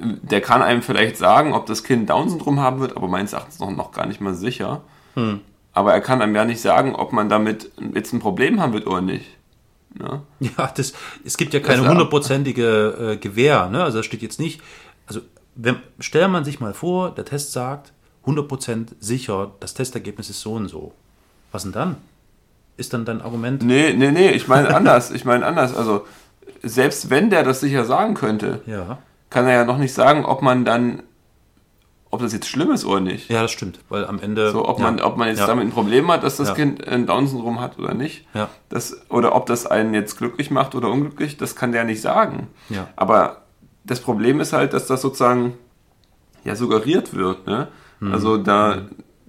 der 0.00 0.40
kann 0.40 0.62
einem 0.62 0.82
vielleicht 0.82 1.16
sagen, 1.16 1.52
ob 1.52 1.66
das 1.66 1.84
Kind 1.84 2.10
Down-Syndrom 2.10 2.58
haben 2.60 2.80
wird, 2.80 2.96
aber 2.96 3.06
meines 3.08 3.32
Erachtens 3.32 3.60
noch, 3.60 3.70
noch 3.70 3.92
gar 3.92 4.06
nicht 4.06 4.20
mal 4.20 4.34
sicher. 4.34 4.80
Aber 5.72 5.92
er 5.92 6.00
kann 6.00 6.20
einem 6.20 6.34
ja 6.34 6.44
nicht 6.44 6.60
sagen, 6.60 6.94
ob 6.96 7.12
man 7.12 7.28
damit 7.28 7.70
jetzt 7.94 8.12
ein 8.12 8.18
Problem 8.18 8.60
haben 8.60 8.72
wird 8.72 8.86
oder 8.88 9.00
nicht. 9.00 9.26
Ne? 9.94 10.22
Ja, 10.58 10.66
das, 10.74 10.92
es 11.24 11.36
gibt 11.36 11.54
ja 11.54 11.60
keine 11.60 11.82
Das- 11.82 11.90
hundertprozentige 11.90 13.12
äh, 13.12 13.16
Gewähr. 13.18 13.68
Ne? 13.68 13.84
Also 13.84 13.98
da 13.98 14.02
steht 14.02 14.22
jetzt 14.22 14.40
nicht, 14.40 14.60
also 15.06 15.20
wenn, 15.54 15.76
stellt 16.00 16.30
man 16.30 16.44
sich 16.44 16.58
mal 16.58 16.74
vor, 16.74 17.12
der 17.12 17.24
Test 17.24 17.52
sagt, 17.52 17.92
100% 18.26 18.88
sicher, 18.98 19.52
das 19.60 19.74
Testergebnis 19.74 20.30
ist 20.30 20.40
so 20.40 20.54
und 20.54 20.66
so. 20.68 20.92
Was 21.52 21.62
denn 21.62 21.72
dann? 21.72 21.96
Ist 22.76 22.92
dann 22.92 23.04
dein 23.04 23.22
Argument? 23.22 23.62
Nee, 23.62 23.92
nee, 23.96 24.10
nee, 24.10 24.30
ich 24.30 24.48
meine 24.48 24.74
anders. 24.74 25.10
Ich 25.10 25.24
meine 25.24 25.46
anders. 25.46 25.76
Also, 25.76 26.06
selbst 26.62 27.10
wenn 27.10 27.30
der 27.30 27.44
das 27.44 27.60
sicher 27.60 27.84
sagen 27.84 28.14
könnte, 28.14 28.62
Ja. 28.66 28.98
kann 29.30 29.46
er 29.46 29.52
ja 29.52 29.64
noch 29.64 29.78
nicht 29.78 29.94
sagen, 29.94 30.24
ob 30.24 30.42
man 30.42 30.64
dann, 30.64 31.02
ob 32.10 32.20
das 32.20 32.32
jetzt 32.32 32.48
schlimm 32.48 32.70
ist 32.72 32.84
oder 32.84 33.00
nicht. 33.00 33.30
Ja, 33.30 33.42
das 33.42 33.52
stimmt, 33.52 33.78
weil 33.88 34.04
am 34.06 34.18
Ende. 34.20 34.50
So, 34.50 34.66
ob, 34.68 34.78
ja, 34.78 34.84
man, 34.84 35.00
ob 35.00 35.16
man 35.16 35.28
jetzt 35.28 35.38
ja, 35.40 35.46
damit 35.46 35.66
ein 35.66 35.70
Problem 35.70 36.10
hat, 36.10 36.24
dass 36.24 36.36
das. 36.36 36.54
Kind 36.54 36.86
ein 36.88 37.06
Down-Syndrom 37.06 37.60
hat 37.60 37.78
oder 37.78 37.94
nicht. 37.94 38.26
Ja. 38.34 38.48
Das, 38.68 39.08
oder 39.08 39.34
ob 39.36 39.46
das 39.46 39.66
einen 39.66 39.94
jetzt 39.94 40.18
glücklich 40.18 40.50
macht 40.50 40.74
oder 40.74 40.90
unglücklich, 40.90 41.36
das 41.36 41.54
kann 41.54 41.70
der 41.72 41.84
nicht 41.84 42.00
sagen. 42.00 42.48
Ja. 42.70 42.88
Aber 42.96 43.42
das 43.84 44.00
Problem 44.00 44.40
ist 44.40 44.52
halt, 44.52 44.72
dass 44.72 44.86
das 44.86 45.00
sozusagen 45.02 45.54
ja 46.44 46.56
suggeriert 46.56 47.14
wird. 47.14 47.46
Ne? 47.46 47.68
Mhm. 48.00 48.12
Also 48.12 48.36
da, 48.36 48.82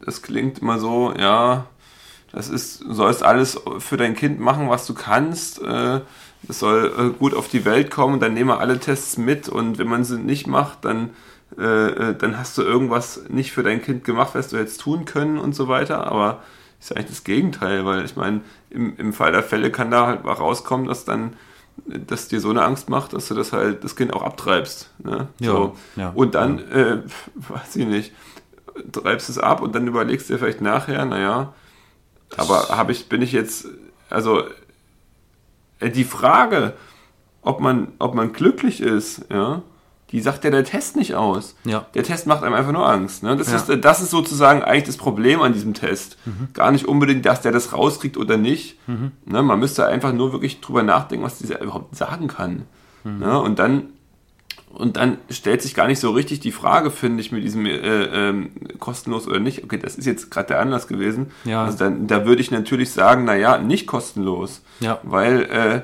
das 0.03 0.21
klingt 0.21 0.59
immer 0.59 0.79
so, 0.79 1.13
ja, 1.17 1.65
das 2.35 2.49
ist, 2.49 2.83
du 2.83 2.93
sollst 2.93 3.23
alles 3.23 3.59
für 3.79 3.95
dein 3.95 4.13
Kind 4.13 4.41
machen, 4.41 4.69
was 4.69 4.85
du 4.85 4.93
kannst. 4.93 5.61
Äh, 5.61 6.01
es 6.49 6.59
soll 6.59 6.93
äh, 6.97 7.17
gut 7.17 7.33
auf 7.33 7.47
die 7.47 7.63
Welt 7.63 7.89
kommen, 7.89 8.19
dann 8.19 8.33
nehmen 8.33 8.49
wir 8.49 8.59
alle 8.59 8.77
Tests 8.77 9.17
mit 9.17 9.47
und 9.47 9.77
wenn 9.77 9.87
man 9.87 10.03
sie 10.03 10.19
nicht 10.19 10.45
macht, 10.45 10.83
dann, 10.83 11.11
äh, 11.57 11.63
äh, 11.63 12.15
dann 12.15 12.37
hast 12.37 12.57
du 12.57 12.61
irgendwas 12.61 13.21
nicht 13.29 13.53
für 13.53 13.63
dein 13.63 13.81
Kind 13.81 14.03
gemacht, 14.03 14.35
was 14.35 14.49
du 14.49 14.57
jetzt 14.57 14.81
tun 14.81 15.05
können 15.05 15.37
und 15.37 15.55
so 15.55 15.69
weiter. 15.69 16.07
Aber 16.07 16.43
ist 16.79 16.89
ja 16.89 16.97
eigentlich 16.97 17.11
das 17.11 17.23
Gegenteil, 17.23 17.85
weil 17.85 18.03
ich 18.03 18.17
meine, 18.17 18.41
im, 18.69 18.97
im 18.97 19.13
Fall 19.13 19.31
der 19.31 19.41
Fälle 19.41 19.71
kann 19.71 19.89
da 19.89 20.05
halt 20.05 20.25
mal 20.25 20.33
rauskommen, 20.33 20.87
dass 20.87 21.05
dann 21.05 21.37
dass 21.85 22.29
dir 22.29 22.39
so 22.39 22.49
eine 22.49 22.63
Angst 22.63 22.89
macht, 22.89 23.11
dass 23.13 23.27
du 23.27 23.33
das 23.33 23.51
halt 23.51 23.83
das 23.83 23.95
Kind 23.95 24.13
auch 24.13 24.23
abtreibst. 24.23 24.91
Ne? 24.97 25.27
Ja, 25.39 25.51
so. 25.51 25.75
ja, 25.97 26.11
und 26.15 26.33
dann, 26.33 26.59
äh, 26.71 27.01
weiß 27.35 27.75
ich 27.75 27.85
nicht, 27.85 28.13
treibst 28.93 29.29
es 29.29 29.37
ab 29.37 29.61
und 29.61 29.75
dann 29.75 29.85
überlegst 29.85 30.29
dir 30.29 30.39
vielleicht 30.39 30.61
nachher, 30.61 31.03
naja, 31.05 31.53
aber 32.37 32.69
habe 32.69 32.91
ich, 32.91 33.07
bin 33.09 33.21
ich 33.21 33.31
jetzt, 33.31 33.67
also 34.09 34.43
äh, 35.79 35.89
die 35.89 36.03
Frage, 36.03 36.73
ob 37.41 37.59
man, 37.59 37.89
ob 37.99 38.15
man 38.15 38.33
glücklich 38.33 38.81
ist, 38.81 39.25
ja, 39.31 39.61
die 40.11 40.21
sagt 40.21 40.43
ja 40.43 40.51
der 40.51 40.63
Test 40.63 40.95
nicht 40.95 41.15
aus. 41.15 41.55
Ja. 41.65 41.87
Der 41.95 42.03
Test 42.03 42.27
macht 42.27 42.43
einem 42.43 42.53
einfach 42.53 42.71
nur 42.71 42.87
Angst. 42.87 43.23
Ne? 43.23 43.35
Das, 43.35 43.51
Ja. 43.51 43.57
ist, 43.57 43.83
das 43.83 44.01
ist 44.01 44.11
sozusagen 44.11 44.61
eigentlich 44.63 44.83
das 44.85 44.97
Problem 44.97 45.41
an 45.41 45.51
diesem 45.53 45.73
Test. 45.73 46.17
Gar 46.53 46.71
nicht 46.71 46.87
unbedingt, 46.87 47.25
dass 47.25 47.41
der 47.41 47.51
das 47.51 47.73
rauskriegt 47.73 48.15
oder 48.15 48.37
nicht. 48.37 48.77
Ne? 48.87 49.41
Man 49.43 49.59
müsste 49.59 49.87
einfach 49.87 50.13
nur 50.13 50.31
wirklich 50.31 50.61
drüber 50.61 50.83
nachdenken, 50.83 51.25
was 51.25 51.39
dieser 51.39 51.59
überhaupt 51.59 51.95
sagen 51.95 52.27
kann. 52.27 52.65
Ne? 53.03 53.39
Und 53.39 53.57
dann 53.59 53.89
und 54.75 54.97
dann 54.97 55.17
stellt 55.29 55.61
sich 55.61 55.73
gar 55.73 55.87
nicht 55.87 55.99
so 55.99 56.11
richtig 56.11 56.41
die 56.41 56.51
Frage, 56.51 56.91
finde 56.91 57.21
ich, 57.21 57.31
mit 57.31 57.43
diesem 57.43 57.65
äh, 57.65 57.77
ähm, 57.77 58.51
kostenlos 58.79 59.27
oder 59.27 59.39
nicht. 59.39 59.63
Okay, 59.63 59.77
das 59.77 59.95
ist 59.95 60.05
jetzt 60.05 60.29
gerade 60.29 60.49
der 60.49 60.59
Anlass 60.59 60.87
gewesen. 60.87 61.31
Ja. 61.45 61.63
Also 61.63 61.77
dann, 61.77 62.07
da 62.07 62.25
würde 62.25 62.41
ich 62.41 62.51
natürlich 62.51 62.91
sagen, 62.91 63.23
naja, 63.23 63.57
nicht 63.57 63.87
kostenlos. 63.87 64.61
Ja. 64.81 64.99
Weil 65.03 65.43
äh, 65.43 65.81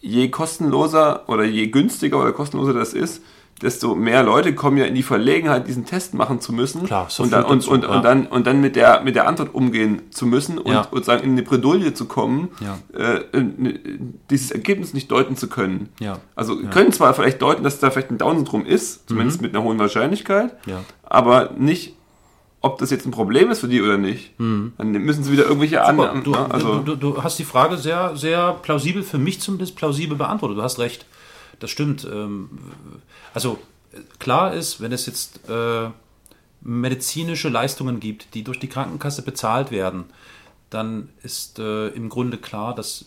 je 0.00 0.30
kostenloser 0.30 1.28
oder 1.28 1.44
je 1.44 1.66
günstiger 1.66 2.20
oder 2.20 2.32
kostenloser 2.32 2.72
das 2.72 2.94
ist, 2.94 3.22
desto 3.62 3.94
mehr 3.94 4.22
Leute 4.22 4.54
kommen 4.54 4.76
ja 4.76 4.84
in 4.84 4.94
die 4.94 5.02
Verlegenheit, 5.02 5.66
diesen 5.66 5.86
Test 5.86 6.12
machen 6.12 6.40
zu 6.40 6.52
müssen. 6.52 6.84
Klar, 6.84 7.06
so 7.08 7.22
und, 7.22 7.32
dann, 7.32 7.44
und, 7.44 7.62
dazu, 7.62 7.70
und, 7.70 7.84
ja. 7.84 7.88
und, 7.88 8.04
dann, 8.04 8.26
und 8.26 8.46
dann 8.46 8.60
mit 8.60 8.76
der, 8.76 9.00
mit 9.02 9.14
der 9.16 9.26
Antwort 9.26 9.54
umgehen 9.54 10.02
zu 10.10 10.26
müssen 10.26 10.58
und, 10.58 10.72
Ja. 10.72 10.82
und 10.90 11.04
sagen, 11.04 11.24
in 11.24 11.30
eine 11.32 11.42
Bredouille 11.42 11.94
zu 11.94 12.04
kommen, 12.06 12.48
Ja. 12.60 12.78
äh, 12.94 13.16
äh, 13.32 13.78
dieses 14.30 14.50
Ergebnis 14.50 14.92
nicht 14.92 15.10
deuten 15.10 15.36
zu 15.36 15.48
können. 15.48 15.88
Also 16.34 16.56
können 16.70 16.92
zwar 16.92 17.14
vielleicht 17.14 17.40
deuten, 17.40 17.62
dass 17.62 17.78
da 17.80 17.90
vielleicht 17.90 18.10
ein 18.10 18.18
Down-Syndrom 18.18 18.66
ist, 18.66 19.08
zumindest 19.08 19.40
mit 19.40 19.54
einer 19.54 19.64
hohen 19.64 19.78
Wahrscheinlichkeit, 19.78 20.54
Mhm. 20.66 20.72
Aber 21.08 21.50
nicht, 21.56 21.94
ob 22.60 22.78
das 22.78 22.90
jetzt 22.90 23.06
ein 23.06 23.10
Problem 23.12 23.50
ist 23.50 23.60
für 23.60 23.68
die 23.68 23.80
oder 23.80 23.96
nicht. 23.96 24.32
Dann 24.38 24.74
müssen 24.92 25.22
sie 25.24 25.30
wieder 25.32 25.44
irgendwelche 25.44 25.82
anderen. 25.84 26.18
Mhm. 26.18 26.24
du, 26.24 26.30
ne? 26.32 26.50
also, 26.50 26.74
du, 26.80 26.96
du, 26.96 27.12
du 27.12 27.22
hast 27.22 27.38
die 27.38 27.44
Frage 27.44 27.76
sehr, 27.76 28.16
sehr 28.16 28.52
plausibel, 28.62 29.02
für 29.02 29.18
mich 29.18 29.40
zumindest 29.40 29.76
plausibel 29.76 30.16
beantwortet. 30.16 30.58
Du 30.58 30.62
hast 30.62 30.78
recht. 30.78 31.06
Das 31.60 31.70
stimmt. 31.70 32.06
Ähm, 32.10 32.50
Also 33.36 33.58
klar 34.18 34.54
ist, 34.54 34.80
wenn 34.80 34.92
es 34.92 35.04
jetzt 35.04 35.46
äh, 35.50 35.90
medizinische 36.62 37.50
Leistungen 37.50 38.00
gibt, 38.00 38.32
die 38.32 38.42
durch 38.42 38.58
die 38.58 38.66
Krankenkasse 38.66 39.20
bezahlt 39.20 39.70
werden, 39.70 40.04
dann 40.70 41.10
ist 41.22 41.58
äh, 41.58 41.88
im 41.88 42.08
Grunde 42.08 42.38
klar, 42.38 42.74
dass 42.74 43.04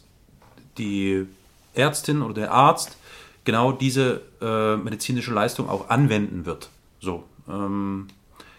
die 0.77 1.25
Ärztin 1.73 2.21
oder 2.21 2.35
der 2.35 2.51
Arzt 2.51 2.95
genau 3.43 3.71
diese 3.71 4.21
äh, 4.39 4.75
medizinische 4.75 5.33
Leistung 5.33 5.67
auch 5.67 5.89
anwenden 5.89 6.45
wird. 6.45 6.69
So. 6.99 7.23
Ähm, 7.47 8.09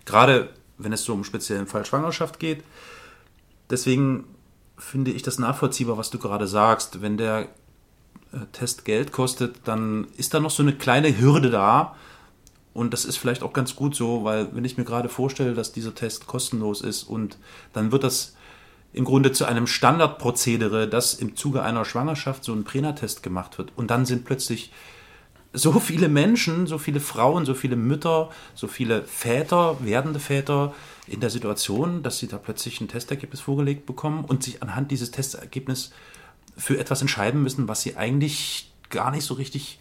gerade 0.06 0.50
wenn 0.76 0.92
es 0.92 1.04
so 1.04 1.12
um 1.12 1.22
speziellen 1.22 1.68
Fall 1.68 1.86
Schwangerschaft 1.86 2.40
geht. 2.40 2.64
Deswegen 3.70 4.24
finde 4.76 5.12
ich 5.12 5.22
das 5.22 5.38
nachvollziehbar, 5.38 5.96
was 5.96 6.10
du 6.10 6.18
gerade 6.18 6.48
sagst. 6.48 7.00
Wenn 7.00 7.16
der 7.16 7.46
Test 8.52 8.84
Geld 8.84 9.12
kostet, 9.12 9.56
dann 9.64 10.06
ist 10.16 10.34
da 10.34 10.40
noch 10.40 10.50
so 10.50 10.62
eine 10.62 10.74
kleine 10.74 11.18
Hürde 11.18 11.50
da. 11.50 11.96
Und 12.72 12.92
das 12.92 13.04
ist 13.04 13.16
vielleicht 13.16 13.42
auch 13.42 13.52
ganz 13.52 13.74
gut 13.74 13.96
so, 13.96 14.22
weil 14.22 14.54
wenn 14.54 14.64
ich 14.64 14.78
mir 14.78 14.84
gerade 14.84 15.08
vorstelle, 15.08 15.54
dass 15.54 15.72
dieser 15.72 15.94
Test 15.94 16.26
kostenlos 16.26 16.82
ist 16.82 17.02
und 17.02 17.36
dann 17.72 17.90
wird 17.90 18.04
das 18.04 18.36
im 18.92 19.04
Grunde 19.04 19.32
zu 19.32 19.44
einem 19.44 19.66
Standardprozedere, 19.66 20.88
dass 20.88 21.14
im 21.14 21.36
Zuge 21.36 21.62
einer 21.62 21.84
Schwangerschaft 21.84 22.44
so 22.44 22.52
ein 22.52 22.64
Prena-Test 22.64 23.22
gemacht 23.22 23.58
wird. 23.58 23.72
Und 23.76 23.90
dann 23.90 24.04
sind 24.06 24.24
plötzlich 24.24 24.72
so 25.52 25.72
viele 25.80 26.08
Menschen, 26.08 26.66
so 26.66 26.78
viele 26.78 27.00
Frauen, 27.00 27.44
so 27.44 27.54
viele 27.54 27.76
Mütter, 27.76 28.30
so 28.54 28.68
viele 28.68 29.02
Väter, 29.02 29.76
werdende 29.80 30.20
Väter 30.20 30.74
in 31.06 31.20
der 31.20 31.30
Situation, 31.30 32.02
dass 32.02 32.18
sie 32.18 32.28
da 32.28 32.38
plötzlich 32.38 32.80
ein 32.80 32.88
Testergebnis 32.88 33.40
vorgelegt 33.40 33.86
bekommen 33.86 34.24
und 34.24 34.44
sich 34.44 34.62
anhand 34.62 34.92
dieses 34.92 35.10
Testergebnisses 35.10 35.92
für 36.56 36.78
etwas 36.78 37.00
entscheiden 37.00 37.42
müssen, 37.42 37.68
was 37.68 37.82
sie 37.82 37.96
eigentlich 37.96 38.72
gar 38.90 39.10
nicht 39.10 39.24
so 39.24 39.34
richtig 39.34 39.78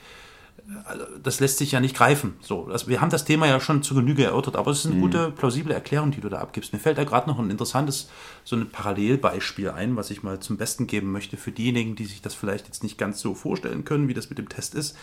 also 0.85 1.05
das 1.21 1.39
lässt 1.39 1.57
sich 1.57 1.71
ja 1.71 1.79
nicht 1.79 1.95
greifen. 1.95 2.35
So, 2.41 2.67
also 2.67 2.87
wir 2.87 3.01
haben 3.01 3.09
das 3.09 3.25
Thema 3.25 3.47
ja 3.47 3.59
schon 3.59 3.81
zu 3.81 3.95
Genüge 3.95 4.23
erörtert, 4.23 4.55
aber 4.55 4.71
es 4.71 4.79
ist 4.79 4.85
eine 4.87 4.95
mhm. 4.95 5.01
gute, 5.01 5.31
plausible 5.31 5.73
Erklärung, 5.73 6.11
die 6.11 6.21
du 6.21 6.29
da 6.29 6.39
abgibst. 6.39 6.73
Mir 6.73 6.79
fällt 6.79 6.97
da 6.97 7.03
gerade 7.03 7.29
noch 7.29 7.39
ein 7.39 7.49
interessantes, 7.49 8.09
so 8.43 8.55
ein 8.55 8.69
Parallelbeispiel 8.69 9.69
ein, 9.69 9.95
was 9.95 10.11
ich 10.11 10.23
mal 10.23 10.39
zum 10.39 10.57
Besten 10.57 10.87
geben 10.87 11.11
möchte 11.11 11.37
für 11.37 11.51
diejenigen, 11.51 11.95
die 11.95 12.05
sich 12.05 12.21
das 12.21 12.35
vielleicht 12.35 12.67
jetzt 12.67 12.83
nicht 12.83 12.97
ganz 12.97 13.19
so 13.19 13.33
vorstellen 13.33 13.83
können, 13.83 14.07
wie 14.07 14.13
das 14.13 14.29
mit 14.29 14.37
dem 14.37 14.49
Test 14.49 14.75
ist. 14.75 14.95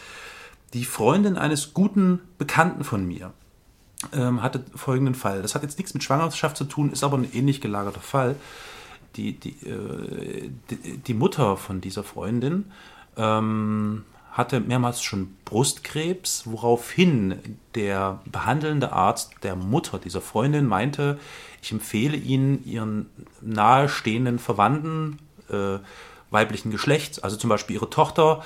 Die 0.73 0.85
Freundin 0.85 1.37
eines 1.37 1.75
guten 1.75 2.21
Bekannten 2.39 2.85
von 2.85 3.07
mir 3.07 3.33
ähm, 4.13 4.43
hatte 4.43 4.65
folgenden 4.75 5.15
Fall. 5.15 5.43
Das 5.43 5.55
hat 5.55 5.63
jetzt 5.63 5.79
nichts 5.79 5.95
mit 5.95 6.03
Schwangerschaft 6.03 6.57
zu 6.57 6.65
tun, 6.65 6.93
ist 6.93 7.05
aber 7.05 7.19
ein 7.19 7.33
ähnlich 7.33 7.61
gelagerter 7.61 8.01
Fall. 8.01 8.37
Die, 9.17 9.31
äh, 9.31 10.51
die, 10.71 10.99
die 10.99 11.15
Mutter 11.15 11.57
von 11.57 11.81
dieser 11.81 12.05
Freundin 12.05 12.67
ähm, 13.17 14.05
hatte 14.33 14.61
mehrmals 14.61 15.03
schon 15.03 15.35
Brustkrebs, 15.47 16.43
woraufhin 16.47 17.57
der 17.75 18.21
behandelnde 18.27 18.93
Arzt 18.93 19.33
der 19.43 19.57
Mutter 19.57 19.99
dieser 19.99 20.21
Freundin 20.21 20.67
meinte, 20.67 21.19
ich 21.63 21.73
empfehle 21.73 22.17
Ihnen, 22.17 22.63
Ihren 22.67 23.07
nahestehenden 23.41 24.39
Verwandten 24.39 25.19
äh, 25.49 25.79
weiblichen 26.31 26.71
Geschlechts, 26.71 27.19
also 27.19 27.37
zum 27.37 27.49
Beispiel 27.49 27.77
Ihre 27.77 27.89
Tochter, 27.89 28.45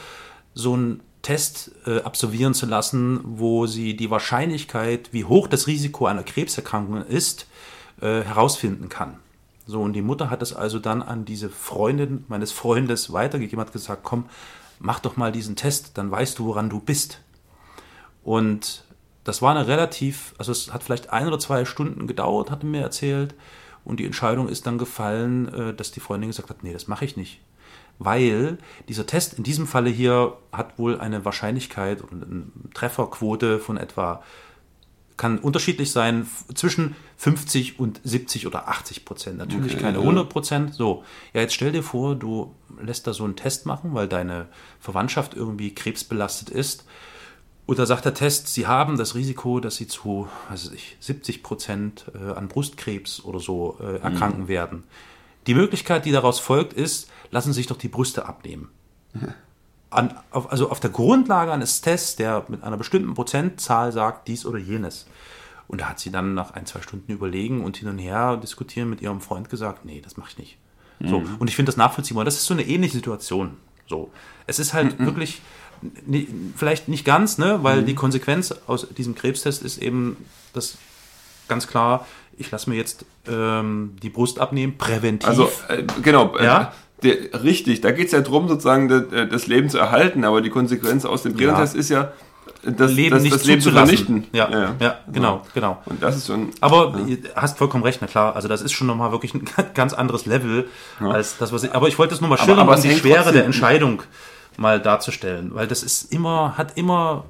so 0.55 0.75
einen 0.75 1.01
Test 1.23 1.73
äh, 1.87 2.01
absolvieren 2.01 2.55
zu 2.55 2.67
lassen, 2.67 3.21
wo 3.25 3.67
sie 3.67 3.97
die 3.97 4.11
Wahrscheinlichkeit, 4.11 5.13
wie 5.13 5.25
hoch 5.25 5.49
das 5.49 5.67
Risiko 5.67 6.07
einer 6.07 6.23
Krebserkrankung 6.23 7.05
ist, 7.05 7.47
äh, 8.01 8.23
herausfinden 8.23 8.89
kann. 8.89 9.19
So, 9.71 9.81
und 9.81 9.93
die 9.93 10.03
Mutter 10.03 10.31
hat 10.31 10.43
es 10.43 10.53
also 10.53 10.81
dann 10.81 11.01
an 11.01 11.25
diese 11.25 11.49
Freundin 11.49 12.25
meines 12.27 12.51
Freundes 12.51 13.13
weitergegeben, 13.13 13.61
hat 13.61 13.73
gesagt, 13.73 14.03
komm, 14.03 14.25
mach 14.81 14.99
doch 14.99 15.17
mal 15.17 15.31
diesen 15.31 15.55
Test, 15.55 15.97
dann 15.97 16.11
weißt 16.11 16.41
du, 16.41 16.47
woran 16.47 16.69
du 16.69 16.81
bist. 16.81 17.21
Und 18.25 18.85
das 19.23 19.43
war 19.43 19.55
eine 19.55 19.69
relativ, 19.69 20.35
also 20.39 20.51
es 20.51 20.73
hat 20.73 20.83
vielleicht 20.83 21.13
ein 21.13 21.29
oder 21.29 21.39
zwei 21.39 21.65
Stunden 21.65 22.09
gedauert, 22.09 22.51
hat 22.51 22.65
er 22.65 22.69
mir 22.69 22.83
erzählt. 22.83 23.37
Und 23.85 24.01
die 24.01 24.07
Entscheidung 24.07 24.49
ist 24.49 24.67
dann 24.67 24.77
gefallen, 24.77 25.55
äh, 25.55 25.73
dass 25.73 25.93
die 25.93 26.01
Freundin 26.01 26.31
gesagt 26.31 26.51
hat, 26.51 26.65
nee, 26.65 26.73
das 26.73 26.89
mache 26.89 27.05
ich 27.05 27.17
nicht. 27.17 27.41
Weil 28.01 28.59
dieser 28.89 29.07
Test 29.07 29.35
in 29.35 29.45
diesem 29.45 29.69
Falle 29.69 29.91
hier 29.91 30.37
hat 30.51 30.81
wohl 30.81 30.99
eine 30.99 31.25
Wahrscheinlichkeit 31.25 32.03
und 32.03 32.25
eine 32.25 32.73
Trefferquote 32.75 33.61
von 33.61 33.77
etwa 33.77 34.23
kann 35.21 35.39
unterschiedlich 35.39 35.93
sein, 35.93 36.27
zwischen 36.55 36.97
50 37.19 37.79
und 37.79 38.01
70 38.05 38.47
oder 38.47 38.69
80 38.69 39.05
Prozent. 39.05 39.37
Natürlich 39.37 39.75
okay, 39.75 39.83
keine 39.83 39.99
100 39.99 40.31
Prozent. 40.31 40.75
So, 40.75 41.05
ja, 41.35 41.43
jetzt 41.43 41.53
stell 41.53 41.73
dir 41.73 41.83
vor, 41.83 42.17
du 42.17 42.55
lässt 42.81 43.07
da 43.07 43.13
so 43.13 43.25
einen 43.25 43.37
Test 43.37 43.67
machen, 43.67 43.93
weil 43.93 44.09
deine 44.09 44.47
Verwandtschaft 44.81 45.35
irgendwie 45.35 45.75
krebsbelastet 45.75 46.49
ist. 46.49 46.87
Und 47.67 47.79
da 47.79 47.85
sagt 47.85 48.07
der 48.07 48.15
Test, 48.15 48.49
sie 48.49 48.67
haben 48.67 48.97
das 48.97 49.15
Risiko, 49.15 49.61
dass 49.61 49.77
sie 49.77 49.87
zu 49.87 50.27
was 50.49 50.73
ich, 50.73 50.97
70 51.01 51.43
Prozent 51.43 52.07
äh, 52.15 52.33
an 52.33 52.49
Brustkrebs 52.49 53.23
oder 53.23 53.41
so 53.41 53.77
äh, 53.79 53.99
erkranken 53.99 54.45
mhm. 54.45 54.49
werden. 54.49 54.85
Die 55.47 55.55
Möglichkeit, 55.55 56.07
die 56.07 56.13
daraus 56.13 56.41
folgt, 56.41 56.73
ist, 56.73 57.11
lassen 57.31 57.53
sich 57.53 57.67
doch 57.67 57.77
die 57.77 57.89
Brüste 57.89 58.25
abnehmen. 58.25 58.71
an, 59.91 60.15
auf, 60.31 60.51
also 60.51 60.71
auf 60.71 60.81
der 60.81 60.91
Grundlage 60.91 61.53
eines 61.53 61.81
Tests, 61.81 62.17
der 62.17 62.45
mit 62.49 62.63
einer 62.63 62.77
bestimmten 62.77 63.15
Prozentzahl 63.15 63.93
sagt, 63.93 64.29
dies 64.29 64.47
oder 64.47 64.59
jenes. 64.59 65.07
Und 65.69 65.83
da 65.83 65.89
hat 65.89 66.01
sie 66.01 66.11
dann 66.11 66.35
nach 66.35 66.53
ein, 66.55 66.67
zwei 66.67 66.81
Stunden 66.81 67.13
überlegen 67.13 67.63
und 67.63 67.77
hin 67.77 67.89
und 67.89 67.99
her 67.99 68.37
diskutieren 68.37 68.91
mit 68.91 69.03
ihrem 69.03 69.21
Freund 69.21 69.49
gesagt, 69.51 69.85
nee, 69.85 70.01
das 70.01 70.17
mache 70.17 70.31
ich 70.31 70.39
nicht. 70.39 70.57
Mhm. 70.99 71.09
So, 71.09 71.23
und 71.39 71.49
ich 71.49 71.57
finde 71.57 71.71
das 71.71 71.77
nachvollziehbar. 71.77 72.25
Das 72.25 72.37
ist 72.37 72.47
so 72.47 72.55
eine 72.55 72.67
ähnliche 72.67 72.95
Situation. 72.95 73.57
So. 73.87 74.11
Es 74.47 74.59
ist 74.59 74.73
halt 74.73 74.99
mhm. 74.99 75.07
wirklich, 75.07 75.43
vielleicht 76.57 76.89
nicht 76.89 77.05
ganz, 77.05 77.39
ne, 77.39 77.61
weil 77.63 77.83
mhm. 77.83 77.87
die 77.87 77.95
Konsequenz 77.95 78.55
aus 78.67 78.89
diesem 78.97 79.15
Krebstest 79.15 79.63
ist 79.63 79.79
eben 79.79 80.17
das 80.53 80.77
ganz 81.49 81.67
klar, 81.67 82.07
ich 82.37 82.51
lasse 82.51 82.71
mir 82.71 82.77
jetzt 82.77 83.05
ähm, 83.27 83.97
die 84.03 84.09
Brust 84.09 84.39
abnehmen, 84.39 84.79
präventiv. 84.79 85.29
Also, 85.29 85.51
äh, 85.69 85.85
genau, 86.03 86.37
äh, 86.37 86.45
ja? 86.45 86.73
Der, 87.03 87.43
richtig, 87.43 87.81
da 87.81 87.93
geht 87.93 88.07
es 88.07 88.13
ja 88.13 88.21
darum, 88.21 88.49
sozusagen 88.49 88.91
äh, 88.91 89.27
das 89.27 89.47
Leben 89.47 89.71
zu 89.71 89.79
erhalten, 89.79 90.25
aber 90.25 90.41
die 90.43 90.51
Konsequenz 90.51 91.05
aus 91.05 91.23
dem 91.23 91.35
Brilentest 91.35 91.75
ja. 91.75 91.81
ist 91.81 91.89
ja, 91.89 92.13
das 92.63 92.93
Leben 92.93 93.15
das, 93.15 93.23
nicht 93.23 93.35
das 93.35 93.45
Leben 93.45 93.63
zu 93.63 93.71
vernichten. 93.71 94.27
Ja, 94.33 94.51
ja, 94.51 94.75
ja, 94.79 94.99
genau, 95.11 95.37
ja. 95.37 95.43
genau. 95.55 95.83
Und 95.87 96.03
das 96.03 96.17
ist 96.17 96.27
schon. 96.27 96.51
Aber 96.61 96.95
ja. 97.07 97.17
hast 97.35 97.57
vollkommen 97.57 97.85
recht, 97.85 97.99
na 98.03 98.07
klar. 98.07 98.37
Also 98.37 98.49
das 98.49 98.61
ist 98.61 98.73
schon 98.73 98.87
nochmal 98.87 99.13
wirklich 99.13 99.35
ein 99.35 99.45
ganz 99.75 99.95
anderes 99.95 100.27
Level 100.27 100.69
als 100.99 101.39
das, 101.39 101.53
was 101.53 101.65
ich. 101.65 101.75
Aber 101.75 101.89
ich 101.89 101.99
wollte 101.99 102.15
es 102.15 102.21
nur 102.21 102.29
mal 102.29 102.39
schildern, 102.39 102.69
um 102.69 102.83
die 102.83 102.95
Schwere 102.95 103.33
der 103.33 103.45
Entscheidung 103.45 104.03
mal 104.57 104.81
darzustellen, 104.81 105.55
weil 105.55 105.69
das 105.69 105.83
ist 105.83 106.13
immer, 106.13 106.59
hat 106.59 106.77
immer 106.77 107.25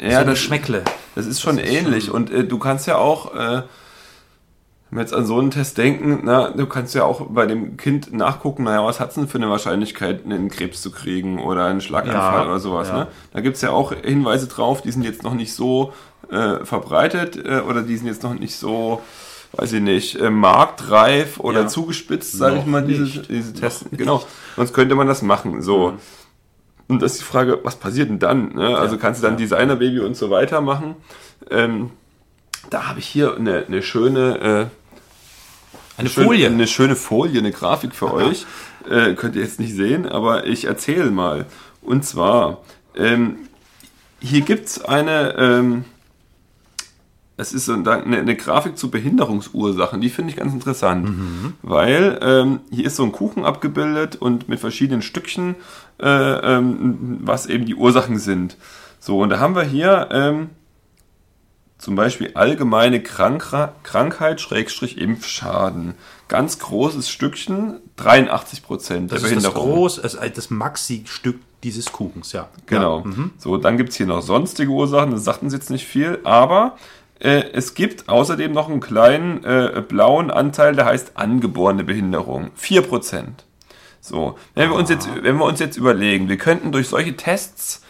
ja, 0.00 0.20
so 0.20 0.26
das, 0.26 0.38
Schmeckle. 0.38 0.84
Das 1.16 1.26
ist 1.26 1.40
schon 1.40 1.56
das 1.56 1.66
ist 1.66 1.72
ähnlich. 1.72 2.04
Schon 2.06 2.14
und 2.14 2.30
äh, 2.30 2.44
du 2.44 2.58
kannst 2.58 2.86
ja 2.86 2.96
auch. 2.96 3.34
Äh, 3.34 3.62
wenn 4.90 4.98
wir 4.98 5.02
jetzt 5.02 5.12
an 5.12 5.26
so 5.26 5.38
einen 5.38 5.50
Test 5.50 5.76
denken, 5.76 6.20
na, 6.24 6.50
du 6.50 6.66
kannst 6.66 6.94
ja 6.94 7.04
auch 7.04 7.26
bei 7.28 7.44
dem 7.44 7.76
Kind 7.76 8.12
nachgucken, 8.12 8.64
naja, 8.64 8.84
was 8.84 9.00
hat 9.00 9.10
es 9.10 9.16
denn 9.16 9.28
für 9.28 9.36
eine 9.36 9.50
Wahrscheinlichkeit, 9.50 10.24
einen 10.24 10.48
Krebs 10.48 10.80
zu 10.80 10.90
kriegen 10.90 11.38
oder 11.40 11.66
einen 11.66 11.82
Schlaganfall 11.82 12.44
ja, 12.44 12.46
oder 12.46 12.58
sowas. 12.58 12.88
Ja. 12.88 13.00
Ne? 13.00 13.06
Da 13.32 13.40
gibt's 13.40 13.60
ja 13.60 13.70
auch 13.70 13.92
Hinweise 13.92 14.46
drauf, 14.46 14.80
die 14.80 14.90
sind 14.90 15.04
jetzt 15.04 15.22
noch 15.22 15.34
nicht 15.34 15.52
so 15.52 15.92
äh, 16.30 16.64
verbreitet 16.64 17.36
äh, 17.36 17.60
oder 17.60 17.82
die 17.82 17.98
sind 17.98 18.06
jetzt 18.06 18.22
noch 18.22 18.32
nicht 18.32 18.56
so, 18.56 19.02
weiß 19.52 19.74
ich 19.74 19.82
nicht, 19.82 20.18
äh, 20.20 20.30
marktreif 20.30 21.38
oder 21.38 21.62
ja. 21.62 21.66
zugespitzt, 21.66 22.32
sage 22.32 22.58
ich 22.58 22.66
mal, 22.66 22.82
diese, 22.82 23.04
diese 23.22 23.52
Tests. 23.52 23.84
Genau, 23.92 24.22
sonst 24.56 24.72
könnte 24.72 24.94
man 24.94 25.06
das 25.06 25.20
machen. 25.20 25.60
So. 25.60 25.90
Mhm. 25.90 25.98
Und 26.88 27.02
das 27.02 27.12
ist 27.12 27.20
die 27.20 27.24
Frage, 27.24 27.58
was 27.62 27.76
passiert 27.76 28.08
denn 28.08 28.18
dann? 28.18 28.54
Ne? 28.54 28.78
Also 28.78 28.96
kannst 28.96 29.22
du 29.22 29.26
dann 29.26 29.36
Designerbaby 29.36 30.00
und 30.00 30.16
so 30.16 30.30
weiter 30.30 30.62
machen. 30.62 30.96
Ähm, 31.50 31.90
da 32.70 32.88
habe 32.88 33.00
ich 33.00 33.06
hier 33.06 33.36
eine, 33.36 33.66
eine 33.66 33.82
schöne 33.82 34.70
eine 35.98 36.08
Folie. 36.08 36.46
Schön, 36.46 36.54
eine 36.54 36.66
schöne 36.66 36.96
Folie, 36.96 37.38
eine 37.38 37.52
Grafik 37.52 37.94
für 37.94 38.06
Aha. 38.06 38.14
euch. 38.14 38.46
Äh, 38.88 39.14
könnt 39.14 39.36
ihr 39.36 39.42
jetzt 39.42 39.60
nicht 39.60 39.74
sehen, 39.74 40.06
aber 40.06 40.46
ich 40.46 40.64
erzähle 40.64 41.10
mal. 41.10 41.46
Und 41.82 42.04
zwar, 42.04 42.62
ähm, 42.96 43.36
hier 44.20 44.40
gibt 44.42 44.66
es 44.66 44.84
eine, 44.84 45.34
ähm, 45.38 45.84
es 47.36 47.52
ist 47.52 47.68
eine, 47.68 47.90
eine, 48.04 48.36
Grafik 48.36 48.76
zu 48.76 48.90
Behinderungsursachen, 48.90 50.00
die 50.00 50.10
finde 50.10 50.30
ich 50.30 50.36
ganz 50.36 50.52
interessant, 50.52 51.08
mhm. 51.08 51.52
weil 51.62 52.18
ähm, 52.20 52.60
hier 52.70 52.86
ist 52.86 52.96
so 52.96 53.04
ein 53.04 53.12
Kuchen 53.12 53.44
abgebildet 53.44 54.16
und 54.16 54.48
mit 54.48 54.58
verschiedenen 54.58 55.02
Stückchen, 55.02 55.54
äh, 56.00 56.06
ähm, 56.08 57.18
was 57.22 57.46
eben 57.46 57.64
die 57.64 57.76
Ursachen 57.76 58.18
sind. 58.18 58.56
So, 58.98 59.20
und 59.20 59.30
da 59.30 59.38
haben 59.38 59.54
wir 59.54 59.62
hier 59.62 60.08
ähm, 60.10 60.50
zum 61.78 61.94
Beispiel 61.94 62.32
allgemeine 62.34 63.02
Krankra 63.02 63.72
Krankheit, 63.84 64.40
Schrägstrich 64.40 64.98
Impfschaden. 64.98 65.94
Ganz 66.26 66.58
großes 66.58 67.08
Stückchen, 67.08 67.78
83 67.96 68.62
Prozent 68.62 69.12
der 69.12 69.16
Behinderung. 69.16 69.86
Das 69.86 69.96
ist 69.96 70.04
das, 70.04 70.20
groß, 70.20 70.32
das 70.34 70.50
Maxi-Stück 70.50 71.38
dieses 71.62 71.90
Kuchens, 71.92 72.32
ja. 72.32 72.48
Genau. 72.66 72.98
Ja. 72.98 73.04
Mhm. 73.04 73.30
So, 73.38 73.56
dann 73.56 73.76
gibt 73.76 73.90
es 73.90 73.96
hier 73.96 74.06
noch 74.06 74.22
sonstige 74.22 74.70
Ursachen, 74.70 75.12
das 75.12 75.24
sagten 75.24 75.50
sie 75.50 75.56
jetzt 75.56 75.70
nicht 75.70 75.86
viel, 75.86 76.18
aber 76.24 76.76
äh, 77.20 77.44
es 77.52 77.74
gibt 77.74 78.08
außerdem 78.08 78.52
noch 78.52 78.68
einen 78.68 78.80
kleinen 78.80 79.42
äh, 79.44 79.82
blauen 79.86 80.30
Anteil, 80.30 80.76
der 80.76 80.84
heißt 80.84 81.12
angeborene 81.14 81.84
Behinderung. 81.84 82.50
4 82.54 82.82
Prozent. 82.82 83.44
So, 84.00 84.38
wenn 84.54 84.70
wir, 84.70 84.76
uns 84.76 84.90
jetzt, 84.90 85.08
wenn 85.22 85.36
wir 85.36 85.44
uns 85.44 85.58
jetzt 85.58 85.76
überlegen, 85.76 86.28
wir 86.28 86.38
könnten 86.38 86.72
durch 86.72 86.88
solche 86.88 87.16
Tests 87.16 87.82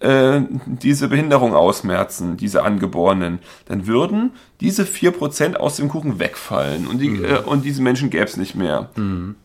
äh, 0.00 0.42
diese 0.66 1.08
Behinderung 1.08 1.54
ausmerzen, 1.54 2.36
diese 2.36 2.62
Angeborenen, 2.62 3.40
dann 3.66 3.86
würden 3.86 4.32
diese 4.60 4.84
4% 4.84 5.54
aus 5.56 5.76
dem 5.76 5.88
Kuchen 5.88 6.18
wegfallen 6.20 6.86
und, 6.86 6.98
die, 6.98 7.10
mhm. 7.10 7.24
äh, 7.24 7.38
und 7.38 7.64
diese 7.64 7.82
Menschen 7.82 8.10
gäbe 8.10 8.24
es 8.24 8.36
nicht 8.36 8.54
mehr. 8.54 8.90
Mhm. 8.96 9.36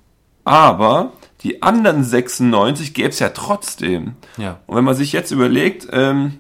Aber 0.44 1.14
die 1.42 1.62
anderen 1.62 2.04
96 2.04 2.94
gäbe 2.94 3.10
es 3.10 3.20
ja 3.20 3.30
trotzdem. 3.30 4.14
Ja. 4.38 4.60
Und 4.68 4.78
wenn 4.78 4.84
man 4.84 4.96
sich 4.96 5.12
jetzt 5.12 5.32
überlegt, 5.32 5.88
ähm, 5.92 6.40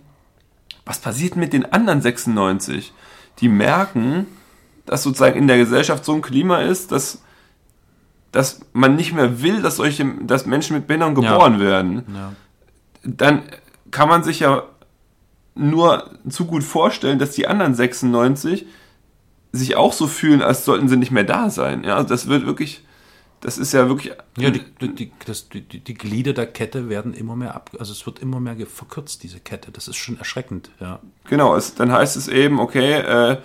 was 0.85 0.99
passiert 0.99 1.35
mit 1.35 1.53
den 1.53 1.71
anderen 1.71 2.01
96? 2.01 2.93
Die 3.39 3.49
merken, 3.49 4.27
dass 4.85 5.03
sozusagen 5.03 5.39
in 5.39 5.47
der 5.47 5.57
Gesellschaft 5.57 6.05
so 6.05 6.13
ein 6.13 6.21
Klima 6.21 6.59
ist, 6.59 6.91
dass, 6.91 7.21
dass 8.31 8.61
man 8.73 8.95
nicht 8.95 9.13
mehr 9.13 9.41
will, 9.41 9.61
dass 9.61 9.77
solche, 9.77 10.05
dass 10.21 10.45
Menschen 10.45 10.75
mit 10.75 10.87
Behinderung 10.87 11.15
geboren 11.15 11.53
ja. 11.53 11.59
werden. 11.59 12.03
Ja. 12.13 12.33
Dann 13.03 13.43
kann 13.93 14.09
man 14.09 14.23
sich 14.23 14.41
ja 14.41 14.63
nur 15.55 16.09
zu 16.27 16.45
gut 16.45 16.63
vorstellen, 16.63 17.19
dass 17.19 17.31
die 17.31 17.47
anderen 17.47 17.75
96 17.75 18.65
sich 19.51 19.75
auch 19.75 19.93
so 19.93 20.07
fühlen, 20.07 20.41
als 20.41 20.65
sollten 20.65 20.89
sie 20.89 20.97
nicht 20.97 21.11
mehr 21.11 21.23
da 21.23 21.49
sein. 21.49 21.83
Ja, 21.83 22.03
das 22.03 22.27
wird 22.27 22.45
wirklich, 22.45 22.83
das 23.39 23.59
ist 23.59 23.71
ja 23.71 23.87
wirklich. 23.87 24.11
Ja, 24.37 24.49
die, 24.49 24.63
die, 24.81 25.11
das, 25.25 25.47
die, 25.49 25.61
die 25.61 25.93
Glieder 25.93 26.33
der 26.33 26.47
Kette 26.47 26.89
werden 26.89 27.13
immer 27.13 27.35
mehr 27.35 27.55
ab, 27.55 27.69
also 27.79 27.91
es 27.91 28.05
wird 28.07 28.19
immer 28.19 28.39
mehr 28.39 28.55
verkürzt, 28.65 29.21
diese 29.21 29.39
Kette. 29.39 29.71
Das 29.71 29.87
ist 29.87 29.95
schon 29.95 30.17
erschreckend, 30.17 30.71
ja. 30.79 30.99
Genau, 31.29 31.55
es, 31.55 31.75
dann 31.75 31.91
heißt 31.91 32.17
es 32.17 32.27
eben, 32.27 32.59
okay, 32.59 32.93
äh, 32.93 33.37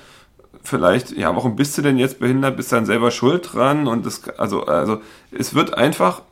vielleicht, 0.62 1.12
ja, 1.12 1.34
warum 1.36 1.56
bist 1.56 1.76
du 1.76 1.82
denn 1.82 1.98
jetzt 1.98 2.18
behindert? 2.20 2.56
Bist 2.56 2.72
dann 2.72 2.86
selber 2.86 3.10
schuld 3.10 3.50
dran? 3.52 3.86
Und 3.86 4.06
das, 4.06 4.26
also, 4.30 4.64
also, 4.64 5.02
es 5.30 5.54
wird 5.54 5.74
einfach 5.74 6.22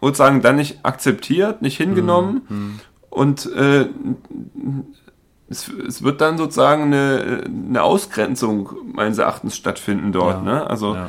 sozusagen 0.00 0.40
dann 0.40 0.56
nicht 0.56 0.84
akzeptiert, 0.84 1.60
nicht 1.60 1.76
hingenommen. 1.76 2.42
Mhm. 2.48 2.80
Und 3.18 3.52
äh, 3.52 3.86
es, 5.50 5.68
es 5.68 6.04
wird 6.04 6.20
dann 6.20 6.38
sozusagen 6.38 6.84
eine, 6.84 7.42
eine 7.46 7.82
Ausgrenzung 7.82 8.70
meines 8.92 9.18
Erachtens 9.18 9.56
stattfinden 9.56 10.12
dort. 10.12 10.44
Ja, 10.46 10.52
Ne? 10.52 10.70
Also 10.70 10.94
ja. 10.94 11.08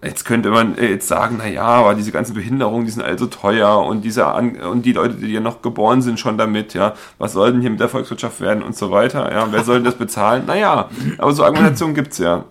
jetzt 0.00 0.24
könnte 0.24 0.50
man 0.50 0.78
äh, 0.78 0.90
jetzt 0.90 1.08
sagen, 1.08 1.38
na 1.38 1.48
ja, 1.48 1.64
aber 1.64 1.96
diese 1.96 2.12
ganzen 2.12 2.34
Behinderungen, 2.34 2.84
die 2.84 2.92
sind 2.92 3.02
also 3.02 3.26
teuer 3.26 3.84
und 3.84 4.02
diese 4.02 4.26
und 4.32 4.82
die 4.82 4.92
Leute, 4.92 5.14
die 5.14 5.32
ja 5.32 5.40
noch 5.40 5.60
geboren 5.60 6.02
sind, 6.02 6.20
schon 6.20 6.38
damit, 6.38 6.72
ja, 6.74 6.94
was 7.18 7.32
soll 7.32 7.50
denn 7.50 7.62
hier 7.62 7.70
mit 7.70 7.80
der 7.80 7.88
Volkswirtschaft 7.88 8.40
werden 8.40 8.62
und 8.62 8.76
so 8.76 8.92
weiter, 8.92 9.32
ja, 9.32 9.48
wer 9.50 9.64
soll 9.64 9.76
denn 9.76 9.84
das 9.84 9.96
bezahlen? 9.96 10.44
Naja, 10.46 10.88
aber 11.18 11.32
so 11.32 11.42
Argumentation 11.42 11.94
gibt's 11.94 12.18
ja. 12.18 12.44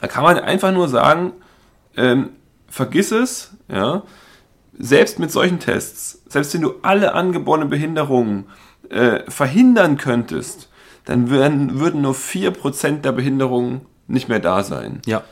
Da 0.00 0.08
kann 0.08 0.24
man 0.24 0.40
einfach 0.40 0.72
nur 0.72 0.88
sagen, 0.88 1.34
ähm, 1.96 2.30
vergiss 2.68 3.12
es, 3.12 3.52
ja, 3.68 4.02
selbst 4.80 5.18
mit 5.18 5.30
solchen 5.30 5.58
Tests, 5.58 6.22
selbst 6.28 6.54
wenn 6.54 6.62
du 6.62 6.74
alle 6.82 7.14
angeborenen 7.14 7.68
Behinderungen 7.68 8.44
äh, 8.88 9.20
verhindern 9.28 9.96
könntest, 9.96 10.68
dann 11.04 11.30
würden, 11.30 11.78
würden 11.80 12.02
nur 12.02 12.14
4% 12.14 13.00
der 13.00 13.12
Behinderungen 13.12 13.82
nicht 14.06 14.28
mehr 14.28 14.40
da 14.40 14.62
sein. 14.64 15.00
Ja, 15.06 15.22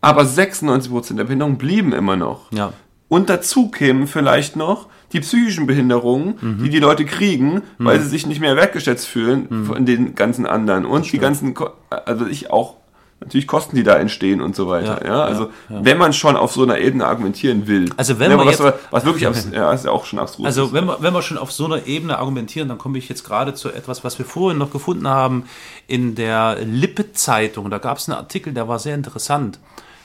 Aber 0.00 0.22
96% 0.22 1.14
der 1.16 1.24
Behinderungen 1.24 1.58
blieben 1.58 1.92
immer 1.92 2.16
noch. 2.16 2.50
ja. 2.52 2.72
Und 3.08 3.28
dazu 3.28 3.68
kämen 3.70 4.06
vielleicht 4.06 4.56
noch 4.56 4.88
die 5.12 5.20
psychischen 5.20 5.66
Behinderungen, 5.66 6.38
die 6.62 6.70
die 6.70 6.78
Leute 6.78 7.04
kriegen, 7.04 7.60
weil 7.76 8.00
sie 8.00 8.08
sich 8.08 8.26
nicht 8.26 8.40
mehr 8.40 8.56
wertgeschätzt 8.56 9.06
fühlen 9.06 9.66
von 9.66 9.84
den 9.84 10.14
ganzen 10.14 10.46
anderen. 10.46 10.86
Und 10.86 11.12
die 11.12 11.18
ganzen, 11.18 11.54
also 11.90 12.26
ich 12.26 12.50
auch, 12.50 12.76
natürlich 13.24 13.46
Kosten, 13.46 13.76
die 13.76 13.82
da 13.82 13.96
entstehen 13.96 14.40
und 14.40 14.54
so 14.56 14.68
weiter. 14.68 15.04
Ja, 15.04 15.12
Ja, 15.16 15.24
also 15.24 15.44
ja, 15.68 15.84
wenn 15.84 15.98
man 15.98 16.12
schon 16.12 16.36
auf 16.36 16.52
so 16.52 16.62
einer 16.62 16.78
Ebene 16.78 17.06
argumentieren 17.06 17.66
will. 17.66 17.90
Also 17.96 18.18
wenn 18.18 18.30
ja, 18.30 18.36
man 18.36 18.46
was, 18.46 18.58
jetzt- 18.58 18.74
was 18.90 19.04
wirklich, 19.04 19.26
abs 19.26 19.48
ja, 19.52 19.72
ist 19.72 19.84
ja 19.84 19.90
auch 19.90 20.04
schon 20.04 20.18
abstrus. 20.18 20.46
Also 20.46 20.64
ist. 20.66 20.72
wenn 20.72 20.84
wir, 20.86 20.98
wenn 21.00 21.12
wir 21.12 21.22
schon 21.22 21.38
auf 21.38 21.52
so 21.52 21.64
einer 21.64 21.86
Ebene 21.86 22.18
argumentieren, 22.18 22.68
dann 22.68 22.78
komme 22.78 22.98
ich 22.98 23.08
jetzt 23.08 23.24
gerade 23.24 23.54
zu 23.54 23.70
etwas, 23.70 24.04
was 24.04 24.18
wir 24.18 24.26
vorhin 24.26 24.58
noch 24.58 24.70
gefunden 24.70 25.08
haben 25.08 25.44
in 25.86 26.14
der 26.14 26.56
Lippe-Zeitung. 26.64 27.70
Da 27.70 27.78
gab 27.78 27.98
es 27.98 28.08
einen 28.08 28.18
Artikel, 28.18 28.52
der 28.52 28.68
war 28.68 28.78
sehr 28.78 28.94
interessant, 28.94 29.58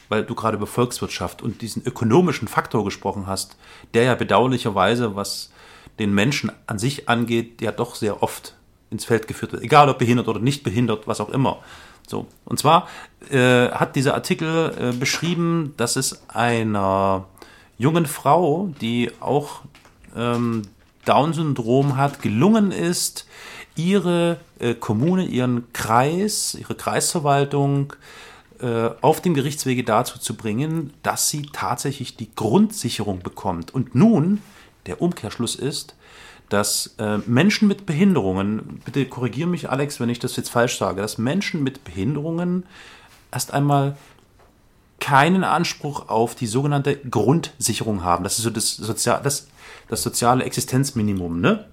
weil 0.09 0.23
du 0.23 0.35
gerade 0.35 0.57
über 0.57 0.67
Volkswirtschaft 0.67 1.41
und 1.41 1.61
diesen 1.61 1.83
ökonomischen 1.85 2.47
Faktor 2.47 2.83
gesprochen 2.85 3.27
hast, 3.27 3.57
der 3.93 4.03
ja 4.03 4.15
bedauerlicherweise, 4.15 5.15
was 5.15 5.51
den 5.99 6.13
Menschen 6.13 6.51
an 6.67 6.79
sich 6.79 7.09
angeht, 7.09 7.61
ja 7.61 7.71
doch 7.71 7.95
sehr 7.95 8.21
oft 8.23 8.53
ins 8.89 9.05
Feld 9.05 9.27
geführt 9.27 9.51
wird. 9.51 9.63
Egal 9.63 9.89
ob 9.89 9.97
behindert 9.97 10.27
oder 10.27 10.39
nicht 10.39 10.63
behindert, 10.63 11.07
was 11.07 11.19
auch 11.19 11.29
immer. 11.29 11.57
So. 12.07 12.25
Und 12.45 12.57
zwar 12.57 12.87
äh, 13.29 13.69
hat 13.69 13.95
dieser 13.95 14.15
Artikel 14.15 14.73
äh, 14.79 14.97
beschrieben, 14.97 15.73
dass 15.77 15.97
es 15.97 16.27
einer 16.29 17.25
jungen 17.77 18.05
Frau, 18.05 18.69
die 18.81 19.11
auch 19.19 19.61
ähm, 20.15 20.63
Down-Syndrom 21.05 21.97
hat, 21.97 22.21
gelungen 22.21 22.71
ist, 22.71 23.27
ihre 23.75 24.39
äh, 24.59 24.73
Kommune, 24.73 25.25
ihren 25.25 25.71
Kreis, 25.73 26.55
ihre 26.59 26.75
Kreisverwaltung 26.75 27.93
äh, 28.59 28.89
auf 29.01 29.21
dem 29.21 29.33
Gerichtswege 29.33 29.83
dazu 29.83 30.17
zu 30.17 30.35
bringen, 30.35 30.93
dass 31.03 31.29
sie 31.29 31.43
tatsächlich 31.53 32.17
die 32.17 32.33
Grundsicherung 32.33 33.19
bekommt. 33.19 33.73
Und 33.73 33.93
nun, 33.93 34.41
der 34.87 35.01
Umkehrschluss 35.01 35.55
ist, 35.55 35.95
dass 36.49 36.95
äh, 36.97 37.17
Menschen 37.25 37.67
mit 37.67 37.85
Behinderungen, 37.85 38.81
bitte 38.85 39.05
korrigiere 39.05 39.49
mich 39.49 39.69
Alex, 39.69 39.99
wenn 39.99 40.09
ich 40.09 40.19
das 40.19 40.35
jetzt 40.35 40.49
falsch 40.49 40.77
sage, 40.77 41.01
dass 41.01 41.17
Menschen 41.17 41.63
mit 41.63 41.83
Behinderungen 41.83 42.65
erst 43.31 43.53
einmal 43.53 43.97
keinen 44.99 45.43
Anspruch 45.43 46.09
auf 46.09 46.35
die 46.35 46.47
sogenannte 46.47 46.97
Grundsicherung 46.97 48.03
haben. 48.03 48.23
Das 48.23 48.37
ist 48.37 48.43
so 48.43 48.49
das, 48.49 48.75
Sozial, 48.75 49.21
das, 49.23 49.47
das 49.89 50.03
soziale 50.03 50.43
Existenzminimum, 50.43 51.39
ne? 51.39 51.65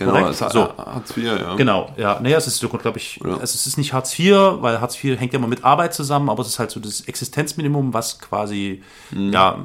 Genau, 0.00 0.12
korrekt. 0.12 0.30
es 0.30 0.40
hat, 0.42 0.52
So. 0.52 0.68
Hartz 0.76 1.16
IV, 1.16 1.24
ja. 1.24 1.54
Genau, 1.54 1.92
ja. 1.96 2.18
Naja, 2.20 2.36
es 2.38 2.46
ist 2.46 2.58
so, 2.58 2.68
glaube 2.68 2.98
ich, 2.98 3.20
Ja. 3.24 3.30
also 3.32 3.42
es 3.44 3.66
ist 3.66 3.76
nicht 3.78 3.92
Hartz 3.92 4.18
IV, 4.18 4.34
weil 4.60 4.80
Hartz 4.80 5.02
IV 5.02 5.18
hängt 5.20 5.32
ja 5.32 5.38
immer 5.38 5.48
mit 5.48 5.64
Arbeit 5.64 5.94
zusammen, 5.94 6.28
aber 6.28 6.42
es 6.42 6.48
ist 6.48 6.58
halt 6.58 6.70
so 6.70 6.80
das 6.80 7.02
Existenzminimum, 7.02 7.94
was 7.94 8.18
quasi 8.18 8.82
ja, 9.12 9.64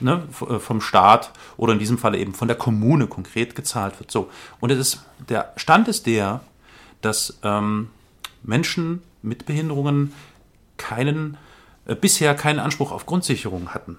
ne, 0.00 0.22
v- 0.30 0.58
vom 0.58 0.80
Staat 0.80 1.30
oder 1.56 1.72
in 1.72 1.78
diesem 1.78 1.98
Falle 1.98 2.18
eben 2.18 2.34
von 2.34 2.48
der 2.48 2.56
Kommune 2.56 3.06
konkret 3.06 3.54
gezahlt 3.54 3.98
wird. 3.98 4.10
So. 4.10 4.28
Und 4.60 4.70
es 4.70 4.78
ist, 4.78 5.02
der 5.28 5.52
Stand 5.56 5.88
ist 5.88 6.06
der, 6.06 6.40
dass 7.00 7.38
ähm, 7.42 7.88
Menschen 8.42 9.02
mit 9.22 9.46
Behinderungen 9.46 10.12
keinen, 10.76 11.36
äh, 11.86 11.94
bisher 11.94 12.34
keinen 12.34 12.58
Anspruch 12.60 12.92
auf 12.92 13.04
Grundsicherung 13.06 13.68
hatten. 13.74 13.96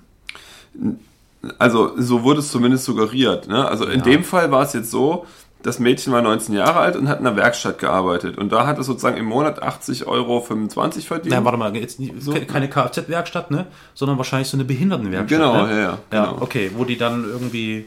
Also 1.57 1.93
so 2.01 2.23
wurde 2.23 2.39
es 2.41 2.51
zumindest 2.51 2.83
suggeriert. 2.85 3.47
Ne? 3.47 3.65
Also 3.67 3.85
in 3.85 4.01
dem 4.03 4.23
Fall 4.23 4.51
war 4.51 4.61
es 4.63 4.73
jetzt 4.73 4.91
so, 4.91 5.25
das 5.61 5.79
Mädchen 5.79 6.13
war 6.13 6.21
19 6.21 6.55
Jahre 6.55 6.79
alt 6.79 6.95
und 6.95 7.09
hat 7.09 7.19
in 7.19 7.27
einer 7.27 7.35
Werkstatt 7.35 7.79
gearbeitet. 7.79 8.37
Und 8.37 8.51
da 8.51 8.65
hat 8.65 8.79
es 8.79 8.85
sozusagen 8.85 9.17
im 9.17 9.25
Monat 9.25 9.61
80,25 9.61 10.07
Euro 10.07 10.39
verdient. 10.41 11.35
Na, 11.35 11.43
warte 11.43 11.57
mal, 11.57 11.75
jetzt 11.75 11.99
nicht, 11.99 12.13
So. 12.21 12.33
keine 12.47 12.69
Kfz-Werkstatt, 12.69 13.51
ne? 13.51 13.67
Sondern 13.93 14.17
wahrscheinlich 14.17 14.47
so 14.47 14.55
eine 14.57 14.63
Behindertenwerkstatt. 14.63 15.27
Genau, 15.39 15.65
ne? 15.65 15.71
ja, 15.71 15.77
ja, 15.77 15.97
Ja, 16.13 16.25
genau. 16.25 16.37
okay, 16.41 16.71
wo 16.75 16.85
die 16.85 16.97
dann 16.97 17.25
irgendwie 17.25 17.85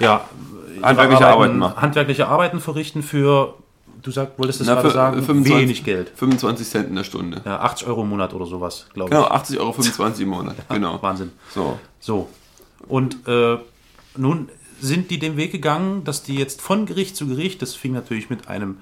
ja, 0.00 0.24
Handwerkliche 0.82 1.26
Arbeiten 1.26 1.58
machen. 1.58 1.80
Handwerkliche 1.80 2.26
Arbeiten 2.26 2.58
verrichten 2.60 3.02
für, 3.04 3.54
du 4.02 4.10
sag, 4.10 4.36
wolltest 4.38 4.60
das 4.60 4.66
Na, 4.66 4.74
gerade 4.74 4.88
für- 4.88 4.94
sagen, 4.94 5.22
25 5.22 5.62
wenig 5.62 5.84
Geld. 5.84 6.10
25 6.16 6.68
Cent 6.68 6.88
in 6.88 6.96
der 6.96 7.04
Stunde. 7.04 7.40
Ja, 7.44 7.60
80 7.60 7.86
Euro 7.86 8.02
im 8.02 8.08
Monat 8.08 8.34
oder 8.34 8.46
sowas, 8.46 8.86
glaube 8.94 9.10
Genau, 9.10 9.26
ich. 9.26 9.30
80,25 9.32 9.60
Euro 9.60 10.12
im 10.22 10.28
Monat. 10.28 10.56
Genau. 10.70 10.98
Wahnsinn. 11.00 11.30
So. 11.54 11.78
So. 12.00 12.28
Und 12.88 13.28
äh, 13.28 13.58
nun 14.16 14.48
sind 14.82 15.10
die 15.10 15.18
den 15.18 15.36
Weg 15.36 15.52
gegangen, 15.52 16.04
dass 16.04 16.22
die 16.22 16.34
jetzt 16.34 16.60
von 16.60 16.86
Gericht 16.86 17.16
zu 17.16 17.26
Gericht, 17.28 17.62
das 17.62 17.74
fing 17.74 17.92
natürlich 17.92 18.30
mit 18.30 18.48
einem 18.48 18.78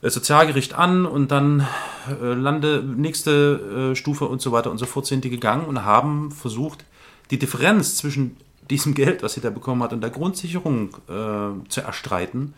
äh, 0.00 0.10
Sozialgericht 0.10 0.74
an 0.74 1.06
und 1.06 1.30
dann 1.30 1.66
äh, 2.08 2.32
Lande, 2.34 2.82
nächste 2.82 3.92
äh, 3.92 3.96
Stufe 3.96 4.26
und 4.26 4.40
so 4.40 4.52
weiter 4.52 4.70
und 4.70 4.78
so 4.78 4.86
fort 4.86 5.06
sind 5.06 5.24
die 5.24 5.30
gegangen 5.30 5.66
und 5.66 5.84
haben 5.84 6.30
versucht, 6.30 6.84
die 7.30 7.38
Differenz 7.38 7.96
zwischen 7.96 8.36
diesem 8.70 8.94
Geld, 8.94 9.22
was 9.22 9.34
sie 9.34 9.40
da 9.40 9.50
bekommen 9.50 9.82
hat, 9.82 9.92
und 9.92 10.00
der 10.00 10.10
Grundsicherung 10.10 10.90
äh, 11.08 11.68
zu 11.68 11.80
erstreiten. 11.82 12.54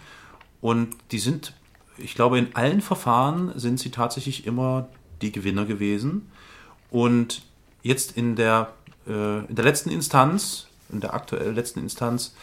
Und 0.60 0.96
die 1.10 1.18
sind, 1.18 1.52
ich 1.98 2.14
glaube, 2.14 2.38
in 2.38 2.54
allen 2.54 2.80
Verfahren 2.80 3.52
sind 3.56 3.80
sie 3.80 3.90
tatsächlich 3.90 4.46
immer 4.46 4.88
die 5.20 5.32
Gewinner 5.32 5.64
gewesen. 5.64 6.30
Und 6.90 7.42
jetzt 7.82 8.16
in 8.16 8.36
der, 8.36 8.72
in 9.06 9.54
der 9.54 9.64
letzten 9.64 9.90
Instanz, 9.90 10.65
in 10.90 11.00
der 11.00 11.14
aktuell 11.14 11.52
letzten 11.52 11.80
Instanz, 11.80 12.34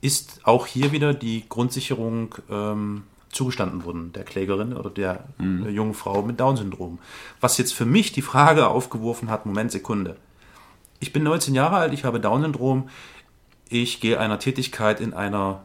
ist 0.00 0.40
auch 0.44 0.66
hier 0.66 0.92
wieder 0.92 1.14
die 1.14 1.44
Grundsicherung 1.48 2.34
ähm, 2.50 3.04
zugestanden 3.30 3.84
worden, 3.84 4.12
der 4.12 4.24
Klägerin 4.24 4.74
oder 4.74 4.90
der 4.90 5.24
äh, 5.40 5.70
jungen 5.70 5.94
Frau 5.94 6.22
mit 6.22 6.38
Down-Syndrom. 6.38 6.98
Was 7.40 7.58
jetzt 7.58 7.72
für 7.72 7.86
mich 7.86 8.12
die 8.12 8.22
Frage 8.22 8.68
aufgeworfen 8.68 9.30
hat, 9.30 9.46
Moment, 9.46 9.72
Sekunde. 9.72 10.16
Ich 11.00 11.12
bin 11.12 11.22
19 11.22 11.54
Jahre 11.54 11.76
alt, 11.76 11.94
ich 11.94 12.04
habe 12.04 12.20
Down-Syndrom, 12.20 12.88
ich 13.68 14.00
gehe 14.00 14.20
einer 14.20 14.38
Tätigkeit 14.38 15.00
in 15.00 15.14
einer 15.14 15.62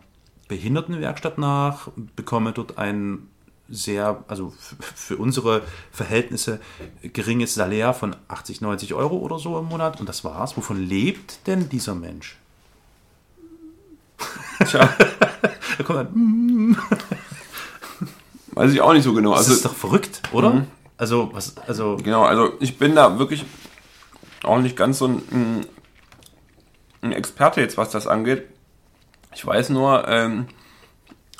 Behindertenwerkstatt 0.47 1.38
nach, 1.38 1.89
bekomme 2.15 2.53
dort 2.53 2.77
ein 2.77 3.27
sehr, 3.69 4.23
also 4.27 4.53
für 4.95 5.18
unsere 5.18 5.61
Verhältnisse 5.91 6.60
geringes 7.02 7.53
Salär 7.56 7.94
von 7.94 8.15
80, 8.27 8.61
90 8.61 8.94
Euro 8.94 9.18
oder 9.18 9.39
so 9.39 9.57
im 9.60 9.65
Monat 9.65 9.99
und 9.99 10.07
das 10.07 10.23
war's. 10.23 10.56
Wovon 10.57 10.81
lebt 10.88 11.45
denn 11.48 11.69
dieser 11.69 11.95
Mensch? 11.95 12.38
Tja, 14.65 14.89
Da 15.77 15.84
kommt 15.84 15.99
dann, 15.99 16.77
weiß 18.52 18.72
ich 18.73 18.81
auch 18.81 18.94
nicht 18.94 19.03
so 19.03 19.14
genau. 19.14 19.31
das 19.31 19.41
Also, 19.41 19.53
ist 19.53 19.65
doch 19.65 19.76
verrückt, 19.76 20.22
oder? 20.31 20.65
Also, 20.98 21.30
was, 21.34 21.56
also, 21.68 21.98
genau, 21.98 22.23
also 22.23 22.53
ich 22.60 22.80
bin 22.80 22.95
da 22.95 23.19
wirklich 23.19 23.45
auch 24.44 24.57
nicht 24.60 24.76
ganz 24.76 24.98
so 24.98 25.07
ein, 25.07 25.65
ein 27.02 27.11
Experte 27.11 27.61
jetzt, 27.61 27.77
was 27.77 27.91
das 27.91 28.07
angeht. 28.07 28.45
Ich 29.35 29.45
weiß 29.45 29.69
nur 29.69 30.07
ähm, 30.07 30.48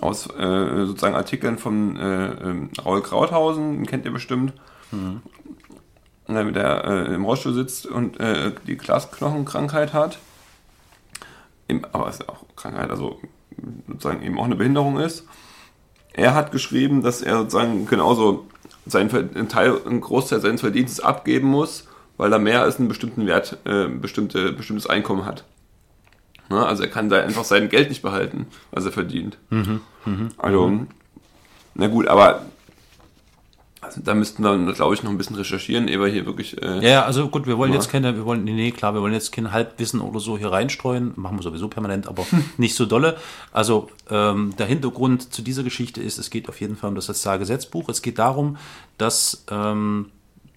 aus 0.02 0.28
äh, 0.28 0.86
sozusagen 0.86 1.16
Artikeln 1.16 1.58
von 1.58 1.98
äh, 1.98 2.28
ähm, 2.28 2.70
Raul 2.84 3.02
Krauthausen, 3.02 3.78
den 3.78 3.86
kennt 3.86 4.06
ihr 4.06 4.12
bestimmt, 4.12 4.54
der, 6.28 6.44
der 6.52 6.84
äh, 6.86 7.14
im 7.16 7.26
Rollstuhl 7.26 7.54
sitzt 7.54 7.86
und 7.86 8.20
äh, 8.20 8.52
die 8.68 8.78
Glasknochenkrankheit 8.78 9.94
hat. 9.94 10.20
Im, 11.68 11.84
aber 11.92 12.10
es 12.10 12.20
ist 12.20 12.30
auch 12.30 12.44
Krankheit, 12.56 12.90
also 12.92 13.20
sozusagen 13.88 14.22
eben 14.22 14.40
auch 14.40 14.46
eine 14.46 14.56
Behinderung 14.56 15.00
ist. 15.00 15.26
Er 16.14 16.34
hat 16.36 16.52
geschrieben, 16.52 17.02
dass 17.04 17.22
er 17.22 17.40
sozusagen 17.40 17.86
genauso 17.86 18.48
seinen, 18.86 19.12
einen 19.36 19.50
Teil, 19.50 19.80
einen 19.86 20.02
Großteil 20.02 20.42
seines 20.42 20.62
Verdienstes 20.62 21.00
abgeben 21.00 21.48
muss, 21.48 21.88
weil 22.18 22.32
er 22.32 22.40
mehr 22.40 22.62
als 22.62 22.80
einen 22.80 22.88
bestimmten 22.88 23.28
Wert, 23.28 23.58
äh, 23.66 23.88
bestimmte, 23.88 24.54
bestimmtes 24.54 24.88
Einkommen 24.88 25.26
hat. 25.26 25.44
Ne? 26.50 26.66
Also 26.66 26.84
er 26.84 26.90
kann 26.90 27.10
da 27.10 27.22
einfach 27.22 27.44
sein 27.44 27.70
Geld 27.70 27.90
nicht 27.90 28.02
behalten, 28.02 28.48
was 28.72 28.86
er 28.86 28.92
verdient. 28.92 29.38
also, 30.38 30.86
na 31.76 31.88
gut, 31.88 32.08
aber 32.08 32.46
Also 33.88 34.02
da 34.04 34.16
müssten 34.16 34.44
wir, 34.44 34.74
glaube 34.74 34.96
ich, 34.96 35.04
noch 35.04 35.12
ein 35.12 35.18
bisschen 35.18 35.36
recherchieren, 35.38 35.88
ehe 35.88 36.00
wir 36.00 36.08
hier 36.08 36.26
wirklich. 36.26 36.62
Äh, 36.62 36.90
ja, 36.90 37.06
also 37.06 37.30
gut, 37.30 37.48
wir 37.48 37.58
wollen 37.58 37.72
ja. 37.72 37.78
jetzt 37.78 37.90
keine, 37.90 38.16
wir 38.16 38.26
wollen, 38.26 38.44
nee, 38.44 38.72
klar, 38.72 38.94
wir 38.94 39.02
wollen 39.02 39.14
jetzt 39.14 39.32
kein 39.32 39.52
Halbwissen 39.52 40.02
oder 40.02 40.20
so 40.20 40.38
hier 40.38 40.52
reinstreuen, 40.52 41.14
machen 41.16 41.38
wir 41.38 41.44
sowieso 41.44 41.68
permanent, 41.68 42.08
aber 42.08 42.26
nicht 42.58 42.76
so 42.76 42.86
dolle. 42.86 43.18
Also 43.54 43.90
ähm, 44.10 44.54
der 44.58 44.66
Hintergrund 44.66 45.34
zu 45.34 45.42
dieser 45.42 45.64
Geschichte 45.64 46.02
ist, 46.02 46.18
es 46.18 46.30
geht 46.30 46.50
auf 46.50 46.60
jeden 46.60 46.76
Fall 46.76 46.90
um 46.90 46.96
das 46.96 47.06
Sozialgesetzbuch. 47.06 47.88
Es 47.88 48.02
geht 48.02 48.20
darum, 48.20 48.58
dass 48.98 49.46
ähm, 49.50 50.08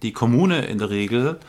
die 0.01 0.11
Kommune 0.11 0.65
in 0.65 0.79
der 0.79 0.89
Regel, 0.89 1.39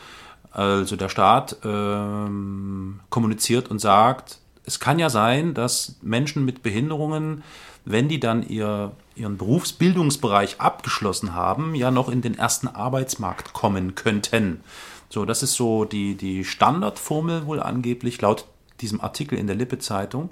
also 0.53 0.95
der 0.95 1.09
Staat, 1.09 1.57
ähm, 1.63 2.99
kommuniziert 3.09 3.69
und 3.69 3.79
sagt, 3.79 4.37
es 4.65 4.79
kann 4.79 4.99
ja 4.99 5.09
sein, 5.09 5.53
dass 5.53 5.95
Menschen 6.01 6.45
mit 6.45 6.63
Behinderungen, 6.63 7.43
wenn 7.85 8.07
die 8.07 8.19
dann 8.19 8.47
ihr, 8.47 8.91
ihren 9.15 9.37
Berufsbildungsbereich 9.37 10.61
abgeschlossen 10.61 11.33
haben, 11.33 11.75
ja 11.75 11.91
noch 11.91 12.07
in 12.07 12.21
den 12.21 12.37
ersten 12.37 12.67
Arbeitsmarkt 12.67 13.53
kommen 13.53 13.95
könnten. 13.95 14.61
So, 15.09 15.25
das 15.25 15.43
ist 15.43 15.55
so 15.55 15.85
die, 15.85 16.15
die 16.15 16.45
Standardformel 16.45 17.45
wohl 17.45 17.59
angeblich 17.59 18.21
laut 18.21 18.45
diesem 18.79 19.01
Artikel 19.01 19.37
in 19.37 19.47
der 19.47 19.55
Lippe-Zeitung. 19.55 20.29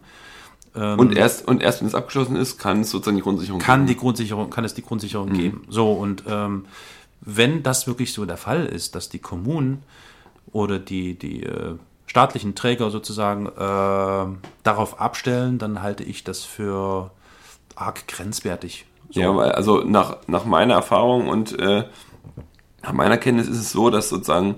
Ähm, 0.75 0.99
und 0.99 1.17
erst, 1.17 1.47
und 1.47 1.61
erst 1.61 1.81
wenn 1.81 1.87
es 1.87 1.95
abgeschlossen 1.95 2.35
ist, 2.35 2.57
kann 2.57 2.81
es 2.81 2.91
sozusagen 2.91 3.17
die 3.17 3.23
Grundsicherung 3.23 3.59
kann 3.59 3.81
geben. 3.81 3.87
Die 3.87 3.99
Grundsicherung, 3.99 4.49
kann 4.49 4.65
es 4.65 4.73
die 4.73 4.83
Grundsicherung 4.83 5.29
mhm. 5.29 5.33
geben. 5.33 5.63
So, 5.69 5.91
und 5.91 6.23
ähm, 6.27 6.65
wenn 7.21 7.63
das 7.63 7.87
wirklich 7.87 8.13
so 8.13 8.25
der 8.25 8.37
Fall 8.37 8.65
ist, 8.65 8.95
dass 8.95 9.09
die 9.09 9.19
Kommunen 9.19 9.83
oder 10.51 10.79
die, 10.79 11.17
die 11.17 11.43
äh, 11.43 11.75
staatlichen 12.05 12.55
Träger 12.55 12.89
sozusagen 12.89 13.47
äh, 13.47 14.37
darauf 14.63 14.99
abstellen, 14.99 15.57
dann 15.57 15.81
halte 15.81 16.03
ich 16.03 16.23
das 16.23 16.43
für 16.43 17.11
arg 17.75 18.07
grenzwertig. 18.07 18.85
So. 19.11 19.21
Ja, 19.21 19.31
also 19.31 19.83
nach, 19.83 20.17
nach 20.27 20.45
meiner 20.45 20.73
Erfahrung 20.73 21.27
und 21.27 21.57
äh, 21.59 21.85
nach 22.81 22.93
meiner 22.93 23.17
Kenntnis 23.17 23.47
ist 23.47 23.59
es 23.59 23.71
so, 23.71 23.89
dass 23.89 24.09
sozusagen 24.09 24.55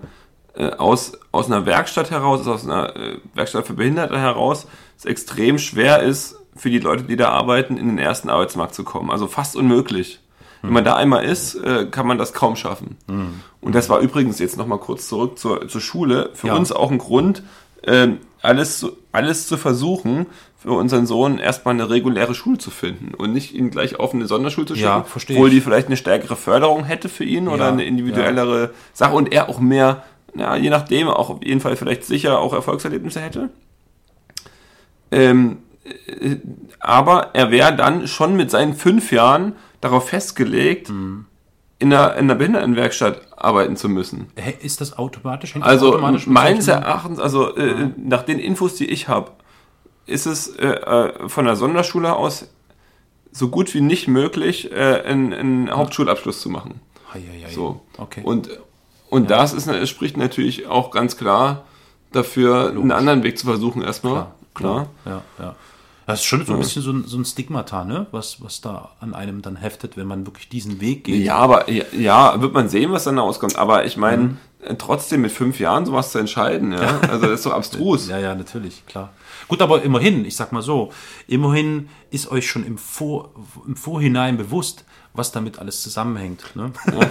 äh, 0.56 0.72
aus, 0.72 1.14
aus 1.32 1.48
einer 1.48 1.66
Werkstatt 1.66 2.12
heraus, 2.12 2.48
aus 2.48 2.66
einer 2.66 2.96
äh, 2.96 3.18
Werkstatt 3.34 3.68
für 3.68 3.74
Behinderte 3.74 4.20
heraus, 4.20 4.68
es 4.98 5.06
extrem 5.06 5.58
schwer 5.58 6.02
ist, 6.02 6.36
für 6.56 6.70
die 6.70 6.80
Leute, 6.80 7.04
die 7.04 7.16
da 7.16 7.30
arbeiten, 7.30 7.78
in 7.78 7.88
den 7.88 7.98
ersten 7.98 8.30
Arbeitsmarkt 8.30 8.76
zu 8.76 8.84
kommen. 8.84 9.10
Also 9.10 9.28
fast 9.28 9.56
unmöglich. 9.56 10.20
Wenn 10.64 10.74
man 10.74 10.84
da 10.86 10.96
einmal 10.96 11.26
ist, 11.26 11.56
äh, 11.56 11.86
kann 11.92 12.08
man 12.08 12.18
das 12.18 12.34
kaum 12.34 12.56
schaffen. 12.56 12.98
Mhm. 13.08 13.42
Und 13.62 13.76
das 13.76 13.90
war 13.90 14.00
übrigens 14.00 14.40
jetzt 14.40 14.58
nochmal 14.58 14.80
kurz 14.80 15.10
zurück 15.10 15.38
zur, 15.38 15.68
zur 15.68 15.82
Schule. 15.82 16.30
Für 16.34 16.48
ja. 16.48 16.56
uns 16.56 16.72
auch 16.72 16.90
ein 16.90 16.98
Grund, 16.98 17.44
äh, 17.82 18.08
alles, 18.42 18.86
alles 19.12 19.48
zu 19.48 19.58
versuchen, 19.58 20.26
für 20.58 20.72
unseren 20.72 21.06
Sohn 21.06 21.40
erstmal 21.40 21.74
eine 21.74 21.90
reguläre 21.90 22.34
Schule 22.34 22.58
zu 22.58 22.72
finden 22.72 23.14
und 23.14 23.34
nicht 23.34 23.54
ihn 23.54 23.70
gleich 23.70 24.00
auf 24.00 24.14
eine 24.14 24.28
Sonderschule 24.28 24.66
zu 24.66 24.76
schicken, 24.76 24.88
ja, 24.88 25.06
obwohl 25.14 25.50
die 25.50 25.60
vielleicht 25.60 25.88
eine 25.88 25.98
stärkere 25.98 26.38
Förderung 26.38 26.86
hätte 26.86 27.10
für 27.10 27.26
ihn 27.26 27.50
oder 27.50 27.66
ja, 27.66 27.72
eine 27.72 27.84
individuellere 27.84 28.62
ja. 28.62 28.70
Sache 28.94 29.16
und 29.16 29.34
er 29.34 29.50
auch 29.50 29.60
mehr, 29.60 30.04
ja, 30.34 30.56
je 30.56 30.70
nachdem, 30.70 31.10
auch 31.10 31.30
auf 31.30 31.44
jeden 31.44 31.60
Fall 31.60 31.76
vielleicht 31.76 32.06
sicher 32.06 32.40
auch 32.40 32.54
Erfolgserlebnisse 32.54 33.20
hätte. 33.20 33.50
Ähm, 35.12 35.58
äh, 35.84 36.38
aber 36.80 37.32
er 37.34 37.52
wäre 37.52 37.76
dann 37.76 38.08
schon 38.08 38.38
mit 38.38 38.50
seinen 38.50 38.74
fünf 38.74 39.12
Jahren 39.12 39.56
darauf 39.84 40.10
festgelegt, 40.10 40.90
mhm. 40.90 41.26
in, 41.80 41.94
einer, 41.94 42.14
in 42.14 42.26
einer 42.26 42.36
Behindertenwerkstatt 42.36 43.22
arbeiten 43.36 43.76
zu 43.76 43.90
müssen. 43.90 44.28
Ist 44.62 44.82
das 44.82 44.98
automatisch? 44.98 45.56
also 45.60 45.90
automatisch 45.90 46.28
meines 46.28 46.68
Erachtens, 46.68 47.20
also 47.20 47.56
äh, 47.56 47.82
ja. 47.82 47.92
nach 47.98 48.24
den 48.24 48.40
Infos, 48.40 48.76
die 48.76 48.90
ich 48.90 49.08
habe, 49.08 49.32
ist 50.06 50.26
es 50.26 50.48
äh, 50.56 50.68
äh, 50.68 51.30
von 51.30 51.46
der 51.46 51.56
Sonderschule 51.56 52.16
aus 52.16 52.50
so 53.32 53.50
gut 53.50 53.74
wie 53.74 53.82
nicht 53.82 54.08
möglich, 54.08 54.72
äh, 54.72 55.02
einen, 55.06 55.34
einen 55.34 55.72
Hauptschulabschluss 55.72 56.42
zu 56.42 56.50
machen. 56.50 56.82
Hei, 57.14 57.22
hei, 57.22 57.46
hei. 57.46 57.52
So. 57.52 57.82
Okay. 57.98 58.22
Und, 58.24 58.50
und 59.10 59.30
ja. 59.30 59.38
das 59.38 59.54
ist, 59.54 59.90
spricht 59.90 60.18
natürlich 60.18 60.68
auch 60.68 60.92
ganz 60.92 61.18
klar 61.18 61.66
dafür, 62.12 62.66
Logisch. 62.66 62.82
einen 62.82 62.92
anderen 62.92 63.24
Weg 63.24 63.40
zu 63.40 63.48
versuchen 63.48 63.82
erstmal. 63.82 64.14
Klar, 64.14 64.36
klar. 64.54 64.88
klar. 65.04 65.24
Ja, 65.40 65.46
ja. 65.46 65.56
Das 66.06 66.20
ist 66.20 66.26
schon 66.26 66.46
so 66.46 66.54
ein 66.54 66.60
bisschen 66.60 66.82
so 66.82 66.92
ein, 66.92 67.04
so 67.06 67.18
ein 67.18 67.26
Stigmata, 67.26 67.86
ne? 67.86 68.08
was, 68.12 68.42
was 68.42 68.62
da 68.62 68.92
an 69.00 69.14
einem 69.14 69.42
dann 69.42 69.56
heftet, 69.56 69.96
wenn 69.98 70.08
man 70.08 70.26
wirklich 70.26 70.50
diesen 70.50 70.82
Weg 70.82 71.06
geht. 71.06 71.24
Ja, 71.24 71.38
aber 71.38 71.70
ja, 71.70 72.42
wird 72.42 72.54
man 72.54 72.70
sehen, 72.70 72.92
was 72.92 73.06
dann 73.06 73.18
rauskommt. 73.18 73.58
Aber 73.58 73.86
ich 73.86 73.98
meine, 73.98 74.24
mhm. 74.24 74.38
Äh, 74.66 74.76
trotzdem 74.76 75.22
mit 75.22 75.32
fünf 75.32 75.60
Jahren 75.60 75.86
sowas 75.86 76.12
zu 76.12 76.20
entscheiden, 76.20 76.72
ja. 76.72 77.00
Also 77.10 77.28
das 77.28 77.40
ist 77.40 77.46
doch 77.46 77.54
abstrus. 77.54 78.08
ja, 78.08 78.20
ja, 78.20 78.36
natürlich, 78.36 78.86
klar. 78.86 79.12
Gut, 79.48 79.62
aber 79.62 79.84
immerhin, 79.84 80.26
ich 80.26 80.36
sag 80.36 80.52
mal 80.52 80.62
so, 80.62 80.92
immerhin 81.28 81.90
ist 82.12 82.32
euch 82.32 82.48
schon 82.48 82.66
im, 82.66 82.78
Vor, 82.78 83.32
im 83.68 83.76
Vorhinein 83.76 84.38
bewusst, 84.38 84.86
was 85.14 85.32
damit 85.32 85.60
alles 85.60 85.82
zusammenhängt. 85.82 86.56
Ne? 86.56 86.72
Ja. 86.88 87.10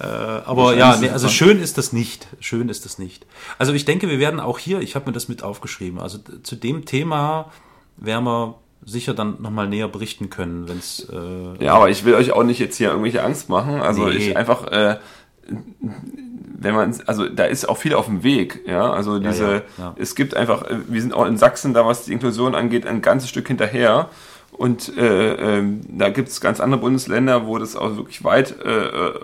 äh, 0.40 0.42
aber 0.44 0.74
ja, 0.76 0.96
nee, 0.96 1.08
also 1.08 1.28
schön 1.28 1.60
ist 1.60 1.78
das 1.78 1.92
nicht. 1.92 2.26
Schön 2.40 2.68
ist 2.68 2.84
das 2.84 2.98
nicht. 2.98 3.26
Also 3.58 3.72
ich 3.72 3.84
denke, 3.84 4.08
wir 4.08 4.18
werden 4.18 4.40
auch 4.40 4.58
hier, 4.58 4.80
ich 4.80 4.94
habe 4.94 5.06
mir 5.06 5.12
das 5.12 5.28
mit 5.28 5.42
aufgeschrieben, 5.42 6.00
also 6.00 6.18
zu 6.42 6.56
dem 6.56 6.84
Thema 6.84 7.52
werden 7.96 8.24
wir 8.24 8.56
sicher 8.84 9.14
dann 9.14 9.40
nochmal 9.40 9.68
näher 9.68 9.88
berichten 9.88 10.30
können, 10.30 10.68
wenn 10.68 10.78
es. 10.78 11.08
Äh, 11.08 11.64
ja, 11.64 11.74
aber 11.74 11.90
ich 11.90 12.04
will 12.04 12.14
euch 12.14 12.32
auch 12.32 12.42
nicht 12.42 12.58
jetzt 12.58 12.76
hier 12.76 12.88
irgendwelche 12.88 13.22
Angst 13.22 13.48
machen. 13.48 13.80
Also 13.80 14.06
nee. 14.06 14.16
ich 14.16 14.36
einfach, 14.36 14.66
äh, 14.66 14.98
wenn 15.46 16.74
man, 16.74 16.94
also 17.06 17.28
da 17.28 17.44
ist 17.44 17.68
auch 17.68 17.76
viel 17.76 17.94
auf 17.94 18.06
dem 18.06 18.22
Weg, 18.22 18.62
ja. 18.66 18.92
Also 18.92 19.18
diese, 19.18 19.44
ja, 19.44 19.62
ja, 19.78 19.94
es 19.96 20.14
gibt 20.14 20.36
einfach, 20.36 20.64
wir 20.88 21.00
sind 21.00 21.14
auch 21.14 21.26
in 21.26 21.36
Sachsen 21.36 21.74
da, 21.74 21.86
was 21.86 22.04
die 22.04 22.12
Inklusion 22.12 22.54
angeht, 22.54 22.86
ein 22.86 23.02
ganzes 23.02 23.28
Stück 23.28 23.46
hinterher. 23.48 24.08
Und 24.52 24.96
äh, 24.96 25.58
äh, 25.58 25.64
da 25.88 26.10
gibt 26.10 26.28
es 26.28 26.40
ganz 26.40 26.60
andere 26.60 26.80
Bundesländer, 26.80 27.46
wo 27.46 27.58
das 27.58 27.74
auch 27.74 27.96
wirklich 27.96 28.22
weit, 28.22 28.54
äh, 28.64 28.86
äh, 28.86 29.14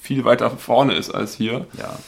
viel 0.00 0.24
weiter 0.24 0.50
vorne 0.50 0.94
ist 0.94 1.10
als 1.10 1.34
hier. 1.34 1.66
Ja. 1.78 1.98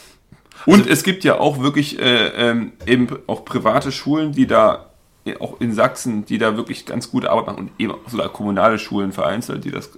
Und 0.65 0.81
also, 0.81 0.89
es 0.89 1.03
gibt 1.03 1.23
ja 1.23 1.39
auch 1.39 1.59
wirklich 1.59 1.99
äh, 1.99 2.27
ähm, 2.27 2.73
eben 2.85 3.07
auch 3.27 3.45
private 3.45 3.91
Schulen, 3.91 4.33
die 4.33 4.45
da 4.45 4.91
auch 5.39 5.61
in 5.61 5.73
Sachsen, 5.73 6.25
die 6.25 6.37
da 6.37 6.57
wirklich 6.57 6.85
ganz 6.85 7.11
gute 7.11 7.29
Arbeit 7.31 7.47
machen 7.47 7.59
und 7.59 7.71
eben 7.77 7.93
auch 7.93 8.09
sogar 8.09 8.29
kommunale 8.29 8.79
Schulen 8.79 9.11
vereinzelt, 9.11 9.63
die 9.63 9.71
das 9.71 9.91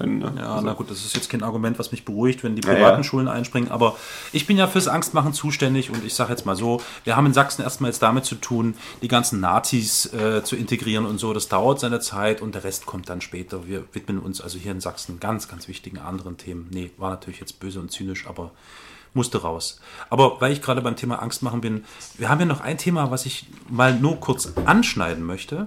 können. 0.00 0.18
Ne? 0.18 0.32
Ja, 0.36 0.54
also. 0.54 0.66
na 0.66 0.72
gut, 0.72 0.90
das 0.90 1.04
ist 1.04 1.14
jetzt 1.14 1.28
kein 1.28 1.42
Argument, 1.42 1.78
was 1.78 1.92
mich 1.92 2.04
beruhigt, 2.04 2.42
wenn 2.42 2.56
die 2.56 2.62
privaten 2.62 2.82
ja, 2.82 2.96
ja. 2.96 3.04
Schulen 3.04 3.28
einspringen. 3.28 3.70
Aber 3.70 3.96
ich 4.32 4.46
bin 4.46 4.56
ja 4.56 4.66
fürs 4.66 4.88
Angstmachen 4.88 5.32
zuständig 5.32 5.90
und 5.90 6.04
ich 6.04 6.14
sage 6.14 6.30
jetzt 6.30 6.46
mal 6.46 6.56
so, 6.56 6.80
wir 7.04 7.16
haben 7.16 7.26
in 7.26 7.34
Sachsen 7.34 7.62
erstmal 7.62 7.90
jetzt 7.90 8.02
damit 8.02 8.24
zu 8.24 8.34
tun, 8.36 8.74
die 9.02 9.08
ganzen 9.08 9.40
Nazis 9.40 10.12
äh, 10.12 10.42
zu 10.42 10.56
integrieren 10.56 11.06
und 11.06 11.18
so. 11.18 11.32
Das 11.32 11.48
dauert 11.48 11.80
seine 11.80 12.00
Zeit 12.00 12.40
und 12.40 12.54
der 12.54 12.64
Rest 12.64 12.86
kommt 12.86 13.08
dann 13.08 13.20
später. 13.20 13.66
Wir 13.66 13.84
widmen 13.92 14.18
uns 14.18 14.40
also 14.40 14.58
hier 14.58 14.72
in 14.72 14.80
Sachsen 14.80 15.20
ganz, 15.20 15.48
ganz 15.48 15.68
wichtigen 15.68 15.98
anderen 15.98 16.36
Themen. 16.36 16.68
Nee, 16.70 16.90
war 16.96 17.10
natürlich 17.10 17.40
jetzt 17.40 17.60
böse 17.60 17.80
und 17.80 17.90
zynisch, 17.90 18.26
aber 18.26 18.52
musste 19.12 19.42
raus. 19.42 19.80
Aber 20.08 20.40
weil 20.40 20.52
ich 20.52 20.62
gerade 20.62 20.82
beim 20.82 20.96
Thema 20.96 21.20
Angst 21.20 21.42
machen 21.42 21.60
bin, 21.60 21.84
wir 22.16 22.28
haben 22.28 22.40
ja 22.40 22.46
noch 22.46 22.60
ein 22.60 22.78
Thema, 22.78 23.10
was 23.10 23.26
ich 23.26 23.46
mal 23.68 23.98
nur 23.98 24.20
kurz 24.20 24.52
anschneiden 24.64 25.24
möchte, 25.24 25.66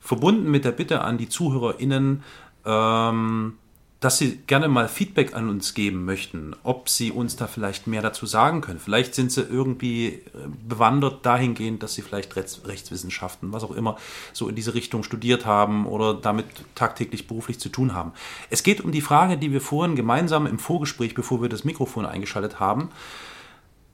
verbunden 0.00 0.50
mit 0.50 0.64
der 0.64 0.72
Bitte 0.72 1.02
an 1.02 1.18
die 1.18 1.28
ZuhörerInnen, 1.28 2.22
ähm, 2.64 3.58
dass 4.00 4.18
Sie 4.18 4.36
gerne 4.46 4.68
mal 4.68 4.88
Feedback 4.88 5.34
an 5.34 5.48
uns 5.48 5.74
geben 5.74 6.04
möchten, 6.04 6.54
ob 6.62 6.88
Sie 6.88 7.10
uns 7.10 7.34
da 7.34 7.48
vielleicht 7.48 7.88
mehr 7.88 8.02
dazu 8.02 8.26
sagen 8.26 8.60
können. 8.60 8.78
Vielleicht 8.78 9.14
sind 9.14 9.32
Sie 9.32 9.42
irgendwie 9.42 10.06
äh, 10.06 10.20
bewandert 10.68 11.26
dahingehend, 11.26 11.82
dass 11.82 11.94
Sie 11.94 12.02
vielleicht 12.02 12.36
Rechts 12.36 12.60
Rechtswissenschaften, 12.64 13.52
was 13.52 13.64
auch 13.64 13.72
immer, 13.72 13.96
so 14.32 14.48
in 14.48 14.54
diese 14.54 14.74
Richtung 14.74 15.02
studiert 15.02 15.46
haben 15.46 15.86
oder 15.86 16.14
damit 16.14 16.46
tagtäglich 16.76 17.26
beruflich 17.26 17.58
zu 17.58 17.70
tun 17.70 17.92
haben. 17.92 18.12
Es 18.50 18.62
geht 18.62 18.82
um 18.82 18.92
die 18.92 19.00
Frage, 19.00 19.36
die 19.36 19.50
wir 19.50 19.60
vorhin 19.60 19.96
gemeinsam 19.96 20.46
im 20.46 20.60
Vorgespräch, 20.60 21.14
bevor 21.14 21.42
wir 21.42 21.48
das 21.48 21.64
Mikrofon 21.64 22.06
eingeschaltet 22.06 22.60
haben, 22.60 22.90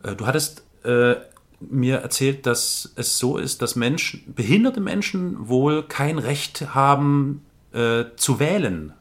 äh, 0.03 0.15
du 0.15 0.27
hattest 0.27 0.65
äh, 0.85 1.15
mir 1.61 1.97
erzählt, 1.97 2.45
dass 2.45 2.93
es 2.97 3.19
so 3.19 3.39
ist, 3.39 3.63
dass 3.63 3.75
Menschen, 3.75 4.35
behinderte 4.35 4.81
Menschen 4.81 5.49
wohl 5.49 5.83
kein 5.83 6.19
Recht 6.19 6.75
haben 6.75 7.43
äh, 7.73 8.05
zu 8.17 8.39
wählen 8.39 8.93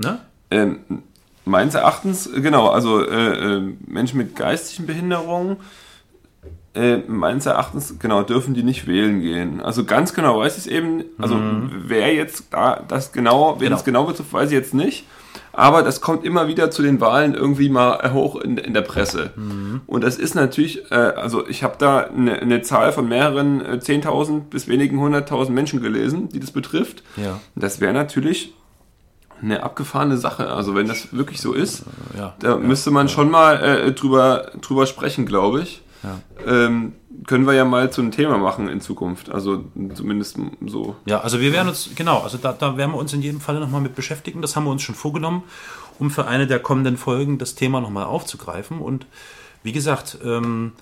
Ne? 0.00 0.18
Ähm, 0.50 0.78
meines 1.44 1.74
Erachtens, 1.74 2.30
genau, 2.34 2.68
also 2.68 3.04
äh, 3.04 3.56
äh, 3.56 3.74
Menschen 3.86 4.18
mit 4.18 4.34
geistigen 4.34 4.86
Behinderungen, 4.86 5.58
äh, 6.74 6.98
meines 6.98 7.46
Erachtens, 7.46 7.98
genau, 7.98 8.22
dürfen 8.22 8.54
die 8.54 8.62
nicht 8.62 8.86
wählen 8.86 9.20
gehen. 9.20 9.60
Also 9.60 9.84
ganz 9.84 10.14
genau 10.14 10.38
weiß 10.38 10.56
ich 10.56 10.66
es 10.66 10.66
eben, 10.68 11.04
also 11.18 11.34
mhm. 11.34 11.70
wer 11.86 12.14
jetzt 12.14 12.44
da 12.50 12.82
das 12.86 13.12
genau, 13.12 13.56
wer 13.58 13.66
genau. 13.66 13.76
das 13.76 13.84
genau 13.84 14.04
betrifft, 14.04 14.32
weiß 14.32 14.50
ich 14.50 14.54
jetzt 14.54 14.74
nicht. 14.74 15.04
Aber 15.52 15.82
das 15.82 16.00
kommt 16.00 16.24
immer 16.24 16.46
wieder 16.46 16.70
zu 16.70 16.80
den 16.80 17.00
Wahlen 17.00 17.34
irgendwie 17.34 17.68
mal 17.68 18.12
hoch 18.12 18.36
in, 18.36 18.56
in 18.56 18.72
der 18.72 18.82
Presse. 18.82 19.32
Mhm. 19.34 19.80
Und 19.86 20.04
das 20.04 20.16
ist 20.16 20.34
natürlich, 20.34 20.90
äh, 20.92 20.94
also 20.94 21.46
ich 21.48 21.64
habe 21.64 21.74
da 21.78 21.98
eine, 22.04 22.38
eine, 22.38 22.62
Zahl 22.62 22.92
von 22.92 23.08
mehreren 23.08 23.60
äh, 23.60 23.80
10.000 23.82 24.42
bis 24.42 24.68
wenigen 24.68 24.98
100.000 24.98 25.50
Menschen 25.50 25.82
gelesen, 25.82 26.28
die 26.28 26.38
das 26.38 26.52
betrifft. 26.52 27.02
Ja. 27.16 27.40
Das 27.56 27.80
wäre 27.80 27.92
natürlich 27.92 28.54
eine 29.42 29.62
abgefahrene 29.62 30.16
Sache. 30.16 30.48
Also 30.48 30.74
wenn 30.74 30.86
das 30.86 31.12
wirklich 31.12 31.40
so 31.40 31.52
ist, 31.52 31.84
ja, 32.16 32.34
da 32.38 32.50
ja, 32.50 32.56
müsste 32.56 32.90
man 32.90 33.06
ja. 33.06 33.12
schon 33.12 33.30
mal 33.30 33.62
äh, 33.62 33.92
drüber, 33.92 34.52
drüber 34.60 34.86
sprechen, 34.86 35.26
glaube 35.26 35.62
ich. 35.62 35.82
Ähm, 36.46 36.94
können 37.26 37.46
wir 37.46 37.52
ja 37.52 37.64
mal 37.64 37.90
zu 37.90 38.00
einem 38.00 38.10
Thema 38.10 38.38
machen 38.38 38.68
in 38.68 38.80
Zukunft. 38.80 39.30
Also 39.30 39.64
zumindest 39.94 40.38
so. 40.66 40.96
Ja, 41.04 41.20
also 41.20 41.40
wir 41.40 41.52
werden 41.52 41.68
uns, 41.68 41.90
genau, 41.94 42.20
also 42.20 42.38
da, 42.38 42.52
da 42.52 42.76
werden 42.76 42.92
wir 42.92 42.98
uns 42.98 43.12
in 43.12 43.22
jedem 43.22 43.40
Fall 43.40 43.58
nochmal 43.60 43.80
mit 43.80 43.94
beschäftigen. 43.94 44.40
Das 44.40 44.56
haben 44.56 44.64
wir 44.64 44.70
uns 44.70 44.82
schon 44.82 44.94
vorgenommen, 44.94 45.42
um 45.98 46.10
für 46.10 46.26
eine 46.26 46.46
der 46.46 46.60
kommenden 46.60 46.96
Folgen 46.96 47.38
das 47.38 47.54
Thema 47.54 47.80
nochmal 47.80 48.04
aufzugreifen. 48.04 48.80
Und 48.80 49.06
wie 49.62 49.72
gesagt, 49.72 50.18
ähm, 50.24 50.72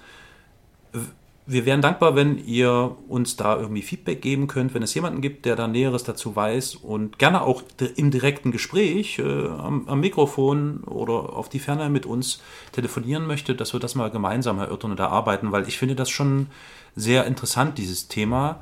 wir 1.51 1.65
wären 1.65 1.81
dankbar, 1.81 2.15
wenn 2.15 2.37
ihr 2.45 2.95
uns 3.09 3.37
da 3.37 3.57
irgendwie 3.57 3.81
Feedback 3.81 4.21
geben 4.21 4.49
könnt, 4.49 4.75
wenn 4.75 4.83
es 4.83 4.93
jemanden 4.93 5.23
gibt, 5.23 5.47
der 5.47 5.57
da 5.57 5.67
Näheres 5.67 6.05
dazu 6.05 6.37
weiß 6.37 6.75
und 6.75 7.19
gerne 7.19 7.41
auch 7.41 7.63
im 7.97 8.11
direkten 8.11 8.53
Gespräch 8.53 9.19
äh, 9.19 9.23
am, 9.23 9.89
am, 9.89 9.99
Mikrofon 10.01 10.85
oder 10.85 11.33
auf 11.33 11.49
die 11.49 11.59
Ferne 11.59 11.89
mit 11.89 12.05
uns 12.05 12.43
telefonieren 12.73 13.27
möchte, 13.27 13.55
dass 13.55 13.73
wir 13.73 13.81
das 13.81 13.95
mal 13.95 14.11
gemeinsam 14.11 14.59
erörtern 14.59 14.91
und 14.91 15.01
erarbeiten, 15.01 15.51
weil 15.51 15.67
ich 15.67 15.79
finde 15.79 15.95
das 15.95 16.11
schon 16.11 16.49
sehr 16.95 17.25
interessant, 17.25 17.79
dieses 17.79 18.09
Thema. 18.09 18.61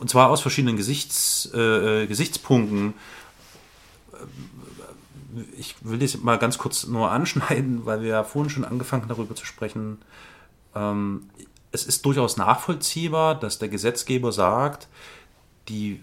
Und 0.00 0.08
zwar 0.08 0.30
aus 0.30 0.40
verschiedenen 0.40 0.78
Gesichts, 0.78 1.52
äh, 1.52 2.06
Gesichtspunkten. 2.06 2.94
Ich 5.58 5.74
will 5.82 5.98
das 5.98 6.16
mal 6.22 6.38
ganz 6.38 6.56
kurz 6.56 6.86
nur 6.86 7.10
anschneiden, 7.10 7.80
weil 7.84 8.00
wir 8.00 8.08
ja 8.08 8.24
vorhin 8.24 8.48
schon 8.48 8.64
angefangen 8.64 9.06
darüber 9.06 9.34
zu 9.34 9.44
sprechen. 9.44 9.98
Ähm, 10.74 11.28
es 11.72 11.84
ist 11.84 12.04
durchaus 12.04 12.36
nachvollziehbar, 12.36 13.38
dass 13.38 13.58
der 13.58 13.68
Gesetzgeber 13.68 14.32
sagt, 14.32 14.88
die, 15.68 16.02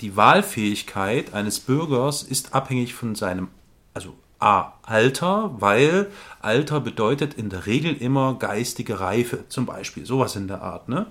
die 0.00 0.16
Wahlfähigkeit 0.16 1.34
eines 1.34 1.60
Bürgers 1.60 2.22
ist 2.22 2.54
abhängig 2.54 2.94
von 2.94 3.14
seinem, 3.14 3.48
also 3.94 4.14
A, 4.38 4.72
Alter, 4.82 5.54
weil 5.58 6.10
Alter 6.40 6.80
bedeutet 6.80 7.34
in 7.34 7.50
der 7.50 7.66
Regel 7.66 7.94
immer 7.94 8.34
geistige 8.38 8.98
Reife, 8.98 9.44
zum 9.48 9.66
Beispiel, 9.66 10.06
sowas 10.06 10.34
in 10.34 10.48
der 10.48 10.62
Art. 10.62 10.88
Ne? 10.88 11.06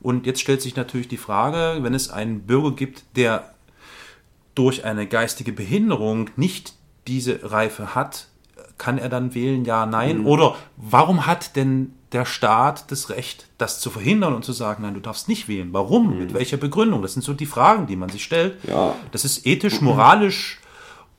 Und 0.00 0.26
jetzt 0.26 0.40
stellt 0.40 0.62
sich 0.62 0.76
natürlich 0.76 1.08
die 1.08 1.16
Frage, 1.16 1.82
wenn 1.82 1.94
es 1.94 2.08
einen 2.08 2.42
Bürger 2.42 2.72
gibt, 2.76 3.04
der 3.16 3.52
durch 4.54 4.84
eine 4.84 5.06
geistige 5.06 5.52
Behinderung 5.52 6.30
nicht 6.36 6.74
diese 7.08 7.50
Reife 7.50 7.94
hat, 7.94 8.28
kann 8.78 8.98
er 8.98 9.08
dann 9.08 9.34
wählen, 9.34 9.64
ja, 9.64 9.86
nein? 9.86 10.20
Mhm. 10.20 10.26
Oder 10.26 10.56
warum 10.76 11.26
hat 11.26 11.56
denn 11.56 11.92
der 12.12 12.24
Staat 12.24 12.90
das 12.90 13.10
Recht, 13.10 13.46
das 13.58 13.80
zu 13.80 13.90
verhindern 13.90 14.34
und 14.34 14.44
zu 14.44 14.52
sagen, 14.52 14.82
nein, 14.82 14.94
du 14.94 15.00
darfst 15.00 15.28
nicht 15.28 15.48
wählen. 15.48 15.68
Warum? 15.72 16.12
Mhm. 16.12 16.18
Mit 16.18 16.34
welcher 16.34 16.56
Begründung? 16.56 17.02
Das 17.02 17.12
sind 17.12 17.22
so 17.22 17.34
die 17.34 17.46
Fragen, 17.46 17.86
die 17.86 17.96
man 17.96 18.08
sich 18.08 18.24
stellt. 18.24 18.56
Ja. 18.64 18.94
Das 19.12 19.24
ist 19.24 19.46
ethisch, 19.46 19.80
moralisch 19.80 20.58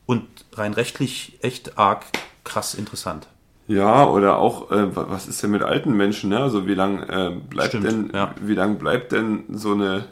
und 0.06 0.26
rein 0.53 0.73
rechtlich 0.73 1.38
echt 1.41 1.77
arg 1.77 2.06
krass 2.44 2.73
interessant. 2.73 3.27
Ja, 3.68 4.07
oder 4.07 4.40
auch, 4.40 4.72
äh, 4.72 4.95
was 4.95 5.27
ist 5.27 5.44
denn 5.44 5.52
mit 5.52 5.61
alten 5.61 5.95
Menschen? 5.95 6.31
Ne? 6.31 6.40
Also 6.40 6.65
wie 6.65 6.73
lange 6.73 7.07
äh, 7.07 7.36
bleibt 7.40 7.69
Stimmt, 7.69 7.86
denn, 7.86 8.11
ja. 8.11 8.34
wie 8.41 8.56
lang 8.56 8.80
bleibt 8.80 9.11
denn 9.11 9.44
so 9.49 9.73
eine 9.73 10.06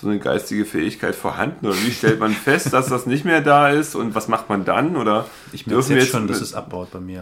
so 0.00 0.08
eine 0.08 0.18
geistige 0.18 0.64
Fähigkeit 0.64 1.14
vorhanden? 1.14 1.66
Oder 1.66 1.76
wie 1.76 1.90
stellt 1.90 2.18
man 2.18 2.32
fest, 2.32 2.72
dass 2.72 2.88
das 2.88 3.06
nicht 3.06 3.24
mehr 3.24 3.40
da 3.40 3.70
ist 3.70 3.94
und 3.94 4.14
was 4.14 4.28
macht 4.28 4.48
man 4.48 4.64
dann? 4.64 4.96
Oder 4.96 5.26
ich 5.52 5.66
merke 5.66 5.94
jetzt 5.94 6.08
schon, 6.08 6.26
dass 6.26 6.40
es 6.40 6.54
abbaut 6.54 6.90
bei 6.90 7.00
mir. 7.00 7.20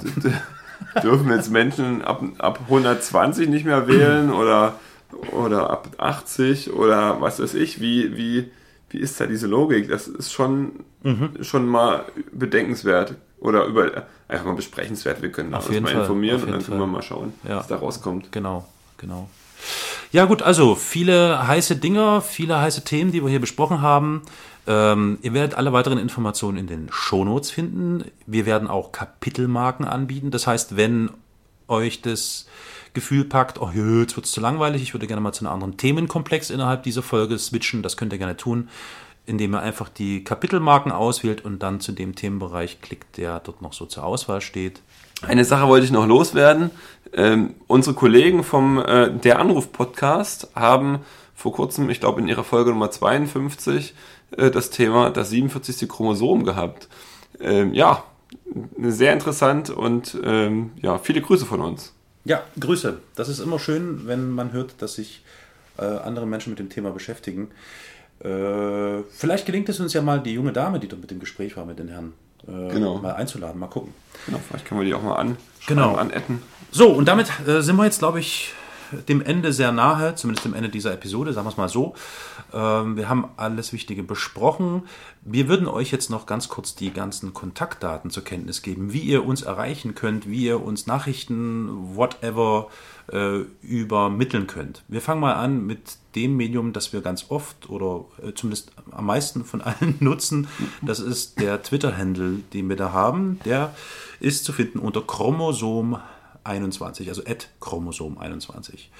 dürfen 1.02 1.30
jetzt 1.30 1.50
Menschen 1.50 2.02
ab, 2.02 2.22
ab 2.38 2.60
120 2.64 3.48
nicht 3.48 3.64
mehr 3.64 3.86
wählen 3.86 4.32
oder, 4.32 4.78
oder 5.32 5.70
ab 5.70 5.88
80 5.98 6.72
oder 6.72 7.20
was 7.20 7.40
weiß 7.40 7.54
ich? 7.54 7.80
Wie, 7.80 8.16
wie, 8.16 8.50
wie 8.90 8.98
ist 8.98 9.20
da 9.20 9.26
diese 9.26 9.46
Logik? 9.46 9.88
Das 9.88 10.08
ist 10.08 10.32
schon, 10.32 10.84
mhm. 11.02 11.42
schon 11.42 11.66
mal 11.66 12.04
bedenkenswert 12.32 13.14
oder 13.38 13.64
über, 13.64 14.06
einfach 14.28 14.46
mal 14.46 14.54
besprechenswert. 14.54 15.22
Wir 15.22 15.32
können 15.32 15.52
uns 15.54 15.68
mal 15.68 15.92
informieren 15.92 16.42
und 16.42 16.50
dann 16.52 16.64
können 16.64 16.78
wir 16.78 16.86
mal 16.86 17.02
schauen, 17.02 17.32
ja. 17.46 17.58
was 17.58 17.66
da 17.66 17.76
rauskommt. 17.76 18.32
Genau, 18.32 18.66
genau. 18.98 19.28
Ja 20.12 20.24
gut, 20.24 20.42
also 20.42 20.74
viele 20.74 21.46
heiße 21.46 21.76
Dinger, 21.76 22.20
viele 22.20 22.58
heiße 22.58 22.84
Themen, 22.84 23.12
die 23.12 23.22
wir 23.22 23.30
hier 23.30 23.40
besprochen 23.40 23.80
haben. 23.80 24.22
Ähm, 24.66 25.18
ihr 25.22 25.34
werdet 25.34 25.54
alle 25.54 25.72
weiteren 25.72 25.98
Informationen 25.98 26.58
in 26.58 26.66
den 26.66 26.88
Shownotes 26.90 27.50
finden. 27.50 28.04
Wir 28.26 28.46
werden 28.46 28.68
auch 28.68 28.92
Kapitelmarken 28.92 29.86
anbieten. 29.86 30.30
Das 30.30 30.46
heißt, 30.46 30.76
wenn 30.76 31.10
euch 31.68 32.02
das 32.02 32.46
Gefühl 32.92 33.24
packt, 33.24 33.60
oh, 33.60 33.70
jetzt 33.72 34.16
wird 34.16 34.26
es 34.26 34.32
zu 34.32 34.40
langweilig, 34.40 34.82
ich 34.82 34.94
würde 34.94 35.06
gerne 35.06 35.20
mal 35.20 35.32
zu 35.32 35.44
einem 35.44 35.54
anderen 35.54 35.76
Themenkomplex 35.76 36.50
innerhalb 36.50 36.82
dieser 36.82 37.02
Folge 37.02 37.38
switchen, 37.38 37.82
das 37.82 37.96
könnt 37.96 38.12
ihr 38.12 38.18
gerne 38.18 38.36
tun, 38.36 38.68
indem 39.26 39.54
ihr 39.54 39.60
einfach 39.60 39.88
die 39.88 40.24
Kapitelmarken 40.24 40.90
auswählt 40.90 41.44
und 41.44 41.60
dann 41.60 41.80
zu 41.80 41.92
dem 41.92 42.16
Themenbereich 42.16 42.80
klickt, 42.80 43.16
der 43.16 43.38
dort 43.40 43.62
noch 43.62 43.72
so 43.72 43.86
zur 43.86 44.04
Auswahl 44.04 44.40
steht. 44.40 44.82
Eine 45.22 45.44
Sache 45.44 45.68
wollte 45.68 45.84
ich 45.84 45.92
noch 45.92 46.06
loswerden. 46.06 46.70
Ähm, 47.12 47.54
unsere 47.66 47.94
Kollegen 47.94 48.42
vom 48.42 48.78
äh, 48.78 49.10
Der 49.10 49.38
Anruf 49.38 49.72
Podcast 49.72 50.48
haben 50.54 51.00
vor 51.34 51.52
kurzem, 51.52 51.90
ich 51.90 52.00
glaube 52.00 52.20
in 52.20 52.28
ihrer 52.28 52.44
Folge 52.44 52.70
Nummer 52.70 52.90
52, 52.90 53.94
äh, 54.36 54.50
das 54.50 54.70
Thema 54.70 55.10
das 55.10 55.30
47. 55.30 55.88
Chromosom 55.88 56.44
gehabt. 56.44 56.88
Ähm, 57.40 57.74
ja, 57.74 58.04
sehr 58.78 59.12
interessant 59.12 59.70
und 59.70 60.16
ähm, 60.24 60.72
ja, 60.80 60.98
viele 60.98 61.20
Grüße 61.20 61.46
von 61.46 61.60
uns. 61.60 61.92
Ja, 62.24 62.42
Grüße. 62.58 62.98
Das 63.14 63.28
ist 63.28 63.40
immer 63.40 63.58
schön, 63.58 64.06
wenn 64.06 64.30
man 64.30 64.52
hört, 64.52 64.74
dass 64.78 64.94
sich 64.94 65.22
äh, 65.78 65.84
andere 65.84 66.26
Menschen 66.26 66.50
mit 66.50 66.58
dem 66.58 66.70
Thema 66.70 66.90
beschäftigen. 66.90 67.50
Äh, 68.20 69.02
vielleicht 69.10 69.46
gelingt 69.46 69.68
es 69.68 69.80
uns 69.80 69.92
ja 69.92 70.02
mal, 70.02 70.20
die 70.20 70.34
junge 70.34 70.52
Dame, 70.52 70.78
die 70.78 70.88
dort 70.88 71.00
mit 71.00 71.10
dem 71.10 71.20
Gespräch 71.20 71.56
war 71.56 71.64
mit 71.64 71.78
den 71.78 71.88
Herren, 71.88 72.12
äh, 72.46 72.72
genau. 72.72 72.98
mal 72.98 73.14
einzuladen. 73.14 73.58
Mal 73.58 73.68
gucken. 73.68 73.94
Genau, 74.26 74.40
vielleicht 74.46 74.66
können 74.66 74.80
wir 74.80 74.84
die 74.86 74.94
auch 74.94 75.02
mal 75.02 75.16
an 75.16 75.36
genau. 75.66 75.94
anetten. 75.94 76.42
So, 76.70 76.88
und 76.88 77.06
damit 77.06 77.28
äh, 77.46 77.62
sind 77.62 77.76
wir 77.76 77.84
jetzt, 77.84 77.98
glaube 77.98 78.20
ich, 78.20 78.54
dem 79.08 79.22
Ende 79.22 79.52
sehr 79.52 79.72
nahe, 79.72 80.14
zumindest 80.14 80.44
dem 80.44 80.54
Ende 80.54 80.68
dieser 80.68 80.92
Episode, 80.92 81.32
sagen 81.32 81.46
wir 81.46 81.50
es 81.50 81.56
mal 81.56 81.68
so. 81.68 81.94
Ähm, 82.52 82.96
wir 82.96 83.08
haben 83.08 83.28
alles 83.36 83.72
Wichtige 83.72 84.02
besprochen. 84.02 84.82
Wir 85.22 85.48
würden 85.48 85.68
euch 85.68 85.92
jetzt 85.92 86.10
noch 86.10 86.26
ganz 86.26 86.48
kurz 86.48 86.74
die 86.74 86.92
ganzen 86.92 87.32
Kontaktdaten 87.32 88.10
zur 88.10 88.24
Kenntnis 88.24 88.62
geben, 88.62 88.92
wie 88.92 89.00
ihr 89.00 89.24
uns 89.24 89.42
erreichen 89.42 89.94
könnt, 89.94 90.28
wie 90.28 90.44
ihr 90.44 90.62
uns 90.62 90.86
Nachrichten, 90.86 91.96
whatever, 91.96 92.68
äh, 93.12 93.40
übermitteln 93.62 94.46
könnt. 94.46 94.82
Wir 94.88 95.00
fangen 95.00 95.20
mal 95.20 95.34
an 95.34 95.66
mit 95.66 95.98
dem 96.14 96.36
Medium, 96.36 96.72
das 96.72 96.92
wir 96.92 97.00
ganz 97.00 97.26
oft 97.28 97.68
oder 97.68 98.04
äh, 98.22 98.32
zumindest 98.34 98.72
am 98.90 99.06
meisten 99.06 99.44
von 99.44 99.60
allen 99.62 99.96
nutzen. 100.00 100.48
Das 100.82 101.00
ist 101.00 101.40
der 101.40 101.62
Twitter-Handle, 101.62 102.40
den 102.52 102.68
wir 102.68 102.76
da 102.76 102.92
haben. 102.92 103.40
Der 103.44 103.74
ist 104.20 104.44
zu 104.44 104.52
finden 104.52 104.78
unter 104.78 105.02
Chromosom 105.02 105.98
21, 106.44 107.08
also 107.08 107.22
at 107.26 107.48
Chromosom 107.60 108.18
21. 108.18 108.90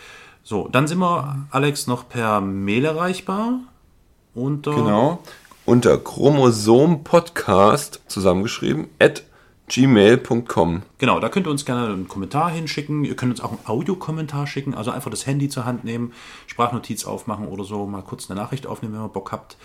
So, 0.42 0.68
dann 0.68 0.88
sind 0.88 0.98
wir, 0.98 1.46
Alex, 1.50 1.86
noch 1.86 2.08
per 2.08 2.40
Mail 2.40 2.84
erreichbar. 2.84 3.60
Unter 4.34 4.74
genau, 4.74 5.22
unter 5.66 5.98
Chromosom-Podcast 5.98 8.00
zusammengeschrieben, 8.06 8.88
at 8.98 9.24
gmail.com. 9.70 10.82
Genau, 10.98 11.20
da 11.20 11.28
könnt 11.28 11.46
ihr 11.46 11.50
uns 11.50 11.64
gerne 11.64 11.92
einen 11.92 12.08
Kommentar 12.08 12.50
hinschicken. 12.50 13.04
Ihr 13.04 13.14
könnt 13.14 13.30
uns 13.30 13.40
auch 13.40 13.50
einen 13.50 13.66
Audiokommentar 13.66 14.46
schicken, 14.46 14.74
also 14.74 14.90
einfach 14.90 15.10
das 15.10 15.26
Handy 15.26 15.48
zur 15.48 15.64
Hand 15.64 15.84
nehmen, 15.84 16.12
Sprachnotiz 16.48 17.04
aufmachen 17.04 17.46
oder 17.46 17.64
so, 17.64 17.86
mal 17.86 18.02
kurz 18.02 18.28
eine 18.28 18.40
Nachricht 18.40 18.66
aufnehmen, 18.66 18.94
wenn 18.94 19.02
ihr 19.02 19.08
Bock 19.08 19.30
habt. 19.32 19.56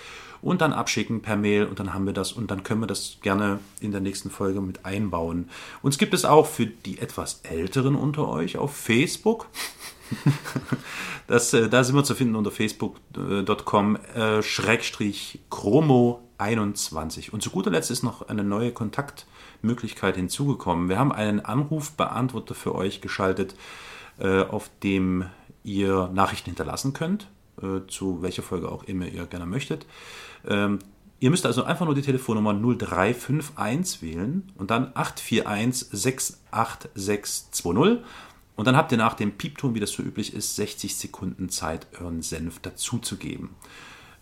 Und 0.41 0.61
dann 0.61 0.73
abschicken 0.73 1.21
per 1.21 1.37
Mail 1.37 1.65
und 1.65 1.79
dann 1.79 1.93
haben 1.93 2.05
wir 2.05 2.13
das 2.13 2.31
und 2.31 2.51
dann 2.51 2.63
können 2.63 2.81
wir 2.81 2.87
das 2.87 3.17
gerne 3.23 3.59
in 3.79 3.91
der 3.91 4.01
nächsten 4.01 4.29
Folge 4.29 4.61
mit 4.61 4.85
einbauen. 4.85 5.49
Uns 5.81 5.97
gibt 5.97 6.13
es 6.13 6.23
auch 6.23 6.45
für 6.45 6.67
die 6.67 6.99
etwas 6.99 7.39
Älteren 7.41 7.95
unter 7.95 8.27
euch 8.27 8.57
auf 8.57 8.75
Facebook. 8.75 9.47
das, 11.27 11.51
äh, 11.53 11.67
da 11.67 11.83
sind 11.83 11.95
wir 11.95 12.03
zu 12.03 12.13
finden 12.13 12.35
unter 12.35 12.51
facebook.com 12.51 13.95
äh, 13.95 14.43
Schrägstrich 14.43 15.39
Chromo 15.49 16.21
21. 16.37 17.33
Und 17.33 17.41
zu 17.41 17.49
guter 17.49 17.71
Letzt 17.71 17.89
ist 17.89 18.03
noch 18.03 18.27
eine 18.27 18.43
neue 18.43 18.71
Kontaktmöglichkeit 19.65 20.15
hinzugekommen. 20.15 20.87
Wir 20.89 20.99
haben 20.99 21.11
einen 21.11 21.39
Anrufbeantworter 21.41 22.53
für 22.53 22.75
euch 22.75 23.01
geschaltet, 23.01 23.55
äh, 24.19 24.41
auf 24.41 24.69
dem 24.83 25.25
ihr 25.63 26.11
Nachrichten 26.13 26.51
hinterlassen 26.51 26.93
könnt, 26.93 27.27
äh, 27.61 27.81
zu 27.87 28.21
welcher 28.21 28.43
Folge 28.43 28.71
auch 28.71 28.83
immer 28.83 29.07
ihr 29.07 29.25
gerne 29.25 29.47
möchtet. 29.47 29.85
Ähm, 30.47 30.79
ihr 31.19 31.31
müsst 31.31 31.45
also 31.45 31.63
einfach 31.63 31.85
nur 31.85 31.95
die 31.95 32.03
Telefonnummer 32.03 32.53
0351 32.53 34.01
wählen 34.01 34.51
und 34.55 34.71
dann 34.71 34.91
841 34.93 35.89
68620 35.91 38.05
und 38.55 38.67
dann 38.67 38.77
habt 38.77 38.91
ihr 38.91 38.97
nach 38.97 39.15
dem 39.15 39.33
Piepton, 39.33 39.75
wie 39.75 39.79
das 39.79 39.91
so 39.91 40.03
üblich 40.03 40.33
ist, 40.33 40.55
60 40.55 40.95
Sekunden 40.95 41.49
Zeit, 41.49 41.87
euren 41.99 42.21
Senf 42.21 42.59
dazuzugeben. 42.59 43.49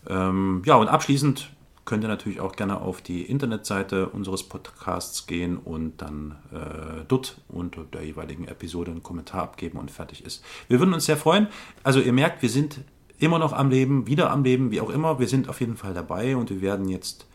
Ähm, 0.08 0.64
ja, 0.66 0.76
und 0.76 0.88
abschließend 0.88 1.52
könnt 1.86 2.04
ihr 2.04 2.08
natürlich 2.08 2.40
auch 2.40 2.54
gerne 2.54 2.82
auf 2.82 3.02
die 3.02 3.24
Internetseite 3.24 4.10
unseres 4.10 4.44
Podcasts 4.44 5.28
gehen 5.28 5.58
und 5.58 6.02
dann 6.02 6.38
äh, 6.52 7.04
dort 7.08 7.42
unter 7.50 7.84
der 7.84 8.04
jeweiligen 8.04 8.48
Episode 8.48 8.92
einen 8.92 9.04
Kommentar 9.04 9.44
abgeben 9.44 9.80
und 9.80 9.92
fertig 9.92 10.26
ist. 10.26 10.44
Wir 10.68 10.80
würden 10.80 10.94
uns 10.94 11.06
sehr 11.06 11.18
freuen. 11.18 11.48
Also 11.84 12.00
ihr 12.00 12.14
merkt, 12.14 12.42
wir 12.42 12.50
sind 12.50 12.82
immer 13.20 13.40
noch 13.40 13.54
am 13.54 13.70
Leben, 13.70 14.08
wieder 14.08 14.32
am 14.32 14.44
Leben, 14.44 14.72
wie 14.72 14.82
auch 14.82 14.90
immer. 14.90 15.20
Wir 15.20 15.28
sind 15.28 15.50
auf 15.50 15.60
jeden 15.60 15.78
Fall 15.78 15.94
dabei 15.94 16.36
und 16.38 16.50
wir 16.50 16.62
werden 16.62 16.88
jetzt 16.88 17.28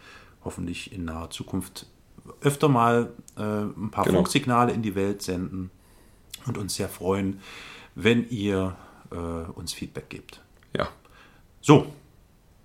hoffentlich 0.45 0.93
in 0.93 1.05
naher 1.05 1.31
Zukunft 1.31 1.87
öfter 2.41 2.69
mal 2.69 3.13
äh, 3.37 3.43
ein 3.43 3.91
paar 3.91 4.05
genau. 4.05 4.19
Funksignale 4.19 4.73
in 4.73 4.83
die 4.83 4.95
Welt 4.95 5.23
senden 5.23 5.71
und 6.47 6.59
uns 6.59 6.75
sehr 6.75 6.89
freuen, 6.89 7.41
wenn 7.95 8.29
ihr 8.29 8.77
äh, 9.11 9.17
uns 9.17 9.73
Feedback 9.73 10.09
gebt. 10.09 10.43
Ja. 10.77 10.89
So, 11.61 11.87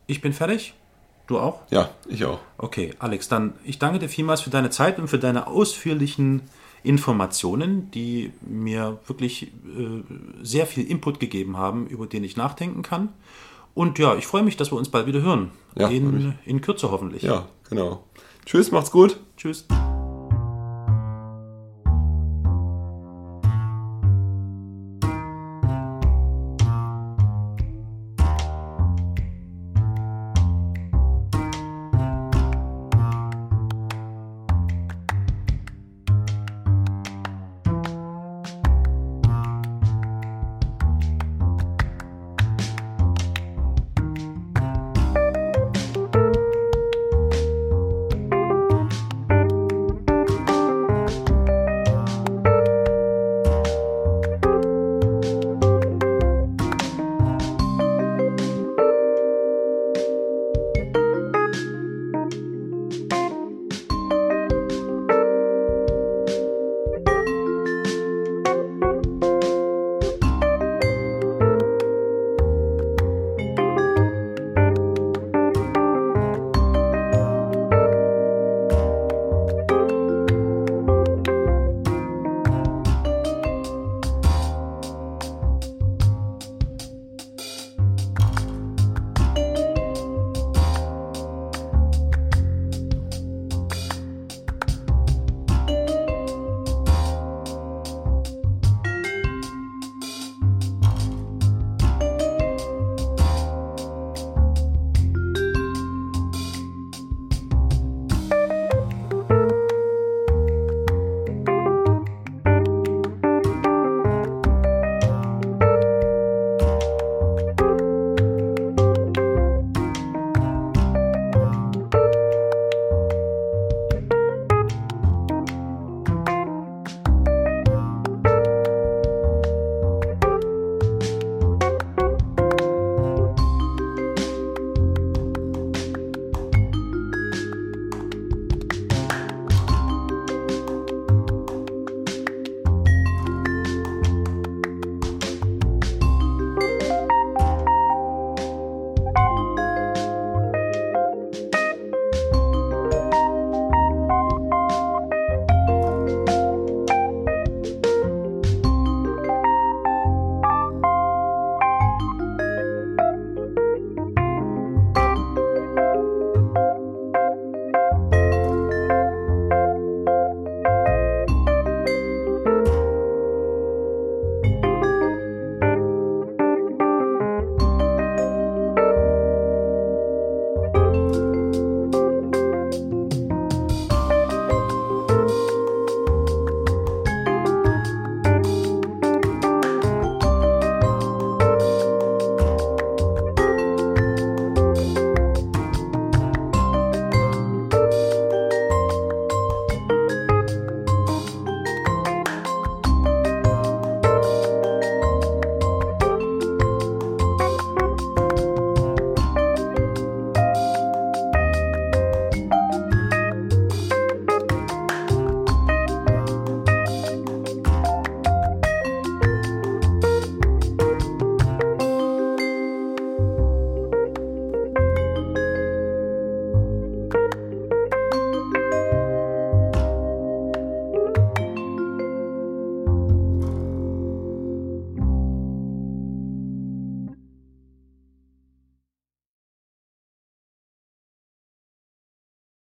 ich 0.08 0.22
bin 0.22 0.34
fertig. 0.34 0.76
Du 1.34 1.40
auch? 1.40 1.62
Ja, 1.72 1.90
ich 2.08 2.24
auch. 2.26 2.38
Okay, 2.60 2.94
Alex, 3.00 3.28
dann 3.28 3.54
ich 3.64 3.80
danke 3.80 3.98
dir 3.98 4.08
vielmals 4.08 4.42
für 4.42 4.52
deine 4.52 4.70
Zeit 4.70 5.00
und 5.00 5.08
für 5.08 5.18
deine 5.18 5.48
ausführlichen 5.48 6.44
Informationen, 6.84 7.90
die 7.90 8.32
mir 8.42 9.00
wirklich 9.08 9.48
äh, 9.48 10.04
sehr 10.44 10.68
viel 10.68 10.86
Input 10.86 11.20
gegeben 11.20 11.58
haben, 11.58 11.88
über 11.88 12.06
den 12.06 12.24
ich 12.24 12.38
nachdenken 12.38 12.84
kann. 12.84 13.10
Und 13.74 13.98
ja, 13.98 14.16
ich 14.16 14.28
freue 14.28 14.44
mich, 14.44 14.58
dass 14.58 14.72
wir 14.72 14.78
uns 14.78 14.90
bald 14.90 15.08
wieder 15.08 15.24
hören. 15.24 15.50
Ja, 15.76 15.88
in, 15.88 16.36
in 16.46 16.62
Kürze 16.62 16.92
hoffentlich. 16.92 17.24
Ja, 17.24 17.48
genau. 17.68 18.04
Tschüss, 18.46 18.72
macht's 18.72 18.92
gut. 18.92 19.20
Tschüss. 19.36 19.66